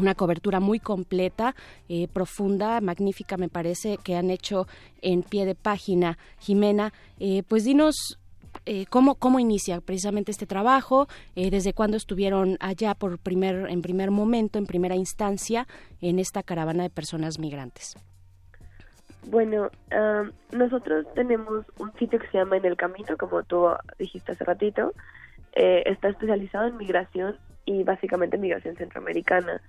una 0.00 0.14
cobertura 0.14 0.60
muy 0.60 0.78
completa, 0.78 1.54
eh, 1.88 2.08
profunda, 2.08 2.80
magnífica 2.80 3.36
me 3.36 3.48
parece 3.48 3.98
que 3.98 4.16
han 4.16 4.30
hecho 4.30 4.66
en 5.02 5.22
pie 5.22 5.44
de 5.44 5.54
página. 5.54 6.18
Jimena, 6.38 6.92
eh, 7.18 7.42
pues 7.46 7.64
dinos 7.64 8.18
eh, 8.66 8.86
cómo, 8.86 9.16
cómo 9.16 9.38
inicia 9.38 9.80
precisamente 9.80 10.30
este 10.30 10.46
trabajo, 10.46 11.08
eh, 11.34 11.50
desde 11.50 11.72
cuándo 11.72 11.96
estuvieron 11.96 12.56
allá 12.60 12.94
por 12.94 13.18
primer, 13.18 13.70
en 13.70 13.82
primer 13.82 14.10
momento, 14.10 14.58
en 14.58 14.66
primera 14.66 14.94
instancia, 14.94 15.66
en 16.00 16.18
esta 16.18 16.42
caravana 16.42 16.82
de 16.82 16.90
personas 16.90 17.38
migrantes. 17.38 17.94
Bueno, 19.24 19.70
nosotros 20.50 21.06
tenemos 21.14 21.64
un 21.78 21.92
sitio 21.92 22.18
que 22.18 22.26
se 22.26 22.38
llama 22.38 22.56
En 22.56 22.64
el 22.64 22.76
Camino, 22.76 23.16
como 23.16 23.44
tú 23.44 23.68
dijiste 23.96 24.32
hace 24.32 24.42
ratito. 24.42 24.94
Está 25.52 26.08
especializado 26.08 26.66
en 26.66 26.76
migración 26.76 27.38
y 27.64 27.82
básicamente 27.84 28.38
migración 28.38 28.76
centroamericana. 28.76 29.60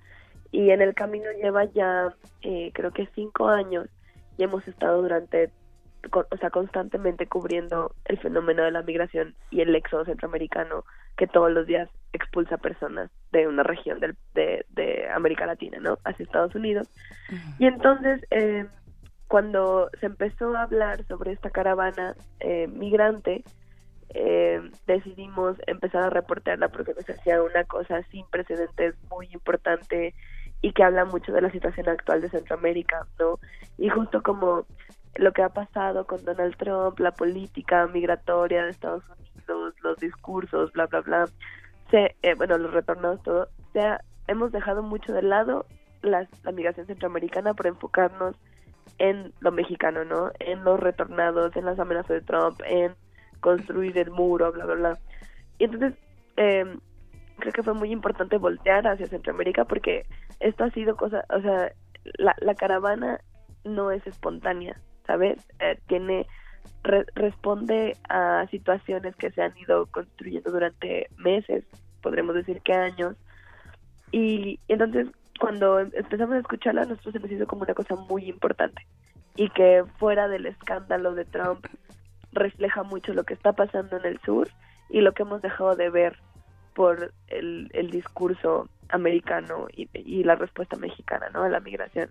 Y 0.52 0.70
En 0.72 0.82
el 0.82 0.94
Camino 0.94 1.26
lleva 1.42 1.66
ya, 1.66 2.14
eh, 2.42 2.72
creo 2.74 2.92
que 2.92 3.08
cinco 3.16 3.48
años 3.50 3.88
y 4.38 4.44
hemos 4.44 4.68
estado 4.68 5.02
durante, 5.02 5.50
con- 6.12 6.26
o 6.30 6.38
sea, 6.38 6.50
constantemente 6.52 7.28
cubriendo 7.28 7.94
el 8.06 8.20
fenómeno 8.20 8.64
de 8.64 8.72
la 8.72 8.84
migración 8.84 9.36
y 9.50 9.62
el 9.62 9.76
éxodo 9.76 10.06
centroamericano 10.06 10.86
que 11.18 11.28
todos 11.28 11.52
los 11.52 11.66
días 11.68 11.90
expulsa 12.14 12.58
personas 12.58 13.10
de 13.32 13.48
una 13.48 13.64
región 13.64 14.00
del- 14.00 14.16
de, 14.36 14.66
de 14.70 15.10
América 15.10 15.46
Latina, 15.48 15.78
¿no? 15.80 15.98
Hacia 16.04 16.24
Estados 16.24 16.54
Unidos. 16.56 16.88
Y 17.60 17.66
entonces, 17.66 18.24
eh, 18.30 18.66
cuando 19.28 19.90
se 20.00 20.06
empezó 20.06 20.56
a 20.56 20.64
hablar 20.64 21.04
sobre 21.08 21.32
esta 21.32 21.50
caravana 21.50 22.16
eh, 22.40 22.68
migrante, 22.68 23.44
eh, 24.10 24.62
decidimos 24.88 25.58
empezar 25.68 26.04
a 26.04 26.10
reportarla 26.10 26.70
porque 26.70 26.94
nos 26.94 27.10
hacía 27.10 27.42
una 27.42 27.64
cosa 27.66 28.02
sin 28.12 28.26
precedentes 28.28 28.96
muy 29.10 29.28
importante 29.34 30.14
y 30.62 30.72
que 30.74 30.84
habla 30.84 31.06
mucho 31.06 31.32
de 31.34 31.42
la 31.42 31.52
situación 31.52 31.90
actual 31.90 32.22
de 32.22 32.30
Centroamérica, 32.30 33.06
¿no? 33.20 33.40
Y 33.78 33.90
justo 33.90 34.24
como 34.24 34.66
lo 35.16 35.32
que 35.34 35.44
ha 35.44 35.50
pasado 35.50 36.06
con 36.08 36.24
Donald 36.24 36.56
Trump, 36.58 37.00
la 37.00 37.12
política 37.12 37.86
migratoria 37.88 38.64
de 38.64 38.70
Estados 38.72 39.04
Unidos, 39.10 39.76
los 39.84 39.98
discursos, 39.98 40.72
bla, 40.72 40.88
bla, 40.88 41.02
bla, 41.02 41.26
se, 41.92 42.16
eh, 42.24 42.34
bueno, 42.36 42.58
los 42.58 42.74
retornados, 42.74 43.22
todo, 43.24 43.50
se 43.74 43.82
ha- 43.82 44.02
hemos 44.28 44.52
dejado 44.52 44.82
mucho 44.82 45.12
de 45.14 45.22
lado 45.22 45.66
las- 46.02 46.30
la 46.44 46.52
migración 46.52 46.88
centroamericana 46.88 47.54
por 47.54 47.68
enfocarnos 47.68 48.36
en 49.00 49.34
lo 49.40 49.52
mexicano, 49.52 50.04
¿no? 50.06 50.32
En 50.40 50.64
los 50.64 50.80
retornados, 50.80 51.56
en 51.56 51.66
las 51.66 51.80
amenazas 51.80 52.10
de 52.10 52.22
Trump, 52.22 52.60
en 52.66 52.96
construir 53.44 53.98
el 53.98 54.10
muro, 54.10 54.52
bla, 54.54 54.66
bla, 54.66 54.76
bla. 54.76 55.00
Y 55.60 55.66
entonces, 55.66 55.94
eh, 56.38 56.66
creo 57.38 57.54
que 57.54 57.62
fue 57.64 57.74
muy 57.74 57.92
importante 57.92 58.38
voltear 58.38 58.88
hacia 58.88 59.08
Centroamérica 59.08 59.66
porque 59.66 60.06
esto 60.40 60.64
ha 60.64 60.72
sido 60.72 60.96
cosa, 60.96 61.26
o 61.30 61.42
sea, 61.42 61.74
la, 62.18 62.56
caravana 62.56 63.20
no 63.66 63.92
es 63.92 64.06
espontánea, 64.08 64.80
¿sabes? 65.06 65.38
Eh, 65.60 65.78
tiene 65.88 66.26
re- 66.84 67.06
responde 67.16 67.98
a 68.10 68.48
situaciones 68.50 69.16
que 69.18 69.32
se 69.32 69.42
han 69.42 69.58
ido 69.58 69.86
construyendo 69.88 70.52
durante 70.52 71.08
meses, 71.18 71.66
podremos 72.02 72.34
decir 72.36 72.62
que 72.62 72.74
años. 72.74 73.16
Y 74.12 74.60
entonces 74.68 75.08
cuando 75.40 75.80
em- 75.80 75.92
empezamos 75.94 76.36
a 76.36 76.40
escucharla, 76.40 76.84
a 76.84 76.86
nosotros 76.86 77.14
se 77.14 77.20
nos 77.20 77.32
hizo 77.32 77.48
como 77.48 77.64
una 77.64 77.74
cosa 77.74 77.96
muy 77.96 78.30
importante 78.30 78.86
y 79.36 79.50
que 79.50 79.84
fuera 79.98 80.28
del 80.28 80.46
escándalo 80.46 81.14
de 81.16 81.26
Trump 81.26 81.66
refleja 82.34 82.84
mucho 82.84 83.14
lo 83.14 83.24
que 83.24 83.34
está 83.34 83.54
pasando 83.54 83.98
en 83.98 84.06
el 84.06 84.20
sur 84.22 84.50
y 84.90 85.02
lo 85.02 85.14
que 85.14 85.24
hemos 85.24 85.42
dejado 85.42 85.76
de 85.76 85.90
ver 85.90 86.18
por 86.74 87.14
el, 87.28 87.70
el 87.74 87.90
discurso 87.90 88.70
americano 88.90 89.68
y, 89.76 90.24
la 90.24 90.36
respuesta 90.36 90.78
mexicana 90.78 91.30
¿no? 91.34 91.44
a 91.44 91.50
la 91.50 91.60
migración. 91.60 92.10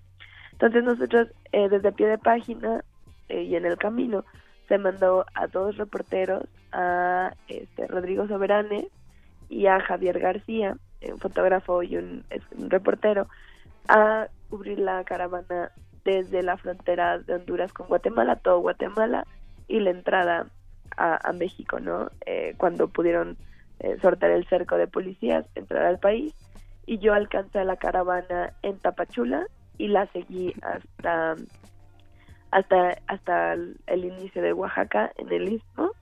Entonces 0.52 0.84
nosotros 0.84 1.28
eh, 1.52 1.68
desde 1.68 1.92
pie 1.92 2.08
de 2.08 2.18
página 2.18 2.84
eh, 3.28 3.42
y 3.42 3.56
en 3.56 3.64
el 3.64 3.78
camino 3.78 4.24
se 4.68 4.78
mandó 4.78 5.24
a 5.34 5.46
dos 5.46 5.76
reporteros, 5.76 6.44
a 6.72 7.34
este, 7.48 7.86
Rodrigo 7.86 8.26
Soberane 8.26 8.88
y 9.48 9.66
a 9.66 9.80
Javier 9.80 10.18
García, 10.18 10.76
un 11.02 11.18
fotógrafo 11.18 11.82
y 11.82 11.96
un 11.96 12.24
reportero, 12.68 13.26
a 13.88 14.28
cubrir 14.48 14.78
la 14.78 15.02
caravana 15.04 15.72
desde 16.04 16.42
la 16.42 16.56
frontera 16.56 17.18
de 17.18 17.34
Honduras 17.34 17.72
con 17.72 17.88
Guatemala, 17.88 18.36
todo 18.36 18.60
Guatemala, 18.60 19.26
y 19.72 19.80
la 19.80 19.90
entrada 19.90 20.46
a, 20.98 21.32
México, 21.32 21.80
¿no? 21.80 22.10
Eh, 22.26 22.54
cuando 22.58 22.88
pudieron 22.88 23.38
eh, 23.80 23.96
sortear 24.02 24.32
el 24.32 24.46
cerco 24.46 24.76
de 24.76 24.86
policías, 24.86 25.46
entrar 25.54 25.86
al 25.86 25.98
país, 25.98 26.34
y 26.84 26.98
yo 26.98 27.14
alcancé 27.14 27.64
la 27.64 27.76
caravana 27.76 28.52
en 28.60 28.78
Tapachula 28.78 29.46
y 29.78 29.88
la 29.88 30.06
seguí 30.08 30.52
hasta 30.62 31.36
hasta 32.50 32.98
hasta 33.06 33.54
el, 33.54 34.04
inicio 34.04 34.42
de 34.42 34.52
Oaxaca 34.52 35.10
en 35.16 35.32
el 35.32 35.54
Istmo 35.54 35.92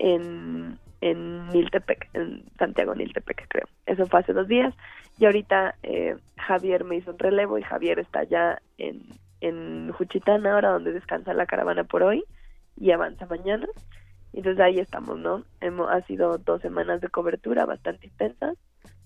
en 0.00 0.78
en 1.00 1.46
Niltepec, 1.48 2.08
en 2.14 2.44
Santiago 2.58 2.96
Niltepec, 2.96 3.46
creo. 3.48 3.68
Eso 3.86 4.06
fue 4.06 4.20
hace 4.20 4.32
dos 4.32 4.48
días. 4.48 4.74
Y 5.18 5.26
ahorita 5.26 5.76
eh, 5.84 6.16
Javier 6.36 6.84
me 6.84 6.96
hizo 6.96 7.12
un 7.12 7.18
relevo 7.20 7.56
y 7.58 7.62
Javier 7.62 8.00
está 8.00 8.24
ya 8.24 8.60
en, 8.78 9.02
en 9.40 9.92
Juchitán 9.92 10.44
ahora, 10.46 10.70
donde 10.70 10.92
descansa 10.92 11.34
la 11.34 11.46
caravana 11.46 11.84
por 11.84 12.02
hoy 12.02 12.24
y 12.76 12.90
avanza 12.90 13.26
mañana. 13.26 13.66
Entonces 14.32 14.60
ahí 14.60 14.78
estamos, 14.78 15.18
¿no? 15.18 15.44
Hemos, 15.60 15.90
ha 15.90 16.00
sido 16.02 16.38
dos 16.38 16.62
semanas 16.62 17.00
de 17.00 17.08
cobertura 17.08 17.66
bastante 17.66 18.06
intensas, 18.06 18.56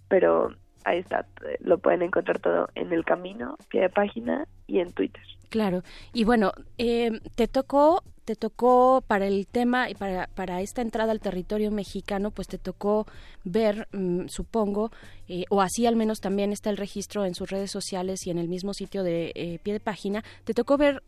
pero 0.08 0.54
ahí 0.84 0.98
está, 0.98 1.26
eh, 1.48 1.56
lo 1.60 1.78
pueden 1.78 2.02
encontrar 2.02 2.38
todo 2.38 2.68
en 2.74 2.92
el 2.92 3.04
camino, 3.04 3.56
pie 3.68 3.82
de 3.82 3.88
página 3.90 4.46
y 4.66 4.78
en 4.78 4.92
Twitter. 4.92 5.22
Claro. 5.50 5.82
Y 6.12 6.24
bueno, 6.24 6.52
eh, 6.78 7.20
te 7.34 7.48
tocó 7.48 8.02
te 8.26 8.34
tocó 8.34 9.04
para 9.06 9.28
el 9.28 9.46
tema 9.46 9.88
y 9.88 9.94
para, 9.94 10.26
para 10.26 10.60
esta 10.60 10.82
entrada 10.82 11.12
al 11.12 11.20
territorio 11.20 11.70
mexicano, 11.70 12.32
pues 12.32 12.48
te 12.48 12.58
tocó 12.58 13.06
ver, 13.44 13.86
mmm, 13.92 14.26
supongo, 14.26 14.90
eh, 15.28 15.44
o 15.48 15.62
así 15.62 15.86
al 15.86 15.94
menos 15.94 16.20
también 16.20 16.52
está 16.52 16.68
el 16.70 16.76
registro 16.76 17.24
en 17.24 17.36
sus 17.36 17.48
redes 17.48 17.70
sociales 17.70 18.26
y 18.26 18.30
en 18.30 18.38
el 18.38 18.48
mismo 18.48 18.74
sitio 18.74 19.04
de 19.04 19.30
eh, 19.36 19.60
pie 19.62 19.74
de 19.74 19.80
página, 19.80 20.24
te 20.42 20.54
tocó 20.54 20.76
ver 20.76 21.04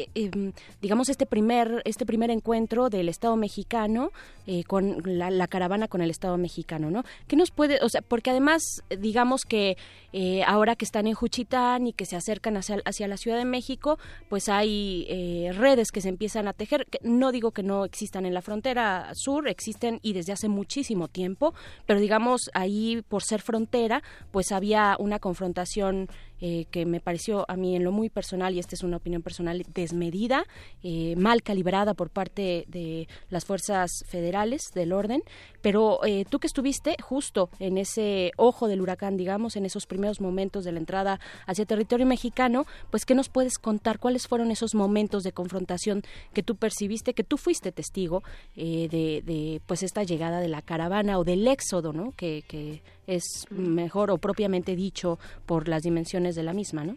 eh, 0.00 0.08
eh, 0.14 0.52
digamos 0.80 1.08
este 1.08 1.26
primer 1.26 1.82
este 1.84 2.06
primer 2.06 2.30
encuentro 2.30 2.90
del 2.90 3.08
Estado 3.08 3.36
Mexicano 3.36 4.10
eh, 4.52 4.64
con 4.64 5.00
la, 5.04 5.46
caravana 5.46 5.86
con 5.86 6.00
el 6.00 6.10
Estado 6.10 6.36
Mexicano, 6.36 6.90
¿no? 6.90 7.04
¿Qué 7.28 7.36
nos 7.36 7.52
puede, 7.52 7.78
o 7.82 7.88
sea, 7.88 8.02
porque 8.02 8.30
además 8.30 8.82
digamos 8.98 9.44
que 9.44 9.76
eh, 10.12 10.42
ahora 10.44 10.74
que 10.74 10.84
están 10.84 11.06
en 11.06 11.14
Juchitán 11.14 11.86
y 11.86 11.92
que 11.92 12.04
se 12.04 12.16
acercan 12.16 12.56
hacia, 12.56 12.82
hacia 12.84 13.06
la 13.06 13.16
Ciudad 13.16 13.36
de 13.36 13.44
México, 13.44 13.96
pues 14.28 14.48
hay 14.48 15.06
eh, 15.08 15.52
redes 15.52 15.92
que 15.92 16.00
se 16.00 16.08
empiezan 16.08 16.48
a 16.48 16.52
tejer. 16.52 16.88
No 17.02 17.30
digo 17.30 17.52
que 17.52 17.62
no 17.62 17.84
existan 17.84 18.26
en 18.26 18.34
la 18.34 18.42
frontera 18.42 19.14
sur, 19.14 19.46
existen 19.46 20.00
y 20.02 20.14
desde 20.14 20.32
hace 20.32 20.48
muchísimo 20.48 21.06
tiempo, 21.06 21.54
pero 21.86 22.00
digamos 22.00 22.50
ahí 22.52 23.04
por 23.08 23.22
ser 23.22 23.42
frontera, 23.42 24.02
pues 24.32 24.50
había 24.50 24.96
una 24.98 25.20
confrontación 25.20 26.08
eh, 26.40 26.66
que 26.70 26.86
me 26.86 27.00
pareció 27.00 27.44
a 27.48 27.56
mí 27.56 27.76
en 27.76 27.84
lo 27.84 27.92
muy 27.92 28.08
personal, 28.08 28.54
y 28.54 28.58
esta 28.58 28.74
es 28.74 28.82
una 28.82 28.96
opinión 28.96 29.22
personal, 29.22 29.62
desmedida, 29.74 30.44
eh, 30.82 31.14
mal 31.16 31.42
calibrada 31.42 31.94
por 31.94 32.10
parte 32.10 32.64
de 32.68 33.08
las 33.28 33.44
fuerzas 33.44 33.90
federales 34.08 34.62
del 34.74 34.92
orden, 34.92 35.22
pero 35.60 36.04
eh, 36.04 36.24
tú 36.28 36.38
que 36.38 36.46
estuviste 36.46 36.96
justo 37.02 37.50
en 37.58 37.76
ese 37.76 38.32
ojo 38.36 38.68
del 38.68 38.80
huracán, 38.80 39.16
digamos, 39.16 39.56
en 39.56 39.66
esos 39.66 39.86
primeros 39.86 40.20
momentos 40.20 40.64
de 40.64 40.72
la 40.72 40.78
entrada 40.78 41.20
hacia 41.46 41.66
territorio 41.66 42.06
mexicano, 42.06 42.64
pues 42.90 43.04
¿qué 43.04 43.14
nos 43.14 43.28
puedes 43.28 43.58
contar? 43.58 43.98
¿Cuáles 43.98 44.26
fueron 44.26 44.50
esos 44.50 44.74
momentos 44.74 45.22
de 45.22 45.32
confrontación 45.32 46.02
que 46.32 46.42
tú 46.42 46.56
percibiste, 46.56 47.14
que 47.14 47.24
tú 47.24 47.36
fuiste 47.36 47.72
testigo 47.72 48.22
de, 48.54 49.22
de, 49.24 49.60
pues 49.66 49.82
esta 49.82 50.02
llegada 50.02 50.40
de 50.40 50.48
la 50.48 50.62
caravana 50.62 51.18
o 51.18 51.24
del 51.24 51.46
éxodo, 51.46 51.92
¿no? 51.92 52.12
Que, 52.16 52.42
que 52.48 52.82
es 53.10 53.46
mejor 53.50 54.10
o 54.10 54.18
propiamente 54.18 54.76
dicho 54.76 55.18
por 55.44 55.68
las 55.68 55.82
dimensiones 55.82 56.29
de 56.34 56.42
la 56.42 56.52
misma, 56.52 56.84
¿no? 56.84 56.96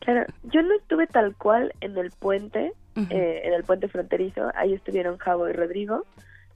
Claro, 0.00 0.26
yo 0.44 0.62
no 0.62 0.74
estuve 0.74 1.06
tal 1.06 1.34
cual 1.36 1.72
en 1.80 1.96
el 1.96 2.10
puente, 2.10 2.72
uh 2.96 3.00
-huh. 3.00 3.10
eh, 3.10 3.42
en 3.44 3.54
el 3.54 3.64
puente 3.64 3.88
fronterizo, 3.88 4.50
ahí 4.54 4.74
estuvieron 4.74 5.16
Javo 5.18 5.48
y 5.48 5.52
Rodrigo. 5.52 6.04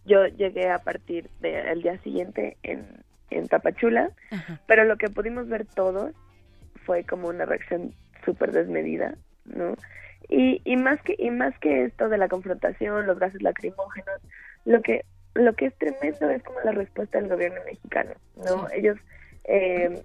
Yo 0.05 0.27
llegué 0.27 0.71
a 0.71 0.79
partir 0.79 1.29
del 1.41 1.83
día 1.83 1.99
siguiente 1.99 2.57
en, 2.63 2.87
en 3.31 3.49
Tapachula, 3.49 4.11
uh 4.33 4.35
-huh. 4.35 4.59
pero 4.67 4.85
lo 4.85 4.97
que 4.97 5.09
pudimos 5.09 5.49
ver 5.49 5.65
todos 5.65 6.15
fue 6.85 7.05
como 7.05 7.29
una 7.29 7.45
reacción 7.45 7.95
súper 8.25 8.53
desmedida, 8.53 9.15
¿no? 9.45 9.75
Y, 10.29 10.61
y 10.65 10.77
más 10.77 11.01
que 11.03 11.15
y 11.19 11.31
más 11.31 11.59
que 11.59 11.85
esto 11.85 12.09
de 12.09 12.19
la 12.19 12.29
confrontación, 12.29 13.07
los 13.07 13.19
gases 13.19 13.43
lacrimógenos, 13.43 14.21
lo 14.65 14.83
que 14.83 15.05
lo 15.35 15.55
que 15.55 15.67
es 15.67 15.75
tremendo 15.79 16.29
es 16.31 16.43
como 16.43 16.61
la 16.65 16.73
respuesta 16.73 17.19
del 17.19 17.29
gobierno 17.31 17.61
mexicano, 17.65 18.13
¿no? 18.37 18.69
Sí. 18.69 18.75
Ellos 18.77 18.99
eh, 19.45 20.03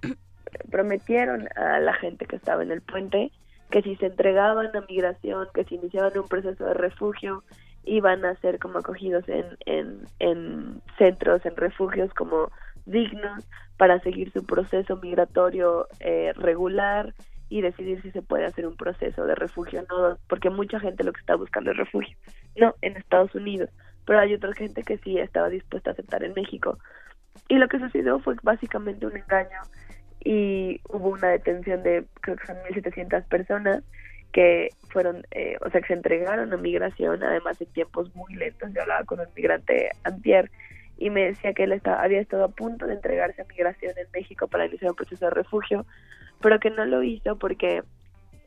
prometieron 0.72 1.48
a 1.56 1.80
la 1.80 1.94
gente 1.94 2.26
que 2.26 2.36
estaba 2.36 2.64
en 2.64 2.72
el 2.72 2.82
puente 2.82 3.32
que 3.74 3.82
si 3.82 3.96
se 3.96 4.06
entregaban 4.06 4.76
a 4.76 4.82
migración, 4.88 5.48
que 5.52 5.64
si 5.64 5.76
iniciaban 5.76 6.16
un 6.16 6.28
proceso 6.28 6.64
de 6.64 6.76
refugio, 6.76 7.44
iban 7.84 8.24
a 8.24 8.36
ser 8.36 8.60
como 8.60 8.78
acogidos 8.78 9.28
en, 9.28 9.46
en, 9.66 10.02
en 10.20 10.82
centros, 11.00 11.44
en 11.46 11.56
refugios 11.56 12.14
como 12.14 12.52
dignos 12.86 13.44
para 13.78 14.00
seguir 14.02 14.32
su 14.32 14.46
proceso 14.46 14.98
migratorio 14.98 15.88
eh, 16.00 16.34
regular 16.36 17.16
y 17.50 17.62
decidir 17.62 18.02
si 18.04 18.12
se 18.12 18.22
puede 18.22 18.46
hacer 18.46 18.68
un 18.68 18.76
proceso 18.76 19.26
de 19.26 19.34
refugio 19.34 19.82
o 19.82 20.10
no, 20.10 20.18
porque 20.28 20.50
mucha 20.50 20.80
gente 20.80 21.04
lo 21.04 21.12
que 21.12 21.22
está 21.22 21.36
buscando 21.36 21.72
es 21.72 21.78
refugio, 21.78 22.16
no 22.56 22.76
en 22.82 22.96
Estados 22.96 23.34
Unidos, 23.36 23.70
pero 24.06 24.20
hay 24.20 24.34
otra 24.34 24.54
gente 24.54 24.84
que 24.84 24.98
sí 25.00 25.18
estaba 25.18 25.50
dispuesta 25.50 25.90
a 25.90 25.94
aceptar 25.94 26.24
en 26.24 26.34
México. 26.34 26.78
Y 27.50 27.56
lo 27.56 27.68
que 27.68 27.80
sucedió 27.80 28.20
fue 28.20 28.36
básicamente 28.44 29.08
un 29.08 29.18
engaño 29.18 29.60
y 30.24 30.80
hubo 30.90 31.10
una 31.10 31.30
detención 31.30 31.84
de 31.84 32.06
creo 32.22 32.38
que 32.38 32.48
son 32.48 32.58
1.700 32.70 33.26
personas 33.28 33.84
que 34.32 34.70
fueron, 34.90 35.26
eh, 35.32 35.58
o 35.62 35.70
sea, 35.70 35.82
que 35.82 35.88
se 35.88 35.94
entregaron 35.94 36.52
a 36.52 36.58
migración, 36.58 37.24
además 37.24 37.62
en 37.62 37.68
tiempos 37.68 38.14
muy 38.16 38.34
lentos. 38.34 38.72
Yo 38.74 38.82
hablaba 38.82 39.04
con 39.04 39.20
un 39.20 39.28
migrante 39.36 39.92
antier 40.04 40.50
y 40.98 41.10
me 41.10 41.26
decía 41.26 41.54
que 41.54 41.64
él 41.64 41.72
estaba, 41.72 42.02
había 42.02 42.20
estado 42.20 42.46
a 42.46 42.50
punto 42.50 42.88
de 42.88 42.94
entregarse 42.94 43.42
a 43.42 43.46
migración 43.46 43.94
en 43.98 44.08
México 44.12 44.48
para 44.48 44.66
iniciar 44.66 44.92
un 44.92 44.96
proceso 44.96 45.26
de 45.26 45.32
refugio, 45.32 45.86
pero 46.42 46.60
que 46.60 46.72
no 46.72 46.86
lo 46.86 47.04
hizo 47.04 47.38
porque 47.38 47.84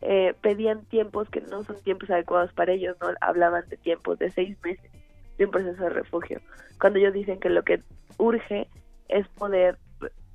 eh, 0.03 0.35
pedían 0.41 0.85
tiempos 0.87 1.29
que 1.31 1.41
no 1.41 1.63
son 1.63 1.81
tiempos 1.83 2.11
adecuados 2.11 2.53
para 2.53 2.73
ellos, 2.73 2.97
no 3.01 3.09
hablaban 3.21 3.69
de 3.69 3.77
tiempos 3.77 4.19
de 4.19 4.31
seis 4.31 4.57
meses 4.65 4.91
de 5.39 5.45
un 5.45 5.51
proceso 5.51 5.83
de 5.85 5.91
refugio, 5.91 6.41
cuando 6.81 6.99
ellos 6.99 7.13
dicen 7.13 7.39
que 7.39 7.51
lo 7.51 7.63
que 7.63 7.83
urge 8.19 8.69
es 9.09 9.29
poder 9.29 9.79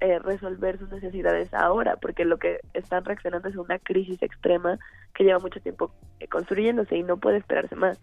eh, 0.01 0.17
resolver 0.19 0.79
sus 0.79 0.89
necesidades 0.89 1.53
ahora, 1.53 1.95
porque 1.95 2.25
lo 2.25 2.37
que 2.37 2.59
están 2.73 3.05
reaccionando 3.05 3.47
es 3.47 3.55
una 3.55 3.77
crisis 3.77 4.21
extrema 4.23 4.79
que 5.13 5.23
lleva 5.23 5.37
mucho 5.37 5.61
tiempo 5.61 5.93
eh, 6.19 6.27
construyéndose 6.27 6.97
y 6.97 7.03
no 7.03 7.17
puede 7.17 7.37
esperarse 7.37 7.75
más. 7.75 7.99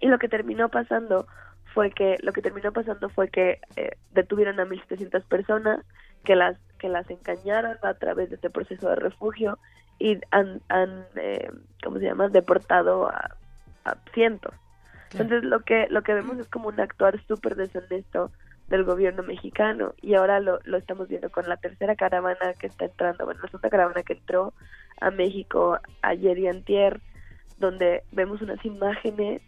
Y 0.00 0.08
lo 0.08 0.18
que 0.18 0.28
terminó 0.28 0.70
pasando 0.70 1.26
fue 1.74 1.90
que 1.90 2.16
lo 2.22 2.32
que 2.32 2.40
terminó 2.40 2.72
pasando 2.72 3.10
fue 3.10 3.28
que 3.28 3.60
eh, 3.76 3.90
detuvieron 4.12 4.60
a 4.60 4.64
1.700 4.64 5.22
personas 5.24 5.84
que 6.24 6.36
las 6.36 6.56
que 6.78 6.88
las 6.88 7.08
engañaron 7.10 7.76
a 7.82 7.94
través 7.94 8.30
de 8.30 8.36
este 8.36 8.48
proceso 8.48 8.88
de 8.88 8.96
refugio 8.96 9.58
y 9.98 10.18
han, 10.30 10.62
han 10.70 11.04
eh, 11.16 11.50
¿cómo 11.84 11.98
se 11.98 12.04
llama? 12.04 12.28
deportado 12.28 13.08
a, 13.08 13.36
a 13.84 13.96
cientos. 14.14 14.54
Entonces 15.12 15.44
lo 15.44 15.60
que 15.60 15.86
lo 15.90 16.02
que 16.02 16.14
vemos 16.14 16.38
es 16.38 16.48
como 16.48 16.68
un 16.68 16.80
actuar 16.80 17.22
súper 17.26 17.56
deshonesto 17.56 18.30
del 18.68 18.84
gobierno 18.84 19.22
mexicano 19.22 19.94
y 20.00 20.14
ahora 20.14 20.40
lo, 20.40 20.58
lo 20.64 20.78
estamos 20.78 21.08
viendo 21.08 21.30
con 21.30 21.48
la 21.48 21.56
tercera 21.56 21.94
caravana 21.96 22.54
que 22.58 22.66
está 22.66 22.86
entrando, 22.86 23.24
bueno, 23.24 23.40
la 23.42 23.48
segunda 23.48 23.70
caravana 23.70 24.02
que 24.02 24.14
entró 24.14 24.54
a 25.00 25.10
México 25.10 25.78
ayer 26.00 26.38
y 26.38 26.48
antier, 26.48 27.00
donde 27.58 28.02
vemos 28.12 28.40
unas 28.40 28.64
imágenes 28.64 29.42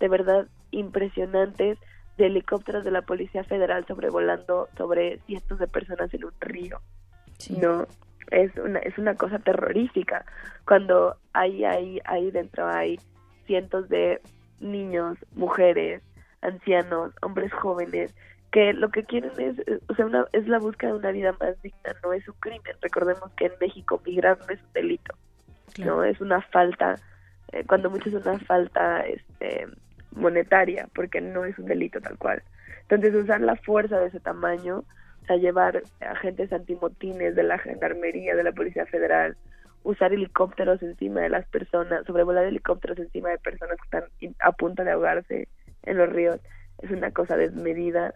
de 0.00 0.08
verdad 0.08 0.46
impresionantes 0.70 1.78
de 2.18 2.26
helicópteros 2.26 2.84
de 2.84 2.90
la 2.90 3.02
Policía 3.02 3.44
Federal 3.44 3.86
sobrevolando 3.86 4.68
sobre 4.76 5.18
cientos 5.20 5.58
de 5.58 5.68
personas 5.68 6.12
en 6.12 6.24
un 6.24 6.34
río. 6.40 6.80
Sí. 7.38 7.56
No, 7.56 7.86
es 8.30 8.54
una 8.56 8.80
es 8.80 8.98
una 8.98 9.14
cosa 9.14 9.38
terrorífica 9.38 10.24
cuando 10.66 11.16
ahí 11.32 11.64
ahí 11.64 12.00
ahí 12.04 12.30
dentro 12.30 12.66
hay 12.66 12.98
cientos 13.46 13.88
de 13.88 14.20
niños, 14.60 15.16
mujeres, 15.34 16.02
ancianos, 16.42 17.12
hombres 17.22 17.52
jóvenes, 17.52 18.14
que 18.50 18.72
lo 18.72 18.90
que 18.90 19.04
quieren 19.04 19.32
es, 19.38 19.58
eh, 19.66 19.80
o 19.88 19.94
sea, 19.94 20.06
una, 20.06 20.26
es 20.32 20.48
la 20.48 20.58
búsqueda 20.58 20.92
de 20.92 20.98
una 20.98 21.12
vida 21.12 21.34
más 21.38 21.60
digna, 21.62 21.94
no 22.02 22.12
es 22.12 22.26
un 22.28 22.34
crimen. 22.40 22.76
Recordemos 22.80 23.30
que 23.36 23.46
en 23.46 23.52
México 23.60 24.00
migrar 24.04 24.38
no 24.38 24.54
es 24.54 24.60
un 24.62 24.72
delito, 24.72 25.14
no 25.78 26.02
es 26.02 26.20
una 26.20 26.40
falta, 26.40 26.96
eh, 27.52 27.64
cuando 27.66 27.90
mucho 27.90 28.08
es 28.08 28.14
una 28.14 28.38
falta 28.38 29.00
este, 29.06 29.66
monetaria, 30.12 30.88
porque 30.94 31.20
no 31.20 31.44
es 31.44 31.58
un 31.58 31.66
delito 31.66 32.00
tal 32.00 32.16
cual. 32.16 32.42
Entonces 32.82 33.14
usar 33.14 33.40
la 33.42 33.56
fuerza 33.56 33.98
de 33.98 34.06
ese 34.06 34.20
tamaño, 34.20 34.78
o 34.78 35.26
sea, 35.26 35.36
llevar 35.36 35.82
agentes 36.00 36.52
antimotines 36.52 37.34
de 37.34 37.42
la 37.42 37.58
gendarmería, 37.58 38.34
de 38.34 38.44
la 38.44 38.52
Policía 38.52 38.86
Federal, 38.86 39.36
usar 39.82 40.12
helicópteros 40.12 40.82
encima 40.82 41.20
de 41.20 41.28
las 41.28 41.46
personas, 41.48 42.04
sobrevolar 42.06 42.44
helicópteros 42.44 42.98
encima 42.98 43.28
de 43.28 43.38
personas 43.38 43.76
que 43.76 43.84
están 43.84 44.34
a 44.40 44.52
punto 44.52 44.84
de 44.84 44.92
ahogarse 44.92 45.48
en 45.82 45.98
los 45.98 46.08
ríos, 46.08 46.40
es 46.78 46.90
una 46.90 47.10
cosa 47.10 47.36
desmedida 47.36 48.14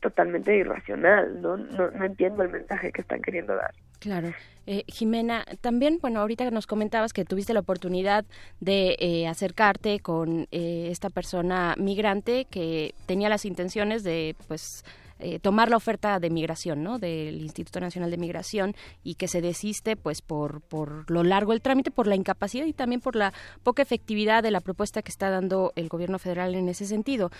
totalmente 0.00 0.56
irracional, 0.56 1.40
¿no? 1.40 1.56
¿no? 1.56 1.90
No 1.90 2.04
entiendo 2.04 2.42
el 2.42 2.50
mensaje 2.50 2.92
que 2.92 3.00
están 3.00 3.22
queriendo 3.22 3.54
dar. 3.54 3.72
Claro. 3.98 4.32
Eh, 4.66 4.84
Jimena, 4.86 5.44
también, 5.60 5.98
bueno, 6.00 6.20
ahorita 6.20 6.50
nos 6.50 6.66
comentabas 6.66 7.12
que 7.12 7.24
tuviste 7.24 7.54
la 7.54 7.60
oportunidad 7.60 8.24
de 8.60 8.96
eh, 8.98 9.26
acercarte 9.26 10.00
con 10.00 10.46
eh, 10.52 10.88
esta 10.90 11.10
persona 11.10 11.74
migrante 11.78 12.46
que 12.46 12.94
tenía 13.06 13.28
las 13.28 13.44
intenciones 13.44 14.02
de, 14.02 14.36
pues, 14.48 14.84
eh, 15.22 15.38
tomar 15.38 15.68
la 15.68 15.76
oferta 15.76 16.18
de 16.18 16.30
migración, 16.30 16.82
¿no? 16.82 16.98
Del 16.98 17.42
Instituto 17.42 17.78
Nacional 17.78 18.10
de 18.10 18.16
Migración 18.16 18.74
y 19.04 19.16
que 19.16 19.28
se 19.28 19.42
desiste, 19.42 19.96
pues, 19.96 20.22
por, 20.22 20.62
por 20.62 21.10
lo 21.10 21.24
largo 21.24 21.52
del 21.52 21.60
trámite, 21.60 21.90
por 21.90 22.06
la 22.06 22.16
incapacidad 22.16 22.64
y 22.64 22.72
también 22.72 23.02
por 23.02 23.16
la 23.16 23.34
poca 23.62 23.82
efectividad 23.82 24.42
de 24.42 24.50
la 24.50 24.60
propuesta 24.60 25.02
que 25.02 25.10
está 25.10 25.28
dando 25.28 25.72
el 25.76 25.88
gobierno 25.88 26.18
federal 26.18 26.54
en 26.54 26.70
ese 26.70 26.86
sentido. 26.86 27.30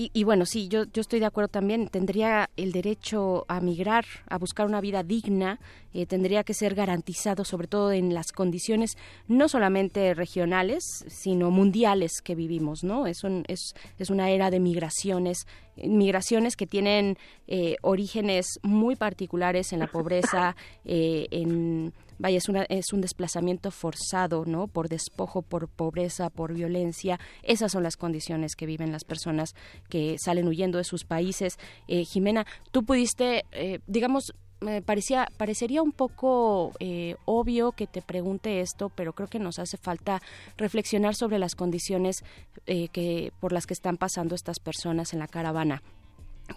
Y, 0.00 0.10
y 0.14 0.24
bueno, 0.24 0.46
sí, 0.46 0.68
yo, 0.68 0.84
yo 0.84 1.02
estoy 1.02 1.20
de 1.20 1.26
acuerdo 1.26 1.48
también. 1.48 1.86
Tendría 1.88 2.48
el 2.56 2.72
derecho 2.72 3.44
a 3.48 3.60
migrar, 3.60 4.06
a 4.30 4.38
buscar 4.38 4.64
una 4.64 4.80
vida 4.80 5.02
digna, 5.02 5.60
eh, 5.92 6.06
tendría 6.06 6.42
que 6.42 6.54
ser 6.54 6.74
garantizado, 6.74 7.44
sobre 7.44 7.66
todo 7.66 7.92
en 7.92 8.14
las 8.14 8.32
condiciones 8.32 8.96
no 9.28 9.46
solamente 9.46 10.14
regionales, 10.14 11.04
sino 11.06 11.50
mundiales 11.50 12.22
que 12.24 12.34
vivimos, 12.34 12.82
¿no? 12.82 13.06
Es, 13.06 13.24
un, 13.24 13.44
es, 13.46 13.74
es 13.98 14.08
una 14.08 14.30
era 14.30 14.50
de 14.50 14.58
migraciones, 14.58 15.46
migraciones 15.76 16.56
que 16.56 16.66
tienen 16.66 17.18
eh, 17.46 17.76
orígenes 17.82 18.58
muy 18.62 18.96
particulares 18.96 19.74
en 19.74 19.80
la 19.80 19.86
pobreza, 19.86 20.56
eh, 20.86 21.26
en 21.30 21.92
vaya, 22.20 22.38
es, 22.38 22.48
una, 22.48 22.62
es 22.64 22.92
un 22.92 23.00
desplazamiento 23.00 23.70
forzado, 23.70 24.44
¿no? 24.44 24.68
Por 24.68 24.88
despojo, 24.88 25.42
por 25.42 25.68
pobreza, 25.68 26.30
por 26.30 26.52
violencia. 26.52 27.18
Esas 27.42 27.72
son 27.72 27.82
las 27.82 27.96
condiciones 27.96 28.54
que 28.54 28.66
viven 28.66 28.92
las 28.92 29.04
personas 29.04 29.54
que 29.88 30.16
salen 30.18 30.46
huyendo 30.46 30.78
de 30.78 30.84
sus 30.84 31.04
países. 31.04 31.58
Eh, 31.88 32.04
Jimena, 32.04 32.46
tú 32.70 32.84
pudiste, 32.84 33.44
eh, 33.52 33.80
digamos, 33.86 34.34
me 34.60 34.82
parecía, 34.82 35.28
parecería 35.38 35.82
un 35.82 35.92
poco 35.92 36.72
eh, 36.80 37.16
obvio 37.24 37.72
que 37.72 37.86
te 37.86 38.02
pregunte 38.02 38.60
esto, 38.60 38.90
pero 38.90 39.14
creo 39.14 39.28
que 39.28 39.38
nos 39.38 39.58
hace 39.58 39.78
falta 39.78 40.20
reflexionar 40.58 41.14
sobre 41.14 41.38
las 41.38 41.54
condiciones 41.54 42.22
eh, 42.66 42.88
que, 42.88 43.32
por 43.40 43.52
las 43.52 43.66
que 43.66 43.74
están 43.74 43.96
pasando 43.96 44.34
estas 44.34 44.60
personas 44.60 45.14
en 45.14 45.20
la 45.20 45.28
caravana 45.28 45.82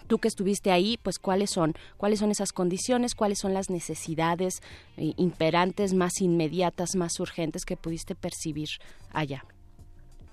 tú 0.06 0.18
que 0.18 0.28
estuviste 0.28 0.70
ahí, 0.70 0.98
pues 1.02 1.18
cuáles 1.18 1.50
son, 1.50 1.74
cuáles 1.96 2.18
son 2.18 2.30
esas 2.30 2.52
condiciones, 2.52 3.14
cuáles 3.14 3.38
son 3.38 3.54
las 3.54 3.70
necesidades 3.70 4.62
eh, 4.96 5.12
imperantes 5.16 5.94
más 5.94 6.20
inmediatas, 6.20 6.96
más 6.96 7.18
urgentes 7.20 7.64
que 7.64 7.76
pudiste 7.76 8.14
percibir 8.14 8.68
allá. 9.12 9.44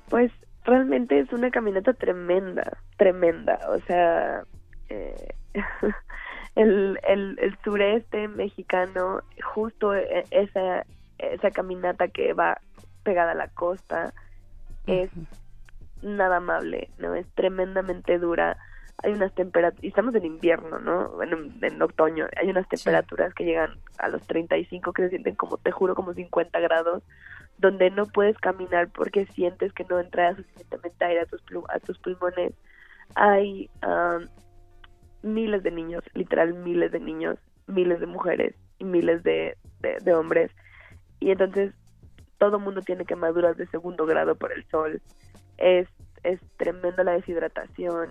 Pues 0.09 0.31
realmente 0.65 1.19
es 1.19 1.31
una 1.31 1.51
caminata 1.51 1.93
tremenda, 1.93 2.77
tremenda. 2.97 3.59
O 3.69 3.79
sea, 3.79 4.43
eh, 4.89 5.33
el, 6.55 6.99
el, 7.07 7.37
el 7.39 7.57
sureste 7.63 8.27
mexicano, 8.27 9.21
justo 9.53 9.95
e- 9.95 10.25
esa, 10.31 10.85
esa 11.17 11.51
caminata 11.51 12.07
que 12.07 12.33
va 12.33 12.59
pegada 13.03 13.31
a 13.31 13.35
la 13.35 13.47
costa, 13.47 14.13
es 14.87 15.09
nada 16.01 16.37
amable, 16.37 16.89
¿no? 16.97 17.15
Es 17.15 17.27
tremendamente 17.35 18.17
dura. 18.19 18.57
Hay 19.03 19.13
unas 19.13 19.33
temperaturas, 19.33 19.83
y 19.83 19.87
estamos 19.87 20.13
en 20.15 20.25
invierno, 20.25 20.79
¿no? 20.79 21.21
En, 21.23 21.51
en 21.63 21.81
otoño, 21.81 22.27
hay 22.39 22.49
unas 22.49 22.67
temperaturas 22.69 23.33
que 23.33 23.45
llegan 23.45 23.79
a 23.97 24.09
los 24.09 24.21
35 24.27 24.93
que 24.93 25.03
se 25.03 25.09
sienten 25.09 25.35
como, 25.35 25.57
te 25.57 25.71
juro, 25.71 25.95
como 25.95 26.13
50 26.13 26.59
grados, 26.59 27.01
donde 27.57 27.89
no 27.89 28.05
puedes 28.05 28.37
caminar 28.37 28.89
porque 28.89 29.25
sientes 29.27 29.73
que 29.73 29.85
no 29.85 29.99
entra 29.99 30.35
suficientemente 30.35 31.05
aire 31.05 31.21
a 31.21 31.25
tus, 31.25 31.43
plu- 31.45 31.65
a 31.69 31.79
tus 31.79 31.97
pulmones. 31.99 32.53
Hay 33.15 33.69
um, 33.85 34.27
miles 35.23 35.63
de 35.63 35.71
niños, 35.71 36.03
literal 36.13 36.53
miles 36.53 36.91
de 36.91 36.99
niños, 36.99 37.37
miles 37.67 37.99
de 37.99 38.05
mujeres 38.07 38.55
y 38.79 38.83
miles 38.85 39.23
de, 39.23 39.57
de, 39.79 39.97
de 40.01 40.13
hombres. 40.13 40.51
Y 41.19 41.31
entonces 41.31 41.73
todo 42.37 42.57
el 42.57 42.63
mundo 42.63 42.81
tiene 42.81 43.05
quemaduras 43.05 43.57
de 43.57 43.67
segundo 43.67 44.05
grado 44.05 44.35
por 44.35 44.51
el 44.51 44.63
sol. 44.69 45.01
Es, 45.57 45.87
es 46.23 46.39
tremenda 46.57 47.03
la 47.03 47.13
deshidratación. 47.13 48.09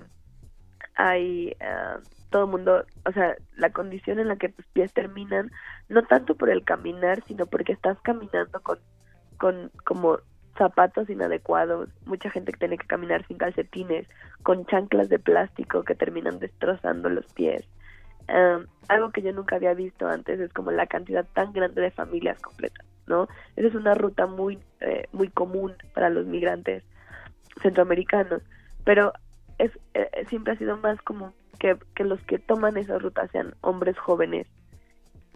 Hay 1.01 1.57
ah, 1.61 1.99
todo 2.31 2.45
el 2.45 2.51
mundo, 2.51 2.85
o 3.07 3.13
sea, 3.13 3.37
la 3.57 3.71
condición 3.71 4.19
en 4.19 4.29
la 4.29 4.37
que 4.37 4.49
tus 4.49 4.67
pies 4.69 4.93
terminan, 4.93 5.51
no 5.89 6.03
tanto 6.05 6.35
por 6.35 6.51
el 6.51 6.65
caminar, 6.65 7.23
sino 7.27 7.47
porque 7.47 7.73
estás 7.73 7.99
caminando 8.03 8.61
con, 8.61 8.79
con 9.39 9.71
como 9.85 10.19
zapatos 10.57 11.09
inadecuados, 11.09 11.89
mucha 12.05 12.31
gente 12.31 12.53
que 12.53 12.59
tiene 12.59 12.79
que 12.79 12.87
caminar 12.87 13.27
sin 13.27 13.39
calcetines, 13.39 14.07
con 14.43 14.67
chanclas 14.67 15.09
de 15.09 15.19
plástico 15.19 15.85
que 15.85 15.95
terminan 15.95 16.39
destrozando 16.39 17.09
los 17.09 17.27
pies. 17.33 17.67
Um, 18.29 18.67
algo 18.89 19.11
que 19.11 19.23
yo 19.23 19.33
nunca 19.33 19.57
había 19.57 19.75
visto 19.75 20.07
antes 20.07 20.39
es 20.39 20.53
como 20.53 20.71
la 20.71 20.87
cantidad 20.87 21.27
tan 21.33 21.53
grande 21.53 21.81
de 21.81 21.91
familias 21.91 22.39
completas, 22.41 22.87
¿no? 23.07 23.27
Esa 23.57 23.69
es 23.69 23.75
una 23.75 23.95
ruta 23.95 24.27
muy, 24.27 24.59
eh, 24.81 25.07
muy 25.13 25.29
común 25.29 25.75
para 25.95 26.11
los 26.11 26.27
migrantes 26.27 26.85
centroamericanos, 27.63 28.43
pero 28.85 29.13
es 29.65 29.71
eh, 29.95 30.27
siempre 30.29 30.53
ha 30.55 30.57
sido 30.57 30.77
más 30.79 31.01
como 31.03 31.33
que, 31.59 31.77
que 31.95 32.05
los 32.05 32.21
que 32.25 32.39
toman 32.39 32.77
esa 32.77 32.99
ruta 32.99 33.29
sean 33.29 33.55
hombres 33.61 33.99
jóvenes 33.99 34.47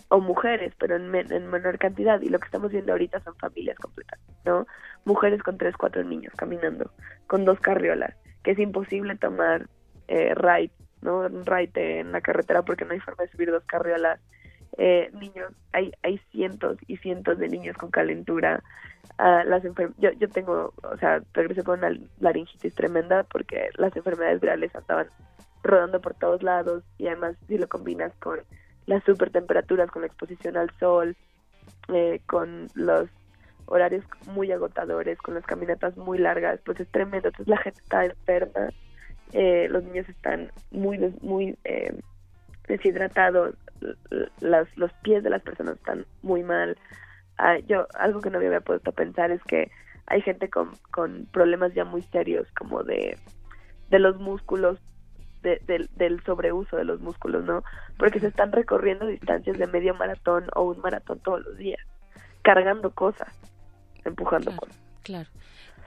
o 0.09 0.21
mujeres, 0.21 0.73
pero 0.79 0.97
en, 0.97 1.11
men- 1.11 1.33
en 1.33 1.47
menor 1.51 1.79
cantidad. 1.79 2.21
Y 2.21 2.29
lo 2.29 2.39
que 2.39 2.47
estamos 2.47 2.71
viendo 2.71 2.93
ahorita 2.93 3.21
son 3.21 3.35
familias 3.37 3.79
completas, 3.79 4.19
¿no? 4.45 4.67
Mujeres 5.05 5.43
con 5.43 5.59
tres, 5.59 5.77
cuatro 5.77 6.03
niños 6.05 6.33
caminando, 6.37 6.91
con 7.27 7.45
dos 7.45 7.59
carriolas, 7.61 8.15
que 8.43 8.53
es 8.53 8.59
imposible 8.59 9.17
tomar 9.17 9.69
eh, 10.09 10.35
ride, 10.35 10.73
¿no? 11.03 11.21
Un 11.21 11.45
ride 11.47 12.01
en 12.01 12.13
la 12.13 12.21
carretera 12.21 12.63
porque 12.63 12.85
no 12.85 12.93
hay 12.93 13.01
forma 13.01 13.25
de 13.25 13.31
subir 13.31 13.51
dos 13.51 13.65
carriolas. 13.67 14.21
Eh, 14.77 15.11
niños, 15.13 15.53
hay, 15.73 15.93
hay 16.03 16.19
cientos 16.33 16.79
y 16.87 16.97
cientos 16.99 17.39
de 17.39 17.49
niños 17.49 17.77
con 17.77 17.91
calentura. 17.91 18.63
Ah, 19.19 19.45
las 19.45 19.63
yo, 19.97 20.11
yo 20.13 20.31
tengo, 20.33 20.75
o 20.83 20.97
sea, 20.99 21.23
regresé 21.35 21.63
con 21.63 21.79
una 21.79 21.97
laringitis 22.19 22.75
tremenda 22.75 23.23
porque 23.25 23.71
las 23.77 23.95
enfermedades 23.97 24.41
virales 24.41 24.75
andaban 24.75 25.11
rodando 25.63 26.01
por 26.01 26.15
todos 26.17 26.43
lados 26.43 26.85
y 26.99 27.07
además 27.07 27.37
si 27.47 27.57
lo 27.59 27.69
combinas 27.69 28.13
con 28.19 28.41
las 28.87 29.05
super 29.05 29.31
temperaturas, 29.31 29.91
con 29.91 30.03
la 30.03 30.09
exposición 30.09 30.57
al 30.57 30.71
sol, 30.81 31.17
eh, 31.89 32.23
con 32.27 32.71
los 32.75 33.11
horarios 33.67 34.05
muy 34.25 34.53
agotadores, 34.53 35.19
con 35.21 35.35
las 35.35 35.47
caminatas 35.47 35.97
muy 35.97 36.19
largas, 36.19 36.61
pues 36.65 36.81
es 36.81 36.91
tremendo. 36.91 37.29
Entonces 37.29 37.49
la 37.49 37.59
gente 37.59 37.81
está 37.83 38.05
enferma, 38.07 38.73
eh, 39.33 39.69
los 39.71 39.85
niños 39.85 40.09
están 40.09 40.53
muy, 40.71 40.99
muy 41.23 41.59
eh, 41.65 41.95
deshidratados, 42.69 43.55
l- 43.81 43.97
l- 44.11 44.29
las, 44.41 44.69
los 44.77 44.93
pies 45.03 45.23
de 45.23 45.31
las 45.31 45.43
personas 45.43 45.77
están 45.77 46.07
muy 46.23 46.43
mal. 46.43 46.79
Ah, 47.39 47.59
yo 47.67 47.87
algo 47.95 48.21
que 48.21 48.31
no 48.31 48.39
me 48.39 48.47
había 48.47 48.61
puesto 48.61 48.91
a 48.91 48.95
pensar 48.95 49.31
es 49.31 49.43
que 49.45 49.71
hay 50.07 50.21
gente 50.23 50.49
con, 50.51 50.71
con 50.91 51.27
problemas 51.33 51.75
ya 51.75 51.85
muy 51.85 52.03
serios 52.03 52.47
como 52.57 52.83
de, 52.83 53.19
de 53.91 53.99
los 53.99 54.19
músculos 54.21 54.79
de- 55.43 55.61
del, 55.67 55.89
del 55.97 56.23
sobreuso 56.25 56.77
de 56.77 56.85
los 56.85 57.01
músculos, 57.01 57.45
¿no? 57.45 57.63
Porque 57.99 58.21
se 58.21 58.29
están 58.29 58.53
recorriendo 58.53 59.07
distancias 59.07 59.59
de 59.59 59.67
medio 59.67 59.95
maratón 59.95 60.47
o 60.55 60.63
un 60.63 60.79
maratón 60.81 61.19
todos 61.21 61.45
los 61.45 61.57
días, 61.57 61.81
cargando 62.43 62.91
cosas, 62.91 63.29
empujando 64.05 64.55
cosas. 64.57 64.77
Claro. 65.03 65.29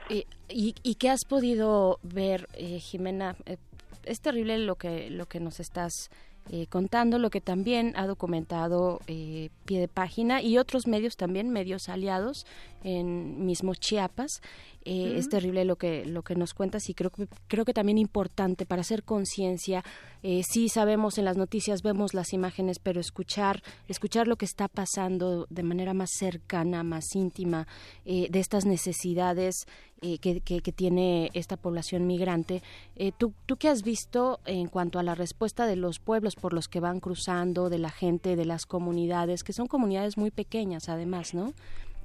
¿Y, 0.08 0.26
y, 0.48 0.74
y 0.82 0.94
qué 0.94 1.10
has 1.10 1.24
podido 1.24 1.98
ver, 2.02 2.46
eh, 2.54 2.78
Jimena? 2.78 3.36
Eh, 3.46 3.56
es 4.04 4.20
terrible 4.20 4.58
lo 4.58 4.76
que, 4.76 5.10
lo 5.10 5.26
que 5.26 5.40
nos 5.40 5.60
estás 5.60 6.08
eh, 6.50 6.66
contando 6.68 7.18
lo 7.18 7.30
que 7.30 7.40
también 7.40 7.92
ha 7.96 8.06
documentado 8.06 9.00
eh, 9.06 9.50
Pie 9.64 9.80
de 9.80 9.88
Página 9.88 10.40
y 10.42 10.58
otros 10.58 10.86
medios 10.86 11.16
también, 11.16 11.50
medios 11.50 11.88
aliados 11.88 12.46
en 12.84 13.44
mismo 13.44 13.74
Chiapas. 13.74 14.40
Eh, 14.84 15.16
Es 15.18 15.28
terrible 15.28 15.64
lo 15.64 15.76
que 15.76 16.06
lo 16.06 16.22
que 16.22 16.34
nos 16.34 16.54
cuentas 16.54 16.88
y 16.88 16.94
creo 16.94 17.10
que 17.10 17.28
creo 17.48 17.64
que 17.64 17.74
también 17.74 17.98
importante 17.98 18.64
para 18.64 18.80
hacer 18.80 19.02
conciencia. 19.02 19.84
Eh, 20.22 20.42
sí 20.48 20.68
sabemos 20.68 21.18
en 21.18 21.24
las 21.24 21.36
noticias 21.36 21.82
vemos 21.82 22.14
las 22.14 22.32
imágenes, 22.32 22.78
pero 22.78 23.00
escuchar 23.00 23.62
escuchar 23.88 24.28
lo 24.28 24.36
que 24.36 24.44
está 24.44 24.68
pasando 24.68 25.46
de 25.50 25.62
manera 25.62 25.94
más 25.94 26.10
cercana, 26.10 26.82
más 26.82 27.14
íntima 27.14 27.66
eh, 28.04 28.28
de 28.30 28.40
estas 28.40 28.66
necesidades 28.66 29.66
eh, 30.00 30.18
que, 30.18 30.40
que, 30.40 30.72
tiene 30.72 31.28
esta 31.34 31.56
población 31.56 32.06
migrante. 32.06 32.62
Eh, 32.94 33.10
¿tú, 33.18 33.32
¿Tú 33.46 33.56
qué 33.56 33.68
has 33.68 33.82
visto 33.82 34.38
en 34.46 34.68
cuanto 34.68 35.00
a 35.00 35.02
la 35.02 35.16
respuesta 35.16 35.66
de 35.66 35.74
los 35.74 35.98
pueblos 35.98 36.36
por 36.36 36.52
los 36.52 36.68
que 36.68 36.78
van 36.78 37.00
cruzando, 37.00 37.68
de 37.68 37.78
la 37.78 37.90
gente, 37.90 38.36
de 38.36 38.44
las 38.44 38.64
comunidades, 38.64 39.42
que 39.42 39.52
son 39.52 39.66
comunidades 39.66 40.16
muy 40.16 40.30
pequeñas 40.30 40.88
además, 40.88 41.34
¿no? 41.34 41.52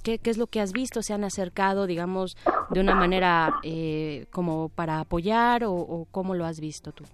¿Qué, 0.02 0.18
qué 0.18 0.30
es 0.30 0.38
lo 0.38 0.48
que 0.48 0.60
has 0.60 0.72
visto? 0.72 1.02
¿Se 1.02 1.14
han 1.14 1.22
acercado, 1.22 1.86
digamos, 1.86 2.36
de 2.70 2.80
una 2.80 2.96
manera 2.96 3.54
eh, 3.62 4.26
como 4.32 4.70
para 4.70 4.98
apoyar 4.98 5.62
o, 5.62 5.72
o 5.74 6.06
cómo 6.10 6.34
lo 6.34 6.46
has 6.46 6.58
visto 6.58 6.90
tú? 6.90 7.04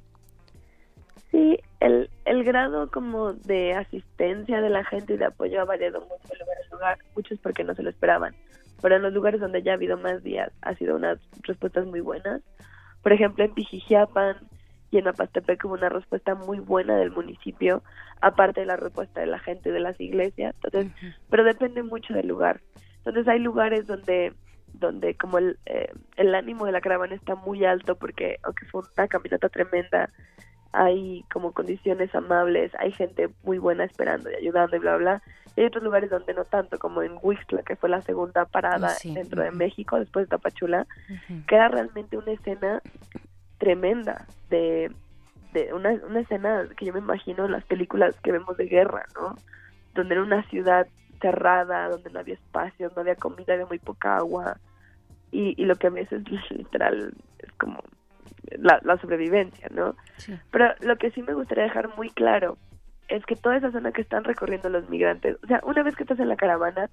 Sí, 1.31 1.59
el, 1.79 2.11
el 2.25 2.45
grado 2.45 2.91
como 2.91 3.33
de 3.33 3.75
asistencia 3.75 4.61
de 4.61 4.71
la 4.71 4.85
gente 4.85 5.15
y 5.15 5.17
de 5.17 5.27
apoyo 5.27 5.61
ha 5.61 5.65
variado 5.65 6.01
mucho 6.01 6.29
de 6.29 6.39
lugar 6.39 6.57
a 6.59 6.75
lugar, 6.75 6.99
muchos 7.15 7.39
porque 7.39 7.63
no 7.63 7.75
se 7.75 7.83
lo 7.83 7.91
esperaban, 7.91 8.35
pero 8.83 8.97
en 8.97 9.03
los 9.03 9.13
lugares 9.13 9.41
donde 9.41 9.63
ya 9.63 9.73
ha 9.73 9.75
habido 9.75 9.97
más 9.97 10.23
días 10.25 10.51
ha 10.63 10.75
sido 10.75 10.97
unas 10.97 11.19
respuestas 11.43 11.87
muy 11.87 12.01
buenas. 12.01 12.43
Por 13.03 13.13
ejemplo, 13.13 13.45
en 13.45 13.55
Pijijiapan 13.55 14.37
y 14.91 14.99
en 14.99 15.07
Apastepec 15.07 15.65
hubo 15.65 15.75
una 15.75 15.89
respuesta 15.89 16.35
muy 16.35 16.59
buena 16.59 16.97
del 16.97 17.13
municipio, 17.13 17.83
aparte 18.21 18.61
de 18.61 18.67
la 18.67 18.77
respuesta 18.77 19.21
de 19.21 19.27
la 19.27 19.39
gente 19.39 19.69
y 19.69 19.73
de 19.73 19.81
las 19.81 20.01
iglesias, 20.01 20.55
entonces, 20.63 20.93
pero 21.31 21.45
depende 21.45 21.83
mucho 21.85 22.13
del 22.13 22.27
lugar. 22.27 22.61
Entonces 22.99 23.29
hay 23.29 23.39
lugares 23.39 23.87
donde 23.87 24.35
donde 24.73 25.17
como 25.17 25.39
el, 25.39 25.59
eh, 25.67 25.93
el 26.17 26.35
ánimo 26.35 26.65
de 26.65 26.73
la 26.73 26.81
caravana 26.81 27.15
está 27.15 27.35
muy 27.35 27.65
alto 27.65 27.97
porque 27.97 28.39
aunque 28.43 28.67
fue 28.67 28.83
una 28.97 29.09
caminata 29.09 29.49
tremenda, 29.49 30.11
hay 30.73 31.25
como 31.33 31.53
condiciones 31.53 32.15
amables, 32.15 32.73
hay 32.79 32.93
gente 32.93 33.29
muy 33.43 33.59
buena 33.59 33.85
esperando 33.85 34.31
y 34.31 34.35
ayudando 34.37 34.77
y 34.77 34.79
bla, 34.79 34.97
bla. 34.97 35.23
Y 35.57 35.61
hay 35.63 35.67
otros 35.67 35.83
lugares 35.83 36.11
donde 36.11 36.33
no 36.33 36.45
tanto, 36.45 36.79
como 36.79 37.03
en 37.03 37.19
Huixla, 37.21 37.63
que 37.63 37.75
fue 37.77 37.89
la 37.89 38.03
segunda 38.03 38.45
parada 38.45 38.89
Ah, 38.89 38.91
sí. 38.91 39.13
dentro 39.15 39.43
de. 39.43 39.51
México, 39.51 39.99
después 39.99 40.27
de 40.27 40.31
Tapachula, 40.31 40.87
que 41.49 41.55
era 41.57 41.69
realmente 41.69 42.17
una 42.17 42.31
escena 42.33 42.81
tremenda 43.59 44.27
de, 44.49 44.91
de 45.53 45.73
una, 45.75 45.91
una 46.09 46.21
escena 46.21 46.67
que 46.77 46.87
yo 46.87 46.93
me 46.93 47.01
imagino 47.01 47.47
en 47.47 47.53
las 47.53 47.65
películas 47.65 48.15
que 48.23 48.33
vemos 48.33 48.57
de 48.57 48.67
guerra, 48.67 49.05
¿no? 49.15 49.35
Donde 49.95 50.15
era 50.15 50.23
una 50.23 50.43
ciudad 50.49 50.87
cerrada, 51.21 51.89
donde 51.89 52.11
no 52.11 52.21
había 52.21 52.35
espacio, 52.35 52.91
no 52.95 53.03
había 53.03 53.17
comida, 53.17 53.53
había 53.53 53.67
muy 53.67 53.79
poca 53.79 54.17
agua. 54.19 54.57
Y, 55.33 55.61
y 55.61 55.67
lo 55.67 55.75
que 55.77 55.91
ves 55.91 56.11
es 56.13 56.23
literal, 56.51 57.13
es 57.41 57.53
como 57.59 57.83
la, 58.59 58.81
la 58.83 58.99
sobrevivencia, 58.99 59.69
¿no? 59.71 59.95
Pero 60.51 60.75
lo 60.81 60.97
que 60.97 61.11
sí 61.11 61.23
me 61.23 61.35
gustaría 61.35 61.65
dejar 61.65 61.95
muy 61.97 62.11
claro 62.11 62.57
es 63.09 63.25
que 63.27 63.37
toda 63.37 63.57
esa 63.57 63.73
zona 63.73 63.93
que 63.93 64.03
están 64.03 64.25
recorriendo 64.25 64.69
los 64.69 64.89
migrantes, 64.89 65.37
o 65.43 65.47
sea, 65.47 65.61
una 65.65 65.83
vez 65.83 65.97
que 65.97 66.05
estás 66.05 66.21
en 66.21 66.29
la 66.29 66.37
caravana, 66.37 66.89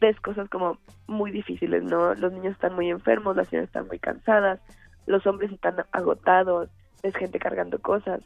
ves 0.00 0.20
cosas 0.20 0.48
como 0.50 0.78
muy 1.06 1.30
difíciles, 1.30 1.82
¿no? 1.82 2.14
Los 2.14 2.32
niños 2.32 2.52
están 2.52 2.74
muy 2.74 2.90
enfermos, 2.90 3.36
las 3.36 3.48
señoras 3.48 3.68
están 3.68 3.86
muy 3.86 3.98
cansadas, 3.98 4.60
los 5.06 5.26
hombres 5.26 5.50
están 5.52 5.76
agotados, 5.92 6.68
ves 7.02 7.16
gente 7.16 7.38
cargando 7.38 7.78
cosas. 7.78 8.20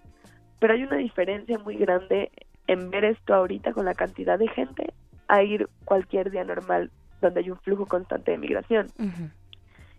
Pero 0.58 0.74
hay 0.74 0.82
una 0.82 0.96
diferencia 0.96 1.58
muy 1.58 1.76
grande 1.76 2.30
en 2.66 2.90
ver 2.90 3.04
esto 3.04 3.34
ahorita 3.34 3.72
con 3.72 3.84
la 3.84 3.94
cantidad 3.94 4.38
de 4.38 4.48
gente 4.48 4.92
a 5.28 5.42
ir 5.42 5.68
cualquier 5.84 6.30
día 6.30 6.44
normal 6.44 6.90
donde 7.20 7.40
hay 7.40 7.50
un 7.50 7.58
flujo 7.58 7.86
constante 7.86 8.32
de 8.32 8.38
migración. 8.38 8.88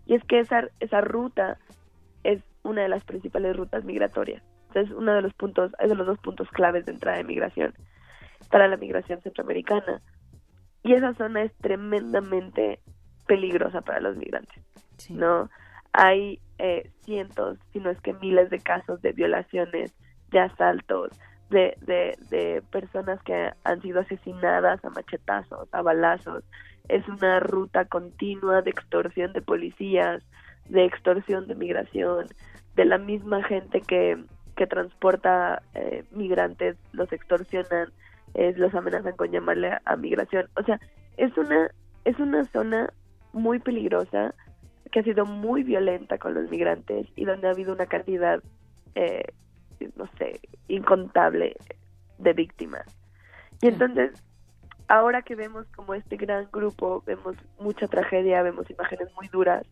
Y 0.06 0.14
es 0.14 0.24
que 0.24 0.40
esa, 0.40 0.68
esa 0.80 1.00
ruta 1.00 1.58
es 2.24 2.42
una 2.62 2.82
de 2.82 2.88
las 2.88 3.04
principales 3.04 3.56
rutas 3.56 3.84
migratorias. 3.84 4.42
Entonces, 4.68 4.94
uno 4.96 5.14
de 5.14 5.22
los 5.22 5.34
puntos, 5.34 5.72
es 5.78 5.88
de 5.88 5.94
los 5.94 6.06
dos 6.06 6.18
puntos 6.18 6.48
claves 6.50 6.86
de 6.86 6.92
entrada 6.92 7.18
de 7.18 7.24
migración 7.24 7.74
para 8.50 8.68
la 8.68 8.76
migración 8.76 9.20
centroamericana. 9.20 10.00
Y 10.82 10.94
esa 10.94 11.14
zona 11.14 11.42
es 11.42 11.52
tremendamente 11.58 12.80
peligrosa 13.26 13.82
para 13.82 14.00
los 14.00 14.16
migrantes. 14.16 14.62
¿No? 15.10 15.50
Hay 15.92 16.40
eh, 16.58 16.90
cientos, 17.00 17.58
si 17.72 17.80
no 17.80 17.90
es 17.90 18.00
que 18.00 18.14
miles 18.14 18.50
de 18.50 18.60
casos 18.60 19.02
de 19.02 19.12
violaciones, 19.12 19.94
de 20.30 20.40
asaltos, 20.40 21.10
de, 21.50 21.76
de, 21.80 22.16
de 22.30 22.62
personas 22.70 23.22
que 23.22 23.52
han 23.64 23.82
sido 23.82 24.00
asesinadas 24.00 24.84
a 24.84 24.90
machetazos, 24.90 25.68
a 25.72 25.82
balazos. 25.82 26.44
Es 26.88 27.06
una 27.08 27.40
ruta 27.40 27.84
continua 27.84 28.62
de 28.62 28.70
extorsión 28.70 29.32
de 29.32 29.42
policías, 29.42 30.24
de 30.72 30.86
extorsión 30.86 31.46
de 31.46 31.54
migración, 31.54 32.26
de 32.76 32.84
la 32.86 32.96
misma 32.96 33.42
gente 33.42 33.82
que, 33.82 34.24
que 34.56 34.66
transporta 34.66 35.62
eh, 35.74 36.04
migrantes, 36.10 36.76
los 36.92 37.12
extorsionan, 37.12 37.92
eh, 38.34 38.54
los 38.56 38.74
amenazan 38.74 39.14
con 39.14 39.30
llamarle 39.30 39.68
a, 39.68 39.82
a 39.84 39.96
migración. 39.96 40.48
O 40.56 40.62
sea, 40.62 40.80
es 41.18 41.36
una, 41.36 41.70
es 42.06 42.18
una 42.18 42.44
zona 42.46 42.90
muy 43.34 43.58
peligrosa 43.58 44.34
que 44.90 45.00
ha 45.00 45.02
sido 45.02 45.26
muy 45.26 45.62
violenta 45.62 46.16
con 46.16 46.32
los 46.32 46.50
migrantes 46.50 47.06
y 47.16 47.26
donde 47.26 47.48
ha 47.48 47.50
habido 47.50 47.74
una 47.74 47.86
cantidad, 47.86 48.42
eh, 48.94 49.24
no 49.96 50.08
sé, 50.18 50.40
incontable 50.68 51.56
de 52.18 52.32
víctimas. 52.32 52.86
Y 53.60 53.68
entonces, 53.68 54.12
ahora 54.88 55.20
que 55.20 55.34
vemos 55.34 55.66
como 55.76 55.92
este 55.92 56.16
gran 56.16 56.48
grupo, 56.50 57.02
vemos 57.06 57.36
mucha 57.60 57.88
tragedia, 57.88 58.42
vemos 58.42 58.70
imágenes 58.70 59.08
muy 59.16 59.28
duras, 59.28 59.66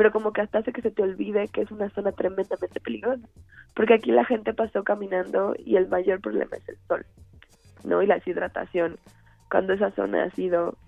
pero 0.00 0.12
como 0.12 0.32
que 0.32 0.40
hasta 0.40 0.60
hace 0.60 0.72
que 0.72 0.80
se 0.80 0.90
te 0.90 1.02
olvide 1.02 1.46
que 1.48 1.60
es 1.60 1.70
una 1.70 1.90
zona 1.90 2.10
tremendamente 2.12 2.80
peligrosa, 2.80 3.28
porque 3.74 3.92
aquí 3.92 4.10
la 4.10 4.24
gente 4.24 4.54
pasó 4.54 4.82
caminando 4.82 5.54
y 5.58 5.76
el 5.76 5.88
mayor 5.88 6.22
problema 6.22 6.56
es 6.56 6.66
el 6.70 6.78
sol, 6.88 7.04
¿no? 7.84 8.00
Y 8.00 8.06
la 8.06 8.14
deshidratación, 8.14 8.96
cuando 9.50 9.74
esa 9.74 9.90
zona 9.90 10.24
ha 10.24 10.30
sido 10.30 10.78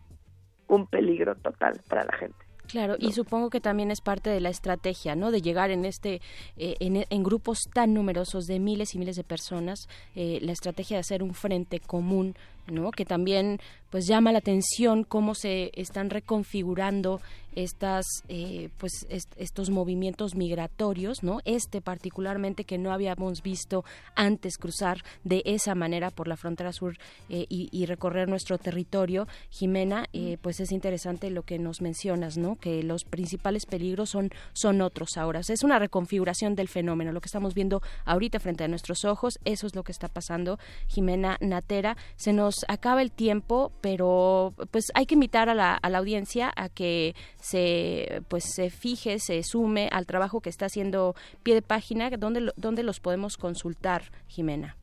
un 0.66 0.86
peligro 0.86 1.34
total 1.34 1.78
para 1.90 2.04
la 2.06 2.12
gente. 2.14 2.38
Claro, 2.68 2.96
y 2.98 3.12
supongo 3.12 3.50
que 3.50 3.60
también 3.60 3.90
es 3.90 4.00
parte 4.00 4.30
de 4.30 4.40
la 4.40 4.48
estrategia, 4.48 5.14
¿no? 5.14 5.30
De 5.30 5.42
llegar 5.42 5.70
en 5.70 5.84
este, 5.84 6.22
eh, 6.56 6.76
en, 6.80 7.04
en 7.10 7.22
grupos 7.22 7.58
tan 7.70 7.92
numerosos 7.92 8.46
de 8.46 8.60
miles 8.60 8.94
y 8.94 8.98
miles 8.98 9.16
de 9.16 9.24
personas, 9.24 9.90
eh, 10.14 10.38
la 10.40 10.52
estrategia 10.52 10.96
de 10.96 11.00
hacer 11.00 11.22
un 11.22 11.34
frente 11.34 11.80
común, 11.80 12.34
¿no? 12.66 12.90
Que 12.90 13.04
también, 13.04 13.60
pues, 13.90 14.06
llama 14.06 14.32
la 14.32 14.38
atención 14.38 15.04
cómo 15.04 15.34
se 15.34 15.70
están 15.74 16.10
reconfigurando 16.10 17.20
estas, 17.54 18.06
eh, 18.28 18.70
pues, 18.78 19.06
est 19.08 19.32
estos 19.36 19.70
movimientos 19.70 20.34
migratorios, 20.34 21.22
¿no? 21.22 21.40
Este 21.44 21.80
particularmente 21.80 22.64
que 22.64 22.78
no 22.78 22.92
habíamos 22.92 23.42
visto 23.42 23.84
antes 24.14 24.56
cruzar 24.56 25.02
de 25.24 25.42
esa 25.44 25.74
manera 25.74 26.10
por 26.10 26.28
la 26.28 26.36
frontera 26.36 26.72
sur 26.72 26.96
eh, 27.28 27.46
y, 27.48 27.68
y, 27.70 27.86
recorrer 27.86 28.28
nuestro 28.28 28.58
territorio. 28.58 29.26
Jimena, 29.50 30.06
eh, 30.12 30.38
pues 30.40 30.60
es 30.60 30.72
interesante 30.72 31.30
lo 31.30 31.42
que 31.42 31.58
nos 31.58 31.80
mencionas, 31.80 32.36
¿no? 32.36 32.56
Que 32.56 32.82
los 32.82 33.04
principales 33.04 33.66
peligros 33.66 34.10
son, 34.10 34.30
son 34.52 34.80
otros 34.80 35.16
ahora. 35.16 35.40
O 35.40 35.42
sea, 35.42 35.54
es 35.54 35.64
una 35.64 35.78
reconfiguración 35.78 36.54
del 36.54 36.68
fenómeno. 36.68 37.12
Lo 37.12 37.20
que 37.20 37.26
estamos 37.26 37.54
viendo 37.54 37.82
ahorita 38.04 38.40
frente 38.40 38.64
a 38.64 38.68
nuestros 38.68 39.04
ojos, 39.04 39.38
eso 39.44 39.66
es 39.66 39.74
lo 39.74 39.82
que 39.82 39.92
está 39.92 40.08
pasando. 40.08 40.58
Jimena 40.88 41.36
Natera, 41.40 41.96
se 42.16 42.32
nos 42.32 42.51
acaba 42.68 43.02
el 43.02 43.10
tiempo, 43.10 43.72
pero 43.80 44.54
pues 44.70 44.92
hay 44.94 45.06
que 45.06 45.14
invitar 45.14 45.48
a 45.48 45.54
la, 45.54 45.74
a 45.74 45.90
la 45.90 45.98
audiencia 45.98 46.52
a 46.56 46.68
que 46.68 47.14
se 47.36 48.22
pues 48.28 48.44
se 48.54 48.70
fije, 48.70 49.18
se 49.18 49.42
sume 49.42 49.88
al 49.92 50.06
trabajo 50.06 50.40
que 50.40 50.50
está 50.50 50.66
haciendo 50.66 51.14
Pie 51.42 51.54
de 51.54 51.62
Página, 51.62 52.10
¿dónde, 52.10 52.52
dónde 52.56 52.82
los 52.82 53.00
podemos 53.00 53.36
consultar, 53.36 54.02
Jimena? 54.26 54.76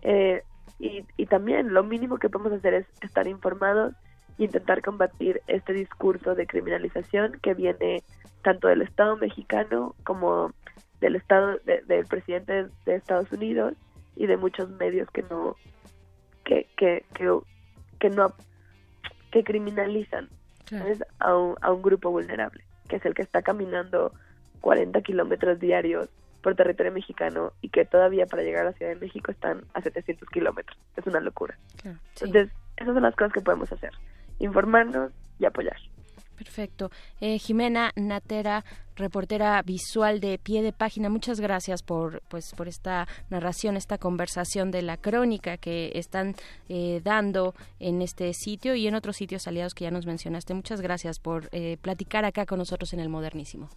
Eh, 0.02 0.43
y, 0.78 1.05
y 1.16 1.26
también 1.26 1.72
lo 1.72 1.84
mínimo 1.84 2.18
que 2.18 2.28
podemos 2.28 2.52
hacer 2.52 2.74
es 2.74 2.86
estar 3.02 3.26
informados 3.26 3.94
e 4.39 4.44
intentar 4.44 4.82
combatir 4.82 5.43
este 5.47 5.72
discurso 5.72 6.34
de 6.34 6.47
criminalización 6.47 7.39
que 7.43 7.55
viene 7.55 8.02
tanto 8.43 8.68
del 8.68 8.82
Estado 8.82 9.16
mexicano 9.16 9.94
como 10.05 10.52
del 11.01 11.16
Estado 11.16 11.59
de- 11.64 11.82
del 11.82 12.06
presidente 12.06 12.66
de 12.86 12.94
Estados 12.94 13.30
Unidos 13.32 13.74
y 14.16 14.26
de 14.26 14.36
muchos 14.36 14.68
medios 14.70 15.09
que 15.10 15.22
no 15.24 15.56
que 16.44 16.66
que 16.76 17.05
que, 17.14 17.28
que 18.01 18.10
no 18.10 18.32
que 19.30 19.44
criminalizan 19.44 20.28
a, 21.20 21.36
un, 21.36 21.55
a 21.60 21.72
un 21.72 21.82
grupo 21.82 22.10
vulnerable 22.10 22.64
que 22.89 22.97
es 22.97 23.05
el 23.06 23.14
que 23.14 23.22
está 23.22 23.43
caminando 23.43 24.12
40 24.60 25.01
kilómetros 25.02 25.59
diarios 25.60 26.09
por 26.43 26.55
territorio 26.55 26.93
mexicano 26.93 27.52
y 27.60 27.69
que 27.69 27.85
todavía 27.85 28.27
para 28.27 28.43
llegar 28.43 28.62
a 28.62 28.70
la 28.70 28.73
Ciudad 28.73 28.93
de 28.93 29.01
México 29.01 29.31
están 29.31 29.64
a 29.74 29.81
700 29.81 30.28
kilómetros. 30.28 30.77
Es 30.97 31.06
una 31.06 31.20
locura. 31.20 31.56
Entonces, 31.85 32.51
esas 32.77 32.94
son 32.94 33.02
las 33.02 33.14
cosas 33.14 33.32
que 33.32 33.40
podemos 33.40 33.70
hacer. 33.73 33.93
Informarnos 34.39 35.12
y 35.39 35.44
apoyar. 35.47 35.77
Perfecto. 36.36 36.90
Eh, 37.20 37.39
Jimena 37.39 37.93
Natera, 37.94 38.64
reportera 38.97 39.62
visual 39.62 40.19
de 40.19 40.39
pie 40.39 40.62
de 40.62 40.73
página, 40.73 41.09
muchas 41.09 41.39
gracias 41.39 41.85
por, 41.85 42.20
pues, 42.23 42.52
por 42.56 42.66
esta 42.66 43.06
narración, 43.31 43.77
esta 43.77 43.97
conversación 43.97 44.73
de 44.73 44.82
la 44.82 44.97
crónica 44.97 45.56
que 45.56 45.93
están 45.94 46.35
eh, 46.69 47.01
dando 47.05 47.55
en 47.78 48.02
este 48.02 48.32
sitio 48.35 48.74
y 48.74 48.89
en 48.89 48.97
otros 48.97 49.16
sitios 49.16 49.47
aliados 49.47 49.74
que 49.74 49.85
ya 49.85 49.93
nos 49.93 50.06
mencionaste. 50.06 50.52
Muchas 50.55 50.81
gracias 50.81 51.20
por 51.20 51.48
eh, 51.52 51.77
platicar 51.81 52.24
acá 52.24 52.44
con 52.44 52.59
nosotros 52.59 52.93
en 52.93 53.01
el 53.01 53.09
Modernísimo. 53.09 53.69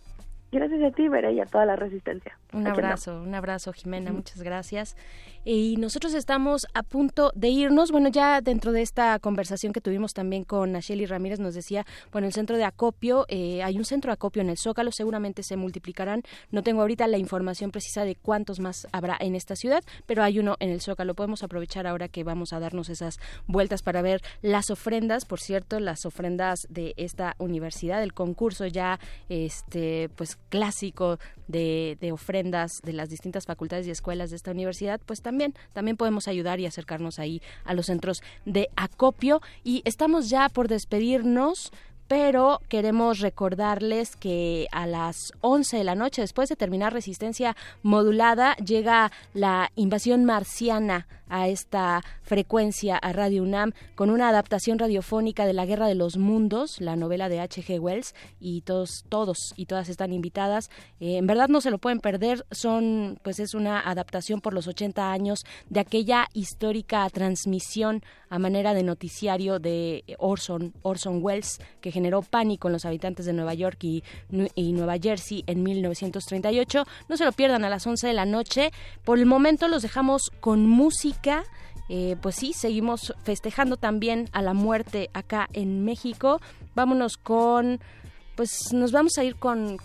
Gracias 0.55 0.83
a 0.83 0.91
ti, 0.91 1.09
Vera, 1.09 1.33
y 1.33 1.41
a 1.41 1.45
toda 1.45 1.65
la 1.65 1.75
resistencia. 1.75 2.39
Un 2.53 2.65
Aquí 2.65 2.79
abrazo, 2.79 3.21
un 3.21 3.35
abrazo, 3.35 3.73
Jimena, 3.73 4.13
muchas 4.13 4.41
gracias. 4.41 4.95
Y 5.43 5.75
nosotros 5.75 6.13
estamos 6.13 6.65
a 6.73 6.81
punto 6.81 7.33
de 7.35 7.49
irnos. 7.49 7.91
Bueno, 7.91 8.07
ya 8.07 8.39
dentro 8.39 8.71
de 8.71 8.81
esta 8.81 9.19
conversación 9.19 9.73
que 9.73 9.81
tuvimos 9.81 10.13
también 10.13 10.45
con 10.45 10.71
Nacheli 10.71 11.07
Ramírez, 11.07 11.41
nos 11.41 11.55
decía, 11.55 11.85
bueno, 12.13 12.25
el 12.25 12.33
centro 12.33 12.55
de 12.55 12.63
acopio, 12.63 13.25
eh, 13.27 13.63
hay 13.63 13.77
un 13.77 13.83
centro 13.83 14.09
de 14.09 14.13
acopio 14.13 14.41
en 14.41 14.49
el 14.49 14.57
Zócalo, 14.57 14.93
seguramente 14.93 15.43
se 15.43 15.57
multiplicarán. 15.57 16.23
No 16.51 16.63
tengo 16.63 16.81
ahorita 16.81 17.05
la 17.07 17.17
información 17.17 17.71
precisa 17.71 18.05
de 18.05 18.15
cuántos 18.15 18.61
más 18.61 18.87
habrá 18.93 19.17
en 19.19 19.35
esta 19.35 19.57
ciudad, 19.57 19.83
pero 20.05 20.23
hay 20.23 20.39
uno 20.39 20.55
en 20.61 20.69
el 20.69 20.79
Zócalo. 20.79 21.15
Podemos 21.15 21.43
aprovechar 21.43 21.85
ahora 21.85 22.07
que 22.07 22.23
vamos 22.23 22.53
a 22.53 22.61
darnos 22.61 22.87
esas 22.87 23.19
vueltas 23.45 23.83
para 23.83 24.01
ver 24.01 24.21
las 24.41 24.69
ofrendas, 24.69 25.25
por 25.25 25.41
cierto, 25.41 25.81
las 25.81 26.05
ofrendas 26.05 26.65
de 26.69 26.93
esta 26.95 27.35
universidad, 27.39 28.01
el 28.01 28.13
concurso 28.13 28.65
ya, 28.67 29.01
este, 29.27 30.09
pues 30.15 30.39
clásico 30.49 31.19
de, 31.47 31.97
ofrendas 32.13 32.71
de 32.83 32.93
las 32.93 33.09
distintas 33.09 33.45
facultades 33.45 33.87
y 33.87 33.91
escuelas 33.91 34.29
de 34.29 34.35
esta 34.35 34.51
universidad, 34.51 34.99
pues 35.05 35.21
también, 35.21 35.53
también 35.73 35.97
podemos 35.97 36.27
ayudar 36.27 36.59
y 36.59 36.65
acercarnos 36.65 37.19
ahí 37.19 37.41
a 37.63 37.73
los 37.73 37.87
centros 37.87 38.21
de 38.45 38.69
acopio. 38.75 39.41
Y 39.63 39.81
estamos 39.85 40.29
ya 40.29 40.49
por 40.49 40.67
despedirnos. 40.67 41.71
Pero 42.07 42.61
queremos 42.69 43.17
recordarles 43.17 44.15
que 44.15 44.67
a 44.71 44.85
las 44.85 45.31
11 45.41 45.77
de 45.77 45.83
la 45.83 45.95
noche, 45.95 46.21
después 46.21 46.49
de 46.49 46.55
terminar 46.55 46.93
Resistencia 46.93 47.55
Modulada, 47.81 48.55
llega 48.57 49.11
la 49.33 49.71
invasión 49.75 50.23
marciana 50.23 51.07
a 51.29 51.47
esta 51.47 52.03
frecuencia 52.23 52.97
a 52.97 53.13
Radio 53.13 53.43
UNAM 53.43 53.73
con 53.95 54.09
una 54.09 54.29
adaptación 54.29 54.79
radiofónica 54.79 55.45
de 55.45 55.53
La 55.53 55.65
Guerra 55.65 55.87
de 55.87 55.95
los 55.95 56.17
Mundos, 56.17 56.79
la 56.79 56.95
novela 56.95 57.29
de 57.29 57.39
H.G. 57.39 57.79
Wells, 57.79 58.15
y 58.39 58.61
todos, 58.61 59.05
todos 59.09 59.53
y 59.55 59.65
todas 59.65 59.89
están 59.89 60.13
invitadas. 60.13 60.69
Eh, 60.99 61.17
en 61.17 61.27
verdad 61.27 61.47
no 61.47 61.61
se 61.61 61.71
lo 61.71 61.77
pueden 61.77 61.99
perder, 61.99 62.45
son, 62.51 63.19
pues 63.23 63.39
es 63.39 63.53
una 63.53 63.79
adaptación 63.79 64.41
por 64.41 64.53
los 64.53 64.67
80 64.67 65.11
años 65.11 65.45
de 65.69 65.79
aquella 65.79 66.27
histórica 66.33 67.09
transmisión 67.09 68.03
a 68.29 68.39
manera 68.39 68.73
de 68.73 68.83
noticiario 68.83 69.59
de 69.59 70.03
Orson, 70.17 70.73
Orson 70.81 71.19
Welles, 71.23 71.59
que 71.81 71.91
generó 71.91 72.21
pánico 72.21 72.67
en 72.67 72.73
los 72.73 72.85
habitantes 72.85 73.25
de 73.25 73.33
Nueva 73.33 73.53
York 73.53 73.83
y, 73.83 74.03
y 74.55 74.73
Nueva 74.73 74.97
Jersey 74.97 75.43
en 75.47 75.63
1938. 75.63 76.85
No 77.07 77.17
se 77.17 77.25
lo 77.25 77.31
pierdan 77.31 77.63
a 77.63 77.69
las 77.69 77.85
11 77.85 78.07
de 78.07 78.13
la 78.13 78.25
noche. 78.25 78.71
Por 79.03 79.19
el 79.19 79.25
momento 79.25 79.67
los 79.67 79.83
dejamos 79.83 80.31
con 80.39 80.67
música. 80.67 81.14
Eh, 81.87 82.15
pues 82.21 82.35
sí, 82.35 82.53
seguimos 82.53 83.13
festejando 83.23 83.77
también 83.77 84.27
a 84.31 84.41
la 84.41 84.53
muerte 84.53 85.09
acá 85.13 85.47
en 85.53 85.85
México. 85.85 86.41
Vámonos 86.73 87.17
con, 87.17 87.79
pues 88.35 88.73
nos 88.73 88.91
vamos 88.91 89.17
a 89.17 89.23
ir 89.23 89.35
con. 89.35 89.77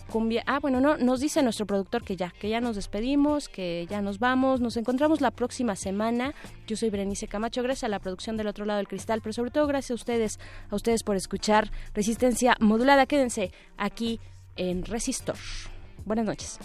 Ah, 0.47 0.59
bueno, 0.59 0.81
no, 0.81 0.97
nos 0.97 1.19
dice 1.19 1.43
nuestro 1.43 1.65
productor 1.65 2.03
que 2.03 2.15
ya, 2.15 2.33
que 2.39 2.49
ya 2.49 2.59
nos 2.59 2.75
despedimos, 2.75 3.49
que 3.49 3.85
ya 3.89 4.01
nos 4.01 4.17
vamos. 4.19 4.61
Nos 4.61 4.77
encontramos 4.77 5.21
la 5.21 5.31
próxima 5.31 5.75
semana. 5.75 6.33
Yo 6.65 6.75
soy 6.75 6.89
Berenice 6.89 7.27
Camacho, 7.27 7.61
gracias 7.61 7.85
a 7.85 7.89
la 7.89 7.99
producción 7.99 8.35
del 8.35 8.47
otro 8.47 8.65
lado 8.65 8.77
del 8.77 8.87
cristal, 8.87 9.21
pero 9.21 9.33
sobre 9.33 9.51
todo 9.51 9.67
gracias 9.67 9.91
a 9.91 9.95
ustedes, 9.95 10.39
a 10.69 10.75
ustedes 10.75 11.03
por 11.03 11.15
escuchar 11.15 11.71
Resistencia 11.93 12.55
Modulada. 12.59 13.05
Quédense 13.05 13.51
aquí 13.77 14.19
en 14.55 14.85
Resistor. 14.85 15.37
Buenas 16.05 16.25
noches. 16.25 16.59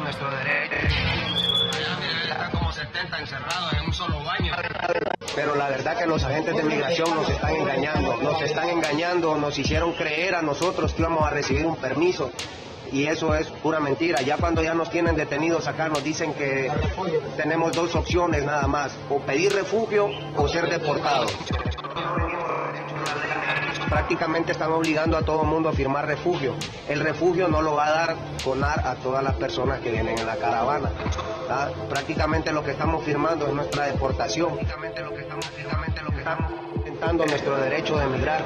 Nuestro 0.00 0.30
derecho. 0.30 1.27
Están 2.98 3.10
como 3.10 3.18
70 3.18 3.18
encerrados 3.20 3.72
en 3.74 3.86
un 3.86 3.92
solo 3.92 4.24
baño. 4.24 4.52
Pero 5.34 5.54
la 5.54 5.68
verdad 5.68 5.96
que 5.96 6.06
los 6.06 6.22
agentes 6.24 6.56
de 6.56 6.62
migración 6.64 7.14
nos 7.14 7.28
están 7.28 7.54
engañando, 7.54 8.16
nos 8.16 8.42
están 8.42 8.68
engañando, 8.70 9.36
nos 9.36 9.58
hicieron 9.58 9.92
creer 9.92 10.34
a 10.34 10.42
nosotros 10.42 10.92
que 10.94 11.02
íbamos 11.02 11.22
a 11.22 11.30
recibir 11.30 11.64
un 11.66 11.76
permiso. 11.76 12.32
Y 12.90 13.06
eso 13.06 13.34
es 13.34 13.48
pura 13.48 13.78
mentira. 13.78 14.22
Ya 14.22 14.36
cuando 14.36 14.62
ya 14.62 14.74
nos 14.74 14.90
tienen 14.90 15.14
detenidos 15.14 15.68
acá 15.68 15.88
nos 15.88 16.02
dicen 16.02 16.34
que 16.34 16.72
tenemos 17.36 17.72
dos 17.72 17.94
opciones 17.94 18.44
nada 18.44 18.66
más, 18.66 18.92
o 19.10 19.20
pedir 19.20 19.52
refugio 19.52 20.08
o 20.36 20.48
ser 20.48 20.68
deportados. 20.68 21.32
Prácticamente 23.88 24.52
están 24.52 24.70
obligando 24.72 25.16
a 25.16 25.22
todo 25.22 25.42
el 25.42 25.48
mundo 25.48 25.68
a 25.68 25.72
firmar 25.72 26.06
refugio. 26.06 26.54
El 26.88 27.00
refugio 27.00 27.48
no 27.48 27.62
lo 27.62 27.74
va 27.74 27.86
a 27.86 27.90
dar 27.90 28.16
CONAR 28.44 28.86
a 28.86 28.94
todas 28.96 29.24
las 29.24 29.34
personas 29.34 29.80
que 29.80 29.90
vienen 29.90 30.18
en 30.18 30.26
la 30.26 30.36
caravana. 30.36 30.90
Prácticamente 31.88 32.52
lo 32.52 32.62
que 32.62 32.72
estamos 32.72 33.04
firmando 33.04 33.46
es 33.46 33.54
nuestra 33.54 33.86
deportación. 33.86 34.54
Prácticamente 34.54 35.02
lo 35.02 35.14
que 35.14 35.20
estamos, 35.20 35.46
prácticamente 35.46 36.02
lo 36.02 36.10
que 36.10 36.18
estamos 36.18 36.52
intentando 36.76 37.26
nuestro 37.26 37.56
derecho 37.56 37.96
de 37.96 38.04
emigrar. 38.04 38.44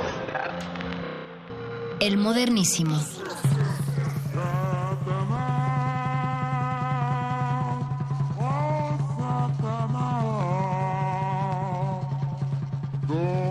El 1.98 2.18
modernísimo. 2.18 2.96
¿Dónde 13.08 13.41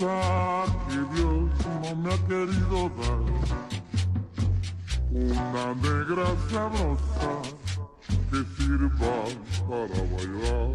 cosa 0.00 0.64
que 0.88 0.98
Dios 1.14 1.50
no 1.82 1.90
me 1.96 2.08
ha 2.12 2.18
querido 2.26 2.78
dar. 2.96 3.22
Una 5.12 5.66
negra 5.74 6.26
sabrosa 6.50 7.32
que 8.30 8.40
sirva 8.56 9.16
para 9.68 10.00
bailar. 10.12 10.70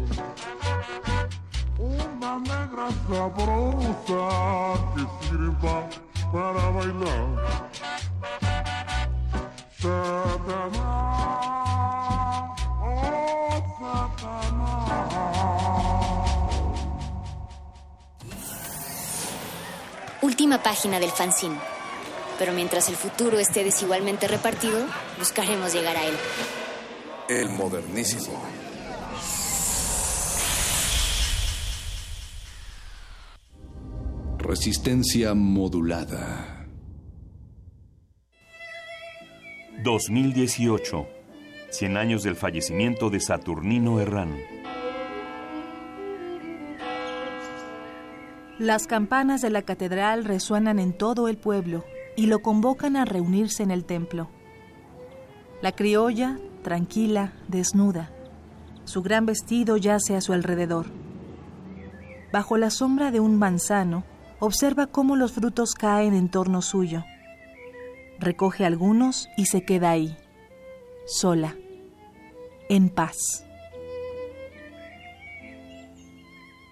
Una 1.78 2.32
negra 2.38 2.88
sabrosa 3.08 4.26
que 4.94 5.02
sirva 5.26 5.76
para 6.32 6.64
bailar. 6.70 7.28
Satanás, 9.78 11.55
Última 20.26 20.60
página 20.60 20.98
del 20.98 21.12
fanzine. 21.12 21.56
Pero 22.36 22.52
mientras 22.52 22.88
el 22.88 22.96
futuro 22.96 23.38
esté 23.38 23.62
desigualmente 23.62 24.26
repartido, 24.26 24.84
buscaremos 25.20 25.72
llegar 25.72 25.96
a 25.96 26.04
él. 26.04 26.14
El 27.28 27.50
modernísimo. 27.50 28.42
Resistencia 34.38 35.32
modulada. 35.34 36.66
2018. 39.84 41.06
100 41.70 41.96
años 41.96 42.24
del 42.24 42.34
fallecimiento 42.34 43.10
de 43.10 43.20
Saturnino 43.20 44.00
Herrán. 44.00 44.36
Las 48.58 48.86
campanas 48.86 49.42
de 49.42 49.50
la 49.50 49.60
catedral 49.60 50.24
resuenan 50.24 50.78
en 50.78 50.96
todo 50.96 51.28
el 51.28 51.36
pueblo 51.36 51.84
y 52.16 52.26
lo 52.26 52.40
convocan 52.40 52.96
a 52.96 53.04
reunirse 53.04 53.62
en 53.62 53.70
el 53.70 53.84
templo. 53.84 54.30
La 55.60 55.72
criolla, 55.72 56.38
tranquila, 56.62 57.34
desnuda. 57.48 58.10
Su 58.84 59.02
gran 59.02 59.26
vestido 59.26 59.76
yace 59.76 60.16
a 60.16 60.22
su 60.22 60.32
alrededor. 60.32 60.86
Bajo 62.32 62.56
la 62.56 62.70
sombra 62.70 63.10
de 63.10 63.20
un 63.20 63.38
manzano, 63.38 64.04
observa 64.38 64.86
cómo 64.86 65.16
los 65.16 65.32
frutos 65.32 65.74
caen 65.74 66.14
en 66.14 66.30
torno 66.30 66.62
suyo. 66.62 67.04
Recoge 68.18 68.64
algunos 68.64 69.28
y 69.36 69.46
se 69.46 69.66
queda 69.66 69.90
ahí, 69.90 70.16
sola, 71.04 71.56
en 72.70 72.88
paz. 72.88 73.45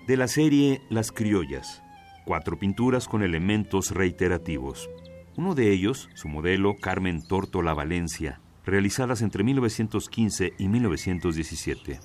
De 0.06 0.18
la 0.18 0.28
serie 0.28 0.82
Las 0.90 1.12
Criollas. 1.12 1.82
Cuatro 2.26 2.58
pinturas 2.58 3.08
con 3.08 3.22
elementos 3.22 3.90
reiterativos. 3.90 4.90
Uno 5.36 5.54
de 5.54 5.72
ellos, 5.72 6.10
su 6.14 6.28
modelo 6.28 6.76
Carmen 6.76 7.26
Tórtola 7.26 7.72
Valencia, 7.72 8.38
realizadas 8.66 9.22
entre 9.22 9.44
1915 9.44 10.52
y 10.58 10.68
1917. 10.68 12.00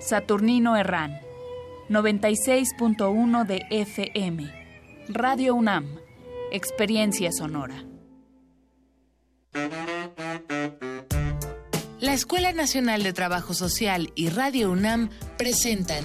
Saturnino 0.00 0.76
Herrán, 0.78 1.20
96.1 1.90 3.46
de 3.46 3.62
FM. 3.70 4.50
Radio 5.10 5.54
UNAM, 5.54 5.86
Experiencia 6.52 7.32
Sonora. 7.32 7.84
La 12.00 12.12
Escuela 12.14 12.52
Nacional 12.52 13.02
de 13.02 13.12
Trabajo 13.12 13.52
Social 13.52 14.10
y 14.14 14.28
Radio 14.28 14.70
UNAM 14.70 15.10
presentan 15.36 16.04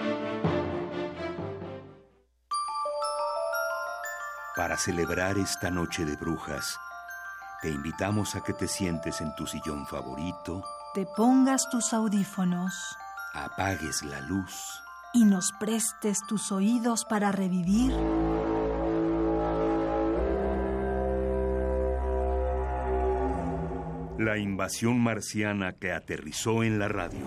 Para 4.55 4.77
celebrar 4.77 5.37
esta 5.37 5.71
noche 5.71 6.03
de 6.05 6.15
brujas, 6.15 6.77
te 7.61 7.69
invitamos 7.69 8.35
a 8.35 8.41
que 8.41 8.53
te 8.53 8.67
sientes 8.67 9.21
en 9.21 9.33
tu 9.35 9.47
sillón 9.47 9.85
favorito, 9.87 10.63
Te 10.93 11.05
pongas 11.05 11.69
tus 11.69 11.93
audífonos 11.93 12.97
apagues 13.33 14.03
la 14.03 14.19
luz 14.19 14.83
y 15.13 15.23
nos 15.23 15.53
prestes 15.53 16.19
tus 16.27 16.51
oídos 16.51 17.05
para 17.05 17.31
revivir 17.31 17.93
la 24.17 24.37
invasión 24.37 24.99
marciana 24.99 25.73
que 25.73 25.93
aterrizó 25.93 26.63
en 26.63 26.77
la 26.77 26.89
radio. 26.89 27.25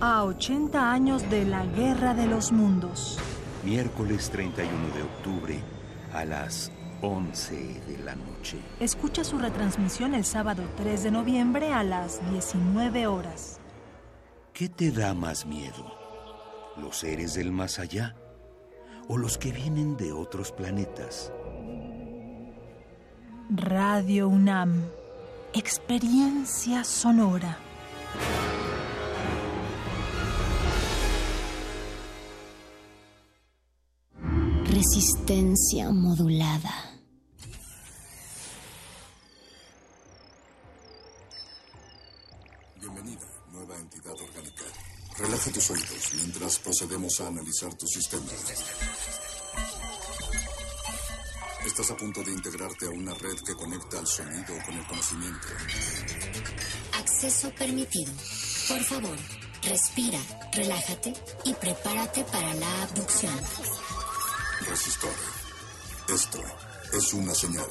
a 0.00 0.24
80 0.24 0.92
años 0.92 1.30
de 1.30 1.46
la 1.46 1.64
Guerra 1.64 2.12
de 2.12 2.26
los 2.26 2.52
Mundos. 2.52 3.18
Miércoles 3.64 4.28
31 4.28 4.94
de 4.94 5.02
octubre 5.02 5.58
a 6.12 6.26
las 6.26 6.70
11 7.00 7.80
de 7.86 7.98
la 8.04 8.14
noche. 8.14 8.58
Escucha 8.78 9.24
su 9.24 9.38
retransmisión 9.38 10.14
el 10.14 10.26
sábado 10.26 10.62
3 10.76 11.04
de 11.04 11.10
noviembre 11.10 11.72
a 11.72 11.82
las 11.82 12.20
19 12.30 13.06
horas. 13.06 13.60
¿Qué 14.52 14.68
te 14.68 14.90
da 14.90 15.14
más 15.14 15.46
miedo? 15.46 15.96
¿Los 16.76 16.98
seres 16.98 17.34
del 17.34 17.52
más 17.52 17.78
allá? 17.78 18.14
¿O 19.08 19.16
los 19.16 19.38
que 19.38 19.50
vienen 19.50 19.96
de 19.96 20.12
otros 20.12 20.52
planetas? 20.52 21.32
Radio 23.48 24.28
UNAM. 24.28 24.82
Experiencia 25.54 26.84
sonora. 26.84 27.56
Resistencia 34.74 35.88
modulada. 35.92 36.98
Bienvenida, 42.80 43.20
nueva 43.52 43.78
entidad 43.78 44.14
orgánica. 44.20 44.64
Relaja 45.16 45.52
tus 45.52 45.70
oídos 45.70 46.14
mientras 46.14 46.58
procedemos 46.58 47.20
a 47.20 47.28
analizar 47.28 47.72
tu 47.74 47.86
sistema. 47.86 48.26
Estás 51.64 51.92
a 51.92 51.96
punto 51.96 52.24
de 52.24 52.32
integrarte 52.32 52.86
a 52.86 52.90
una 52.90 53.14
red 53.14 53.36
que 53.46 53.54
conecta 53.54 54.00
al 54.00 54.08
sonido 54.08 54.58
con 54.66 54.74
el 54.74 54.86
conocimiento. 54.88 55.46
Acceso 56.98 57.48
permitido. 57.54 58.12
Por 58.66 58.82
favor, 58.82 59.16
respira, 59.62 60.18
relájate 60.52 61.12
y 61.44 61.54
prepárate 61.54 62.24
para 62.24 62.52
la 62.54 62.82
abducción. 62.82 63.38
Resistor. 64.60 65.10
Esto 66.08 66.40
es 66.92 67.12
una 67.12 67.34
señal. 67.34 67.66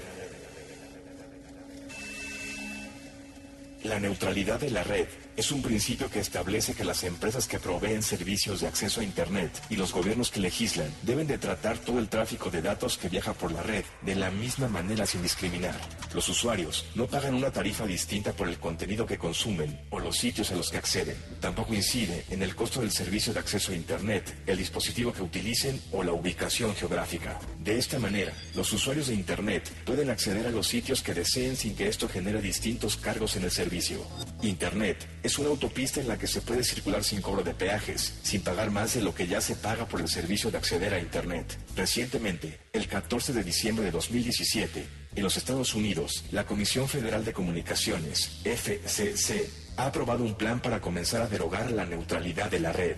La 3.84 4.00
neutralidad 4.00 4.58
de 4.60 4.72
la 4.72 4.84
red 4.84 5.08
es 5.38 5.52
un 5.52 5.62
principio 5.62 6.10
que 6.10 6.20
establece 6.20 6.74
que 6.74 6.84
las 6.84 7.04
empresas 7.04 7.48
que 7.48 7.60
proveen 7.60 8.04
servicios 8.04 8.62
de 8.62 8.68
acceso 8.68 9.02
a 9.02 9.04
Internet 9.04 9.52
y 9.70 9.76
los 9.76 9.94
gobiernos 9.94 10.30
que 10.30 10.40
legislan 10.40 10.94
deben 11.02 11.28
de 11.28 11.38
tratar 11.38 11.78
todo 11.78 12.00
el 12.00 12.10
tráfico 12.10 12.50
de 12.50 12.62
datos 12.62 12.98
que 12.98 13.10
viaja 13.10 13.34
por 13.34 13.52
la 13.52 13.64
red 13.64 13.84
de 14.02 14.16
la 14.16 14.30
misma 14.30 14.68
manera 14.68 15.06
sin 15.06 15.22
discriminar. 15.22 15.76
Los 16.14 16.28
usuarios 16.30 16.86
no 16.96 17.08
pagan 17.08 17.36
una 17.36 17.52
tarifa 17.52 17.86
distinta 17.86 18.34
por 18.34 18.50
el 18.50 18.58
contenido 18.58 19.06
que 19.06 19.18
consumen 19.18 19.80
o 19.90 20.00
los 20.00 20.18
sitios 20.18 20.52
a 20.52 20.56
los 20.56 20.70
que 20.70 20.78
acceden. 20.78 21.16
Tampoco 21.40 21.74
incide 21.74 22.26
en 22.30 22.44
el 22.44 22.56
costo 22.56 22.82
del 22.82 22.92
servicio 22.92 23.34
de 23.34 23.40
acceso 23.40 23.72
a 23.72 23.76
Internet, 23.76 24.36
el 24.46 24.58
dispositivo 24.58 25.14
que 25.14 25.24
utilicen 25.24 25.82
o 25.92 26.04
la 26.04 26.14
ubicación 26.14 26.76
geográfica. 26.76 27.40
De 27.60 27.78
esta 27.78 28.00
manera, 28.00 28.34
los 28.56 28.72
usuarios 28.74 29.08
de 29.08 29.14
Internet 29.14 29.72
pueden 29.86 30.10
acceder 30.10 30.48
a 30.48 30.52
los 30.52 30.68
sitios 30.68 31.02
que 31.02 31.14
deseen 31.14 31.56
sin 31.56 31.76
que 31.76 31.88
esto 31.88 32.10
genere 32.10 32.42
distintos 32.42 32.98
cargos 32.98 33.36
en 33.36 33.44
el 33.44 33.52
servicio. 33.52 34.06
Internet 34.42 35.08
es 35.24 35.31
una 35.38 35.50
autopista 35.50 36.00
en 36.00 36.08
la 36.08 36.18
que 36.18 36.28
se 36.28 36.42
puede 36.42 36.64
circular 36.64 37.04
sin 37.04 37.22
cobro 37.22 37.44
de 37.44 37.54
peajes, 37.54 38.14
sin 38.24 38.42
pagar 38.42 38.72
más 38.72 38.94
de 38.94 39.02
lo 39.02 39.14
que 39.14 39.28
ya 39.28 39.42
se 39.42 39.56
paga 39.56 39.86
por 39.86 40.02
el 40.02 40.08
servicio 40.08 40.52
de 40.52 40.58
acceder 40.58 40.94
a 40.94 41.00
Internet. 41.00 41.58
Recientemente, 41.76 42.60
el 42.74 42.88
14 42.88 43.34
de 43.34 43.44
diciembre 43.44 43.86
de 43.86 43.92
2017, 43.92 44.88
en 45.16 45.24
los 45.24 45.38
Estados 45.38 45.76
Unidos, 45.76 46.24
la 46.32 46.46
Comisión 46.46 46.88
Federal 46.88 47.26
de 47.26 47.34
Comunicaciones, 47.34 48.40
FCC, 48.44 49.50
ha 49.78 49.88
aprobado 49.88 50.24
un 50.24 50.36
plan 50.36 50.62
para 50.62 50.82
comenzar 50.82 51.22
a 51.22 51.28
derogar 51.28 51.72
la 51.72 51.86
neutralidad 51.86 52.50
de 52.50 52.60
la 52.60 52.72
red. 52.72 52.96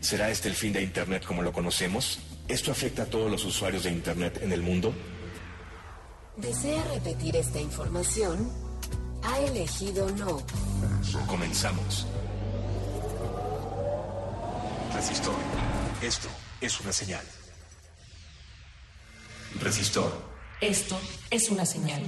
¿Será 0.00 0.30
este 0.30 0.48
el 0.48 0.54
fin 0.54 0.72
de 0.72 0.82
Internet 0.82 1.24
como 1.24 1.42
lo 1.42 1.52
conocemos? 1.52 2.18
¿Esto 2.48 2.70
afecta 2.70 3.02
a 3.02 3.06
todos 3.06 3.30
los 3.30 3.44
usuarios 3.44 3.84
de 3.84 3.90
Internet 3.90 4.40
en 4.42 4.52
el 4.52 4.62
mundo? 4.62 4.94
¿Desea 6.36 6.82
repetir 6.92 7.36
esta 7.36 7.60
información? 7.60 8.63
Ha 9.26 9.40
elegido 9.40 10.08
no. 10.10 10.42
Comenzamos. 11.26 12.06
Resistor. 14.94 15.34
Esto 16.02 16.28
es 16.60 16.80
una 16.80 16.92
señal. 16.92 17.24
Resistor. 19.60 20.12
Esto 20.60 20.98
es 21.30 21.50
una 21.50 21.64
señal. 21.64 22.02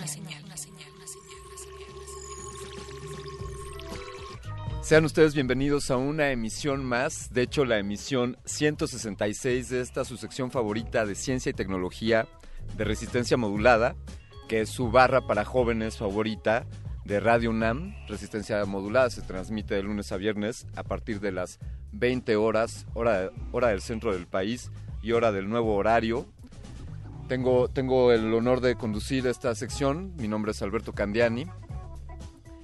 Sean 4.83 5.05
ustedes 5.05 5.35
bienvenidos 5.35 5.91
a 5.91 5.97
una 5.97 6.31
emisión 6.31 6.85
más, 6.85 7.33
de 7.33 7.43
hecho 7.43 7.65
la 7.65 7.79
emisión 7.79 8.37
166 8.45 9.71
de 9.71 9.81
esta 9.81 10.05
su 10.05 10.17
sección 10.17 10.51
favorita 10.51 11.07
de 11.07 11.15
ciencia 11.15 11.51
y 11.51 11.55
tecnología 11.55 12.29
de 12.77 12.85
resistencia 12.85 13.37
modulada, 13.37 13.97
que 14.49 14.61
es 14.61 14.69
su 14.69 14.91
barra 14.91 15.27
para 15.27 15.45
jóvenes 15.45 15.97
favorita 15.97 16.67
de 17.07 17.21
Radio 17.21 17.51
UNAM. 17.51 17.95
Resistencia 18.09 18.65
modulada 18.65 19.11
se 19.11 19.23
transmite 19.23 19.75
de 19.75 19.83
lunes 19.83 20.11
a 20.11 20.17
viernes 20.17 20.67
a 20.75 20.83
partir 20.83 21.21
de 21.21 21.31
las 21.31 21.59
20 21.93 22.35
horas, 22.37 22.87
hora, 22.95 23.31
hora 23.53 23.69
del 23.69 23.81
centro 23.81 24.13
del 24.13 24.27
país 24.27 24.71
y 25.03 25.13
hora 25.13 25.31
del 25.31 25.49
nuevo 25.49 25.77
horario. 25.77 26.27
Tengo, 27.29 27.69
tengo 27.69 28.13
el 28.13 28.33
honor 28.35 28.61
de 28.61 28.77
conducir 28.77 29.27
esta 29.27 29.55
sección, 29.55 30.15
mi 30.17 30.29
nombre 30.29 30.53
es 30.53 30.63
Alberto 30.63 30.93
Candiani 30.93 31.47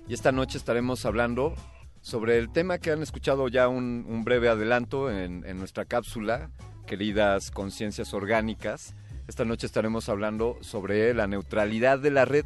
y 0.09 0.15
esta 0.15 0.33
noche 0.33 0.59
estaremos 0.59 1.05
hablando 1.05 1.55
sobre 2.01 2.39
el 2.39 2.51
tema 2.51 2.79
que 2.79 2.91
han 2.91 3.03
escuchado 3.03 3.49
ya 3.49 3.69
un, 3.69 4.23
breve 4.25 4.49
adelanto 4.49 5.11
en, 5.11 5.45
en 5.47 5.59
nuestra 5.59 5.85
cápsula, 5.85 6.51
queridas 6.87 7.51
conciencias 7.51 8.13
orgánicas. 8.13 8.95
Esta 9.29 9.45
noche 9.45 9.67
estaremos 9.67 10.09
hablando 10.09 10.59
sobre 10.61 11.15
la 11.15 11.29
neutralidad 11.29 12.01
de 12.01 12.11
la 12.11 12.25
red. 12.25 12.45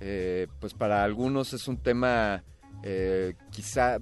Eh, 0.00 0.46
pues 0.60 0.74
para 0.74 1.04
algunos 1.04 1.52
es 1.52 1.68
un 1.68 1.78
tema 1.78 2.44
eh, 2.82 3.34
quizá 3.50 3.98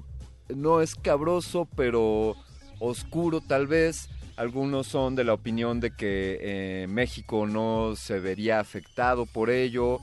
no 0.55 0.81
escabroso, 0.81 1.69
pero 1.77 2.37
oscuro 2.81 3.41
tal 3.41 3.67
vez. 3.67 4.09
Algunos 4.37 4.89
son 4.89 5.15
de 5.15 5.23
la 5.23 5.33
opinión 5.33 5.79
de 5.79 5.93
que 5.93 6.39
eh, 6.41 6.87
México 6.89 7.47
no 7.47 7.95
se 7.97 8.19
vería 8.19 8.61
afectado 8.61 9.27
por 9.27 9.51
ello. 9.51 10.01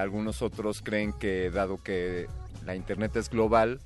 Algunos 0.00 0.42
otros 0.42 0.82
creen 0.82 1.12
que 1.12 1.50
dado 1.50 1.80
que 1.80 2.26
la 2.64 2.74
Internet 2.74 3.14
es 3.16 3.30
global, 3.30 3.78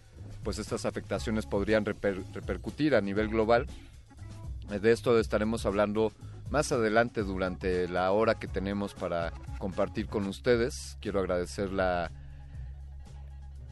pues 0.43 0.59
estas 0.59 0.86
afectaciones 0.86 1.44
podrían 1.44 1.85
reper- 1.85 2.24
repercutir 2.32 2.94
a 2.94 3.01
nivel 3.02 3.28
global. 3.28 3.66
De 4.70 4.93
esto 4.93 5.19
estaremos 5.19 5.66
hablando 5.66 6.12
más 6.51 6.72
adelante 6.72 7.22
durante 7.22 7.89
la 7.89 8.10
hora 8.12 8.35
que 8.35 8.48
tenemos 8.48 8.93
para 8.94 9.32
compartir 9.59 10.09
con 10.09 10.27
ustedes. 10.27 10.98
Quiero 11.01 11.20
agradecer 11.20 11.72
la, 11.72 12.10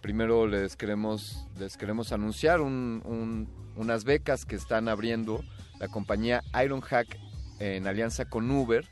Primero 0.00 0.46
les 0.46 0.76
queremos, 0.76 1.46
les 1.58 1.76
queremos 1.76 2.12
anunciar 2.12 2.60
un- 2.60 3.02
un- 3.04 3.48
unas 3.76 4.04
becas 4.04 4.44
que 4.46 4.56
están 4.56 4.88
abriendo 4.88 5.44
la 5.78 5.88
compañía 5.88 6.42
Ironhack 6.62 7.18
en 7.58 7.86
alianza 7.86 8.24
con 8.24 8.50
Uber, 8.50 8.86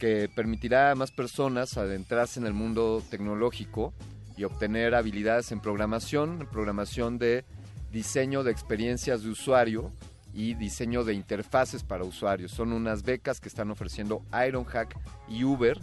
que 0.00 0.28
permitirá 0.34 0.90
a 0.90 0.94
más 0.96 1.12
personas 1.12 1.76
adentrarse 1.78 2.40
en 2.40 2.46
el 2.46 2.52
mundo 2.52 3.02
tecnológico 3.10 3.92
y 4.36 4.42
obtener 4.44 4.94
habilidades 4.96 5.52
en 5.52 5.60
programación, 5.60 6.48
programación 6.50 7.18
de 7.18 7.44
diseño 7.92 8.42
de 8.42 8.50
experiencias 8.50 9.22
de 9.22 9.30
usuario 9.30 9.92
y 10.32 10.54
diseño 10.54 11.04
de 11.04 11.14
interfaces 11.14 11.84
para 11.84 12.02
usuarios. 12.02 12.50
Son 12.50 12.72
unas 12.72 13.04
becas 13.04 13.40
que 13.40 13.48
están 13.48 13.70
ofreciendo 13.70 14.22
Ironhack 14.48 14.96
y 15.28 15.44
Uber 15.44 15.78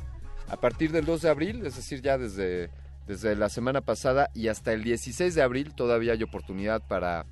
a 0.50 0.58
partir 0.58 0.92
del 0.92 1.06
2 1.06 1.22
de 1.22 1.30
abril, 1.30 1.66
es 1.66 1.78
decir, 1.78 2.02
ya 2.02 2.18
desde, 2.18 2.70
desde 3.12 3.36
la 3.36 3.50
semana 3.50 3.82
pasada 3.82 4.30
y 4.34 4.48
hasta 4.48 4.72
el 4.72 4.86
16 4.86 5.36
de 5.36 5.42
abril 5.42 5.76
todavía 5.76 6.14
hay 6.14 6.24
oportunidad 6.24 6.82
para, 6.88 7.26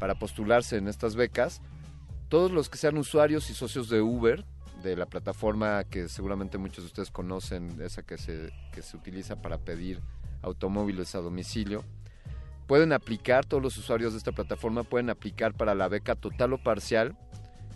para 0.00 0.16
postularse 0.16 0.78
en 0.78 0.88
estas 0.88 1.14
becas. 1.14 1.62
Todos 2.28 2.50
los 2.50 2.68
que 2.68 2.76
sean 2.76 2.98
usuarios 2.98 3.48
y 3.48 3.54
socios 3.54 3.88
de 3.88 4.00
Uber, 4.00 4.44
de 4.82 4.96
la 4.96 5.06
plataforma 5.06 5.84
que 5.84 6.08
seguramente 6.08 6.58
muchos 6.58 6.82
de 6.82 6.86
ustedes 6.86 7.12
conocen, 7.12 7.80
esa 7.80 8.02
que 8.02 8.18
se, 8.18 8.52
que 8.72 8.82
se 8.82 8.96
utiliza 8.96 9.40
para 9.40 9.58
pedir 9.58 10.00
automóviles 10.42 11.14
a 11.14 11.20
domicilio, 11.20 11.84
pueden 12.66 12.92
aplicar, 12.92 13.46
todos 13.46 13.62
los 13.62 13.76
usuarios 13.76 14.12
de 14.12 14.18
esta 14.18 14.32
plataforma 14.32 14.82
pueden 14.82 15.08
aplicar 15.08 15.54
para 15.54 15.76
la 15.76 15.86
beca 15.86 16.16
total 16.16 16.54
o 16.54 16.58
parcial 16.58 17.16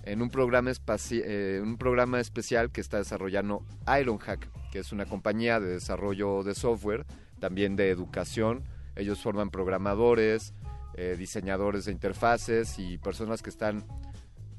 en 0.04 0.22
un 0.22 0.30
programa, 0.30 0.72
eh, 1.10 1.60
un 1.62 1.76
programa 1.76 2.20
especial 2.20 2.70
que 2.70 2.80
está 2.80 2.98
desarrollando 2.98 3.64
Ironhack, 3.86 4.48
que 4.70 4.78
es 4.78 4.92
una 4.92 5.06
compañía 5.06 5.60
de 5.60 5.68
desarrollo 5.68 6.42
de 6.42 6.54
software, 6.54 7.06
también 7.38 7.76
de 7.76 7.90
educación. 7.90 8.62
Ellos 8.96 9.20
forman 9.20 9.50
programadores, 9.50 10.54
eh, 10.94 11.16
diseñadores 11.18 11.84
de 11.84 11.92
interfaces 11.92 12.78
y 12.78 12.98
personas 12.98 13.42
que 13.42 13.50
están 13.50 13.84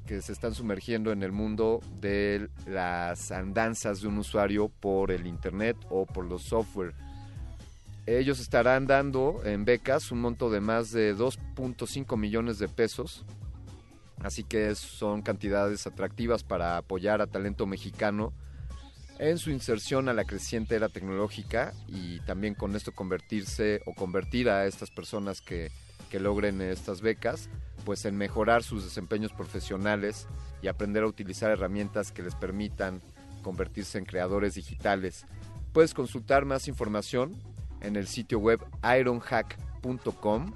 que 0.06 0.20
se 0.20 0.32
están 0.32 0.52
sumergiendo 0.52 1.12
en 1.12 1.22
el 1.22 1.30
mundo 1.30 1.80
de 2.00 2.48
las 2.66 3.30
andanzas 3.30 4.00
de 4.00 4.08
un 4.08 4.18
usuario 4.18 4.68
por 4.68 5.12
el 5.12 5.28
internet 5.28 5.76
o 5.90 6.06
por 6.06 6.24
los 6.24 6.42
software. 6.42 6.92
Ellos 8.06 8.40
estarán 8.40 8.88
dando 8.88 9.40
en 9.44 9.64
becas 9.64 10.10
un 10.10 10.20
monto 10.20 10.50
de 10.50 10.60
más 10.60 10.90
de 10.90 11.14
2.5 11.16 12.16
millones 12.18 12.58
de 12.58 12.66
pesos 12.66 13.24
Así 14.22 14.44
que 14.44 14.74
son 14.74 15.22
cantidades 15.22 15.86
atractivas 15.86 16.44
para 16.44 16.76
apoyar 16.76 17.20
a 17.20 17.26
talento 17.26 17.66
mexicano 17.66 18.32
en 19.18 19.38
su 19.38 19.50
inserción 19.50 20.08
a 20.08 20.14
la 20.14 20.24
creciente 20.24 20.74
era 20.74 20.88
tecnológica 20.88 21.74
y 21.86 22.18
también 22.20 22.54
con 22.54 22.74
esto 22.74 22.90
convertirse 22.90 23.80
o 23.86 23.94
convertir 23.94 24.50
a 24.50 24.66
estas 24.66 24.90
personas 24.90 25.40
que, 25.40 25.70
que 26.10 26.18
logren 26.18 26.60
estas 26.60 27.02
becas, 27.02 27.48
pues 27.84 28.04
en 28.04 28.16
mejorar 28.16 28.64
sus 28.64 28.82
desempeños 28.82 29.32
profesionales 29.32 30.26
y 30.60 30.66
aprender 30.66 31.04
a 31.04 31.06
utilizar 31.06 31.52
herramientas 31.52 32.10
que 32.10 32.24
les 32.24 32.34
permitan 32.34 33.00
convertirse 33.42 33.98
en 33.98 34.06
creadores 34.06 34.54
digitales. 34.54 35.24
Puedes 35.72 35.94
consultar 35.94 36.44
más 36.44 36.66
información 36.66 37.40
en 37.80 37.94
el 37.94 38.08
sitio 38.08 38.40
web 38.40 38.60
ironhack.com 38.82 40.52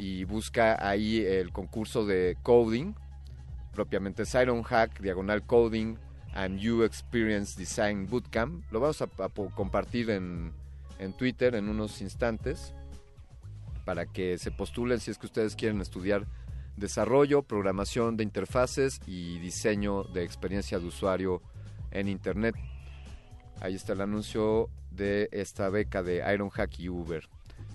y 0.00 0.24
busca 0.24 0.78
ahí 0.80 1.18
el 1.18 1.52
concurso 1.52 2.06
de 2.06 2.38
coding, 2.42 2.94
propiamente 3.74 4.22
es 4.22 4.34
Ironhack, 4.34 4.98
diagonal 4.98 5.44
coding 5.44 5.98
and 6.32 6.58
You 6.58 6.84
Experience 6.84 7.58
Design 7.58 8.08
Bootcamp. 8.08 8.64
Lo 8.72 8.80
vamos 8.80 9.02
a, 9.02 9.04
a 9.04 9.28
compartir 9.28 10.08
en, 10.08 10.54
en 10.98 11.12
Twitter 11.12 11.54
en 11.54 11.68
unos 11.68 12.00
instantes 12.00 12.72
para 13.84 14.06
que 14.06 14.38
se 14.38 14.50
postulen 14.50 15.00
si 15.00 15.10
es 15.10 15.18
que 15.18 15.26
ustedes 15.26 15.54
quieren 15.54 15.82
estudiar 15.82 16.26
desarrollo, 16.78 17.42
programación 17.42 18.16
de 18.16 18.24
interfaces 18.24 19.02
y 19.06 19.38
diseño 19.38 20.04
de 20.04 20.24
experiencia 20.24 20.78
de 20.78 20.86
usuario 20.86 21.42
en 21.90 22.08
Internet. 22.08 22.54
Ahí 23.60 23.74
está 23.74 23.92
el 23.92 24.00
anuncio 24.00 24.70
de 24.90 25.28
esta 25.30 25.68
beca 25.68 26.02
de 26.02 26.24
Ironhack 26.32 26.78
y 26.78 26.88
Uber. 26.88 27.28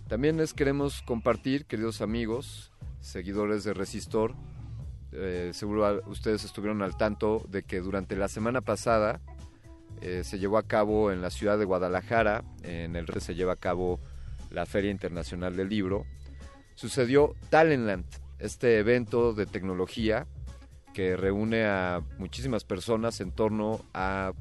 También 0.07 0.37
les 0.37 0.53
queremos 0.53 1.01
compartir, 1.01 1.65
queridos 1.65 1.99
amigos, 1.99 2.71
seguidores 3.01 3.63
de 3.63 3.73
Resistor, 3.73 4.35
eh, 5.11 5.49
seguro 5.51 6.03
ustedes 6.05 6.43
estuvieron 6.43 6.83
al 6.83 6.95
tanto 6.95 7.43
de 7.49 7.63
que 7.63 7.79
durante 7.79 8.15
la 8.15 8.27
semana 8.27 8.61
pasada 8.61 9.19
eh, 10.01 10.23
se 10.23 10.37
llevó 10.37 10.59
a 10.59 10.67
cabo 10.67 11.11
en 11.11 11.21
la 11.21 11.31
ciudad 11.31 11.57
de 11.57 11.65
Guadalajara, 11.65 12.43
en 12.61 12.95
el 12.95 13.07
se 13.19 13.33
lleva 13.33 13.53
a 13.53 13.55
cabo 13.57 13.99
la 14.51 14.67
Feria 14.67 14.91
Internacional 14.91 15.55
del 15.55 15.69
Libro, 15.69 16.05
sucedió 16.75 17.33
Talentland, 17.49 18.05
este 18.37 18.77
evento 18.77 19.33
de 19.33 19.47
tecnología 19.47 20.27
que 20.93 21.17
reúne 21.17 21.65
a 21.65 22.03
muchísimas 22.19 22.63
personas 22.63 23.21
en 23.21 23.31
torno 23.31 23.83
a 23.95 24.33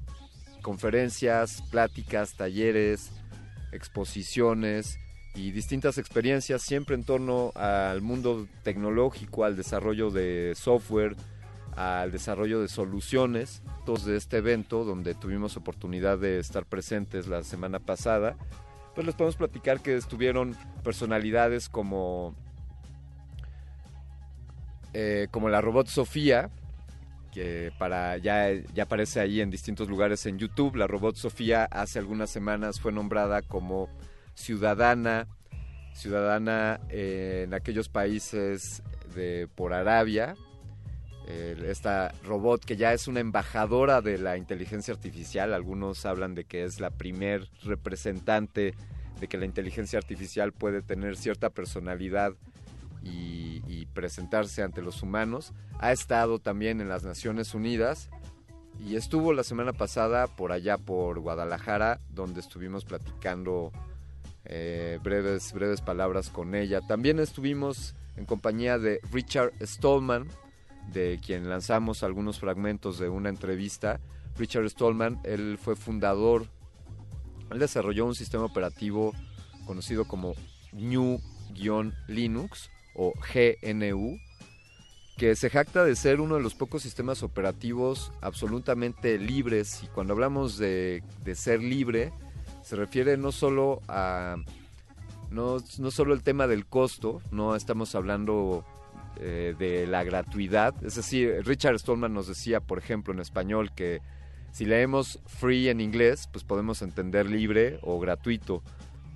conferencias, 0.60 1.62
pláticas, 1.70 2.36
talleres, 2.36 3.12
exposiciones 3.72 4.98
y 5.34 5.50
distintas 5.50 5.98
experiencias 5.98 6.62
siempre 6.62 6.94
en 6.94 7.04
torno 7.04 7.52
al 7.54 8.02
mundo 8.02 8.46
tecnológico, 8.62 9.44
al 9.44 9.56
desarrollo 9.56 10.10
de 10.10 10.54
software, 10.54 11.16
al 11.76 12.12
desarrollo 12.12 12.60
de 12.60 12.68
soluciones. 12.68 13.62
Todos 13.84 14.04
de 14.04 14.16
este 14.16 14.38
evento 14.38 14.84
donde 14.84 15.14
tuvimos 15.14 15.56
oportunidad 15.56 16.18
de 16.18 16.38
estar 16.38 16.64
presentes 16.64 17.26
la 17.26 17.42
semana 17.42 17.80
pasada, 17.80 18.36
pues 18.94 19.06
les 19.06 19.16
podemos 19.16 19.36
platicar 19.36 19.80
que 19.80 19.96
estuvieron 19.96 20.56
personalidades 20.84 21.68
como 21.68 22.34
eh, 24.92 25.26
como 25.32 25.48
la 25.48 25.60
robot 25.60 25.88
Sofía, 25.88 26.50
que 27.32 27.72
para 27.78 28.16
ya, 28.18 28.52
ya 28.52 28.84
aparece 28.84 29.18
ahí 29.18 29.40
en 29.40 29.50
distintos 29.50 29.88
lugares 29.88 30.24
en 30.26 30.38
YouTube. 30.38 30.76
La 30.76 30.86
robot 30.86 31.16
Sofía 31.16 31.64
hace 31.64 31.98
algunas 31.98 32.30
semanas 32.30 32.78
fue 32.78 32.92
nombrada 32.92 33.42
como 33.42 33.88
ciudadana, 34.34 35.28
ciudadana 35.94 36.80
en 36.88 37.54
aquellos 37.54 37.88
países 37.88 38.82
de 39.14 39.48
por 39.54 39.72
Arabia. 39.72 40.36
esta 41.26 42.12
robot 42.24 42.64
que 42.64 42.76
ya 42.76 42.92
es 42.92 43.08
una 43.08 43.20
embajadora 43.20 44.02
de 44.02 44.18
la 44.18 44.36
inteligencia 44.36 44.92
artificial, 44.92 45.54
algunos 45.54 46.04
hablan 46.04 46.34
de 46.34 46.44
que 46.44 46.64
es 46.64 46.80
la 46.80 46.90
primer 46.90 47.48
representante 47.62 48.74
de 49.20 49.28
que 49.28 49.38
la 49.38 49.46
inteligencia 49.46 49.98
artificial 49.98 50.52
puede 50.52 50.82
tener 50.82 51.16
cierta 51.16 51.50
personalidad 51.50 52.34
y, 53.02 53.86
presentarse 53.94 54.62
ante 54.62 54.82
los 54.82 55.04
humanos. 55.04 55.52
Ha 55.78 55.92
estado 55.92 56.40
también 56.40 56.80
en 56.80 56.88
las 56.88 57.04
Naciones 57.04 57.54
Unidas 57.54 58.10
y 58.84 58.96
estuvo 58.96 59.32
la 59.32 59.44
semana 59.44 59.72
pasada 59.72 60.26
por 60.26 60.50
allá 60.50 60.78
por 60.78 61.20
Guadalajara, 61.20 62.00
donde 62.10 62.40
estuvimos 62.40 62.84
platicando 62.84 63.70
eh, 64.44 64.98
breves, 65.02 65.52
breves 65.52 65.80
palabras 65.80 66.30
con 66.30 66.54
ella. 66.54 66.80
También 66.80 67.18
estuvimos 67.18 67.94
en 68.16 68.26
compañía 68.26 68.78
de 68.78 69.00
Richard 69.12 69.52
Stallman, 69.60 70.28
de 70.92 71.18
quien 71.24 71.48
lanzamos 71.48 72.02
algunos 72.02 72.38
fragmentos 72.38 72.98
de 72.98 73.08
una 73.08 73.28
entrevista. 73.28 74.00
Richard 74.36 74.68
Stallman, 74.68 75.20
él 75.24 75.58
fue 75.60 75.76
fundador, 75.76 76.46
él 77.50 77.58
desarrolló 77.58 78.06
un 78.06 78.14
sistema 78.14 78.44
operativo 78.44 79.12
conocido 79.66 80.06
como 80.06 80.34
New-Linux, 80.72 82.70
o 82.94 83.12
GNU, 83.12 84.18
que 85.16 85.36
se 85.36 85.50
jacta 85.50 85.84
de 85.84 85.96
ser 85.96 86.20
uno 86.20 86.36
de 86.36 86.42
los 86.42 86.54
pocos 86.54 86.82
sistemas 86.82 87.22
operativos 87.22 88.12
absolutamente 88.20 89.18
libres. 89.18 89.82
Y 89.82 89.86
cuando 89.88 90.12
hablamos 90.14 90.58
de, 90.58 91.02
ser 91.34 91.62
libre, 91.62 92.12
se 92.64 92.76
refiere 92.76 93.16
no 93.16 93.32
solo 93.32 93.80
a. 93.88 94.36
No, 95.30 95.56
no 95.78 95.90
solo 95.90 96.14
el 96.14 96.22
tema 96.22 96.46
del 96.46 96.66
costo, 96.66 97.20
no 97.32 97.56
estamos 97.56 97.94
hablando 97.94 98.64
eh, 99.16 99.54
de 99.58 99.86
la 99.86 100.04
gratuidad. 100.04 100.74
Es 100.84 100.94
decir, 100.94 101.42
Richard 101.44 101.78
Stallman 101.78 102.14
nos 102.14 102.28
decía, 102.28 102.60
por 102.60 102.78
ejemplo, 102.78 103.12
en 103.12 103.20
español, 103.20 103.72
que 103.74 104.00
si 104.52 104.64
leemos 104.64 105.18
free 105.26 105.68
en 105.68 105.80
inglés, 105.80 106.28
pues 106.30 106.44
podemos 106.44 106.82
entender 106.82 107.28
libre 107.28 107.78
o 107.82 107.98
gratuito 107.98 108.62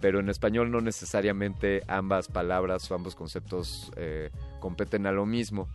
pero 0.00 0.20
en 0.20 0.28
español 0.28 0.70
no 0.70 0.80
necesariamente 0.80 1.82
ambas 1.88 2.28
palabras 2.28 2.90
o 2.90 2.94
ambos 2.94 3.14
conceptos 3.14 3.90
eh, 3.96 4.30
competen 4.60 5.06
a 5.06 5.12
lo 5.12 5.26
mismo. 5.26 5.68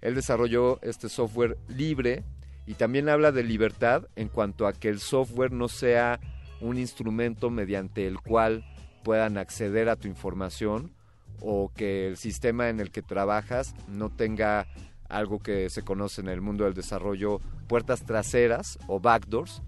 Él 0.00 0.14
desarrolló 0.14 0.80
este 0.82 1.08
software 1.08 1.58
libre 1.68 2.24
y 2.66 2.74
también 2.74 3.08
habla 3.08 3.32
de 3.32 3.42
libertad 3.42 4.08
en 4.16 4.28
cuanto 4.28 4.66
a 4.66 4.72
que 4.72 4.88
el 4.88 5.00
software 5.00 5.52
no 5.52 5.68
sea 5.68 6.20
un 6.60 6.78
instrumento 6.78 7.50
mediante 7.50 8.06
el 8.06 8.20
cual 8.20 8.64
puedan 9.04 9.38
acceder 9.38 9.88
a 9.88 9.96
tu 9.96 10.08
información 10.08 10.92
o 11.40 11.70
que 11.74 12.06
el 12.08 12.16
sistema 12.16 12.68
en 12.68 12.80
el 12.80 12.90
que 12.90 13.02
trabajas 13.02 13.74
no 13.88 14.10
tenga 14.10 14.66
algo 15.08 15.38
que 15.38 15.70
se 15.70 15.82
conoce 15.82 16.20
en 16.20 16.28
el 16.28 16.40
mundo 16.40 16.64
del 16.64 16.74
desarrollo 16.74 17.40
puertas 17.68 18.04
traseras 18.04 18.78
o 18.86 19.00
backdoors, 19.00 19.62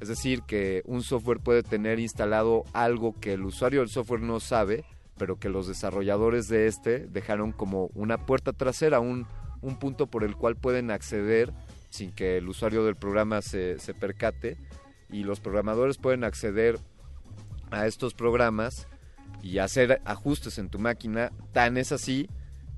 es 0.00 0.08
decir, 0.08 0.42
que 0.42 0.82
un 0.84 1.02
software 1.02 1.40
puede 1.40 1.62
tener 1.62 1.98
instalado 1.98 2.64
algo 2.72 3.18
que 3.18 3.32
el 3.32 3.44
usuario 3.44 3.80
del 3.80 3.88
software 3.88 4.20
no 4.20 4.40
sabe, 4.40 4.84
pero 5.16 5.38
que 5.38 5.48
los 5.48 5.66
desarrolladores 5.66 6.48
de 6.48 6.66
este 6.66 7.06
dejaron 7.06 7.52
como 7.52 7.86
una 7.94 8.18
puerta 8.18 8.52
trasera, 8.52 9.00
un, 9.00 9.26
punto 9.80 10.06
por 10.06 10.22
el 10.22 10.36
cual 10.36 10.54
pueden 10.54 10.92
acceder 10.92 11.52
sin 11.90 12.12
que 12.12 12.36
el 12.36 12.48
usuario 12.48 12.84
del 12.84 12.94
programa 12.94 13.42
se, 13.42 13.80
se 13.80 13.94
percate 13.94 14.58
y 15.10 15.24
los 15.24 15.40
programadores 15.40 15.98
pueden 15.98 16.24
acceder 16.24 16.78
a 17.70 17.86
estos 17.86 18.14
programas 18.14 18.86
y 19.42 19.58
hacer 19.58 20.00
ajustes 20.04 20.58
en 20.58 20.68
tu 20.68 20.78
máquina. 20.78 21.30
Tan 21.52 21.76
es 21.76 21.92
así 21.92 22.28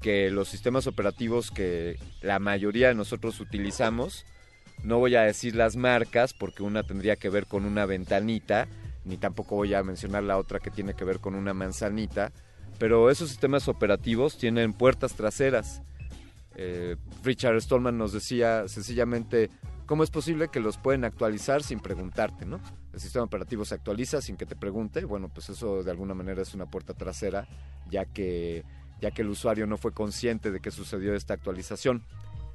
que 0.01 0.31
los 0.31 0.49
sistemas 0.49 0.87
operativos 0.87 1.51
que 1.51 1.99
la 2.23 2.39
mayoría 2.39 2.89
de 2.89 2.95
nosotros 2.95 3.41
utilizamos, 3.41 4.25
no 4.85 4.99
voy 4.99 5.17
a 5.17 5.23
decir 5.23 5.57
las 5.57 5.77
marcas 5.77 6.35
porque 6.35 6.63
una 6.63 6.83
tendría 6.83 7.17
que 7.17 7.31
ver 7.31 7.47
con 7.47 7.65
una 7.65 7.85
ventanita, 7.87 8.69
ni 9.05 9.17
tampoco 9.17 9.57
voy 9.57 9.75
a 9.75 9.83
mencionar 9.83 10.23
la 10.23 10.39
otra 10.39 10.61
que 10.61 10.71
tiene 10.71 10.95
que 10.95 11.05
ver 11.05 11.19
con 11.19 11.35
una 11.35 11.55
manzanita, 11.55 12.33
pero 12.79 13.11
esos 13.11 13.29
sistemas 13.29 13.67
operativos 13.67 14.39
tienen 14.39 14.73
puertas 14.73 15.15
traseras. 15.15 15.83
Eh, 16.55 16.97
Richard 17.25 17.61
Stallman 17.61 17.99
nos 17.99 18.13
decía 18.13 18.69
sencillamente, 18.69 19.51
¿cómo 19.89 20.05
es 20.05 20.10
posible 20.10 20.48
que 20.48 20.60
los 20.60 20.77
pueden 20.77 21.05
actualizar 21.05 21.62
sin 21.62 21.81
preguntarte, 21.81 22.44
no? 22.44 22.60
El 22.93 23.01
sistema 23.01 23.24
operativo 23.24 23.65
se 23.65 23.74
actualiza 23.74 24.20
sin 24.20 24.36
que 24.36 24.44
te 24.44 24.55
pregunte, 24.55 25.06
bueno, 25.06 25.31
pues 25.31 25.48
eso 25.48 25.82
de 25.82 25.90
alguna 25.90 26.12
manera 26.12 26.43
es 26.43 26.55
una 26.55 26.66
puerta 26.66 26.93
trasera, 26.93 27.48
ya 27.90 28.05
que, 28.05 28.65
ya 29.01 29.10
que 29.10 29.23
el 29.23 29.31
usuario 29.31 29.66
no 29.66 29.78
fue 29.78 29.93
consciente 29.93 30.51
de 30.51 30.60
que 30.60 30.70
sucedió 30.70 31.15
esta 31.15 31.32
actualización. 31.32 32.05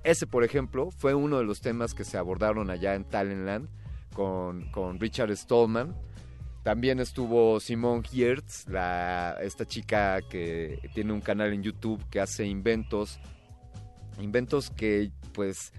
Ese, 0.04 0.28
por 0.28 0.44
ejemplo, 0.44 0.92
fue 0.92 1.16
uno 1.16 1.40
de 1.40 1.44
los 1.44 1.60
temas 1.60 1.96
que 1.96 2.04
se 2.04 2.20
abordaron 2.20 2.70
allá 2.70 2.94
en 2.94 3.04
Talentland 3.04 3.68
con, 4.14 4.70
con 4.70 5.00
Richard 5.00 5.36
Stallman. 5.36 5.96
También 6.62 7.00
estuvo 7.00 7.60
Simone 7.60 8.04
Hiertz, 8.04 8.68
la, 8.68 9.38
esta 9.42 9.66
chica 9.66 10.22
que 10.22 10.88
tiene 10.94 11.12
un 11.12 11.22
canal 11.22 11.52
en 11.52 11.64
YouTube 11.64 12.00
que 12.12 12.20
hace 12.20 12.46
inventos, 12.46 13.20
inventos 14.22 14.70
que 14.70 15.12
pues, 15.34 15.74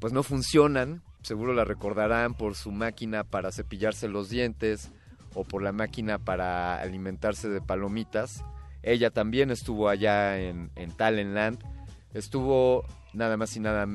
pues 0.00 0.12
no 0.12 0.22
funcionan, 0.22 1.02
seguro 1.22 1.54
la 1.54 1.64
recordarán 1.64 2.34
por 2.34 2.54
su 2.54 2.72
máquina 2.72 3.24
para 3.24 3.52
cepillarse 3.52 4.08
los 4.08 4.28
dientes 4.28 4.90
o 5.34 5.44
por 5.44 5.62
la 5.62 5.72
máquina 5.72 6.18
para 6.18 6.80
alimentarse 6.80 7.48
de 7.48 7.60
palomitas. 7.60 8.42
Ella 8.82 9.10
también 9.10 9.50
estuvo 9.50 9.88
allá 9.88 10.40
en, 10.40 10.70
en 10.74 10.90
Talentland 10.92 11.62
Estuvo 12.12 12.84
nada 13.12 13.36
más 13.36 13.56
y 13.56 13.60
nada, 13.60 13.86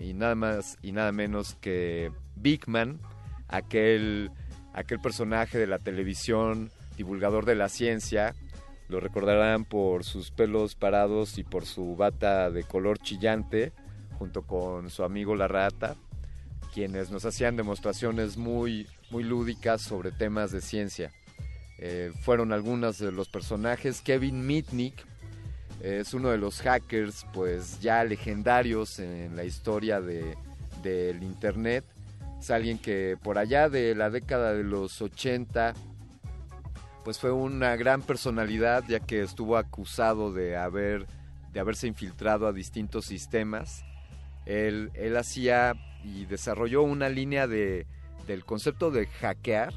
y 0.00 0.12
nada 0.14 0.34
más 0.34 0.76
y 0.82 0.90
nada 0.92 1.12
menos 1.12 1.54
que 1.60 2.10
Big 2.34 2.66
Man, 2.66 3.00
aquel, 3.46 4.32
aquel 4.72 4.98
personaje 4.98 5.56
de 5.56 5.68
la 5.68 5.78
televisión, 5.78 6.70
divulgador 6.96 7.44
de 7.44 7.54
la 7.54 7.68
ciencia. 7.68 8.34
Lo 8.88 8.98
recordarán 8.98 9.64
por 9.64 10.02
sus 10.02 10.32
pelos 10.32 10.74
parados 10.74 11.38
y 11.38 11.44
por 11.44 11.64
su 11.64 11.94
bata 11.94 12.50
de 12.50 12.64
color 12.64 12.98
chillante, 12.98 13.72
junto 14.20 14.42
con 14.42 14.90
su 14.90 15.02
amigo 15.02 15.34
la 15.34 15.48
rata, 15.48 15.96
quienes 16.74 17.10
nos 17.10 17.24
hacían 17.24 17.56
demostraciones 17.56 18.36
muy, 18.36 18.86
muy 19.10 19.24
lúdicas 19.24 19.80
sobre 19.80 20.12
temas 20.12 20.52
de 20.52 20.60
ciencia. 20.60 21.10
Eh, 21.78 22.12
fueron 22.20 22.52
algunos 22.52 22.98
de 22.98 23.12
los 23.12 23.30
personajes. 23.30 24.02
Kevin 24.02 24.46
Mitnick 24.46 25.06
es 25.82 26.12
uno 26.12 26.28
de 26.28 26.36
los 26.36 26.60
hackers 26.60 27.24
pues 27.32 27.80
ya 27.80 28.04
legendarios 28.04 28.98
en 28.98 29.36
la 29.36 29.44
historia 29.44 30.02
de, 30.02 30.36
del 30.82 31.22
internet. 31.22 31.86
Es 32.38 32.50
alguien 32.50 32.76
que 32.76 33.16
por 33.22 33.38
allá 33.38 33.70
de 33.70 33.94
la 33.94 34.10
década 34.10 34.52
de 34.52 34.64
los 34.64 35.00
80 35.00 35.72
pues 37.04 37.18
fue 37.18 37.32
una 37.32 37.74
gran 37.76 38.02
personalidad 38.02 38.84
ya 38.86 39.00
que 39.00 39.22
estuvo 39.22 39.56
acusado 39.56 40.30
de 40.30 40.58
haber 40.58 41.06
de 41.54 41.60
haberse 41.60 41.86
infiltrado 41.86 42.46
a 42.46 42.52
distintos 42.52 43.06
sistemas. 43.06 43.82
Él, 44.46 44.90
hacía 45.16 45.74
y 46.04 46.24
desarrolló 46.26 46.82
una 46.82 47.08
línea 47.08 47.46
de, 47.46 47.86
del 48.26 48.44
concepto 48.44 48.90
de 48.90 49.06
hackear. 49.06 49.72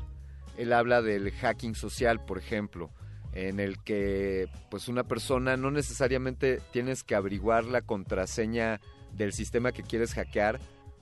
Él 0.57 0.73
habla 0.73 1.02
del 1.02 1.31
hacking 1.31 1.76
social, 1.76 2.23
por 2.23 2.38
ejemplo 2.38 2.90
en 3.34 3.60
el 3.60 3.81
que 3.81 4.48
pues 4.69 4.88
una 4.88 5.03
persona 5.03 5.57
no 5.57 5.72
necesariamente 5.72 6.61
tienes 6.72 7.03
que 7.03 7.15
averiguar 7.15 7.65
la 7.65 7.81
contraseña 7.81 8.80
del 9.11 9.34
sistema 9.34 9.72
que 9.72 9.84
quieres 9.84 10.14
hackear 10.14 10.60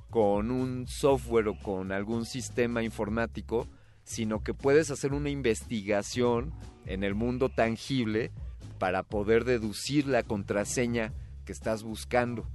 con 0.09 0.51
un 0.51 0.87
software 0.87 1.49
o 1.49 1.57
con 1.57 1.91
algún 1.91 2.25
sistema 2.25 2.83
informático, 2.83 3.67
sino 4.03 4.43
que 4.43 4.53
puedes 4.53 4.91
hacer 4.91 5.13
una 5.13 5.29
investigación 5.29 6.53
en 6.85 7.03
el 7.03 7.15
mundo 7.15 7.49
tangible 7.49 8.31
para 8.79 9.03
poder 9.03 9.45
deducir 9.45 10.07
la 10.07 10.23
contraseña 10.23 11.13
que 11.45 11.51
estás 11.51 11.83
buscando. 11.83 12.45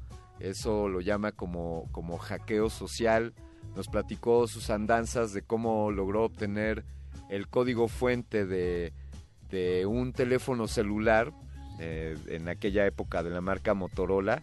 Eso 0.40 0.88
lo 0.88 1.00
llama 1.00 1.32
como, 1.32 1.88
como 1.92 2.18
hackeo 2.18 2.70
social. 2.70 3.34
Nos 3.74 3.88
platicó 3.88 4.46
sus 4.46 4.70
andanzas 4.70 5.32
de 5.32 5.42
cómo 5.42 5.90
logró 5.90 6.24
obtener 6.24 6.84
el 7.28 7.48
código 7.48 7.88
fuente 7.88 8.46
de, 8.46 8.92
de 9.50 9.86
un 9.86 10.12
teléfono 10.12 10.68
celular 10.68 11.32
eh, 11.78 12.16
en 12.28 12.48
aquella 12.48 12.86
época 12.86 13.22
de 13.22 13.30
la 13.30 13.40
marca 13.40 13.74
Motorola 13.74 14.42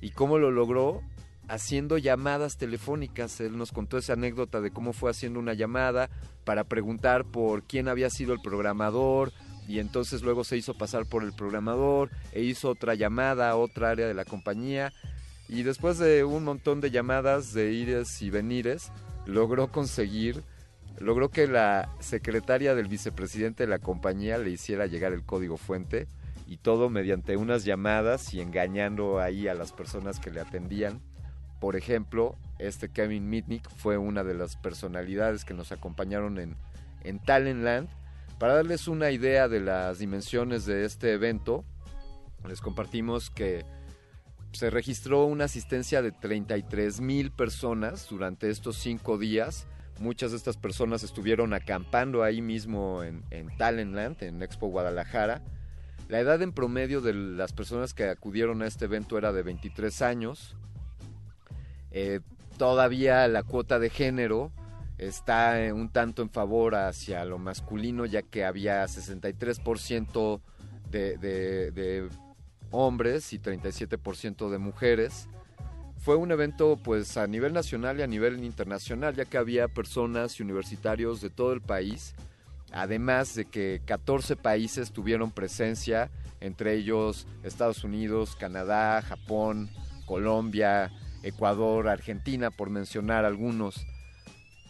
y 0.00 0.10
cómo 0.10 0.38
lo 0.38 0.50
logró 0.50 1.02
haciendo 1.48 1.98
llamadas 1.98 2.56
telefónicas. 2.56 3.40
Él 3.40 3.56
nos 3.56 3.72
contó 3.72 3.98
esa 3.98 4.14
anécdota 4.14 4.60
de 4.60 4.70
cómo 4.70 4.92
fue 4.92 5.10
haciendo 5.10 5.38
una 5.38 5.54
llamada 5.54 6.10
para 6.44 6.64
preguntar 6.64 7.24
por 7.24 7.62
quién 7.62 7.88
había 7.88 8.10
sido 8.10 8.32
el 8.32 8.40
programador 8.40 9.32
y 9.68 9.78
entonces 9.78 10.22
luego 10.22 10.44
se 10.44 10.56
hizo 10.56 10.74
pasar 10.74 11.06
por 11.06 11.22
el 11.22 11.32
programador 11.32 12.10
e 12.32 12.42
hizo 12.42 12.70
otra 12.70 12.94
llamada 12.94 13.50
a 13.50 13.56
otra 13.56 13.90
área 13.90 14.06
de 14.06 14.14
la 14.14 14.24
compañía 14.24 14.92
y 15.48 15.62
después 15.62 15.98
de 15.98 16.24
un 16.24 16.44
montón 16.44 16.80
de 16.80 16.90
llamadas 16.90 17.52
de 17.52 17.72
ires 17.72 18.22
y 18.22 18.30
venires 18.30 18.90
logró 19.26 19.70
conseguir 19.70 20.42
logró 20.98 21.30
que 21.30 21.46
la 21.46 21.88
secretaria 22.00 22.74
del 22.74 22.88
vicepresidente 22.88 23.64
de 23.64 23.68
la 23.68 23.78
compañía 23.78 24.38
le 24.38 24.50
hiciera 24.50 24.86
llegar 24.86 25.12
el 25.12 25.24
código 25.24 25.56
fuente 25.56 26.06
y 26.46 26.58
todo 26.58 26.90
mediante 26.90 27.36
unas 27.36 27.64
llamadas 27.64 28.34
y 28.34 28.40
engañando 28.40 29.18
ahí 29.20 29.48
a 29.48 29.54
las 29.54 29.72
personas 29.72 30.20
que 30.20 30.30
le 30.30 30.40
atendían. 30.40 31.00
Por 31.60 31.76
ejemplo, 31.76 32.36
este 32.58 32.90
Kevin 32.90 33.28
Mitnick 33.28 33.68
fue 33.70 33.96
una 33.96 34.24
de 34.24 34.34
las 34.34 34.56
personalidades 34.56 35.44
que 35.44 35.54
nos 35.54 35.72
acompañaron 35.72 36.38
en, 36.38 36.56
en 37.02 37.18
Talentland. 37.18 37.88
Para 38.38 38.54
darles 38.54 38.88
una 38.88 39.10
idea 39.10 39.48
de 39.48 39.60
las 39.60 39.98
dimensiones 39.98 40.66
de 40.66 40.84
este 40.84 41.12
evento, 41.12 41.64
les 42.46 42.60
compartimos 42.60 43.30
que 43.30 43.64
se 44.54 44.70
registró 44.70 45.24
una 45.24 45.44
asistencia 45.44 46.02
de 46.02 46.12
33 46.12 47.00
mil 47.00 47.30
personas 47.30 48.08
durante 48.08 48.50
estos 48.50 48.76
cinco 48.76 49.18
días 49.18 49.66
Muchas 50.00 50.32
de 50.32 50.36
estas 50.36 50.56
personas 50.56 51.04
estuvieron 51.04 51.54
acampando 51.54 52.24
ahí 52.24 52.42
mismo 52.42 53.02
en, 53.04 53.22
Talentland, 53.56 54.20
en 54.22 54.42
Expo 54.42 54.66
Guadalajara. 54.66 55.40
La 56.08 56.18
edad 56.18 56.42
en 56.42 56.52
promedio 56.52 57.00
de 57.00 57.14
las 57.14 57.52
personas 57.52 57.94
que 57.94 58.08
acudieron 58.08 58.62
a 58.62 58.66
este 58.66 58.86
evento 58.86 59.16
era 59.16 59.32
de 59.32 59.42
23 59.42 60.02
años. 60.02 60.56
Eh, 61.92 62.20
todavía 62.58 63.28
la 63.28 63.44
cuota 63.44 63.78
de 63.78 63.88
género 63.88 64.50
está 64.98 65.58
un 65.72 65.88
tanto 65.90 66.22
en 66.22 66.30
favor 66.30 66.74
hacia 66.74 67.24
lo 67.24 67.38
masculino, 67.38 68.04
ya 68.04 68.22
que 68.22 68.44
había 68.44 68.84
63% 68.84 70.40
de, 70.90 71.16
de, 71.18 71.70
de 71.70 72.08
hombres 72.70 73.32
y 73.32 73.38
37% 73.38 74.50
de 74.50 74.58
mujeres 74.58 75.28
fue 76.04 76.16
un 76.16 76.30
evento 76.30 76.78
pues 76.84 77.16
a 77.16 77.26
nivel 77.26 77.54
nacional 77.54 77.98
y 77.98 78.02
a 78.02 78.06
nivel 78.06 78.44
internacional, 78.44 79.14
ya 79.14 79.24
que 79.24 79.38
había 79.38 79.68
personas 79.68 80.38
y 80.38 80.42
universitarios 80.42 81.22
de 81.22 81.30
todo 81.30 81.54
el 81.54 81.62
país, 81.62 82.14
además 82.72 83.34
de 83.34 83.46
que 83.46 83.80
14 83.86 84.36
países 84.36 84.92
tuvieron 84.92 85.30
presencia, 85.30 86.10
entre 86.40 86.74
ellos 86.74 87.26
Estados 87.42 87.84
Unidos, 87.84 88.36
Canadá, 88.36 89.00
Japón, 89.00 89.70
Colombia, 90.04 90.92
Ecuador, 91.22 91.88
Argentina, 91.88 92.50
por 92.50 92.68
mencionar 92.68 93.24
algunos. 93.24 93.86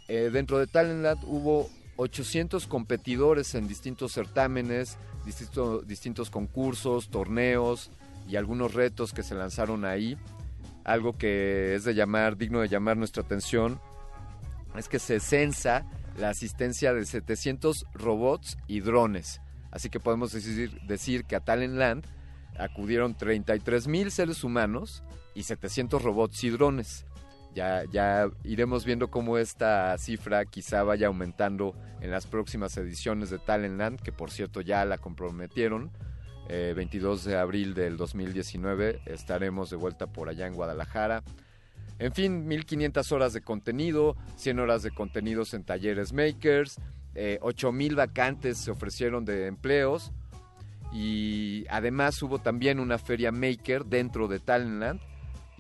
Eh, 0.07 0.31
dentro 0.33 0.61
de 0.61 0.69
Talentland 0.69 1.25
hubo 1.25 1.69
800 1.97 2.69
competidores 2.69 3.57
en 3.57 3.67
distintos 3.67 4.13
certámenes, 4.13 4.99
distintos 5.25 6.31
concursos, 6.31 7.09
torneos 7.11 7.91
y 8.29 8.37
algunos 8.37 8.75
retos 8.75 9.13
que 9.13 9.23
se 9.23 9.35
lanzaron 9.35 9.85
ahí 9.85 10.19
algo 10.85 11.17
que 11.17 11.75
es 11.75 11.85
de 11.85 11.95
llamar, 11.95 12.37
digno 12.37 12.61
de 12.61 12.69
llamar 12.69 12.97
nuestra 12.97 13.23
atención, 13.23 13.81
es 14.77 14.89
que 14.89 14.99
se 14.99 15.19
censa 15.19 15.87
la 16.19 16.29
asistencia 16.29 16.93
de 16.93 17.05
700 17.05 17.87
robots 17.95 18.57
y 18.69 18.81
drones. 18.81 19.41
Así 19.71 19.89
que 19.89 19.99
podemos 19.99 20.33
decir, 20.33 20.81
decir 20.87 21.25
que 21.25 21.37
a 21.37 21.41
Talentland 21.41 22.05
acudieron 22.59 23.17
33 23.17 23.89
mil 23.89 24.11
seres 24.13 24.45
humanos 24.45 25.03
y 25.35 25.43
700 25.43 26.03
robots 26.03 26.45
y 26.45 26.51
drones. 26.51 27.07
Ya, 27.55 28.29
iremos 28.43 28.85
viendo 28.85 29.11
cómo 29.11 29.39
esta 29.39 29.97
cifra 29.99 30.45
quizá 30.45 30.83
vaya 30.83 31.07
aumentando 31.07 31.75
en 32.01 32.11
las 32.11 32.27
próximas 32.27 32.77
ediciones 32.77 33.31
de 33.31 33.39
Talentland, 33.39 34.01
que 34.01 34.11
por 34.11 34.33
cierto 34.33 34.61
ya 34.61 34.85
la 34.85 34.99
comprometieron 34.99 35.93
22 36.49 37.27
eh, 37.27 37.31
de 37.31 37.37
abril 37.37 37.75
del 37.75 37.97
2019 37.97 39.01
estaremos 39.07 39.71
de 39.71 39.77
vuelta 39.77 40.07
por 40.07 40.29
allá 40.29 40.47
en 40.47 40.55
Guadalajara. 40.55 41.23
En 41.99 42.13
fin, 42.13 42.47
1500 42.47 43.13
horas 43.13 43.33
de 43.33 43.41
contenido, 43.41 44.17
100 44.37 44.59
horas 44.59 44.83
de 44.83 44.91
contenidos 44.91 45.55
en 45.55 45.65
talleres 45.65 46.13
makers, 46.13 46.81
eh, 47.15 47.39
8000 47.41 47.95
vacantes 47.95 48.59
se 48.59 48.73
ofrecieron 48.73 49.25
de 49.25 49.47
empleos 49.47 50.13
y 50.93 51.65
además 51.71 52.21
hubo 52.23 52.41
también 52.41 52.81
una 52.81 52.99
feria 52.99 53.31
maker 53.31 53.85
dentro 53.85 54.27
de 54.27 54.41
Talentland 54.41 55.01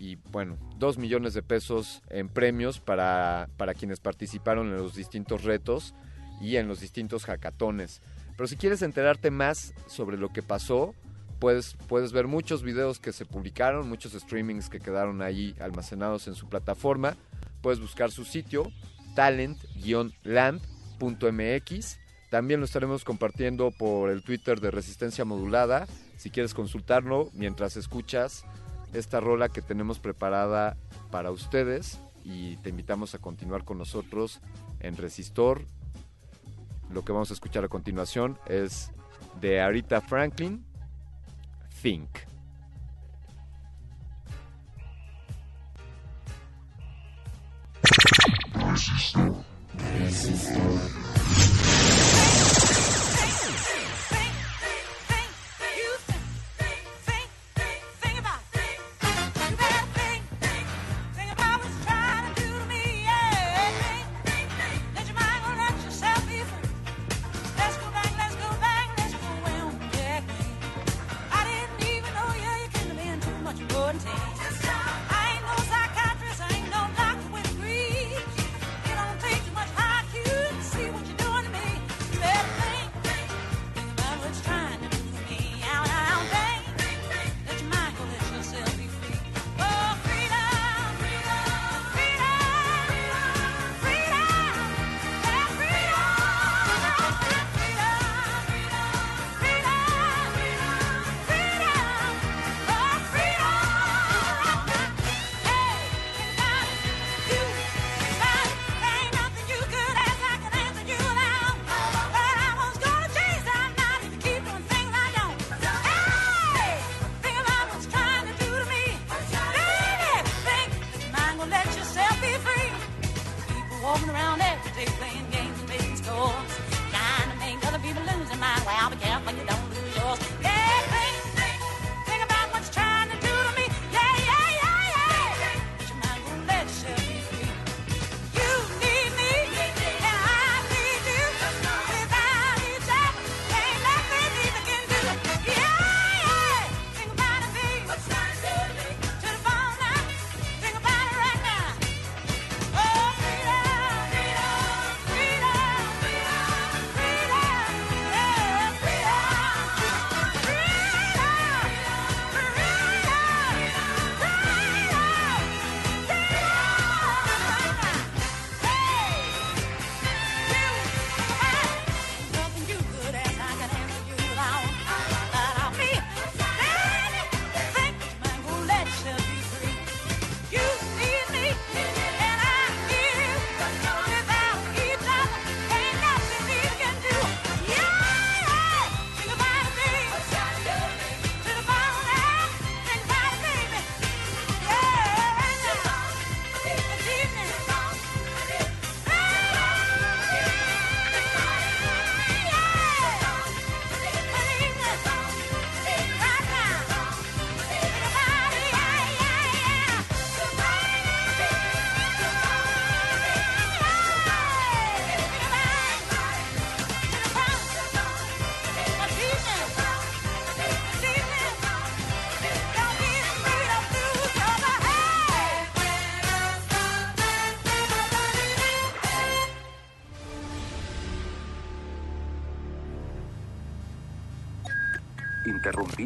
y 0.04 0.16
bueno, 0.30 0.58
2 0.76 0.98
millones 0.98 1.32
de 1.32 1.42
pesos 1.42 2.02
en 2.10 2.28
premios 2.28 2.78
para, 2.78 3.48
para 3.56 3.72
quienes 3.72 4.00
participaron 4.00 4.68
en 4.68 4.76
los 4.76 4.94
distintos 4.94 5.44
retos 5.44 5.94
y 6.42 6.56
en 6.56 6.68
los 6.68 6.80
distintos 6.80 7.24
hackatones. 7.24 8.02
Pero 8.36 8.46
si 8.46 8.56
quieres 8.56 8.82
enterarte 8.82 9.30
más 9.30 9.72
sobre 9.86 10.18
lo 10.18 10.28
que 10.28 10.42
pasó, 10.42 10.94
puedes, 11.38 11.78
puedes 11.88 12.12
ver 12.12 12.26
muchos 12.26 12.62
videos 12.62 12.98
que 12.98 13.12
se 13.12 13.24
publicaron, 13.24 13.88
muchos 13.88 14.12
streamings 14.12 14.68
que 14.68 14.78
quedaron 14.78 15.22
ahí 15.22 15.56
almacenados 15.58 16.28
en 16.28 16.34
su 16.34 16.50
plataforma. 16.50 17.16
Puedes 17.62 17.80
buscar 17.80 18.10
su 18.10 18.26
sitio, 18.26 18.70
talent-land.mx. 19.14 21.98
También 22.30 22.60
lo 22.60 22.66
estaremos 22.66 23.04
compartiendo 23.04 23.70
por 23.70 24.10
el 24.10 24.22
Twitter 24.22 24.60
de 24.60 24.70
Resistencia 24.70 25.24
Modulada. 25.24 25.86
Si 26.18 26.28
quieres 26.28 26.52
consultarlo 26.52 27.30
mientras 27.32 27.78
escuchas 27.78 28.44
esta 28.94 29.20
rola 29.20 29.48
que 29.48 29.62
tenemos 29.62 29.98
preparada 29.98 30.76
para 31.10 31.30
ustedes 31.30 32.00
y 32.24 32.56
te 32.58 32.70
invitamos 32.70 33.14
a 33.14 33.18
continuar 33.18 33.64
con 33.64 33.78
nosotros 33.78 34.40
en 34.80 34.96
Resistor. 34.96 35.62
Lo 36.90 37.04
que 37.04 37.12
vamos 37.12 37.30
a 37.30 37.34
escuchar 37.34 37.64
a 37.64 37.68
continuación 37.68 38.38
es 38.46 38.90
de 39.40 39.60
Arita 39.60 40.00
Franklin, 40.00 40.64
Think. 41.82 42.08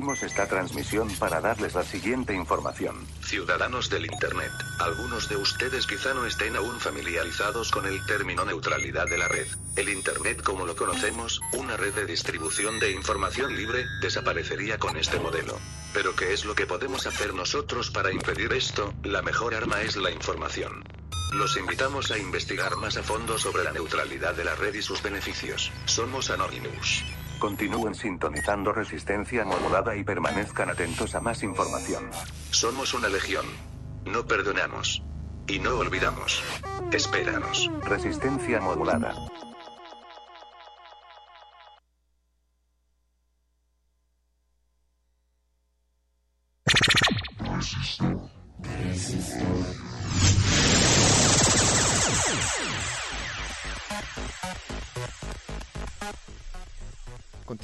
Esta 0.08 0.46
transmisión 0.46 1.10
para 1.18 1.40
darles 1.42 1.74
la 1.74 1.82
siguiente 1.82 2.32
información. 2.32 3.06
Ciudadanos 3.20 3.90
del 3.90 4.06
Internet, 4.06 4.50
algunos 4.80 5.28
de 5.28 5.36
ustedes 5.36 5.86
quizá 5.86 6.14
no 6.14 6.24
estén 6.24 6.56
aún 6.56 6.80
familiarizados 6.80 7.70
con 7.70 7.84
el 7.84 8.04
término 8.06 8.46
neutralidad 8.46 9.06
de 9.06 9.18
la 9.18 9.28
red. 9.28 9.46
El 9.76 9.90
Internet 9.90 10.42
como 10.42 10.64
lo 10.64 10.74
conocemos, 10.76 11.42
una 11.52 11.76
red 11.76 11.94
de 11.94 12.06
distribución 12.06 12.80
de 12.80 12.90
información 12.92 13.54
libre, 13.54 13.84
desaparecería 14.00 14.78
con 14.78 14.96
este 14.96 15.20
modelo. 15.20 15.58
Pero 15.92 16.16
¿qué 16.16 16.32
es 16.32 16.46
lo 16.46 16.54
que 16.54 16.66
podemos 16.66 17.06
hacer 17.06 17.34
nosotros 17.34 17.90
para 17.90 18.10
impedir 18.10 18.54
esto? 18.54 18.94
La 19.02 19.20
mejor 19.20 19.54
arma 19.54 19.82
es 19.82 19.96
la 19.96 20.10
información. 20.10 20.84
Los 21.34 21.58
invitamos 21.58 22.10
a 22.10 22.18
investigar 22.18 22.76
más 22.76 22.96
a 22.96 23.02
fondo 23.02 23.38
sobre 23.38 23.62
la 23.62 23.72
neutralidad 23.72 24.34
de 24.34 24.44
la 24.44 24.54
red 24.54 24.74
y 24.74 24.80
sus 24.80 25.02
beneficios. 25.02 25.70
Somos 25.84 26.30
Anonymous. 26.30 27.04
Continúen 27.38 27.94
sintonizando 27.94 28.72
resistencia 28.72 29.44
modulada 29.44 29.94
y 29.96 30.02
permanezcan 30.02 30.70
atentos 30.70 31.14
a 31.14 31.20
más 31.20 31.42
información. 31.42 32.10
Somos 32.50 32.94
una 32.94 33.08
legión. 33.08 33.46
No 34.04 34.26
perdonamos. 34.26 35.02
Y 35.46 35.60
no 35.60 35.78
olvidamos. 35.78 36.42
Espéranos. 36.92 37.70
Resistencia 37.84 38.60
modulada. 38.60 39.14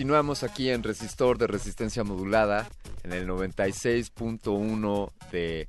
Continuamos 0.05 0.43
aquí 0.43 0.69
en 0.69 0.83
Resistor 0.83 1.39
de 1.39 1.47
Resistencia 1.47 2.05
Modulada, 2.05 2.69
en 3.05 3.15
el 3.15 3.27
96.1 3.27 5.11
de 5.33 5.67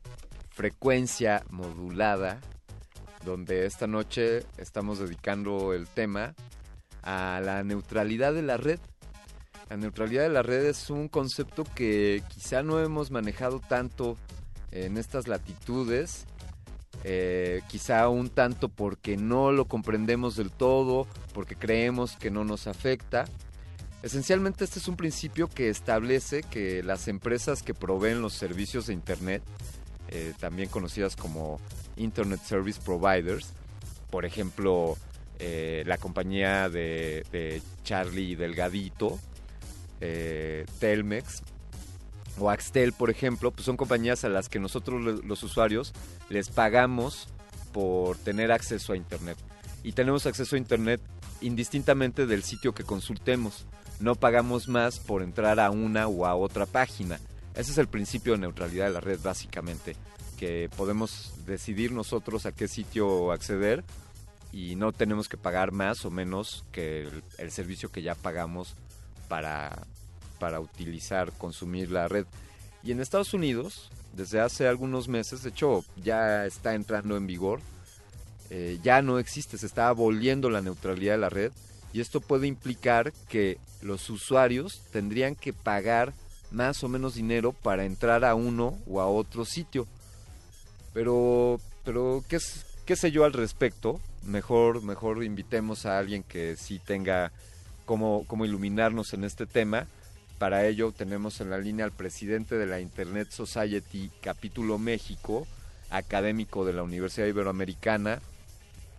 frecuencia 0.50 1.46
modulada, 1.50 2.42
donde 3.24 3.66
esta 3.66 3.88
noche 3.88 4.44
estamos 4.58 5.00
dedicando 5.00 5.72
el 5.72 5.88
tema 5.88 6.36
a 7.02 7.40
la 7.46 7.64
neutralidad 7.64 8.34
de 8.34 8.42
la 8.42 8.58
red. 8.58 8.78
La 9.70 9.78
neutralidad 9.78 10.24
de 10.24 10.34
la 10.34 10.44
red 10.44 10.66
es 10.66 10.90
un 10.90 11.08
concepto 11.08 11.64
que 11.74 12.22
quizá 12.28 12.62
no 12.62 12.82
hemos 12.82 13.12
manejado 13.12 13.62
tanto 13.62 14.18
en 14.72 14.98
estas 14.98 15.30
latitudes, 15.30 16.26
eh, 17.06 17.62
quizá 17.70 18.10
un 18.10 18.28
tanto 18.28 18.68
porque 18.68 19.16
no 19.16 19.54
lo 19.54 19.64
comprendemos 19.64 20.36
del 20.36 20.52
todo, 20.52 21.08
porque 21.34 21.56
creemos 21.56 22.18
que 22.18 22.32
no 22.32 22.44
nos 22.44 22.68
afecta. 22.68 23.24
Esencialmente 24.06 24.64
este 24.64 24.78
es 24.78 24.88
un 24.88 24.98
principio 24.98 25.48
que 25.48 25.68
establece 25.68 26.44
que 26.44 26.84
las 26.84 27.08
empresas 27.08 27.64
que 27.64 27.74
proveen 27.74 28.22
los 28.22 28.34
servicios 28.34 28.86
de 28.86 28.94
Internet, 28.94 29.42
eh, 30.10 30.36
también 30.40 30.70
conocidas 30.70 31.16
como 31.16 31.60
Internet 31.98 32.40
Service 32.46 32.80
Providers, 32.80 33.54
por 34.12 34.24
ejemplo, 34.24 34.96
eh, 35.40 35.82
la 35.88 35.98
compañía 35.98 36.70
de, 36.70 37.64
Charlie 37.84 38.36
Delgadito, 38.36 39.18
eh, 40.02 40.68
Telmex 40.78 41.42
o 42.38 42.52
Axtel, 42.52 42.94
por 42.94 43.10
ejemplo, 43.10 43.50
pues 43.50 43.66
son 43.66 43.76
compañías 43.76 44.24
a 44.24 44.30
las 44.30 44.50
que 44.50 44.60
nosotros 44.60 45.26
los 45.26 45.42
usuarios 45.42 45.94
les 46.30 46.50
pagamos 46.50 47.28
por 47.74 48.18
tener 48.18 48.52
acceso 48.52 48.94
a 48.94 48.98
Internet. 48.98 49.40
Y 49.82 49.94
tenemos 49.94 50.28
acceso 50.28 50.56
a 50.56 50.60
Internet 50.60 51.02
indistintamente 51.42 52.28
del 52.28 52.44
sitio 52.44 52.76
que 52.76 52.84
consultemos. 52.84 53.66
No 54.00 54.16
pagamos 54.16 54.68
más 54.68 55.00
por 55.00 55.22
entrar 55.22 55.60
a 55.60 55.72
una 55.72 56.08
o 56.08 56.26
a 56.26 56.36
otra 56.36 56.66
página. 56.66 57.20
Ese 57.56 57.72
es 57.72 57.78
el 57.78 57.88
principio 57.88 58.34
de 58.34 58.40
neutralidad 58.40 58.88
de 58.88 58.94
la 58.94 59.00
red, 59.00 59.20
básicamente. 59.22 59.96
Que 60.38 60.70
podemos 60.76 61.34
decidir 61.46 61.92
nosotros 61.92 62.46
a 62.46 62.52
qué 62.52 62.68
sitio 62.68 63.32
acceder 63.32 63.84
y 64.52 64.76
no 64.76 64.92
tenemos 64.92 65.30
que 65.30 65.38
pagar 65.38 65.72
más 65.72 66.06
o 66.06 66.12
menos 66.12 66.66
que 66.72 67.10
el, 67.38 67.52
servicio 67.52 67.92
que 67.92 68.02
ya 68.02 68.16
pagamos 68.16 68.76
para, 69.28 69.86
para 70.40 70.60
utilizar, 70.60 71.32
consumir 71.34 71.92
la 71.92 72.08
red. 72.08 72.26
Y 72.84 72.92
en 72.92 73.00
Estados 73.00 73.34
Unidos, 73.34 73.90
desde 74.14 74.42
hace 74.42 74.68
algunos 74.68 75.08
meses, 75.08 75.44
de 75.44 75.50
hecho 75.50 75.84
ya 75.96 76.46
está 76.46 76.76
entrando 76.76 77.18
en 77.18 77.28
vigor, 77.28 77.62
eh, 78.50 78.80
ya 78.84 79.02
no 79.02 79.20
existe, 79.20 79.58
se 79.58 79.66
está 79.66 79.88
aboliendo 79.88 80.50
la 80.50 80.62
neutralidad 80.62 81.16
de 81.16 81.20
la 81.20 81.30
red 81.30 81.52
y 81.96 82.02
esto 82.02 82.20
puede 82.20 82.46
implicar 82.46 83.14
que 83.30 83.58
los 83.82 84.10
usuarios 84.10 84.82
tendrían 84.92 85.34
que 85.34 85.54
pagar 85.54 86.12
más 86.52 86.84
o 86.84 86.90
menos 86.90 87.16
dinero 87.16 87.54
para 87.54 87.86
entrar 87.86 88.26
a 88.26 88.36
uno 88.36 88.78
o 88.86 89.00
a 89.00 89.08
otro 89.08 89.46
sitio. 89.46 89.88
Pero, 90.94 91.58
pero 91.86 92.22
¿qué, 92.28 92.96
sé 92.98 93.12
yo 93.12 93.24
al 93.24 93.32
respecto? 93.32 94.02
Mejor, 94.24 94.84
mejor 94.84 95.24
invitemos 95.24 95.86
a 95.86 95.98
alguien 95.98 96.24
que 96.24 96.58
sí 96.58 96.80
tenga 96.80 97.32
cómo, 97.86 98.26
cómo 98.28 98.44
iluminarnos 98.44 99.14
en 99.14 99.24
este 99.24 99.46
tema. 99.46 99.88
Para 100.38 100.68
ello 100.68 100.92
tenemos 100.92 101.40
en 101.40 101.50
la 101.50 101.60
línea 101.60 101.86
al 101.86 101.94
presidente 101.94 102.56
de 102.56 102.66
la 102.66 102.82
Internet 102.82 103.30
Society 103.32 104.12
Capítulo 104.22 104.78
México, 104.78 105.48
académico 105.90 106.66
de 106.66 106.74
la 106.74 106.84
Universidad 106.84 107.28
Iberoamericana 107.28 108.20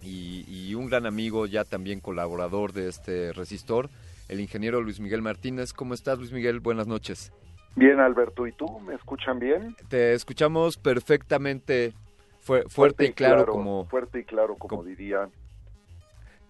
y, 0.03 0.45
y 0.49 0.75
un 0.75 0.89
gran 0.89 1.07
amigo, 1.07 1.47
ya 1.47 1.65
también 1.65 2.01
colaborador 2.01 2.73
de 2.73 2.89
este 2.89 3.33
resistor, 3.33 3.89
el 4.29 4.41
ingeniero 4.41 4.81
Luis 4.81 5.01
Miguel 5.01 5.23
Martínez. 5.23 5.73
¿Cómo 5.73 5.95
estás, 5.95 6.19
Luis 6.19 6.33
Miguel? 6.33 6.61
Buenas 6.61 6.87
noches. 6.87 7.33
Bien, 7.75 8.01
Alberto, 8.01 8.47
¿y 8.47 8.53
tú? 8.53 8.81
¿Me 8.81 8.95
escuchan 8.95 9.39
bien? 9.39 9.77
Te 9.89 10.15
escuchamos 10.15 10.77
perfectamente 10.79 11.93
fue, 12.41 12.63
fuerte, 12.69 13.07
y 13.07 13.13
claro, 13.13 13.45
como, 13.47 13.85
Fuerte 13.87 14.21
y 14.21 14.25
claro, 14.25 14.55
como 14.57 14.83
dirían. 14.85 15.31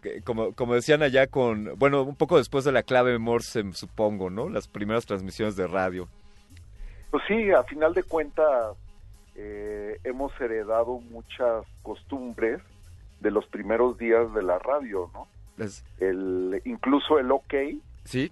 que- 0.03 0.21
como, 0.23 0.53
como 0.53 0.75
decían 0.75 1.03
allá 1.03 1.27
con, 1.27 1.73
bueno, 1.79 2.03
un 2.03 2.15
poco 2.17 2.37
después 2.37 2.65
de 2.65 2.71
la 2.73 2.83
clave 2.83 3.19
Morse, 3.19 3.65
supongo, 3.73 4.31
¿no? 4.31 4.49
Las 4.51 4.69
primeras 4.69 5.07
transmisiones 5.07 5.57
de 5.57 5.67
radio. 5.67 6.09
Pues 7.11 7.23
sí, 7.27 7.51
a 7.51 7.63
final 7.65 7.95
de 7.95 8.03
cuentas 8.03 8.77
eh, 9.35 9.99
hemos 10.05 10.39
heredado 10.41 11.01
muchas 11.01 11.65
costumbres 11.83 12.61
de 13.21 13.31
los 13.31 13.47
primeros 13.47 13.99
días 13.99 14.33
de 14.35 14.43
la 14.43 14.59
radio, 14.59 15.11
¿no? 15.15 15.27
Es- 15.65 15.85
El, 16.01 16.61
incluso 16.65 17.19
el 17.19 17.31
OK, 17.33 17.55
sí, 18.05 18.31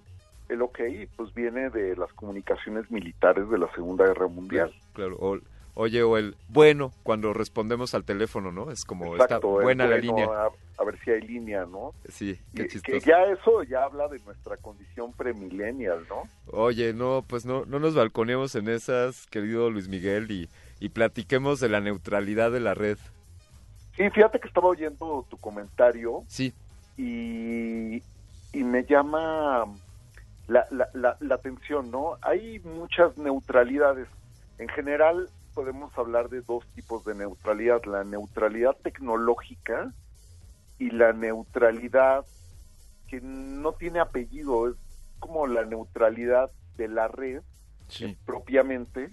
el 0.49 0.61
OK, 0.61 0.79
pues 1.15 1.33
viene 1.33 1.69
de 1.71 1.95
las 1.95 2.13
comunicaciones 2.13 2.89
militares 2.91 3.49
de 3.49 3.57
la 3.57 3.71
Segunda 3.73 4.05
Guerra 4.05 4.27
Mundial. 4.27 4.71
claro. 4.93 5.15
o- 5.19 5.39
oye, 5.77 6.03
o 6.03 6.17
el 6.17 6.37
bueno 6.47 6.91
cuando 7.03 7.33
respondemos 7.33 7.93
al 7.95 8.05
teléfono, 8.05 8.51
¿no? 8.51 8.71
Es 8.71 8.85
como 8.85 9.15
Exacto, 9.15 9.35
está 9.35 9.47
buena 9.47 9.83
la 9.87 9.97
bueno, 9.97 10.01
línea. 10.15 10.25
A, 10.27 10.49
a 10.77 10.83
ver 10.85 10.97
si 11.03 11.11
hay 11.11 11.21
línea, 11.21 11.65
¿no? 11.65 11.93
Sí, 12.07 12.39
qué 12.53 12.61
Que, 12.63 12.67
chistoso. 12.69 12.93
que 12.93 12.99
ya 13.05 13.23
eso 13.23 13.63
ya 13.63 13.83
habla 13.83 14.07
de 14.07 14.19
nuestra 14.19 14.55
condición 14.57 15.11
premillennial, 15.13 16.05
¿no? 16.07 16.23
Oye, 16.51 16.93
no, 16.93 17.25
pues 17.27 17.45
no, 17.45 17.65
no 17.65 17.79
nos 17.79 17.93
balconemos 17.95 18.55
en 18.55 18.69
esas, 18.69 19.25
querido 19.27 19.69
Luis 19.69 19.89
Miguel, 19.89 20.31
y, 20.31 20.47
y 20.79 20.89
platiquemos 20.89 21.59
de 21.59 21.67
la 21.69 21.81
neutralidad 21.81 22.51
de 22.51 22.59
la 22.61 22.73
red. 22.73 22.97
Sí, 23.95 24.09
fíjate 24.09 24.39
que 24.39 24.47
estaba 24.47 24.67
oyendo 24.67 25.25
tu 25.29 25.37
comentario. 25.37 26.23
Sí. 26.27 26.53
Y, 26.97 27.97
y 28.53 28.63
me 28.63 28.83
llama 28.85 29.65
la, 30.47 30.65
la, 30.71 30.89
la, 30.93 31.17
la 31.19 31.35
atención, 31.35 31.91
¿no? 31.91 32.17
Hay 32.21 32.59
muchas 32.59 33.17
neutralidades. 33.17 34.07
En 34.57 34.69
general 34.69 35.29
podemos 35.53 35.97
hablar 35.97 36.29
de 36.29 36.41
dos 36.41 36.65
tipos 36.75 37.05
de 37.05 37.15
neutralidad, 37.15 37.83
la 37.85 38.03
neutralidad 38.03 38.75
tecnológica 38.83 39.93
y 40.77 40.89
la 40.91 41.13
neutralidad 41.13 42.25
que 43.07 43.21
no 43.21 43.73
tiene 43.73 43.99
apellido, 43.99 44.69
es 44.69 44.75
como 45.19 45.47
la 45.47 45.63
neutralidad 45.63 46.51
de 46.77 46.87
la 46.89 47.07
red 47.07 47.41
Sí. 47.87 48.17
propiamente, 48.25 49.09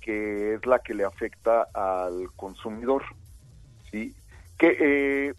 que 0.00 0.54
es 0.54 0.66
la 0.66 0.78
que 0.80 0.92
le 0.94 1.04
afecta 1.04 1.62
al 1.72 2.28
consumidor. 2.36 3.02
¿Sí? 3.94 4.12
Que 4.58 4.76
eh, 4.80 5.34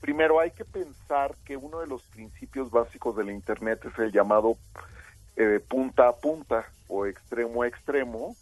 primero 0.00 0.40
hay 0.40 0.50
que 0.50 0.64
pensar 0.64 1.36
que 1.44 1.58
uno 1.58 1.80
de 1.80 1.86
los 1.86 2.02
principios 2.04 2.70
básicos 2.70 3.14
del 3.16 3.30
Internet 3.30 3.84
es 3.84 3.98
el 3.98 4.12
llamado 4.12 4.56
eh, 5.36 5.60
punta 5.68 6.08
a 6.08 6.16
punta 6.16 6.64
o 6.88 7.04
extremo 7.04 7.62
a 7.62 7.68
extremo, 7.68 8.34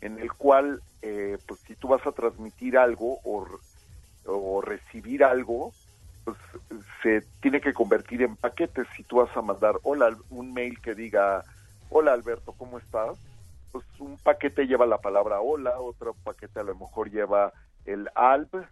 en 0.00 0.20
el 0.20 0.32
cual, 0.32 0.82
eh, 1.02 1.36
pues 1.48 1.58
si 1.66 1.74
tú 1.74 1.88
vas 1.88 2.06
a 2.06 2.12
transmitir 2.12 2.78
algo 2.78 3.18
o, 3.24 3.44
o 4.26 4.60
recibir 4.60 5.24
algo, 5.24 5.72
pues 6.24 6.36
se 7.02 7.22
tiene 7.40 7.60
que 7.60 7.74
convertir 7.74 8.22
en 8.22 8.36
paquetes. 8.36 8.86
Si 8.96 9.02
tú 9.02 9.16
vas 9.16 9.36
a 9.36 9.42
mandar 9.42 9.74
hola, 9.82 10.16
un 10.30 10.54
mail 10.54 10.80
que 10.80 10.94
diga, 10.94 11.44
hola 11.90 12.12
Alberto, 12.12 12.52
¿cómo 12.52 12.78
estás? 12.78 13.18
Pues 13.72 13.84
un 13.98 14.16
paquete 14.18 14.66
lleva 14.66 14.86
la 14.86 14.98
palabra 14.98 15.40
hola, 15.40 15.80
otro 15.80 16.14
paquete 16.22 16.60
a 16.60 16.64
lo 16.64 16.76
mejor 16.76 17.10
lleva 17.10 17.52
el 17.86 18.08
alb 18.14 18.66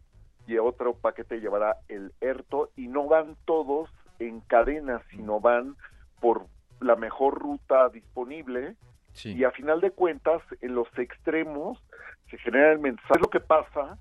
y 0.46 0.58
otro 0.58 0.94
paquete 0.94 1.40
llevará 1.40 1.76
el 1.88 2.12
erto 2.20 2.70
y 2.76 2.88
no 2.88 3.06
van 3.06 3.36
todos 3.44 3.90
en 4.18 4.40
cadena, 4.40 5.02
sino 5.10 5.40
van 5.40 5.76
por 6.20 6.46
la 6.80 6.96
mejor 6.96 7.38
ruta 7.38 7.88
disponible 7.88 8.76
y 9.24 9.44
a 9.44 9.50
final 9.50 9.80
de 9.80 9.90
cuentas 9.90 10.42
en 10.60 10.74
los 10.74 10.88
extremos 10.98 11.82
se 12.30 12.38
genera 12.38 12.72
el 12.72 12.78
mensaje. 12.78 13.14
Es 13.14 13.20
lo 13.20 13.28
que 13.28 13.40
pasa 13.40 13.98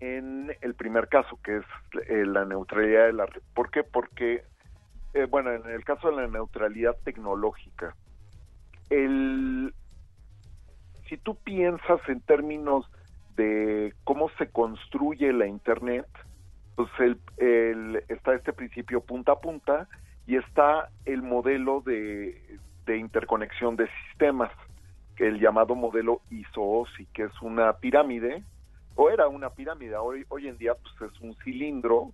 en 0.00 0.54
el 0.60 0.74
primer 0.74 1.08
caso, 1.08 1.38
que 1.42 1.58
es 1.58 1.64
eh, 2.08 2.24
la 2.26 2.44
neutralidad 2.44 3.06
de 3.06 3.12
la 3.12 3.26
red. 3.26 3.42
¿Por 3.54 3.70
qué? 3.70 3.84
Porque, 3.84 4.44
eh, 5.14 5.26
bueno, 5.26 5.52
en 5.52 5.66
el 5.68 5.84
caso 5.84 6.10
de 6.10 6.16
la 6.16 6.26
neutralidad 6.26 6.96
tecnológica, 7.04 7.94
el, 8.90 9.74
si 11.08 11.16
tú 11.18 11.36
piensas 11.36 12.00
en 12.08 12.20
términos 12.20 12.86
de 13.36 13.94
cómo 14.04 14.30
se 14.38 14.48
construye 14.48 15.32
la 15.32 15.46
Internet, 15.46 16.06
pues 16.74 16.88
el, 16.98 18.02
está 18.08 18.34
este 18.34 18.52
principio 18.52 19.00
punta 19.00 19.32
a 19.32 19.40
punta 19.40 19.88
y 20.26 20.36
está 20.36 20.90
el 21.04 21.22
modelo 21.22 21.80
de, 21.80 22.58
de 22.86 22.98
interconexión 22.98 23.76
de 23.76 23.88
sistemas, 24.08 24.50
el 25.18 25.40
llamado 25.40 25.74
modelo 25.74 26.20
ISO-OSI, 26.30 27.06
que 27.06 27.24
es 27.24 27.42
una 27.42 27.74
pirámide, 27.74 28.42
o 28.94 29.10
era 29.10 29.28
una 29.28 29.50
pirámide, 29.50 29.96
hoy, 29.96 30.24
hoy 30.28 30.48
en 30.48 30.58
día 30.58 30.74
pues 30.74 31.12
es 31.12 31.20
un 31.20 31.34
cilindro 31.36 32.12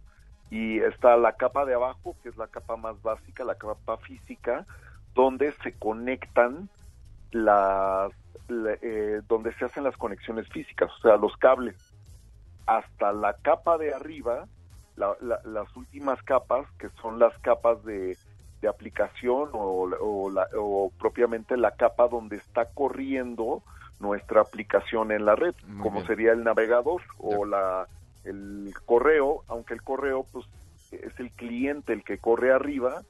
y 0.51 0.79
está 0.81 1.17
la 1.17 1.33
capa 1.33 1.65
de 1.65 1.75
abajo, 1.75 2.17
que 2.23 2.29
es 2.29 2.37
la 2.37 2.49
capa 2.49 2.77
más 2.77 3.01
básica, 3.03 3.45
la 3.45 3.55
capa 3.55 3.97
física, 3.99 4.67
donde 5.15 5.53
se 5.63 5.73
conectan 5.73 6.69
las, 7.31 8.13
eh, 8.49 9.21
donde 9.29 9.53
se 9.55 9.65
hacen 9.65 9.85
las 9.85 9.97
conexiones 9.97 10.49
físicas, 10.49 10.91
o 10.99 11.03
sea, 11.03 11.17
los 11.17 11.37
cables, 11.37 11.77
hasta 12.67 13.13
la 13.13 13.35
capa 13.35 13.79
de 13.79 13.95
arriba, 13.95 14.47
las 14.97 15.77
últimas 15.77 16.23
capas, 16.23 16.67
que 16.79 16.89
son 17.01 17.19
las 17.19 17.37
capas 17.39 17.83
de, 17.85 18.17
de 18.61 18.69
aplicación 18.69 19.51
o, 19.53 19.89
o, 20.01 20.93
propiamente 20.99 21.57
la 21.57 21.73
capa 21.73 22.09
donde 22.09 22.37
está 22.37 22.67
corriendo 22.67 23.63
nuestra 23.99 24.41
aplicación 24.41 25.13
en 25.13 25.25
la 25.25 25.35
red, 25.35 25.55
como 25.81 26.05
sería 26.07 26.33
el 26.33 26.45
navegador 26.45 27.03
o 27.19 27.45
la 27.45 27.87
el 28.25 28.73
correo, 28.87 29.43
aunque 29.49 29.75
el 29.75 29.83
correo 29.83 30.25
pues 30.33 30.47
es 30.93 31.19
el 31.19 31.31
cliente 31.33 31.93
el 31.93 32.05
que 32.05 32.19
corre 32.19 32.53
arriba, 32.53 33.03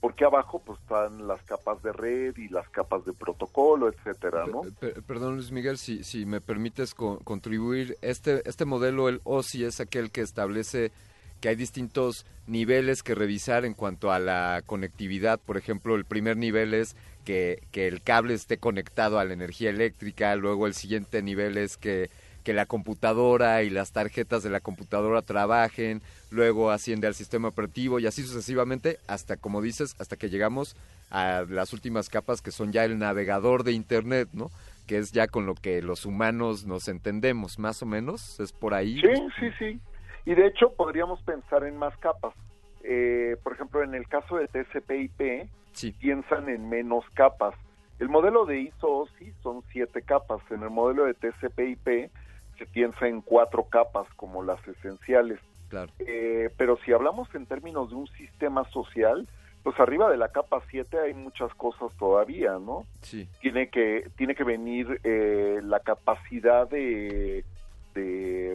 porque 0.00 0.24
abajo 0.24 0.62
pues 0.64 0.78
están 0.80 1.26
las 1.26 1.42
capas 1.42 1.82
de 1.82 1.92
red 1.92 2.36
y 2.36 2.48
las 2.48 2.68
capas 2.68 3.04
de 3.04 3.12
protocolo, 3.12 3.88
etcétera, 3.88 4.46
¿no? 4.46 4.62
perdón 5.06 5.34
Luis 5.34 5.50
Miguel, 5.50 5.78
si, 5.78 6.04
si 6.04 6.24
me 6.24 6.40
permites 6.40 6.94
contribuir, 6.94 7.96
este 8.00 8.48
este 8.48 8.64
modelo 8.64 9.08
el 9.08 9.20
OSI 9.24 9.64
es 9.64 9.80
aquel 9.80 10.10
que 10.10 10.20
establece 10.20 10.92
que 11.40 11.48
hay 11.48 11.56
distintos 11.56 12.26
niveles 12.46 13.02
que 13.02 13.14
revisar 13.14 13.64
en 13.64 13.74
cuanto 13.74 14.10
a 14.10 14.18
la 14.18 14.62
conectividad. 14.66 15.38
Por 15.38 15.56
ejemplo, 15.56 15.94
el 15.94 16.04
primer 16.04 16.36
nivel 16.36 16.74
es 16.74 16.96
que, 17.24 17.62
que 17.70 17.86
el 17.86 18.02
cable 18.02 18.34
esté 18.34 18.58
conectado 18.58 19.18
a 19.18 19.24
la 19.24 19.34
energía 19.34 19.70
eléctrica, 19.70 20.34
luego 20.34 20.66
el 20.66 20.74
siguiente 20.74 21.22
nivel 21.22 21.56
es 21.58 21.76
que, 21.76 22.10
que 22.48 22.54
la 22.54 22.64
computadora 22.64 23.62
y 23.62 23.68
las 23.68 23.92
tarjetas 23.92 24.42
de 24.42 24.48
la 24.48 24.60
computadora 24.60 25.20
trabajen, 25.20 26.00
luego 26.30 26.70
asciende 26.70 27.06
al 27.06 27.12
sistema 27.12 27.48
operativo 27.48 28.00
y 28.00 28.06
así 28.06 28.22
sucesivamente 28.22 28.96
hasta, 29.06 29.36
como 29.36 29.60
dices, 29.60 29.94
hasta 30.00 30.16
que 30.16 30.30
llegamos 30.30 30.74
a 31.10 31.44
las 31.46 31.74
últimas 31.74 32.08
capas 32.08 32.40
que 32.40 32.50
son 32.50 32.72
ya 32.72 32.86
el 32.86 32.98
navegador 32.98 33.64
de 33.64 33.72
Internet, 33.72 34.30
¿no? 34.32 34.50
que 34.86 34.96
es 34.96 35.12
ya 35.12 35.26
con 35.26 35.44
lo 35.44 35.56
que 35.56 35.82
los 35.82 36.06
humanos 36.06 36.64
nos 36.64 36.88
entendemos, 36.88 37.58
más 37.58 37.82
o 37.82 37.86
menos, 37.86 38.40
es 38.40 38.52
por 38.52 38.72
ahí. 38.72 38.98
Sí, 38.98 39.28
sí, 39.38 39.50
sí. 39.58 39.80
Y 40.24 40.34
de 40.34 40.46
hecho 40.46 40.72
podríamos 40.72 41.20
pensar 41.24 41.64
en 41.64 41.76
más 41.76 41.94
capas. 41.98 42.32
Eh, 42.82 43.36
por 43.42 43.52
ejemplo, 43.52 43.82
en 43.82 43.94
el 43.94 44.08
caso 44.08 44.36
de 44.36 44.48
TCP/IP, 44.48 45.50
piensan 46.00 46.48
en 46.48 46.70
menos 46.70 47.04
capas. 47.12 47.54
El 47.98 48.08
modelo 48.08 48.46
de 48.46 48.58
ISO-OSI 48.60 49.34
son 49.42 49.62
siete 49.70 50.00
capas. 50.00 50.40
En 50.50 50.62
el 50.62 50.70
modelo 50.70 51.04
de 51.04 51.12
TCP/IP 51.12 52.10
se 52.58 52.66
piensa 52.66 53.06
en 53.06 53.20
cuatro 53.20 53.64
capas 53.64 54.06
como 54.16 54.42
las 54.42 54.66
esenciales. 54.66 55.38
Claro. 55.68 55.92
Eh, 55.98 56.50
pero 56.56 56.78
si 56.84 56.92
hablamos 56.92 57.32
en 57.34 57.46
términos 57.46 57.90
de 57.90 57.96
un 57.96 58.06
sistema 58.08 58.64
social, 58.70 59.28
pues 59.62 59.78
arriba 59.80 60.10
de 60.10 60.16
la 60.16 60.28
capa 60.28 60.62
7 60.70 60.98
hay 60.98 61.14
muchas 61.14 61.52
cosas 61.54 61.92
todavía, 61.98 62.58
¿no? 62.58 62.84
Sí. 63.02 63.28
Tiene 63.40 63.68
que 63.68 64.10
tiene 64.16 64.34
que 64.34 64.44
venir 64.44 65.00
eh, 65.04 65.60
la 65.62 65.80
capacidad 65.80 66.68
de 66.68 67.44
de, 67.94 68.54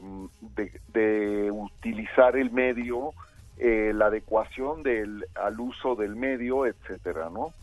utilizar 1.51 2.37
el 2.37 2.51
medio, 2.51 3.13
eh, 3.57 3.91
la 3.93 4.07
adecuación 4.07 4.83
del, 4.83 5.25
al 5.35 5.59
uso 5.59 5.95
del 5.95 6.15
medio, 6.15 6.65
etcétera, 6.65 7.29
¿no? 7.29 7.53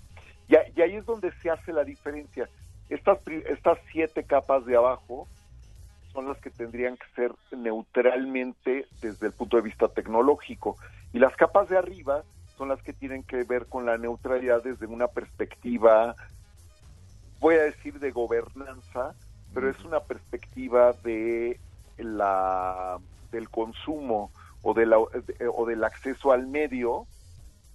Y, 0.48 0.54
y, 0.76 0.82
ahí 0.82 0.96
es 0.96 1.06
donde 1.06 1.32
se 1.40 1.50
hace 1.50 1.72
la 1.72 1.84
diferencia. 1.84 2.48
Estas, 2.88 3.18
estas 3.26 3.78
siete 3.92 4.24
capas 4.24 4.66
de 4.66 4.76
abajo 4.76 5.28
son 6.12 6.28
las 6.28 6.39
que 6.39 6.50
tendrían 6.50 6.97
que 6.97 7.06
ser 7.14 7.32
neutralmente 7.56 8.86
desde 9.00 9.26
el 9.26 9.32
punto 9.32 9.56
de 9.56 9.62
vista 9.62 9.89
tecnológico. 9.89 10.76
Y 11.12 11.18
las 11.18 11.34
capas 11.36 11.68
de 11.68 11.78
arriba 11.78 12.22
son 12.56 12.68
las 12.68 12.82
que 12.82 12.92
tienen 12.92 13.22
que 13.22 13.44
ver 13.44 13.66
con 13.66 13.86
la 13.86 13.97
neutralidad 13.97 14.62
desde 14.62 14.86
una 14.86 15.08
perspectiva, 15.08 16.14
voy 17.39 17.55
a 17.55 17.62
decir, 17.62 17.98
de 17.98 18.10
gobernanza, 18.10 19.14
pero 19.55 19.70
es 19.70 19.82
una 19.84 20.00
perspectiva 20.00 20.92
de 21.05 21.58
la 21.98 22.98
del 23.32 23.48
consumo 23.48 24.30
o, 24.62 24.74
de 24.74 24.86
la, 24.86 24.98
o 24.98 25.66
del 25.66 25.84
acceso 25.84 26.32
al 26.32 26.47
medio, 26.47 27.06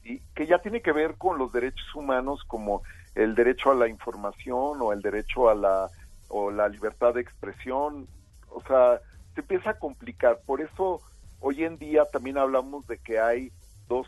y 0.03 0.19
que 0.35 0.45
ya 0.45 0.59
tiene 0.59 0.81
que 0.81 0.91
ver 0.91 1.15
con 1.15 1.37
los 1.37 1.51
derechos 1.51 1.95
humanos 1.95 2.43
como 2.45 2.83
el 3.15 3.33
derecho 3.33 3.71
a 3.71 3.75
la 3.75 3.87
información 3.87 4.81
o 4.81 4.93
el 4.93 5.01
derecho 5.01 5.49
a 5.49 5.55
la 5.55 5.89
o 6.27 6.51
la 6.51 6.67
libertad 6.67 7.13
de 7.13 7.21
expresión, 7.21 8.07
o 8.55 8.61
sea, 8.63 8.99
se 9.33 9.41
empieza 9.41 9.71
a 9.71 9.79
complicar. 9.79 10.39
Por 10.45 10.61
eso 10.61 11.01
hoy 11.39 11.63
en 11.63 11.77
día 11.77 12.05
también 12.05 12.37
hablamos 12.37 12.87
de 12.87 12.97
que 12.97 13.19
hay 13.19 13.51
dos 13.87 14.07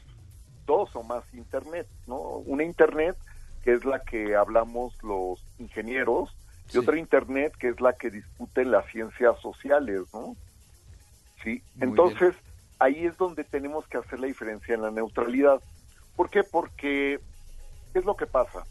dos 0.66 0.94
o 0.96 1.04
más 1.04 1.24
internet, 1.34 1.88
¿no? 2.08 2.18
Una 2.18 2.64
internet 2.64 3.16
que 3.64 3.74
es 3.74 3.86
la 3.86 4.00
que 4.00 4.36
hablamos 4.36 5.02
los 5.04 5.44
ingenieros 5.60 6.36
y 6.74 6.78
otra 6.78 6.98
Internet 6.98 7.54
que 7.58 7.70
es 7.70 7.80
la 7.80 7.94
que 7.94 8.10
discuten 8.10 8.72
las 8.72 8.86
ciencias 8.92 9.40
sociales, 9.40 10.02
¿no? 10.14 10.36
Sí, 11.44 11.62
entonces 11.80 12.36
ahí 12.80 13.06
es 13.06 13.18
donde 13.18 13.44
tenemos 13.44 13.88
que 13.88 13.98
hacer 13.98 14.20
la 14.20 14.28
diferencia 14.28 14.76
en 14.76 14.82
la 14.82 14.92
neutralidad. 14.92 15.62
¿Por 16.16 16.30
qué? 16.30 16.44
Porque, 16.44 17.20
¿qué 17.94 18.00
es 18.00 18.06
lo 18.06 18.18
que 18.18 18.26
pasa? 18.26 18.66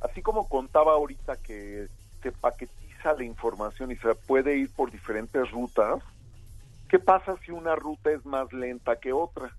Así 0.00 0.22
como 0.22 0.48
contaba 0.48 0.92
ahorita 0.92 1.36
que 1.36 1.88
se 2.22 2.32
paquetiza 2.32 2.89
la 3.04 3.24
información 3.24 3.90
y 3.90 3.96
se 3.96 4.14
puede 4.14 4.56
ir 4.56 4.72
por 4.74 4.90
diferentes 4.90 5.50
rutas, 5.50 6.02
¿qué 6.88 6.98
pasa 6.98 7.36
si 7.44 7.50
una 7.50 7.74
ruta 7.74 8.10
es 8.10 8.24
más 8.24 8.52
lenta 8.52 8.96
que 8.96 9.12
otra? 9.12 9.54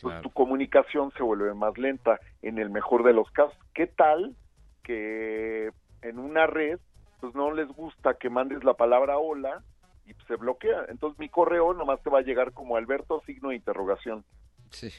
Pues 0.00 0.20
tu 0.22 0.30
comunicación 0.30 1.12
se 1.16 1.22
vuelve 1.22 1.54
más 1.54 1.78
lenta 1.78 2.18
en 2.42 2.58
el 2.58 2.70
mejor 2.70 3.04
de 3.04 3.12
los 3.12 3.30
casos. 3.30 3.56
¿Qué 3.72 3.86
tal 3.86 4.34
que 4.82 5.70
en 6.02 6.18
una 6.18 6.46
red, 6.46 6.80
pues 7.20 7.34
no 7.34 7.52
les 7.52 7.68
gusta 7.68 8.14
que 8.14 8.28
mandes 8.28 8.64
la 8.64 8.74
palabra 8.74 9.18
hola 9.18 9.62
y 10.06 10.14
se 10.26 10.36
bloquea. 10.36 10.86
Entonces 10.88 11.18
mi 11.18 11.28
correo 11.28 11.72
nomás 11.74 12.02
te 12.02 12.10
va 12.10 12.18
a 12.18 12.22
llegar 12.22 12.52
como 12.52 12.76
Alberto 12.76 13.22
signo 13.26 13.50
de 13.50 13.56
interrogación. 13.56 14.24
Sí. 14.70 14.90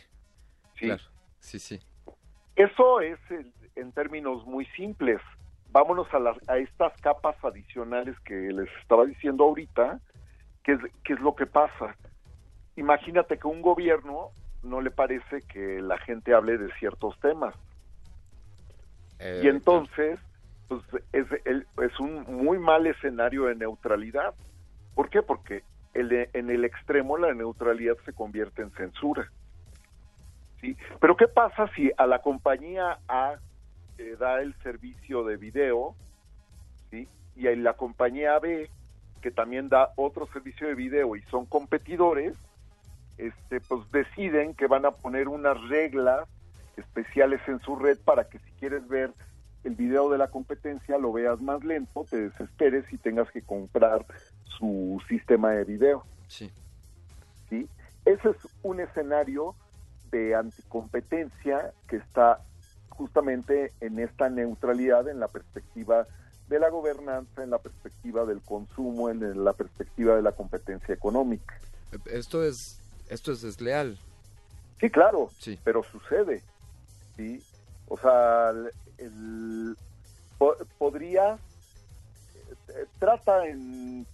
Sí. 0.80 0.92
Sí, 1.40 1.60
sí. 1.60 1.80
Eso 2.56 3.02
es 3.02 3.20
en 3.76 3.92
términos 3.92 4.46
muy 4.46 4.66
simples. 4.78 5.20
Vámonos 5.74 6.08
a, 6.14 6.20
las, 6.20 6.38
a 6.48 6.58
estas 6.60 6.94
capas 7.02 7.36
adicionales 7.44 8.18
que 8.20 8.36
les 8.36 8.70
estaba 8.80 9.06
diciendo 9.06 9.44
ahorita, 9.44 10.00
que 10.64 10.74
es, 10.74 10.80
qué 11.04 11.14
es 11.14 11.20
lo 11.20 11.36
que 11.36 11.48
pasa. 11.48 11.96
Imagínate 12.76 13.40
que 13.40 13.48
un 13.48 13.64
gobierno 13.64 14.30
no 14.62 14.82
le 14.82 14.92
parece 14.92 15.42
que 15.52 15.82
la 15.82 15.98
gente 15.98 16.36
hable 16.36 16.60
de 16.60 16.72
ciertos 16.74 17.20
temas. 17.20 17.56
Eh, 19.18 19.42
y 19.44 19.48
entonces 19.48 20.20
pues 20.68 20.84
es, 21.12 21.26
es 21.42 22.00
un 22.00 22.24
muy 22.28 22.60
mal 22.60 22.86
escenario 22.86 23.46
de 23.46 23.56
neutralidad. 23.56 24.36
¿Por 24.94 25.10
qué? 25.10 25.24
Porque 25.24 25.64
el 25.96 26.30
en 26.34 26.52
el 26.52 26.66
extremo 26.66 27.18
la 27.18 27.34
neutralidad 27.34 27.96
se 28.06 28.14
convierte 28.14 28.62
en 28.62 28.70
censura. 28.72 29.28
¿sí? 30.62 30.78
Pero 31.02 31.18
¿qué 31.18 31.28
pasa 31.28 31.68
si 31.76 31.92
a 31.98 32.06
la 32.06 32.20
compañía 32.20 33.00
A 33.08 33.38
da 34.18 34.42
el 34.42 34.54
servicio 34.62 35.24
de 35.24 35.38
video 35.38 35.96
¿sí? 36.92 37.08
y 37.36 37.56
la 37.56 37.74
compañía 37.74 38.40
B 38.40 38.70
que 39.24 39.32
también 39.32 39.70
da 39.70 39.94
otro 39.96 40.28
servicio 40.28 40.68
de 40.68 40.76
video 40.76 41.16
y 41.16 41.22
son 41.24 41.46
competidores, 41.46 42.36
este, 43.18 43.62
pues 43.62 43.90
deciden 43.92 44.54
que 44.54 44.68
van 44.68 44.86
a 44.86 44.92
poner 44.92 45.30
unas 45.30 45.60
reglas 45.70 46.28
especiales 46.76 47.40
en 47.48 47.60
su 47.62 47.78
red 47.78 47.98
para 48.04 48.26
que 48.26 48.40
si 48.40 48.52
quieres 48.60 48.86
ver 48.88 49.14
el 49.64 49.76
video 49.76 50.10
de 50.10 50.18
la 50.18 50.28
competencia 50.28 50.98
lo 50.98 51.14
veas 51.14 51.42
más 51.42 51.64
lento, 51.64 52.06
te 52.10 52.30
desesperes 52.30 52.92
y 52.92 52.98
tengas 52.98 53.32
que 53.32 53.42
comprar 53.42 54.06
su 54.44 55.02
sistema 55.08 55.52
de 55.52 55.64
video. 55.64 56.04
Sí. 56.28 56.52
¿Sí? 57.50 57.70
Ese 58.04 58.30
es 58.30 58.38
un 58.62 58.82
escenario 58.82 59.56
de 60.12 60.36
anticompetencia 60.36 61.72
que 61.88 61.96
está 61.96 62.42
justamente 62.94 63.74
en 63.82 64.00
esta 64.00 64.30
neutralidad, 64.30 65.08
en 65.08 65.20
la 65.20 65.28
perspectiva 65.28 66.08
de 66.50 66.60
la 66.60 66.70
gobernanza, 66.70 67.44
en 67.44 67.50
la 67.50 67.58
perspectiva 67.58 68.26
del 68.26 68.42
consumo, 68.42 69.10
en 69.10 69.44
la 69.44 69.54
perspectiva 69.54 70.16
de 70.16 70.22
la 70.22 70.32
competencia 70.34 70.94
económica. 70.94 71.58
Esto 72.06 72.44
es, 72.44 72.80
esto 73.10 73.32
es 73.32 73.42
desleal. 73.42 73.98
Sí, 74.80 74.90
claro, 74.90 75.30
Sí. 75.40 75.60
pero 75.64 75.84
sucede, 75.84 76.42
¿sí? 77.16 77.42
O 77.88 77.98
sea, 77.98 78.50
el, 78.50 78.72
el- 78.98 79.78
po- 80.38 80.58
podría, 80.78 81.38
eh, 82.70 82.86
trata 83.00 83.48
en, 83.48 84.06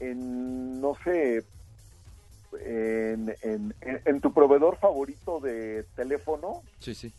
en, 0.00 0.80
no 0.80 0.94
sé, 1.04 1.44
en, 2.60 3.34
en, 3.42 3.74
en- 3.80 4.02
en 4.04 4.20
tu 4.20 4.32
proveedor 4.32 4.76
favorito 4.78 5.40
de 5.40 5.84
teléfono, 5.96 6.62
Sí, 6.78 6.94
sí. 6.94 7.12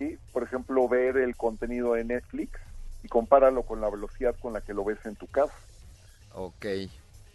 ¿Sí? 0.00 0.18
por 0.32 0.42
ejemplo, 0.42 0.88
ver 0.88 1.18
el 1.18 1.36
contenido 1.36 1.92
de 1.92 2.04
Netflix 2.04 2.58
y 3.02 3.08
compáralo 3.08 3.62
con 3.64 3.80
la 3.80 3.90
velocidad 3.90 4.34
con 4.40 4.54
la 4.54 4.62
que 4.62 4.74
lo 4.74 4.82
ves 4.84 4.98
en 5.04 5.14
tu 5.16 5.26
casa. 5.28 5.54
Ok, 6.32 6.66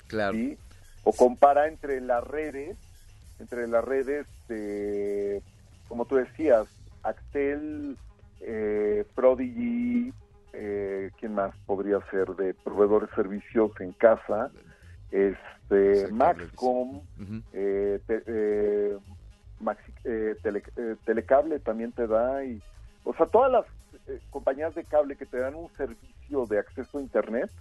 claro. 0.08 0.34
¿sí? 0.38 0.58
O 1.04 1.14
compara 1.14 1.68
entre 1.68 2.02
las 2.02 2.24
redes, 2.24 2.78
entre 3.40 3.68
las 3.68 3.84
redes 3.86 4.26
de, 4.48 5.44
como 5.88 6.06
tú 6.06 6.16
decías, 6.16 6.68
Axtel, 7.04 7.98
eh, 8.40 9.06
Prodigy, 9.14 10.12
eh, 10.54 11.12
¿quién 11.18 11.36
más 11.36 11.54
podría 11.68 12.00
ser 12.10 12.28
de 12.30 12.56
proveedores 12.56 13.10
de 13.10 13.16
servicios 13.16 13.72
en 13.80 13.94
casa? 13.94 14.52
Este, 15.12 16.08
Maxcom, 16.08 17.04
Ujú. 17.18 17.44
eh, 17.54 18.00
te- 18.08 18.24
eh, 18.26 18.98
Maxi- 19.60 19.94
eh, 20.04 20.36
tele- 20.44 20.64
eh, 20.76 20.96
Telecable 21.06 21.60
también 21.60 21.92
te 21.94 22.08
da 22.08 22.44
y, 22.46 22.62
o 23.04 23.14
sea, 23.16 23.26
todas 23.28 23.52
las 23.52 23.66
eh, 24.08 24.20
compañías 24.30 24.74
de 24.76 24.86
cable 24.86 25.16
que 25.18 25.26
te 25.26 25.38
dan 25.40 25.56
un 25.56 25.70
servicio 25.78 26.46
de 26.48 26.60
acceso 26.60 26.98
a 26.98 27.02
internet, 27.02 27.52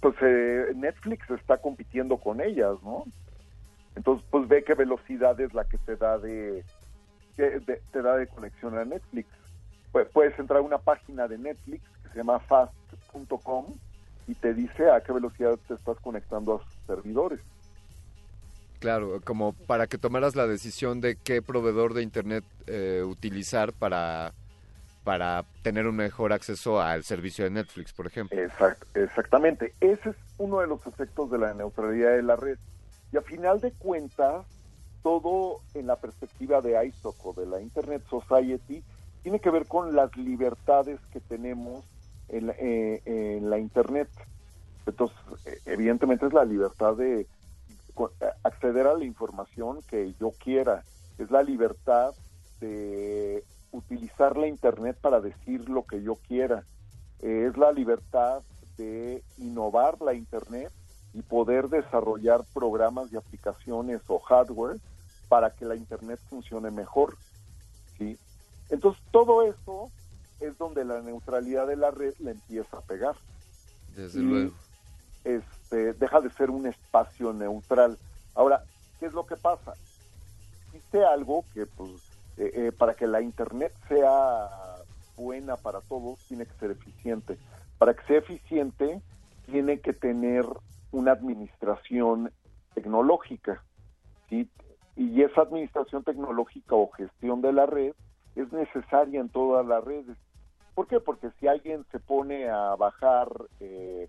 pues 0.00 0.14
eh, 0.20 0.72
Netflix 0.74 1.28
está 1.30 1.58
compitiendo 1.58 2.18
con 2.18 2.40
ellas, 2.40 2.76
¿no? 2.82 3.04
Entonces, 3.94 4.26
pues 4.30 4.46
ve 4.48 4.62
qué 4.64 4.74
velocidad 4.74 5.40
es 5.40 5.52
la 5.54 5.64
que 5.64 5.78
te 5.78 5.96
da 5.96 6.18
de, 6.18 6.64
que 7.36 7.60
te 7.90 8.02
da 8.02 8.16
de 8.16 8.28
conexión 8.28 8.76
a 8.78 8.84
Netflix. 8.84 9.28
Pu- 9.92 10.08
puedes 10.12 10.38
entrar 10.38 10.58
a 10.60 10.62
una 10.62 10.78
página 10.78 11.26
de 11.28 11.38
Netflix 11.38 11.82
que 12.02 12.10
se 12.10 12.18
llama 12.18 12.40
fast.com 12.40 13.78
y 14.26 14.34
te 14.34 14.52
dice 14.54 14.90
a 14.90 15.00
qué 15.00 15.12
velocidad 15.12 15.58
te 15.66 15.74
estás 15.74 15.98
conectando 16.00 16.56
a 16.56 16.58
sus 16.58 16.76
servidores. 16.86 17.40
Claro, 18.78 19.20
como 19.24 19.52
para 19.52 19.86
que 19.86 19.98
tomaras 19.98 20.36
la 20.36 20.46
decisión 20.46 21.00
de 21.00 21.16
qué 21.16 21.40
proveedor 21.42 21.94
de 21.94 22.02
internet 22.02 22.44
eh, 22.66 23.02
utilizar 23.04 23.72
para, 23.72 24.34
para 25.02 25.44
tener 25.62 25.86
un 25.86 25.96
mejor 25.96 26.32
acceso 26.32 26.80
al 26.80 27.02
servicio 27.02 27.44
de 27.44 27.50
Netflix, 27.50 27.92
por 27.92 28.06
ejemplo. 28.06 28.38
Exact- 28.38 28.84
exactamente. 28.94 29.72
Ese 29.80 30.10
es 30.10 30.16
uno 30.38 30.60
de 30.60 30.66
los 30.66 30.86
efectos 30.86 31.30
de 31.30 31.38
la 31.38 31.54
neutralidad 31.54 32.12
de 32.12 32.22
la 32.22 32.36
red. 32.36 32.58
Y 33.12 33.16
a 33.16 33.22
final 33.22 33.60
de 33.60 33.72
cuentas, 33.72 34.44
todo 35.02 35.60
en 35.74 35.86
la 35.86 35.96
perspectiva 35.96 36.60
de 36.60 36.86
ISOC 36.86 37.26
o 37.26 37.32
de 37.32 37.46
la 37.46 37.60
Internet 37.60 38.02
Society 38.10 38.82
tiene 39.22 39.40
que 39.40 39.50
ver 39.50 39.66
con 39.66 39.96
las 39.96 40.14
libertades 40.16 41.00
que 41.12 41.20
tenemos 41.20 41.84
en 42.28 42.48
la, 42.48 42.52
eh, 42.58 43.02
en 43.04 43.48
la 43.48 43.58
Internet. 43.58 44.08
Entonces, 44.84 45.16
eh, 45.46 45.58
evidentemente 45.64 46.26
es 46.26 46.32
la 46.32 46.44
libertad 46.44 46.94
de 46.96 47.26
acceder 48.42 48.86
a 48.86 48.94
la 48.94 49.04
información 49.04 49.80
que 49.88 50.14
yo 50.20 50.32
quiera. 50.32 50.84
Es 51.18 51.30
la 51.30 51.42
libertad 51.42 52.14
de 52.60 53.44
utilizar 53.72 54.36
la 54.36 54.46
Internet 54.46 54.98
para 55.00 55.20
decir 55.20 55.68
lo 55.68 55.84
que 55.84 56.02
yo 56.02 56.16
quiera. 56.26 56.64
Eh, 57.20 57.48
es 57.50 57.56
la 57.56 57.72
libertad 57.72 58.42
de 58.76 59.22
innovar 59.38 60.00
la 60.00 60.14
Internet 60.14 60.70
y 61.14 61.22
poder 61.22 61.68
desarrollar 61.68 62.44
programas 62.52 63.10
y 63.12 63.16
aplicaciones 63.16 64.02
o 64.08 64.18
hardware 64.18 64.78
para 65.28 65.50
que 65.50 65.64
la 65.64 65.76
Internet 65.76 66.20
funcione 66.28 66.70
mejor. 66.70 67.16
¿sí? 67.98 68.18
Entonces, 68.68 69.02
todo 69.10 69.42
eso 69.42 69.90
es 70.40 70.56
donde 70.58 70.84
la 70.84 71.00
neutralidad 71.00 71.66
de 71.66 71.76
la 71.76 71.90
red 71.90 72.14
le 72.18 72.32
empieza 72.32 72.76
a 72.76 72.82
pegar. 72.82 73.16
Desde 73.94 74.20
Y, 74.20 74.22
luego. 74.22 74.52
Este, 75.66 75.94
deja 75.94 76.20
de 76.20 76.30
ser 76.30 76.50
un 76.50 76.66
espacio 76.66 77.32
neutral. 77.32 77.98
Ahora, 78.36 78.62
¿qué 79.00 79.06
es 79.06 79.12
lo 79.12 79.26
que 79.26 79.34
pasa? 79.34 79.72
Existe 80.66 81.04
algo 81.04 81.44
que, 81.52 81.66
pues, 81.66 81.90
eh, 82.36 82.50
eh, 82.54 82.72
para 82.72 82.94
que 82.94 83.08
la 83.08 83.20
Internet 83.20 83.72
sea 83.88 84.48
buena 85.16 85.56
para 85.56 85.80
todos, 85.80 86.20
tiene 86.28 86.46
que 86.46 86.54
ser 86.54 86.70
eficiente. 86.70 87.36
Para 87.78 87.94
que 87.94 88.04
sea 88.06 88.18
eficiente, 88.18 89.02
tiene 89.46 89.80
que 89.80 89.92
tener 89.92 90.44
una 90.92 91.12
administración 91.12 92.30
tecnológica. 92.74 93.62
Y 94.98 95.22
esa 95.22 95.42
administración 95.42 96.04
tecnológica 96.04 96.74
o 96.74 96.90
gestión 96.92 97.42
de 97.42 97.52
la 97.52 97.66
red 97.66 97.92
es 98.34 98.50
necesaria 98.52 99.20
en 99.20 99.28
todas 99.28 99.66
las 99.66 99.84
redes. 99.84 100.16
¿Por 100.74 100.86
qué? 100.86 101.00
Porque 101.00 101.30
si 101.38 101.48
alguien 101.48 101.84
se 101.90 101.98
pone 101.98 102.48
a 102.48 102.76
bajar, 102.76 103.28
eh, 103.60 104.08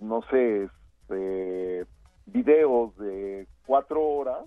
no 0.00 0.22
sé, 0.30 0.64
este, 0.64 1.86
videos 2.26 2.96
de 2.98 3.46
cuatro 3.66 4.02
horas, 4.02 4.44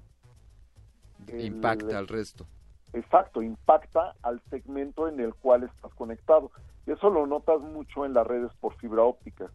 el- 1.28 1.46
Impacta 1.46 1.98
al 1.98 2.08
resto. 2.08 2.46
Exacto, 2.94 3.42
impacta 3.42 4.16
al 4.24 4.42
segmento 4.50 5.08
en 5.08 5.20
el 5.20 5.34
cual 5.36 5.64
estás 5.64 5.94
conectado. 5.94 6.52
Eso 6.88 7.10
lo 7.10 7.28
notas 7.28 7.62
mucho 7.62 8.06
en 8.06 8.14
las 8.14 8.26
redes 8.26 8.52
por 8.60 8.76
fibra 8.78 9.04
óptica, 9.04 9.52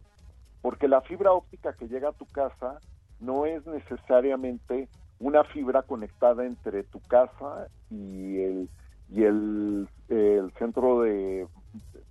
porque 0.61 0.87
la 0.87 1.01
fibra 1.01 1.33
óptica 1.33 1.73
que 1.73 1.87
llega 1.87 2.09
a 2.09 2.13
tu 2.13 2.25
casa 2.27 2.79
no 3.19 3.45
es 3.45 3.65
necesariamente 3.65 4.87
una 5.19 5.43
fibra 5.45 5.81
conectada 5.83 6.45
entre 6.45 6.83
tu 6.83 6.99
casa 7.01 7.67
y 7.89 8.39
el 8.41 8.69
y 9.07 9.23
el, 9.23 9.87
el 10.09 10.51
centro 10.57 11.01
de, 11.01 11.47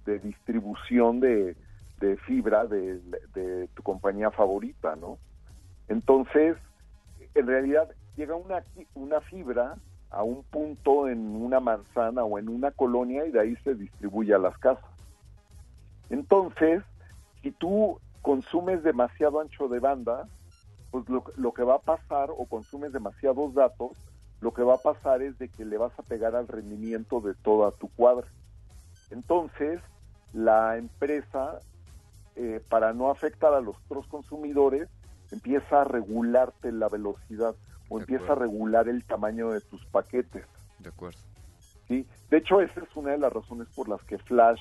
de 0.05 0.19
distribución 0.21 1.19
de, 1.19 1.57
de 2.05 2.17
fibra 2.19 2.67
de, 2.67 3.01
de 3.35 3.69
tu 3.69 3.83
compañía 3.83 4.31
favorita, 4.31 4.97
¿no? 4.97 5.19
Entonces, 5.89 6.57
en 7.35 7.47
realidad 7.47 7.89
llega 8.17 8.37
una, 8.37 8.63
una 8.95 9.21
fibra 9.23 9.77
a 10.11 10.23
un 10.23 10.43
punto 10.45 11.09
en 11.09 11.19
una 11.35 11.61
manzana 11.61 12.25
o 12.25 12.39
en 12.39 12.49
una 12.49 12.71
colonia 12.71 13.27
y 13.27 13.33
de 13.33 13.41
ahí 13.41 13.57
se 13.57 13.75
distribuye 13.75 14.35
a 14.35 14.39
las 14.39 14.57
casas. 14.59 14.85
Entonces, 16.11 16.83
si 17.43 17.51
tú 17.51 17.99
consumes 18.23 18.83
demasiado 18.83 19.41
ancho 19.41 19.69
de 19.69 19.81
banda, 19.81 20.29
pues 20.91 21.09
lo, 21.09 21.25
lo 21.37 21.53
que 21.53 21.65
va 21.65 21.77
a 21.77 21.81
pasar 21.81 22.31
o 22.31 22.47
consumes 22.47 22.93
demasiados 22.93 23.55
datos, 23.55 23.93
lo 24.41 24.53
que 24.53 24.63
va 24.63 24.75
a 24.75 24.79
pasar 24.79 25.23
es 25.23 25.39
de 25.39 25.49
que 25.49 25.65
le 25.65 25.79
vas 25.79 25.93
a 25.99 26.03
pegar 26.03 26.37
al 26.37 26.47
rendimiento 26.49 27.21
de 27.21 27.35
toda 27.35 27.73
tu 27.73 27.89
cuadra. 27.89 28.27
Entonces, 29.11 29.81
la 30.33 30.77
empresa, 30.77 31.61
eh, 32.37 32.61
para 32.69 32.93
no 32.93 33.11
afectar 33.11 33.55
a 33.55 33.61
los 33.61 33.77
otros 33.87 34.07
consumidores, 34.07 34.89
empieza 35.31 35.83
a 35.83 35.85
regularte 35.85 36.73
la 36.73 36.89
velocidad 36.89 37.55
o 37.89 37.97
De 37.99 38.03
empieza 38.03 38.33
a 38.33 38.37
regular 38.37 38.89
el 38.89 39.05
tamaño 39.05 39.51
de 39.51 39.61
tus 39.61 39.85
paquetes. 39.87 40.45
De 40.79 40.89
acuerdo. 40.89 41.19
¿sí? 41.89 42.07
De 42.31 42.39
hecho, 42.39 42.61
esa 42.61 42.81
es 42.81 42.97
una 42.97 43.13
de 43.13 43.19
las 43.19 43.33
razones 43.33 43.69
por 43.75 43.89
las 43.89 44.03
que 44.03 44.19
Flash 44.19 44.61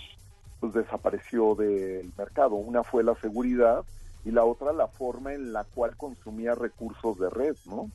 pues, 0.60 0.74
desapareció 0.74 1.56
del 1.56 2.12
mercado. 2.18 2.56
Una 2.56 2.84
fue 2.84 3.04
la 3.04 3.16
seguridad 3.16 3.84
y 4.26 4.32
la 4.32 4.46
otra 4.46 4.72
la 4.74 4.88
forma 4.88 5.34
en 5.34 5.52
la 5.54 5.64
cual 5.64 5.98
consumía 5.98 6.56
recursos 6.56 7.20
de 7.20 7.30
red, 7.30 7.56
¿no? 7.66 7.90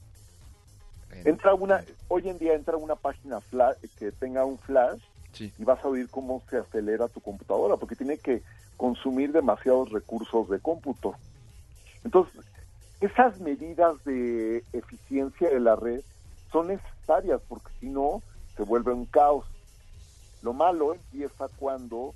Entra 1.25 1.55
una, 1.55 1.83
hoy 2.09 2.29
en 2.29 2.39
día 2.39 2.55
entra 2.55 2.77
una 2.77 2.95
página 2.95 3.41
flash, 3.41 3.77
que 3.99 4.13
tenga 4.13 4.45
un 4.45 4.59
flash 4.59 5.01
Sí. 5.33 5.53
y 5.59 5.65
vas 5.65 5.85
a 5.85 5.89
oír 5.89 6.09
cómo 6.11 6.43
se 6.49 6.57
acelera 6.57 7.07
tu 7.09 7.21
computadora, 7.21 7.77
porque 7.77 7.97
tiene 7.97 8.19
que 8.19 8.43
consumir 8.79 9.33
demasiados 9.33 9.91
recursos 9.91 10.49
de 10.49 10.61
cómputo. 10.61 11.15
Entonces, 12.05 12.47
esas 13.03 13.39
medidas 13.41 14.03
de 14.05 14.65
eficiencia 14.73 15.51
de 15.51 15.61
la 15.61 15.77
red 15.77 16.01
son 16.51 16.69
necesarias, 16.69 17.43
porque 17.47 17.71
si 17.81 17.91
no, 17.91 18.23
se 18.57 18.63
vuelve 18.63 18.95
un 18.95 19.05
caos. 19.05 19.45
Lo 20.41 20.55
malo 20.55 20.95
empieza 20.95 21.49
cuando 21.59 22.15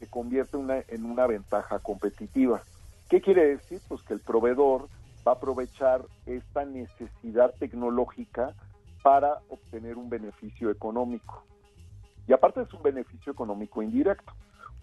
se 0.00 0.08
convierte 0.08 0.58
en 0.88 1.04
una 1.04 1.26
ventaja 1.28 1.78
competitiva. 1.78 2.62
¿Qué 3.08 3.20
quiere 3.20 3.46
decir? 3.46 3.80
Pues 3.86 4.02
que 4.02 4.14
el 4.14 4.20
proveedor 4.20 4.88
va 5.26 5.32
a 5.32 5.34
aprovechar 5.36 6.04
esta 6.26 6.64
necesidad 6.64 7.54
tecnológica 7.58 8.54
para 9.02 9.38
obtener 9.50 9.96
un 9.96 10.08
beneficio 10.08 10.70
económico. 10.70 11.44
Y 12.26 12.32
aparte 12.32 12.62
es 12.62 12.72
un 12.72 12.82
beneficio 12.82 13.32
económico 13.32 13.82
indirecto. 13.82 14.32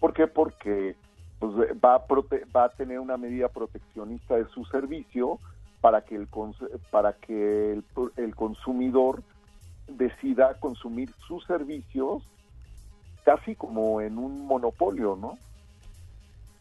¿Por 0.02 0.12
qué? 0.14 0.26
Porque 0.26 0.96
pues, 1.38 1.52
va, 1.82 1.94
a 1.94 2.06
prote- 2.08 2.44
va 2.54 2.64
a 2.64 2.68
tener 2.70 2.98
una 2.98 3.16
medida 3.16 3.46
proteccionista 3.48 4.34
de 4.34 4.46
su 4.48 4.64
servicio 4.64 5.38
para 5.80 6.00
que 6.02 6.16
el, 6.16 6.28
cons- 6.28 6.80
para 6.90 7.12
que 7.12 7.74
el, 7.74 7.84
el 8.16 8.34
consumidor 8.34 9.22
decida 9.86 10.54
consumir 10.58 11.08
sus 11.28 11.44
servicios 11.44 12.24
casi 13.24 13.54
como 13.54 14.00
en 14.00 14.18
un 14.18 14.44
monopolio, 14.44 15.14
¿no? 15.14 15.38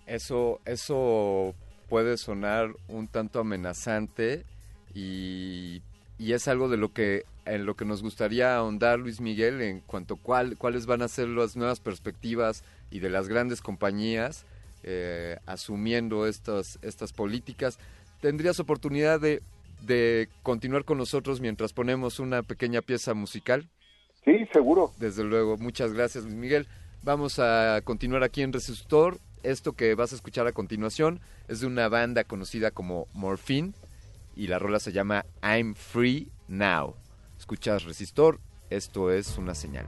Eso, 0.06 0.60
eso 0.66 1.56
puede 1.90 2.18
sonar 2.18 2.70
un 2.90 3.08
tanto 3.08 3.40
amenazante 3.40 4.44
y, 4.94 5.82
y 6.20 6.34
es 6.34 6.48
algo 6.48 6.70
de 6.70 6.78
lo 6.78 6.94
que 6.94 7.24
en 7.46 7.66
lo 7.66 7.74
que 7.76 7.86
nos 7.86 8.04
gustaría 8.04 8.56
ahondar 8.56 9.00
Luis 9.00 9.20
Miguel 9.20 9.62
en 9.62 9.80
cuanto 9.80 10.14
a 10.14 10.18
cuál, 10.18 10.58
cuáles 10.60 10.86
van 10.86 11.02
a 11.02 11.08
ser 11.08 11.28
las 11.28 11.56
nuevas 11.58 11.80
perspectivas 11.80 12.64
y 12.92 13.00
de 13.00 13.10
las 13.10 13.28
grandes 13.28 13.62
compañías 13.62 14.46
eh, 14.84 15.38
asumiendo 15.46 16.28
estas, 16.28 16.78
estas 16.82 17.14
políticas. 17.14 17.80
¿Tendrías 18.20 18.60
oportunidad 18.60 19.20
de, 19.20 19.42
de 19.82 20.30
continuar 20.44 20.86
con 20.86 20.98
nosotros 20.98 21.42
mientras 21.42 21.74
ponemos 21.74 22.20
una 22.20 22.44
pequeña 22.44 22.82
pieza 22.82 23.14
musical? 23.14 23.70
Sí, 24.24 24.46
seguro. 24.54 24.92
Desde 25.00 25.24
luego, 25.24 25.58
muchas 25.58 25.94
gracias 25.94 26.24
Luis 26.26 26.36
Miguel. 26.36 26.68
Vamos 27.04 27.40
a 27.40 27.82
continuar 27.84 28.24
aquí 28.24 28.44
en 28.44 28.54
Resistor. 28.54 29.18
Esto 29.42 29.74
que 29.74 29.96
vas 29.96 30.12
a 30.12 30.16
escuchar 30.16 30.46
a 30.46 30.52
continuación 30.52 31.20
es 31.48 31.62
de 31.62 31.68
una 31.68 31.90
banda 31.90 32.24
conocida 32.24 32.70
como 32.70 33.08
Morphine 33.14 33.74
y 34.36 34.48
la 34.48 34.60
rola 34.60 34.80
se 34.80 34.92
llama 34.92 35.26
I'm 35.42 35.74
Free 35.74 36.30
Now. 36.48 36.96
Escuchas 37.40 37.84
Resistor, 37.86 38.40
esto 38.70 39.12
es 39.12 39.38
una 39.40 39.56
señal. 39.56 39.88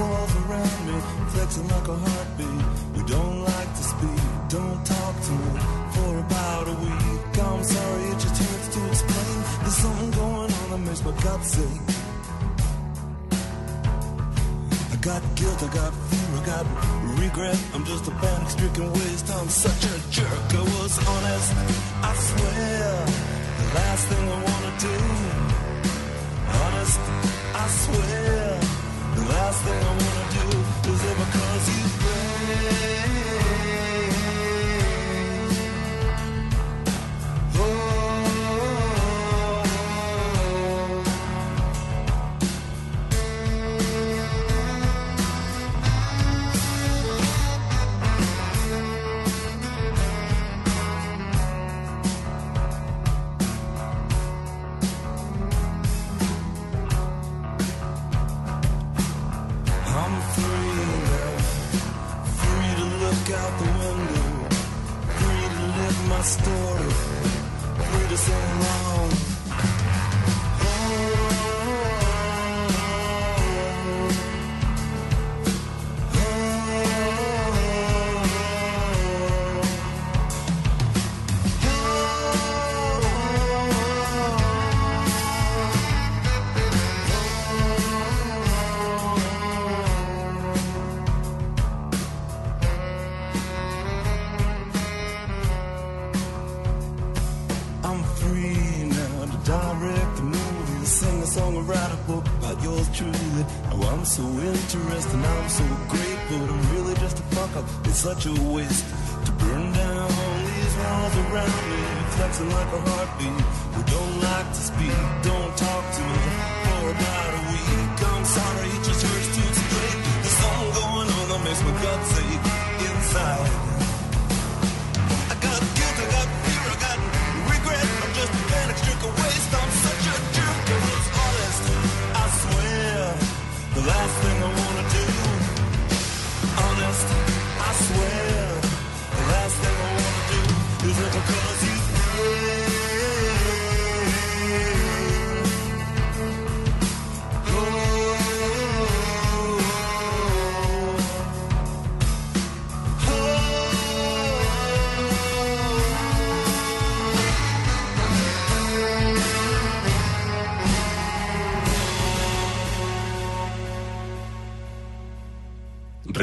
walls 0.00 0.34
around 0.42 0.78
me, 0.86 0.96
flexing 1.32 1.68
like 1.68 1.88
a 1.88 1.96
heartbeat. 1.96 2.64
We 2.96 3.02
don't 3.04 3.38
like 3.44 3.70
to 3.78 3.84
speak, 3.92 4.22
don't 4.48 4.80
talk 4.84 5.14
to 5.28 5.32
me 5.52 5.60
for 5.94 6.10
about 6.18 6.64
a 6.68 6.76
week. 6.84 7.20
I'm 7.40 7.64
sorry, 7.64 8.04
it 8.12 8.18
just 8.24 8.36
hurts 8.42 8.68
to 8.74 8.80
explain. 8.88 9.36
There's 9.62 9.80
something 9.84 10.10
going 10.22 10.52
on 10.60 10.66
that 10.70 10.80
makes 10.88 11.02
my 11.04 11.12
gut 11.24 11.42
sick. 11.44 11.76
I 14.92 14.96
got 15.08 15.22
guilt, 15.36 15.62
I 15.66 15.68
got 15.80 15.92
fear, 16.08 16.28
I 16.38 16.42
got 16.52 16.64
regret. 17.20 17.58
I'm 17.74 17.84
just 17.84 18.08
a 18.08 18.12
panic 18.22 18.50
stricken 18.50 18.92
waste. 18.92 19.30
I'm 19.30 19.48
such 19.48 19.82
a 19.94 19.96
jerk. 20.10 20.48
I 20.60 20.62
was 20.76 20.94
honest, 21.12 21.50
I 22.08 22.12
swear. 22.28 23.06
The 23.58 23.66
last 23.78 24.02
thing 24.08 24.24
I 24.36 24.38
wanna 24.48 24.72
do. 24.88 24.96
Honest, 26.62 27.00
I 27.54 27.66
swear. 27.82 28.59
Last 29.30 29.62
thing 29.62 29.80
I 29.80 29.92
wanna 30.02 30.26
do 30.34 30.90
is 30.92 31.00
ever 31.10 31.26
cause 31.38 31.66
you 31.70 31.84
pain. 32.02 33.29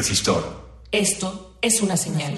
Resistor. 0.08 0.42
Esto 0.94 1.58
es 1.62 1.82
una 1.82 1.98
señal. 1.98 2.34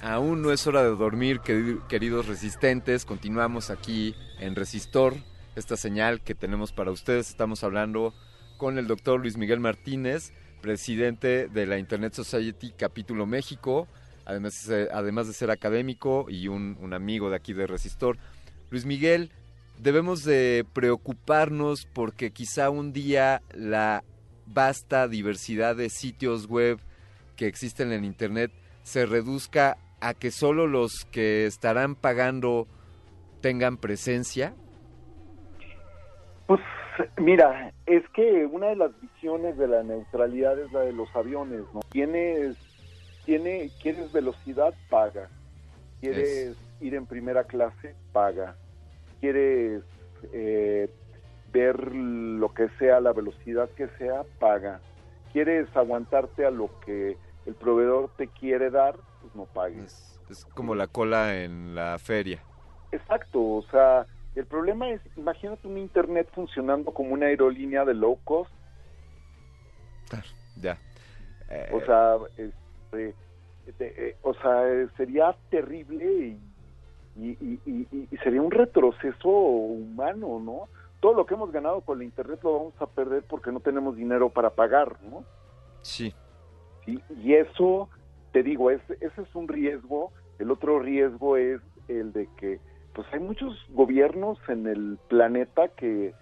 Aún 0.00 0.42
no 0.42 0.52
es 0.52 0.64
hora 0.68 0.84
de 0.84 0.90
dormir, 0.90 1.40
queri- 1.40 1.84
queridos 1.88 2.28
resistentes. 2.28 3.04
Continuamos 3.04 3.70
aquí 3.70 4.14
en 4.38 4.54
Resistor, 4.54 5.16
esta 5.56 5.76
señal 5.76 6.20
que 6.20 6.36
tenemos 6.36 6.70
para 6.70 6.92
ustedes. 6.92 7.30
Estamos 7.30 7.64
hablando 7.64 8.14
con 8.56 8.78
el 8.78 8.86
doctor 8.86 9.18
Luis 9.18 9.36
Miguel 9.36 9.58
Martínez, 9.58 10.32
presidente 10.62 11.48
de 11.48 11.66
la 11.66 11.78
Internet 11.78 12.14
Society 12.14 12.70
Capítulo 12.78 13.26
México, 13.26 13.88
además, 14.24 14.70
además 14.92 15.26
de 15.26 15.32
ser 15.32 15.50
académico 15.50 16.26
y 16.28 16.46
un, 16.46 16.78
un 16.80 16.94
amigo 16.94 17.28
de 17.28 17.34
aquí 17.34 17.54
de 17.54 17.66
Resistor. 17.66 18.18
Luis 18.70 18.84
Miguel, 18.84 19.32
debemos 19.80 20.22
de 20.22 20.64
preocuparnos 20.72 21.88
porque 21.92 22.30
quizá 22.30 22.70
un 22.70 22.92
día 22.92 23.42
la 23.52 24.04
vasta 24.46 25.08
diversidad 25.08 25.76
de 25.76 25.90
sitios 25.90 26.46
web 26.46 26.78
que 27.36 27.46
existen 27.46 27.92
en 27.92 28.04
Internet 28.04 28.52
se 28.82 29.06
reduzca 29.06 29.78
a 30.00 30.14
que 30.14 30.30
solo 30.30 30.66
los 30.66 31.06
que 31.10 31.46
estarán 31.46 31.94
pagando 31.94 32.68
tengan 33.40 33.76
presencia? 33.76 34.54
Pues 36.46 36.60
mira, 37.16 37.72
es 37.86 38.02
que 38.10 38.46
una 38.46 38.68
de 38.68 38.76
las 38.76 38.90
visiones 39.00 39.56
de 39.56 39.68
la 39.68 39.82
neutralidad 39.82 40.58
es 40.58 40.70
la 40.72 40.80
de 40.80 40.92
los 40.92 41.14
aviones, 41.16 41.62
¿no? 41.72 41.80
Tienes, 41.90 42.56
tiene, 43.24 43.70
quieres 43.82 44.12
velocidad, 44.12 44.74
paga. 44.90 45.28
Quieres 46.00 46.56
ir 46.80 46.94
en 46.94 47.06
primera 47.06 47.44
clase, 47.44 47.94
paga. 48.12 48.56
Quieres 49.20 49.82
eh, 50.32 50.90
ver 51.54 51.94
lo 51.94 52.52
que 52.52 52.68
sea, 52.80 53.00
la 53.00 53.12
velocidad 53.12 53.70
que 53.70 53.88
sea, 53.96 54.24
paga. 54.40 54.80
¿Quieres 55.32 55.68
aguantarte 55.74 56.44
a 56.44 56.50
lo 56.50 56.68
que 56.80 57.16
el 57.46 57.54
proveedor 57.54 58.10
te 58.16 58.26
quiere 58.26 58.70
dar? 58.70 58.96
Pues 59.22 59.34
no 59.36 59.44
pagues. 59.46 60.20
Es 60.28 60.44
como 60.46 60.74
la 60.74 60.88
cola 60.88 61.42
en 61.42 61.74
la 61.74 61.96
feria. 61.98 62.42
Exacto, 62.90 63.40
o 63.40 63.62
sea, 63.70 64.06
el 64.34 64.46
problema 64.46 64.90
es, 64.90 65.00
imagínate 65.16 65.68
un 65.68 65.78
Internet 65.78 66.28
funcionando 66.34 66.92
como 66.92 67.14
una 67.14 67.26
aerolínea 67.26 67.84
de 67.84 67.94
low 67.94 68.18
cost. 68.24 68.50
Ya. 70.60 70.78
O 71.72 71.80
sea, 71.84 72.16
este, 73.66 74.08
eh, 74.08 74.16
o 74.22 74.34
sea, 74.34 74.62
sería 74.96 75.36
terrible 75.50 76.04
y, 77.16 77.28
y, 77.30 77.60
y, 77.64 78.08
y, 78.10 78.16
sería 78.18 78.42
un 78.42 78.50
retroceso 78.50 79.28
humano, 79.28 80.40
¿no? 80.40 80.68
Todo 81.04 81.12
lo 81.12 81.26
que 81.26 81.34
hemos 81.34 81.52
ganado 81.52 81.82
con 81.82 81.98
la 81.98 82.04
Internet 82.04 82.40
lo 82.42 82.54
vamos 82.54 82.74
a 82.80 82.86
perder 82.86 83.24
porque 83.24 83.52
no 83.52 83.60
tenemos 83.60 83.94
dinero 83.94 84.30
para 84.30 84.48
pagar, 84.48 84.96
¿no? 85.02 85.22
Sí. 85.82 86.14
sí 86.86 86.98
y 87.22 87.34
eso, 87.34 87.90
te 88.32 88.42
digo, 88.42 88.70
es, 88.70 88.80
ese 89.02 89.20
es 89.20 89.34
un 89.34 89.46
riesgo. 89.46 90.12
El 90.38 90.50
otro 90.50 90.78
riesgo 90.78 91.36
es 91.36 91.60
el 91.88 92.14
de 92.14 92.26
que, 92.38 92.58
pues 92.94 93.06
hay 93.12 93.20
muchos 93.20 93.54
gobiernos 93.68 94.38
en 94.48 94.66
el 94.66 94.98
planeta 95.08 95.68
que 95.68 96.14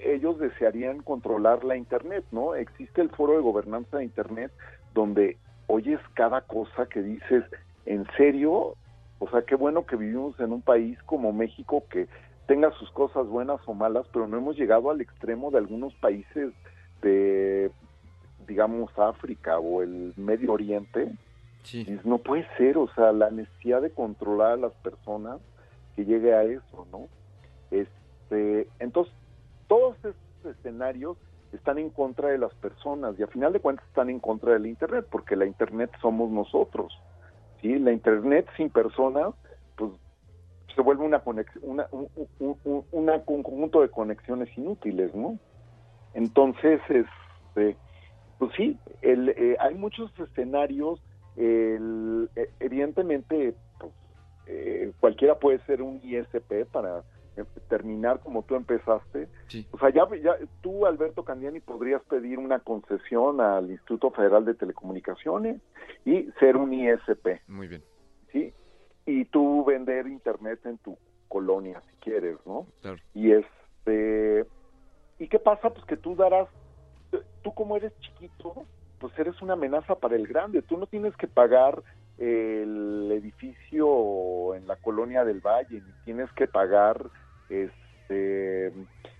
ellos 0.00 0.38
desearían 0.38 1.02
controlar 1.02 1.62
la 1.62 1.76
Internet, 1.76 2.24
¿no? 2.30 2.54
Existe 2.54 3.02
el 3.02 3.10
foro 3.10 3.34
de 3.34 3.40
gobernanza 3.40 3.98
de 3.98 4.04
Internet 4.04 4.52
donde 4.94 5.36
oyes 5.66 6.00
cada 6.14 6.40
cosa 6.40 6.86
que 6.86 7.02
dices, 7.02 7.44
¿en 7.84 8.06
serio? 8.16 8.74
O 9.18 9.28
sea, 9.30 9.42
qué 9.42 9.54
bueno 9.54 9.84
que 9.84 9.96
vivimos 9.96 10.40
en 10.40 10.50
un 10.50 10.62
país 10.62 10.98
como 11.02 11.34
México 11.34 11.84
que 11.90 12.08
tenga 12.46 12.70
sus 12.72 12.90
cosas 12.90 13.26
buenas 13.26 13.60
o 13.66 13.74
malas, 13.74 14.06
pero 14.12 14.26
no 14.26 14.36
hemos 14.36 14.56
llegado 14.56 14.90
al 14.90 15.00
extremo 15.00 15.50
de 15.50 15.58
algunos 15.58 15.94
países 15.94 16.52
de, 17.00 17.70
digamos, 18.46 18.90
África 18.98 19.58
o 19.58 19.82
el 19.82 20.12
Medio 20.16 20.52
Oriente. 20.52 21.12
Sí. 21.62 21.86
No 22.04 22.18
puede 22.18 22.46
ser, 22.56 22.76
o 22.76 22.88
sea, 22.94 23.12
la 23.12 23.30
necesidad 23.30 23.82
de 23.82 23.90
controlar 23.90 24.52
a 24.52 24.56
las 24.56 24.72
personas 24.74 25.40
que 25.94 26.04
llegue 26.04 26.34
a 26.34 26.42
eso, 26.42 26.86
¿no? 26.90 27.08
Este, 27.70 28.68
entonces, 28.78 29.14
todos 29.68 29.96
estos 29.96 30.56
escenarios 30.56 31.16
están 31.52 31.78
en 31.78 31.90
contra 31.90 32.28
de 32.28 32.38
las 32.38 32.52
personas 32.54 33.18
y 33.18 33.22
a 33.22 33.26
final 33.26 33.52
de 33.52 33.60
cuentas 33.60 33.86
están 33.86 34.10
en 34.10 34.20
contra 34.20 34.52
del 34.52 34.66
Internet, 34.66 35.06
porque 35.10 35.36
la 35.36 35.46
Internet 35.46 35.90
somos 36.00 36.30
nosotros. 36.30 36.98
¿sí? 37.60 37.78
La 37.78 37.92
Internet 37.92 38.48
sin 38.56 38.70
personas, 38.70 39.34
pues 39.76 39.92
se 40.74 40.82
vuelve 40.82 41.04
una, 41.04 41.22
una 41.62 41.86
un, 41.90 42.08
un, 42.38 42.56
un, 42.64 42.84
un, 42.90 43.20
conjunto 43.20 43.82
de 43.82 43.88
conexiones 43.88 44.48
inútiles, 44.56 45.14
¿no? 45.14 45.38
Entonces, 46.14 46.80
este, 46.88 47.76
pues 48.38 48.52
sí, 48.56 48.78
el, 49.00 49.30
eh, 49.30 49.56
hay 49.60 49.74
muchos 49.74 50.10
escenarios, 50.18 51.00
el, 51.36 52.28
eh, 52.36 52.50
evidentemente, 52.60 53.54
pues, 53.78 53.92
eh, 54.46 54.92
cualquiera 55.00 55.38
puede 55.38 55.58
ser 55.60 55.82
un 55.82 56.00
ISP 56.02 56.66
para 56.70 57.02
terminar 57.68 58.20
como 58.20 58.42
tú 58.42 58.56
empezaste. 58.56 59.28
Sí. 59.48 59.66
O 59.70 59.78
sea, 59.78 59.90
ya, 59.90 60.06
ya, 60.22 60.36
tú, 60.60 60.86
Alberto 60.86 61.24
Candiani, 61.24 61.60
podrías 61.60 62.02
pedir 62.02 62.38
una 62.38 62.58
concesión 62.58 63.40
al 63.40 63.70
Instituto 63.70 64.10
Federal 64.10 64.44
de 64.44 64.54
Telecomunicaciones 64.54 65.60
y 66.04 66.28
ser 66.38 66.56
un 66.56 66.74
ISP. 66.74 67.40
Muy 67.48 67.68
bien. 67.68 67.82
Y 69.06 69.24
tú 69.26 69.64
vender 69.64 70.06
internet 70.06 70.60
en 70.64 70.78
tu 70.78 70.96
colonia, 71.28 71.82
si 71.90 71.96
quieres, 71.96 72.36
¿no? 72.46 72.66
Claro. 72.80 72.98
Y 73.14 73.32
este... 73.32 74.46
¿Y 75.18 75.28
qué 75.28 75.38
pasa? 75.38 75.70
Pues 75.70 75.84
que 75.86 75.96
tú 75.96 76.14
darás... 76.14 76.48
Tú 77.42 77.52
como 77.54 77.76
eres 77.76 77.92
chiquito, 78.00 78.64
pues 78.98 79.18
eres 79.18 79.40
una 79.42 79.54
amenaza 79.54 79.96
para 79.96 80.16
el 80.16 80.26
grande. 80.26 80.62
Tú 80.62 80.78
no 80.78 80.86
tienes 80.86 81.16
que 81.16 81.26
pagar 81.26 81.82
el 82.18 83.10
edificio 83.12 84.54
en 84.54 84.66
la 84.66 84.76
colonia 84.76 85.24
del 85.24 85.40
Valle, 85.40 85.80
ni 85.80 85.92
tienes 86.04 86.30
que 86.32 86.46
pagar 86.46 87.04
este 87.48 88.72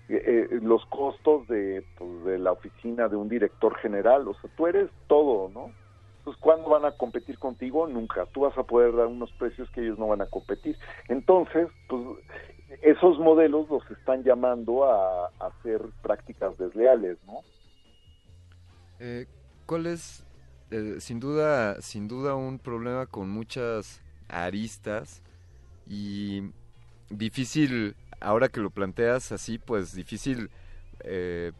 eh, 0.09 0.47
eh, 0.51 0.59
los 0.61 0.85
costos 0.87 1.47
de, 1.47 1.83
pues, 1.97 2.25
de 2.25 2.37
la 2.37 2.51
oficina 2.51 3.07
de 3.07 3.15
un 3.15 3.29
director 3.29 3.75
general, 3.77 4.27
o 4.27 4.33
sea, 4.35 4.49
tú 4.55 4.67
eres 4.67 4.89
todo, 5.07 5.49
¿no? 5.49 5.71
Entonces, 6.23 6.41
¿cuándo 6.41 6.69
van 6.69 6.85
a 6.85 6.93
competir 6.93 7.37
contigo? 7.37 7.85
Nunca. 7.85 8.25
Tú 8.27 8.41
vas 8.41 8.57
a 8.57 8.63
poder 8.63 8.95
dar 8.95 9.07
unos 9.07 9.29
precios 9.33 9.69
que 9.71 9.81
ellos 9.81 9.99
no 9.99 10.07
van 10.07 10.21
a 10.21 10.25
competir. 10.27 10.77
Entonces, 11.09 11.67
pues, 11.89 12.01
esos 12.81 13.19
modelos 13.19 13.69
los 13.69 13.83
están 13.91 14.23
llamando 14.23 14.85
a, 14.85 15.25
a 15.27 15.47
hacer 15.47 15.81
prácticas 16.01 16.57
desleales, 16.57 17.17
¿no? 17.25 17.41
Eh, 18.99 19.25
¿Cuál 19.65 19.87
es, 19.87 20.25
eh, 20.71 20.95
sin 20.99 21.19
duda, 21.19 21.81
sin 21.81 22.07
duda, 22.07 22.35
un 22.35 22.57
problema 22.57 23.05
con 23.05 23.29
muchas 23.29 24.01
aristas 24.29 25.21
y 25.85 26.51
difícil 27.09 27.97
ahora 28.21 28.47
que 28.47 28.61
lo 28.61 28.69
planteas 28.69 29.33
así, 29.33 29.57
pues 29.57 29.93
difícil 29.93 30.49
eh, 31.01 31.51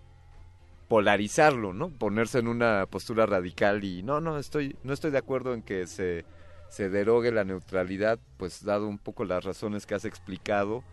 polarizarlo, 0.93 1.73
¿no? 1.73 1.89
Ponerse 1.89 2.37
en 2.37 2.47
una 2.47 2.85
postura 2.85 3.25
radical 3.25 3.83
y 3.83 4.03
no, 4.03 4.21
no, 4.21 4.37
estoy, 4.37 4.75
no 4.83 4.93
estoy 4.93 5.09
de 5.09 5.17
acuerdo 5.17 5.55
en 5.55 5.63
que 5.63 5.87
se, 5.87 6.23
se 6.69 6.87
derogue 6.87 7.31
la 7.31 7.43
neutralidad, 7.43 8.19
pues 8.37 8.63
dado 8.63 8.87
un 8.87 8.99
poco 8.99 9.25
las 9.25 9.43
razones 9.43 9.87
que 9.87 9.95
has 9.95 10.05
explicado. 10.05 10.83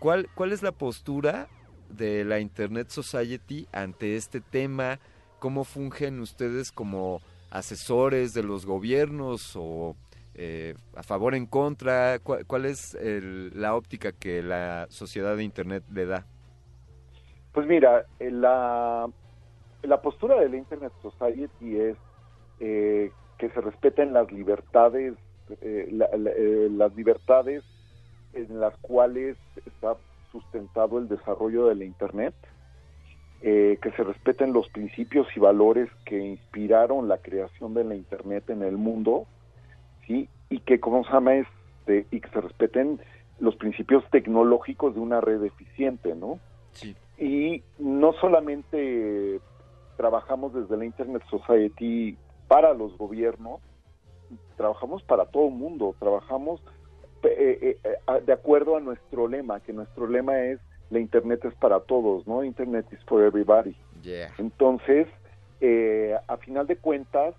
¿Cuál, 0.00 0.28
cuál 0.34 0.50
es 0.50 0.64
la 0.64 0.72
postura 0.72 1.46
de 1.90 2.24
la 2.24 2.40
Internet 2.40 2.88
Society 2.88 3.68
ante 3.70 4.16
este 4.16 4.40
tema? 4.40 4.98
¿Cómo 5.38 5.62
fungen 5.62 6.18
ustedes 6.18 6.72
como 6.72 7.22
asesores 7.50 8.34
de 8.34 8.42
los 8.42 8.66
gobiernos 8.66 9.52
o 9.54 9.94
eh, 10.34 10.74
a 10.96 11.04
favor 11.04 11.36
en 11.36 11.46
contra? 11.46 12.18
¿Cuál, 12.18 12.46
cuál 12.46 12.64
es 12.64 12.94
el, 12.94 13.52
la 13.54 13.76
óptica 13.76 14.10
que 14.10 14.42
la 14.42 14.88
sociedad 14.90 15.36
de 15.36 15.44
Internet 15.44 15.84
le 15.92 16.06
da? 16.06 16.26
Pues 17.52 17.66
mira, 17.66 18.04
la, 18.18 19.08
la 19.82 20.02
postura 20.02 20.36
de 20.40 20.48
la 20.48 20.56
Internet 20.56 20.92
Society 21.02 21.76
es 21.76 21.96
eh, 22.60 23.10
que 23.38 23.48
se 23.50 23.60
respeten 23.60 24.12
las 24.12 24.30
libertades, 24.30 25.14
eh, 25.62 25.88
eh, 25.90 26.68
las 26.70 26.94
libertades 26.94 27.64
en 28.34 28.60
las 28.60 28.76
cuales 28.78 29.36
está 29.66 29.96
sustentado 30.30 30.98
el 30.98 31.08
desarrollo 31.08 31.66
de 31.66 31.74
la 31.74 31.84
Internet, 31.84 32.34
que 33.40 33.92
se 33.96 34.04
respeten 34.04 34.52
los 34.52 34.68
principios 34.68 35.26
y 35.34 35.40
valores 35.40 35.88
que 36.04 36.18
inspiraron 36.18 37.08
la 37.08 37.16
creación 37.16 37.72
de 37.72 37.84
la 37.84 37.94
Internet 37.94 38.50
en 38.50 38.62
el 38.62 38.76
mundo, 38.76 39.26
¿sí? 40.06 40.28
y 40.50 40.58
que, 40.58 40.78
como 40.78 41.02
se 41.04 41.38
este, 41.38 42.06
y 42.14 42.20
que 42.20 42.28
se 42.28 42.40
respeten 42.42 43.00
los 43.38 43.56
principios 43.56 44.04
tecnológicos 44.10 44.94
de 44.94 45.00
una 45.00 45.22
red 45.22 45.42
eficiente, 45.42 46.14
¿no? 46.14 46.38
Sí. 46.72 46.94
Y 47.20 47.62
no 47.78 48.12
solamente 48.14 49.40
trabajamos 49.96 50.54
desde 50.54 50.76
la 50.76 50.86
Internet 50.86 51.22
Society 51.30 52.16
para 52.48 52.72
los 52.72 52.96
gobiernos, 52.96 53.60
trabajamos 54.56 55.02
para 55.02 55.26
todo 55.26 55.48
el 55.48 55.54
mundo, 55.54 55.94
trabajamos 55.98 56.62
eh, 57.22 57.78
eh, 57.84 58.20
de 58.24 58.32
acuerdo 58.32 58.76
a 58.76 58.80
nuestro 58.80 59.28
lema, 59.28 59.60
que 59.60 59.74
nuestro 59.74 60.08
lema 60.08 60.40
es 60.40 60.58
la 60.88 60.98
Internet 60.98 61.44
es 61.44 61.54
para 61.54 61.80
todos, 61.80 62.26
¿no? 62.26 62.42
Internet 62.42 62.86
is 62.92 62.98
for 63.04 63.22
everybody. 63.22 63.76
Yeah. 64.02 64.32
Entonces, 64.38 65.06
eh, 65.60 66.16
a 66.26 66.36
final 66.38 66.66
de 66.66 66.76
cuentas, 66.76 67.34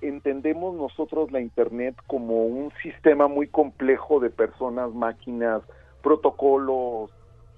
entendemos 0.00 0.74
nosotros 0.74 1.30
la 1.30 1.40
Internet 1.40 1.94
como 2.06 2.44
un 2.46 2.72
sistema 2.82 3.28
muy 3.28 3.46
complejo 3.46 4.20
de 4.20 4.30
personas, 4.30 4.92
máquinas, 4.92 5.62
protocolos 6.02 7.10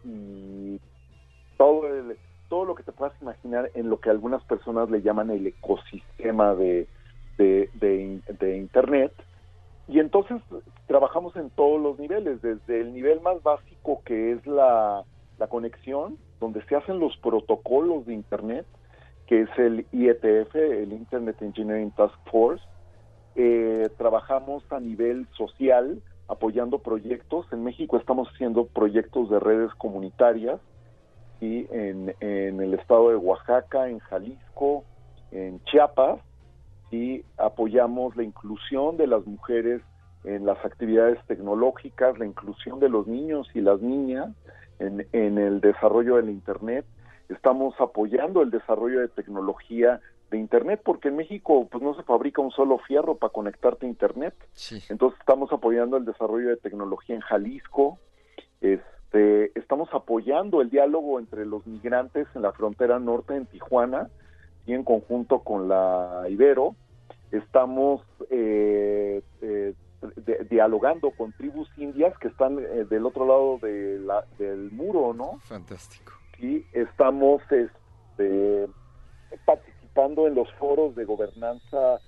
y 0.05 0.81
todo 2.49 2.65
lo 2.65 2.75
que 2.75 2.83
te 2.83 2.93
puedas 2.93 3.15
imaginar 3.23 3.71
en 3.75 3.89
lo 3.89 4.01
que 4.01 4.11
algunas 4.11 4.43
personas 4.45 4.91
le 4.91 5.03
llaman 5.03 5.31
el 5.31 5.47
ecosistema 5.47 6.55
de, 6.55 6.87
Internet. 8.41 9.13
Y 9.89 9.99
entonces 9.99 10.41
trabajamos 10.87 11.35
en 11.37 11.51
todos 11.51 11.81
los 11.81 11.99
niveles, 11.99 12.41
desde 12.43 12.81
el 12.81 12.93
nivel 12.93 13.21
más 13.21 13.43
básico 13.43 14.03
que 14.05 14.33
es 14.33 14.47
la, 14.47 15.03
la 15.39 15.47
conexión, 15.47 16.19
donde 16.41 16.63
se 16.67 16.77
hacen 16.77 16.99
los 16.99 17.17
protocolos 17.19 18.07
de 18.07 18.15
Internet, 18.15 18.67
que 19.27 19.43
es 19.43 19.49
el 19.59 19.87
IETF, 19.93 20.55
el 20.55 20.93
Internet 20.93 21.41
Engineering 21.41 21.91
Task 21.93 22.15
Force. 22.31 22.63
Eh, 23.35 23.89
trabajamos 23.97 24.63
a 24.71 24.79
nivel 24.79 25.27
social, 25.37 26.03
apoyando 26.29 26.81
proyectos. 26.81 27.47
En 27.53 27.65
México 27.65 27.97
estamos 27.97 28.29
haciendo 28.29 28.67
proyectos 28.67 29.31
de 29.31 29.41
redes 29.41 29.73
comunitarias, 29.77 30.61
¿sí? 31.43 31.67
en, 31.73 32.15
en 32.21 32.61
el 32.61 32.75
estado 32.75 33.09
de 33.09 33.17
Oaxaca, 33.17 33.89
en 33.89 33.99
Jalisco, 33.99 34.85
en 35.33 35.61
Chiapas, 35.65 36.21
y 36.93 37.25
apoyamos 37.37 38.15
la 38.17 38.23
inclusión 38.23 38.97
de 38.97 39.09
las 39.09 39.27
mujeres 39.27 39.83
en 40.23 40.47
las 40.47 40.65
actividades 40.65 41.19
tecnológicas, 41.27 42.17
la 42.17 42.27
inclusión 42.27 42.79
de 42.79 42.89
los 42.89 43.09
niños 43.09 43.49
y 43.55 43.61
las 43.61 43.81
niñas 43.81 44.29
en, 44.79 45.05
en 45.13 45.37
el 45.37 45.61
desarrollo 45.61 46.15
del 46.17 46.31
Internet, 46.31 46.85
estamos 47.29 47.75
apoyando 47.81 48.41
el 48.43 48.53
desarrollo 48.53 49.01
de 49.01 49.09
tecnología 49.09 50.01
de 50.31 50.39
Internet, 50.39 50.81
porque 50.85 51.09
en 51.09 51.17
México 51.17 51.67
pues 51.69 51.83
no 51.83 51.95
se 51.95 52.05
fabrica 52.05 52.41
un 52.41 52.53
solo 52.53 52.79
fierro 52.79 53.17
para 53.17 53.33
conectarte 53.33 53.87
a 53.87 53.89
Internet. 53.89 54.35
Entonces 54.89 55.19
estamos 55.19 55.53
apoyando 55.53 55.97
el 55.97 56.05
desarrollo 56.05 56.51
de 56.51 56.57
tecnología 56.57 57.17
en 57.17 57.21
Jalisco, 57.23 57.99
este, 58.61 59.02
estamos 59.15 59.89
apoyando 59.93 60.61
el 60.63 60.71
diálogo 60.71 61.19
entre 61.19 61.45
los 61.45 61.67
migrantes 61.67 62.27
en 62.35 62.43
la 62.43 62.53
frontera 62.53 62.99
norte 62.99 63.35
en 63.37 63.47
Tijuana 63.47 64.09
y 64.67 64.73
en 64.75 64.85
conjunto 64.85 65.41
con 65.41 65.69
la 65.69 66.25
Ibero. 66.29 66.75
Estamos 67.31 68.03
eh, 68.31 69.23
eh, 69.43 69.75
de- 70.17 70.47
dialogando 70.51 71.11
con 71.11 71.33
tribus 71.33 71.69
indias 71.77 72.17
que 72.19 72.29
están 72.29 72.59
eh, 72.59 72.85
del 72.89 73.07
otro 73.07 73.27
lado 73.27 73.59
de 73.61 73.99
la- 74.01 74.25
del 74.39 74.71
muro, 74.73 75.13
¿no? 75.15 75.39
Fantástico. 75.41 76.13
y 76.39 76.65
estamos 76.73 77.41
este, 77.53 78.67
participando 79.45 80.27
en 80.27 80.35
los 80.35 80.53
foros 80.55 80.95
de 80.97 81.05
gobernanza 81.05 82.01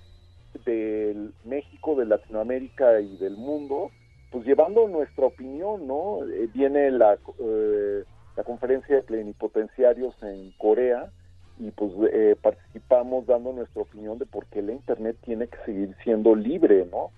del 0.65 1.33
México, 1.45 1.95
de 1.95 2.05
Latinoamérica 2.05 2.99
y 2.99 3.15
del 3.17 3.37
mundo, 3.37 3.91
pues 4.35 4.47
llevando 4.47 4.85
nuestra 4.89 5.27
opinión, 5.27 5.87
¿no? 5.87 6.19
Eh, 6.27 6.49
viene 6.53 6.91
la, 6.91 7.17
eh, 7.39 8.03
la 8.35 8.43
conferencia 8.43 8.97
de 8.97 9.01
plenipotenciarios 9.01 10.13
en 10.23 10.51
Corea 10.57 11.09
y 11.57 11.71
pues 11.71 11.93
eh, 12.11 12.35
participamos 12.41 13.25
dando 13.27 13.53
nuestra 13.53 13.83
opinión 13.83 14.19
de 14.19 14.25
por 14.25 14.45
qué 14.47 14.61
la 14.61 14.73
Internet 14.73 15.15
tiene 15.23 15.47
que 15.47 15.57
seguir 15.65 15.95
siendo 16.03 16.35
libre, 16.35 16.85
¿no? 16.91 17.11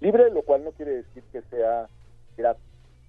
Libre, 0.00 0.32
lo 0.32 0.42
cual 0.42 0.64
no 0.64 0.72
quiere 0.72 0.96
decir 0.96 1.22
que 1.30 1.42
sea 1.42 1.86
gratis, 2.36 2.64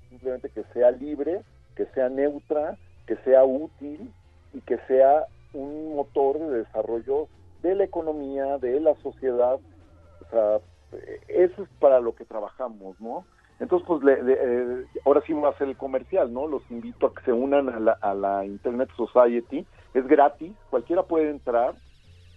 simplemente 0.09 0.49
que 0.49 0.63
sea 0.65 0.91
libre, 0.91 1.41
que 1.75 1.87
sea 1.87 2.07
neutra, 2.07 2.77
que 3.07 3.15
sea 3.25 3.45
útil 3.45 4.13
y 4.53 4.61
que 4.61 4.77
sea 4.87 5.25
un 5.53 5.95
motor 5.95 6.37
de 6.37 6.59
desarrollo 6.59 7.29
de 7.63 7.73
la 7.73 7.85
economía, 7.85 8.59
de 8.59 8.79
la 8.79 8.93
sociedad. 9.01 9.55
O 9.55 10.29
sea, 10.29 10.57
eh, 10.91 11.19
eso 11.29 11.63
es 11.63 11.69
para 11.79 11.99
lo 11.99 12.13
que 12.13 12.25
trabajamos, 12.25 13.01
¿no? 13.01 13.25
Entonces, 13.59 13.87
pues, 13.87 14.03
le- 14.03 14.19
eh, 14.27 14.85
ahora 15.05 15.21
sí 15.25 15.33
voy 15.33 15.45
a 15.45 15.49
hacer 15.49 15.67
el 15.69 15.77
comercial, 15.77 16.31
¿no? 16.33 16.47
Los 16.47 16.69
invito 16.69 17.07
a 17.07 17.13
que 17.13 17.23
se 17.23 17.31
unan 17.31 17.69
a 17.69 17.79
la, 17.79 17.91
a 17.93 18.13
la 18.13 18.45
Internet 18.45 18.89
Society. 18.97 19.65
Es 19.93 20.05
gratis, 20.07 20.53
cualquiera 20.69 21.03
puede 21.03 21.29
entrar 21.29 21.75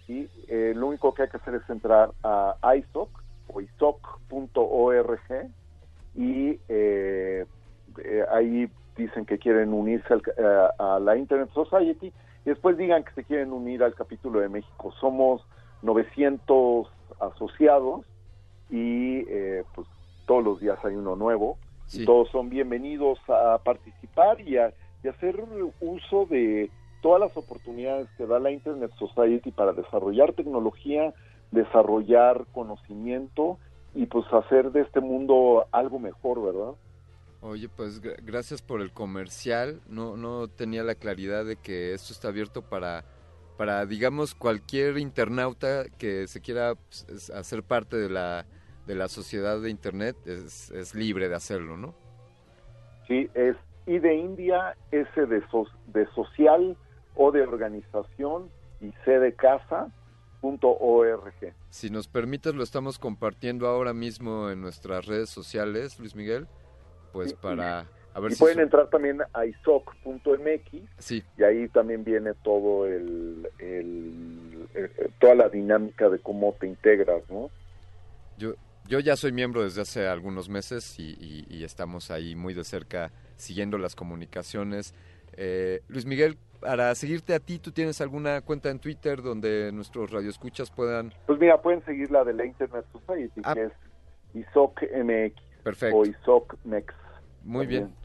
y 0.07 0.27
eh, 0.47 0.73
lo 0.75 0.87
único 0.87 1.13
que 1.13 1.23
hay 1.23 1.29
que 1.29 1.37
hacer 1.37 1.55
es 1.55 1.69
entrar 1.69 2.11
a 2.23 2.55
ISOC 2.77 3.09
o 3.53 3.61
isoc.org 3.61 5.19
y 6.15 6.59
eh, 6.67 7.45
eh, 8.03 8.25
ahí 8.31 8.71
dicen 8.95 9.25
que 9.25 9.37
quieren 9.37 9.73
unirse 9.73 10.13
al- 10.13 10.23
eh, 10.37 10.67
a 10.77 10.99
la 10.99 11.15
Internet 11.17 11.49
Society 11.53 12.07
y 12.45 12.49
después 12.49 12.77
digan 12.77 13.03
que 13.03 13.11
se 13.13 13.23
quieren 13.23 13.51
unir 13.51 13.83
al 13.83 13.93
capítulo 13.95 14.39
de 14.39 14.49
México. 14.49 14.91
Somos 14.99 15.45
900 15.81 16.87
asociados 17.19 18.05
y 18.69 19.19
eh, 19.29 19.63
pues 19.73 19.87
todos 20.29 20.43
los 20.43 20.59
días 20.59 20.77
hay 20.85 20.93
uno 20.93 21.15
nuevo 21.15 21.57
y 21.91 22.05
todos 22.05 22.29
son 22.29 22.49
bienvenidos 22.51 23.17
a 23.29 23.57
participar 23.63 24.39
y 24.41 24.57
a, 24.57 24.71
y 25.03 25.07
hacer 25.07 25.43
uso 25.81 26.27
de 26.29 26.69
todas 27.01 27.19
las 27.19 27.35
oportunidades 27.35 28.07
que 28.15 28.27
da 28.27 28.37
la 28.39 28.51
Internet 28.51 28.91
Society 28.99 29.49
para 29.49 29.73
desarrollar 29.73 30.33
tecnología, 30.33 31.15
desarrollar 31.49 32.45
conocimiento 32.53 33.57
y 33.95 34.05
pues 34.05 34.23
hacer 34.31 34.71
de 34.71 34.81
este 34.81 34.99
mundo 34.99 35.65
algo 35.71 35.97
mejor, 35.97 36.43
¿verdad? 36.43 36.73
Oye, 37.41 37.67
pues 37.67 37.99
gra- 37.99 38.19
gracias 38.21 38.61
por 38.61 38.81
el 38.81 38.91
comercial. 38.91 39.81
No, 39.89 40.15
no 40.15 40.47
tenía 40.47 40.83
la 40.83 40.93
claridad 40.93 41.43
de 41.43 41.55
que 41.55 41.95
esto 41.95 42.13
está 42.13 42.27
abierto 42.27 42.61
para, 42.61 43.03
para 43.57 43.83
digamos, 43.87 44.35
cualquier 44.35 44.99
internauta 44.99 45.85
que 45.97 46.27
se 46.27 46.39
quiera 46.39 46.75
pues, 46.75 47.07
es- 47.09 47.29
hacer 47.31 47.63
parte 47.63 47.97
de 47.97 48.09
la, 48.09 48.45
de 48.89 48.95
la 48.95 49.07
sociedad 49.07 49.61
de 49.61 49.69
Internet 49.69 50.17
es, 50.25 50.71
es 50.71 50.95
libre 50.95 51.29
de 51.29 51.35
hacerlo, 51.35 51.77
¿no? 51.77 51.93
Sí, 53.07 53.29
es 53.35 53.55
I 53.85 53.99
de 53.99 54.15
India, 54.15 54.75
S 54.91 55.25
de, 55.27 55.47
so- 55.51 55.67
de 55.93 56.07
social 56.15 56.75
o 57.13 57.31
de 57.31 57.43
organización 57.43 58.49
y 58.81 58.91
C 59.05 59.19
de 59.19 59.35
casa 59.35 59.91
punto 60.41 60.75
org. 60.75 61.31
Si 61.69 61.91
nos 61.91 62.07
permites, 62.07 62.55
lo 62.55 62.63
estamos 62.63 62.97
compartiendo 62.97 63.67
ahora 63.67 63.93
mismo 63.93 64.49
en 64.49 64.59
nuestras 64.59 65.05
redes 65.05 65.29
sociales, 65.29 65.99
Luis 65.99 66.15
Miguel, 66.15 66.47
pues 67.13 67.33
para 67.33 67.85
a 68.15 68.19
ver 68.19 68.31
y 68.31 68.35
si 68.35 68.39
pueden 68.39 68.55
su- 68.57 68.61
entrar 68.63 68.89
también 68.89 69.19
a 69.33 69.45
isoc.mx 69.45 70.81
Sí. 70.97 71.23
y 71.37 71.43
ahí 71.43 71.67
también 71.67 72.03
viene 72.03 72.33
todo 72.43 72.87
el, 72.87 73.47
el- 73.59 74.67
eh, 74.73 75.11
toda 75.19 75.35
la 75.35 75.47
dinámica 75.49 76.09
de 76.09 76.17
cómo 76.17 76.55
te 76.59 76.65
integras, 76.65 77.21
¿no? 77.29 77.51
Yo, 78.37 78.53
yo 78.89 78.99
ya 78.99 79.15
soy 79.15 79.31
miembro 79.31 79.63
desde 79.63 79.81
hace 79.81 80.07
algunos 80.07 80.49
meses 80.49 80.99
y, 80.99 81.11
y- 81.19 81.45
y 81.49 81.63
estamos 81.63 82.11
ahí 82.11 82.35
muy 82.35 82.53
de 82.53 82.63
cerca 82.63 83.11
siguiendo 83.37 83.77
las 83.77 83.95
comunicaciones. 83.95 84.93
Eh, 85.33 85.81
Luis 85.87 86.05
Miguel, 86.05 86.37
para 86.59 86.93
seguirte 86.95 87.33
a 87.33 87.39
ti, 87.39 87.59
¿tú 87.59 87.71
tienes 87.71 88.01
alguna 88.01 88.41
cuenta 88.41 88.69
en 88.69 88.79
Twitter 88.79 89.21
donde 89.21 89.71
nuestros 89.71 90.11
radioescuchas 90.11 90.71
puedan... 90.71 91.13
Pues 91.27 91.39
mira, 91.39 91.61
pueden 91.61 91.85
seguir 91.85 92.11
la 92.11 92.23
de 92.25 92.33
la 92.33 92.45
Internet 92.45 92.85
Society, 92.91 93.41
que 93.41 93.63
es 93.65 93.71
ISOCMX 94.33 95.35
Ah. 95.37 95.61
Perfecto. 95.63 95.97
o 95.97 96.05
ISOCMEX. 96.05 96.93
Muy 97.43 97.65
también. 97.65 97.85
bien, 97.85 97.95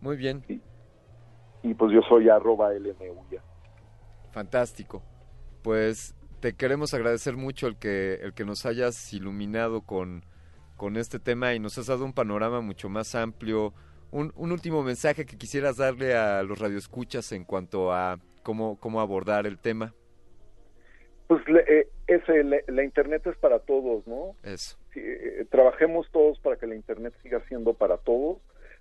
muy 0.00 0.16
bien. 0.16 0.44
Y 1.62 1.74
pues 1.74 1.92
yo 1.92 2.00
soy 2.08 2.28
arroba 2.28 2.72
LMU 2.74 3.24
ya. 3.30 3.42
Fantástico. 4.32 5.02
Pues 5.62 6.14
te 6.40 6.54
queremos 6.54 6.92
agradecer 6.94 7.36
mucho 7.36 7.66
el 7.68 7.76
que, 7.76 8.14
el 8.14 8.34
que 8.34 8.44
nos 8.44 8.66
hayas 8.66 9.12
iluminado 9.12 9.82
con, 9.82 10.24
con 10.82 10.96
este 10.96 11.20
tema 11.20 11.54
y 11.54 11.60
nos 11.60 11.78
has 11.78 11.86
dado 11.86 12.04
un 12.04 12.12
panorama 12.12 12.60
mucho 12.60 12.88
más 12.88 13.14
amplio. 13.14 13.72
Un, 14.10 14.32
un 14.34 14.50
último 14.50 14.82
mensaje 14.82 15.24
que 15.24 15.38
quisieras 15.38 15.76
darle 15.76 16.16
a 16.16 16.42
los 16.42 16.58
radioescuchas 16.58 17.30
en 17.30 17.44
cuanto 17.44 17.92
a 17.92 18.18
cómo, 18.42 18.80
cómo 18.80 19.00
abordar 19.00 19.46
el 19.46 19.60
tema. 19.60 19.94
Pues 21.28 21.40
le- 21.48 21.64
eh, 21.68 21.88
ese, 22.08 22.42
la 22.42 22.82
Internet 22.82 23.24
es 23.28 23.36
para 23.36 23.60
todos, 23.60 24.04
¿no? 24.08 24.34
Eso. 24.42 24.76
Sí, 24.92 24.98
eh, 25.00 25.46
trabajemos 25.52 26.10
todos 26.10 26.40
para 26.40 26.56
que 26.56 26.66
la 26.66 26.74
Internet 26.74 27.14
siga 27.22 27.40
siendo 27.46 27.74
para 27.74 27.98
todos, 27.98 28.38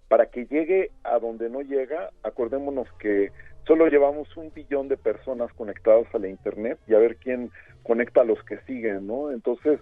para 0.08 0.26
que 0.26 0.48
llegue 0.48 0.90
a 1.04 1.20
donde 1.20 1.52
no 1.52 1.62
llega. 1.62 2.10
Acordémonos 2.24 2.92
que 2.94 3.32
solo 3.68 3.86
llevamos 3.90 4.36
un 4.38 4.52
billón 4.52 4.88
de 4.88 4.98
personas 4.98 5.54
conectadas 5.54 6.08
a 6.16 6.18
la 6.18 6.30
Internet 6.30 6.80
y 6.88 6.96
a 6.96 6.98
ver 6.98 7.18
quién 7.18 7.52
conecta 7.84 8.22
a 8.22 8.26
los 8.26 8.44
que 8.46 8.58
siguen, 8.62 9.06
¿no? 9.06 9.30
Entonces, 9.32 9.80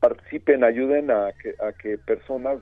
participen, 0.00 0.64
ayuden 0.64 1.10
a 1.10 1.32
que, 1.40 1.54
a 1.64 1.72
que 1.72 1.98
personas 1.98 2.58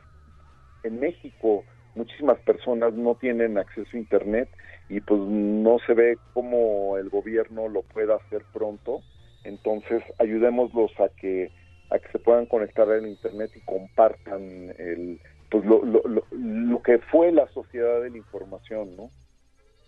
en 0.83 1.01
México, 1.01 1.65
muchísimas 1.95 2.39
personas 2.41 2.93
no 2.95 3.15
tienen 3.15 3.59
acceso 3.59 3.89
a 3.95 3.99
Internet 3.99 4.49
y 4.89 5.01
pues 5.01 5.21
no 5.21 5.79
se 5.87 5.95
ve 5.95 6.19
cómo 6.35 6.97
el 6.99 7.09
gobierno 7.11 7.69
lo 7.69 7.83
pueda 7.83 8.17
hacer 8.17 8.45
pronto. 8.53 9.01
Entonces, 9.45 10.03
ayudémoslos 10.19 10.91
a 11.01 11.09
que 11.09 11.51
a 11.91 11.99
que 11.99 12.09
se 12.13 12.19
puedan 12.19 12.45
conectar 12.45 12.87
al 12.91 13.07
internet 13.07 13.51
y 13.57 13.61
compartan 13.61 14.75
el 14.79 15.19
pues 15.51 15.65
lo, 15.65 15.83
lo, 15.83 16.03
lo, 16.07 16.23
lo 16.31 16.83
que 16.83 16.99
fue 16.99 17.33
la 17.33 17.49
sociedad 17.53 18.03
de 18.03 18.11
la 18.11 18.19
información, 18.19 18.95
¿no? 18.95 19.11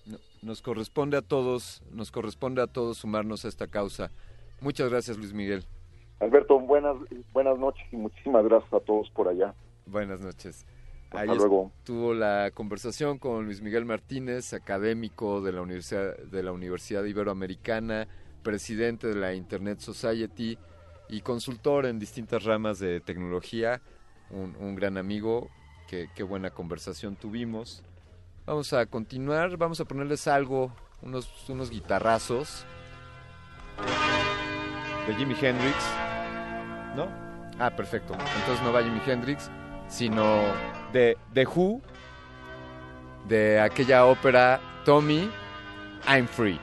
No- 0.06 0.18
Nos 0.42 0.62
corresponde 0.62 1.18
a 1.18 1.22
todos, 1.22 1.82
nos 1.92 2.10
corresponde 2.10 2.62
a 2.62 2.66
todos 2.66 2.96
sumarnos 2.96 3.44
a 3.44 3.48
esta 3.48 3.66
causa. 3.66 4.10
Muchas 4.62 4.88
gracias, 4.88 5.18
Luis 5.18 5.34
Miguel. 5.34 5.64
Alberto, 6.20 6.60
buenas 6.60 6.96
buenas 7.32 7.58
noches 7.58 7.84
y 7.90 7.96
muchísimas 7.96 8.44
gracias 8.44 8.72
a 8.72 8.80
todos 8.80 9.10
por 9.10 9.28
allá. 9.28 9.54
Buenas 9.86 10.20
noches. 10.20 10.66
Hasta 11.06 11.20
Ahí 11.20 11.28
luego. 11.36 11.72
estuvo 11.78 12.14
la 12.14 12.50
conversación 12.52 13.18
con 13.18 13.46
Luis 13.46 13.62
Miguel 13.62 13.84
Martínez, 13.84 14.52
académico 14.52 15.40
de 15.40 15.52
la 15.52 15.62
Universidad, 15.62 16.16
de 16.18 16.42
la 16.42 16.52
Universidad 16.52 17.04
Iberoamericana, 17.04 18.06
presidente 18.42 19.08
de 19.08 19.16
la 19.16 19.34
Internet 19.34 19.80
Society 19.80 20.56
y 21.08 21.22
consultor 21.22 21.86
en 21.86 21.98
distintas 21.98 22.44
ramas 22.44 22.78
de 22.78 23.00
tecnología. 23.00 23.80
Un, 24.30 24.54
un 24.60 24.76
gran 24.76 24.96
amigo, 24.98 25.48
qué, 25.88 26.08
qué 26.14 26.22
buena 26.22 26.50
conversación 26.50 27.16
tuvimos. 27.16 27.82
Vamos 28.46 28.72
a 28.72 28.86
continuar, 28.86 29.56
vamos 29.56 29.80
a 29.80 29.84
ponerles 29.84 30.28
algo, 30.28 30.72
unos, 31.02 31.48
unos 31.48 31.70
guitarrazos 31.70 32.64
de 35.08 35.14
Jimi 35.14 35.34
Hendrix. 35.40 35.76
¿No? 36.94 37.08
Ah, 37.58 37.70
perfecto. 37.70 38.14
Entonces 38.14 38.62
no 38.64 38.72
va 38.72 38.82
Jimi 38.82 39.00
Hendrix, 39.06 39.50
sino 39.88 40.42
de 40.92 41.16
The 41.34 41.46
Who, 41.46 41.82
de 43.28 43.60
aquella 43.60 44.06
ópera 44.06 44.60
Tommy, 44.84 45.30
I'm 46.08 46.26
Free. 46.26 46.58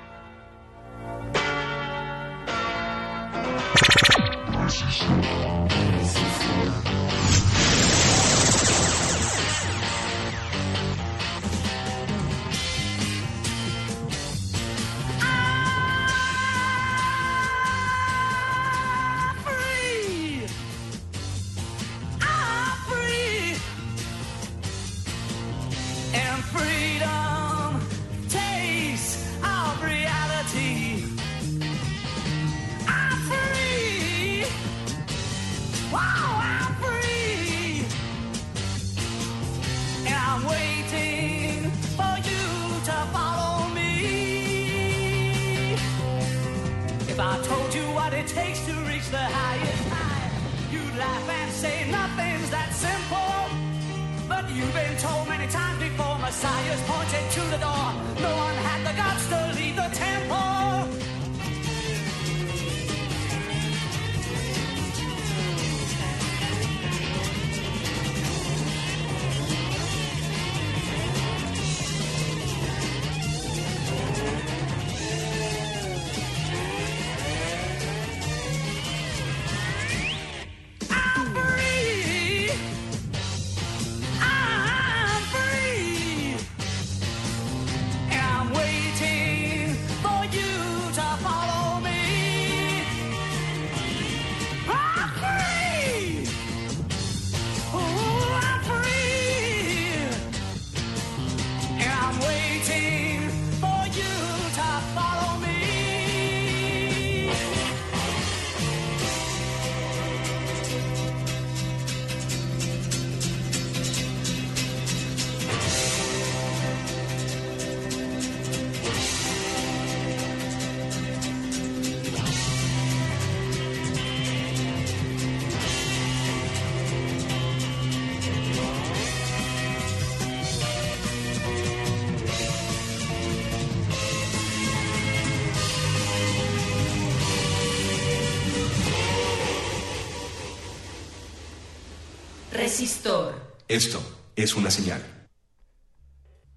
Resistor. 142.51 143.33
Esto 143.67 143.99
es 144.37 144.55
una 144.55 144.71
señal. 144.71 145.01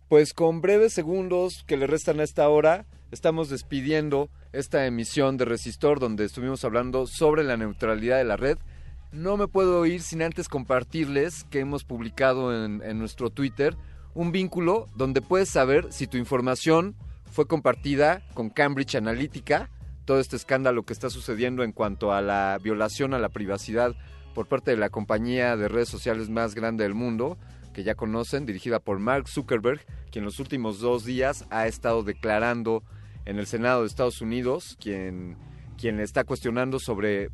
Pues 0.08 0.32
con 0.32 0.60
breves 0.60 0.92
segundos 0.92 1.64
que 1.66 1.76
le 1.76 1.88
restan 1.88 2.20
a 2.20 2.22
esta 2.22 2.48
hora, 2.48 2.86
estamos 3.10 3.48
despidiendo 3.48 4.30
esta 4.52 4.86
emisión 4.86 5.36
de 5.36 5.46
Resistor 5.46 5.98
donde 5.98 6.24
estuvimos 6.24 6.64
hablando 6.64 7.08
sobre 7.08 7.42
la 7.42 7.56
neutralidad 7.56 8.18
de 8.18 8.24
la 8.24 8.36
red. 8.36 8.58
No 9.10 9.36
me 9.36 9.48
puedo 9.48 9.84
ir 9.84 10.00
sin 10.02 10.22
antes 10.22 10.48
compartirles 10.48 11.44
que 11.50 11.58
hemos 11.58 11.82
publicado 11.82 12.64
en, 12.64 12.82
en 12.84 12.98
nuestro 12.98 13.30
Twitter 13.30 13.76
un 14.14 14.30
vínculo 14.30 14.86
donde 14.94 15.22
puedes 15.22 15.48
saber 15.48 15.92
si 15.92 16.06
tu 16.06 16.16
información 16.18 16.94
fue 17.32 17.46
compartida 17.46 18.22
con 18.34 18.50
Cambridge 18.50 18.94
Analytica, 18.94 19.70
todo 20.04 20.20
este 20.20 20.36
escándalo 20.36 20.84
que 20.84 20.92
está 20.92 21.10
sucediendo 21.10 21.64
en 21.64 21.72
cuanto 21.72 22.12
a 22.12 22.20
la 22.20 22.58
violación 22.62 23.12
a 23.12 23.18
la 23.18 23.28
privacidad 23.28 23.96
por 24.34 24.46
parte 24.46 24.70
de 24.70 24.76
la 24.76 24.90
compañía 24.90 25.56
de 25.56 25.68
redes 25.68 25.88
sociales 25.88 26.28
más 26.28 26.54
grande 26.54 26.84
del 26.84 26.94
mundo, 26.94 27.38
que 27.72 27.82
ya 27.82 27.94
conocen, 27.94 28.46
dirigida 28.46 28.80
por 28.80 28.98
Mark 28.98 29.28
Zuckerberg, 29.28 29.80
quien 30.10 30.24
los 30.24 30.40
últimos 30.40 30.80
dos 30.80 31.04
días 31.04 31.46
ha 31.50 31.66
estado 31.66 32.02
declarando 32.02 32.82
en 33.24 33.38
el 33.38 33.46
Senado 33.46 33.82
de 33.82 33.86
Estados 33.86 34.20
Unidos, 34.20 34.76
quien, 34.80 35.36
quien 35.78 35.96
le 35.96 36.02
está 36.02 36.24
cuestionando 36.24 36.78
sobre 36.78 37.30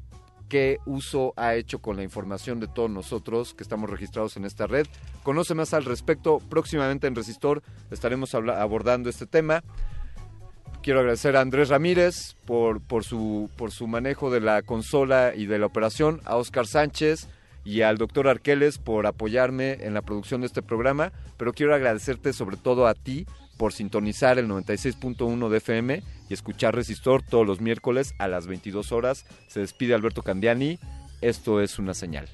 qué 0.49 0.79
uso 0.87 1.33
ha 1.37 1.55
hecho 1.55 1.81
con 1.81 1.97
la 1.97 2.03
información 2.03 2.61
de 2.61 2.69
todos 2.69 2.91
nosotros 2.91 3.55
que 3.55 3.63
estamos 3.63 3.91
registrados 3.91 4.37
en 4.37 4.45
esta 4.45 4.67
red. 4.67 4.87
Conoce 5.23 5.55
más 5.55 5.75
al 5.75 5.85
respecto, 5.85 6.39
próximamente 6.49 7.07
en 7.07 7.15
Resistor 7.15 7.63
estaremos 7.91 8.35
abordando 8.35 9.09
este 9.09 9.27
tema. 9.27 9.63
Quiero 10.87 11.01
agradecer 11.01 11.37
a 11.37 11.41
Andrés 11.41 11.69
Ramírez 11.69 12.37
por, 12.45 12.81
por, 12.81 13.03
su, 13.03 13.51
por 13.57 13.73
su 13.73 13.89
manejo 13.89 14.31
de 14.31 14.39
la 14.41 14.63
consola 14.63 15.33
y 15.35 15.47
de 15.47 15.59
la 15.59 15.67
operación, 15.67 16.21
a 16.25 16.37
Oscar 16.37 16.69
Sánchez 16.69 17.27
y 17.65 17.81
al 17.81 17.99
doctor 17.99 18.29
Arqueles 18.29 18.79
por 18.79 19.09
apoyarme 19.09 19.79
en 19.81 19.95
la 19.95 20.03
producción 20.03 20.43
de 20.43 20.47
este 20.47 20.63
programa, 20.63 21.11
pero 21.39 21.53
quiero 21.55 21.75
agradecerte 21.75 22.33
sobre 22.33 22.57
todo 22.57 22.87
a 22.87 22.95
ti 22.95 23.27
por 23.57 23.73
sintonizar 23.73 24.39
el 24.39 24.47
96.1 24.47 25.49
de 25.49 25.57
FM 25.57 26.03
y 26.29 26.33
escuchar 26.33 26.77
Resistor 26.77 27.21
todos 27.25 27.45
los 27.45 27.61
miércoles 27.61 28.15
a 28.21 28.29
las 28.29 28.47
22 28.47 28.93
horas. 28.93 29.27
Se 29.49 29.59
despide 29.59 29.93
Alberto 29.93 30.23
Candiani. 30.23 30.79
Esto 31.21 31.61
es 31.61 31.81
una 31.81 31.95
señal. 31.95 32.29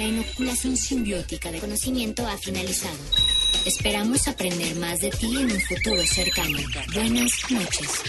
La 0.00 0.06
inoculación 0.06 0.78
simbiótica 0.78 1.52
de 1.52 1.58
conocimiento 1.58 2.26
ha 2.26 2.38
finalizado. 2.38 2.96
Esperamos 3.66 4.28
aprender 4.28 4.74
más 4.76 4.98
de 5.00 5.10
ti 5.10 5.26
en 5.26 5.52
un 5.52 5.60
futuro 5.60 6.02
cercano. 6.06 6.56
Buenas 6.94 7.30
noches. 7.50 8.02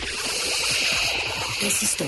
Resistor. 1.62 2.08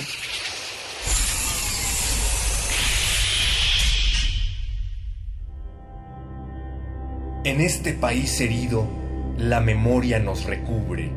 En 7.43 7.59
este 7.59 7.91
país 7.91 8.39
herido, 8.39 8.87
la 9.37 9.59
memoria 9.59 10.17
nos 10.17 10.45
recubre, 10.45 11.11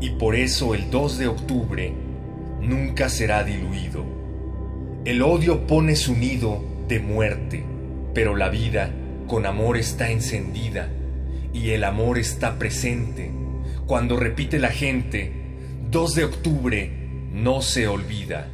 y 0.00 0.10
por 0.10 0.36
eso 0.36 0.76
el 0.76 0.88
2 0.88 1.18
de 1.18 1.26
octubre 1.26 1.92
nunca 2.60 3.08
será 3.08 3.42
diluido. 3.42 4.04
El 5.04 5.20
odio 5.20 5.66
pone 5.66 5.96
su 5.96 6.14
nido 6.14 6.62
de 6.86 7.00
muerte, 7.00 7.64
pero 8.18 8.34
la 8.34 8.48
vida 8.48 8.90
con 9.28 9.46
amor 9.46 9.76
está 9.76 10.10
encendida, 10.10 10.88
y 11.52 11.70
el 11.70 11.84
amor 11.84 12.18
está 12.18 12.58
presente. 12.58 13.32
Cuando 13.86 14.16
repite 14.16 14.58
la 14.58 14.70
gente, 14.70 15.32
2 15.88 16.14
de 16.16 16.24
octubre 16.24 16.90
no 17.30 17.62
se 17.62 17.86
olvida. 17.86 18.48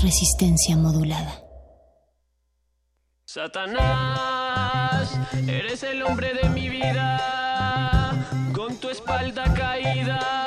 Resistencia 0.00 0.76
modulada. 0.76 1.42
Satanás, 3.24 5.18
eres 5.48 5.82
el 5.82 6.04
hombre 6.04 6.34
de 6.40 6.50
mi 6.50 6.68
vida, 6.68 8.12
con 8.54 8.76
tu 8.76 8.90
espalda 8.90 9.52
caída, 9.54 10.39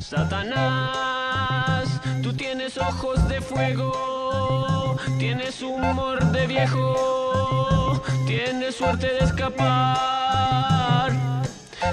Satanás, 0.00 1.88
tú 2.22 2.32
tienes 2.32 2.76
ojos 2.78 3.26
de 3.28 3.40
fuego, 3.40 4.96
tienes 5.18 5.60
humor 5.62 6.22
de 6.32 6.46
viejo, 6.46 8.02
tienes 8.26 8.76
suerte 8.76 9.06
de 9.08 9.18
escapar. 9.20 11.12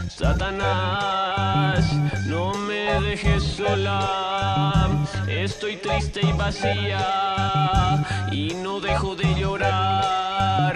Satanás, 0.10 1.92
no 2.28 2.54
me 2.54 3.02
dejes 3.02 3.44
sola, 3.44 4.88
estoy 5.28 5.78
triste 5.78 6.22
y 6.24 6.32
vacía 6.34 8.08
y 8.32 8.54
no 8.56 8.80
dejo 8.80 9.16
de 9.16 9.34
llorar. 9.36 10.76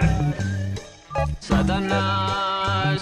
Satanás, 1.40 3.02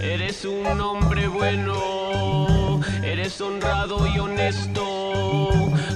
eres 0.00 0.44
un 0.44 0.80
hombre 0.80 1.28
bueno, 1.28 2.80
honrado 3.40 4.06
y 4.06 4.18
honesto, 4.18 5.50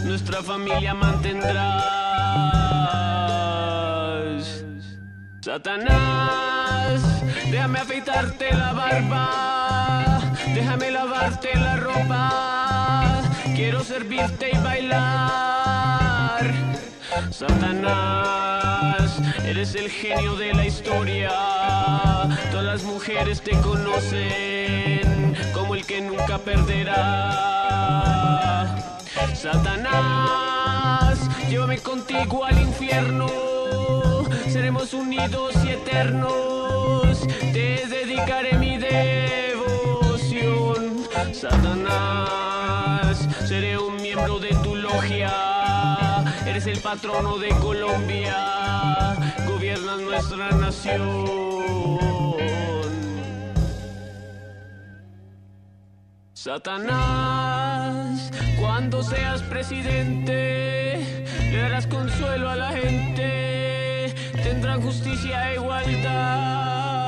nuestra 0.04 0.42
familia 0.42 0.94
mantendrás. 0.94 1.84
Satanás, 5.42 7.02
déjame 7.50 7.80
afeitarte 7.80 8.50
la 8.54 8.72
barba, 8.72 10.20
déjame 10.54 10.90
lavarte 10.90 11.54
la 11.54 11.76
ropa, 11.76 13.20
quiero 13.54 13.84
servirte 13.84 14.50
y 14.50 14.58
bailar. 14.64 16.46
Satanás, 17.30 19.07
Eres 19.48 19.74
el 19.74 19.90
genio 19.90 20.36
de 20.36 20.52
la 20.52 20.66
historia. 20.66 21.30
Todas 22.50 22.66
las 22.66 22.82
mujeres 22.82 23.40
te 23.40 23.52
conocen 23.62 25.34
como 25.54 25.74
el 25.74 25.86
que 25.86 26.02
nunca 26.02 26.36
perderá. 26.36 26.94
Satanás, 29.34 31.18
llévame 31.48 31.78
contigo 31.78 32.44
al 32.44 32.60
infierno. 32.60 33.26
Seremos 34.50 34.92
unidos 34.92 35.54
y 35.64 35.70
eternos. 35.70 37.26
Te 37.40 37.86
dedicaré 37.88 38.58
mi 38.58 38.76
devoción. 38.76 40.28
Satanás, 41.32 43.26
seré 43.48 43.78
un 43.78 43.96
miembro 43.96 44.38
de 44.40 44.50
tu 44.62 44.76
logia. 44.76 45.47
Patrono 46.82 47.38
de 47.38 47.48
Colombia. 47.60 49.16
Gobiernas 49.46 50.00
nuestra 50.00 50.50
nación. 50.50 51.24
Satanás, 56.34 58.30
cuando 58.60 59.02
seas 59.02 59.42
presidente, 59.42 61.26
le 61.50 61.58
darás 61.58 61.86
consuelo 61.86 62.48
a 62.48 62.56
la 62.56 62.70
gente, 62.70 64.14
tendrán 64.42 64.80
justicia 64.80 65.50
e 65.50 65.56
igualdad. 65.56 67.07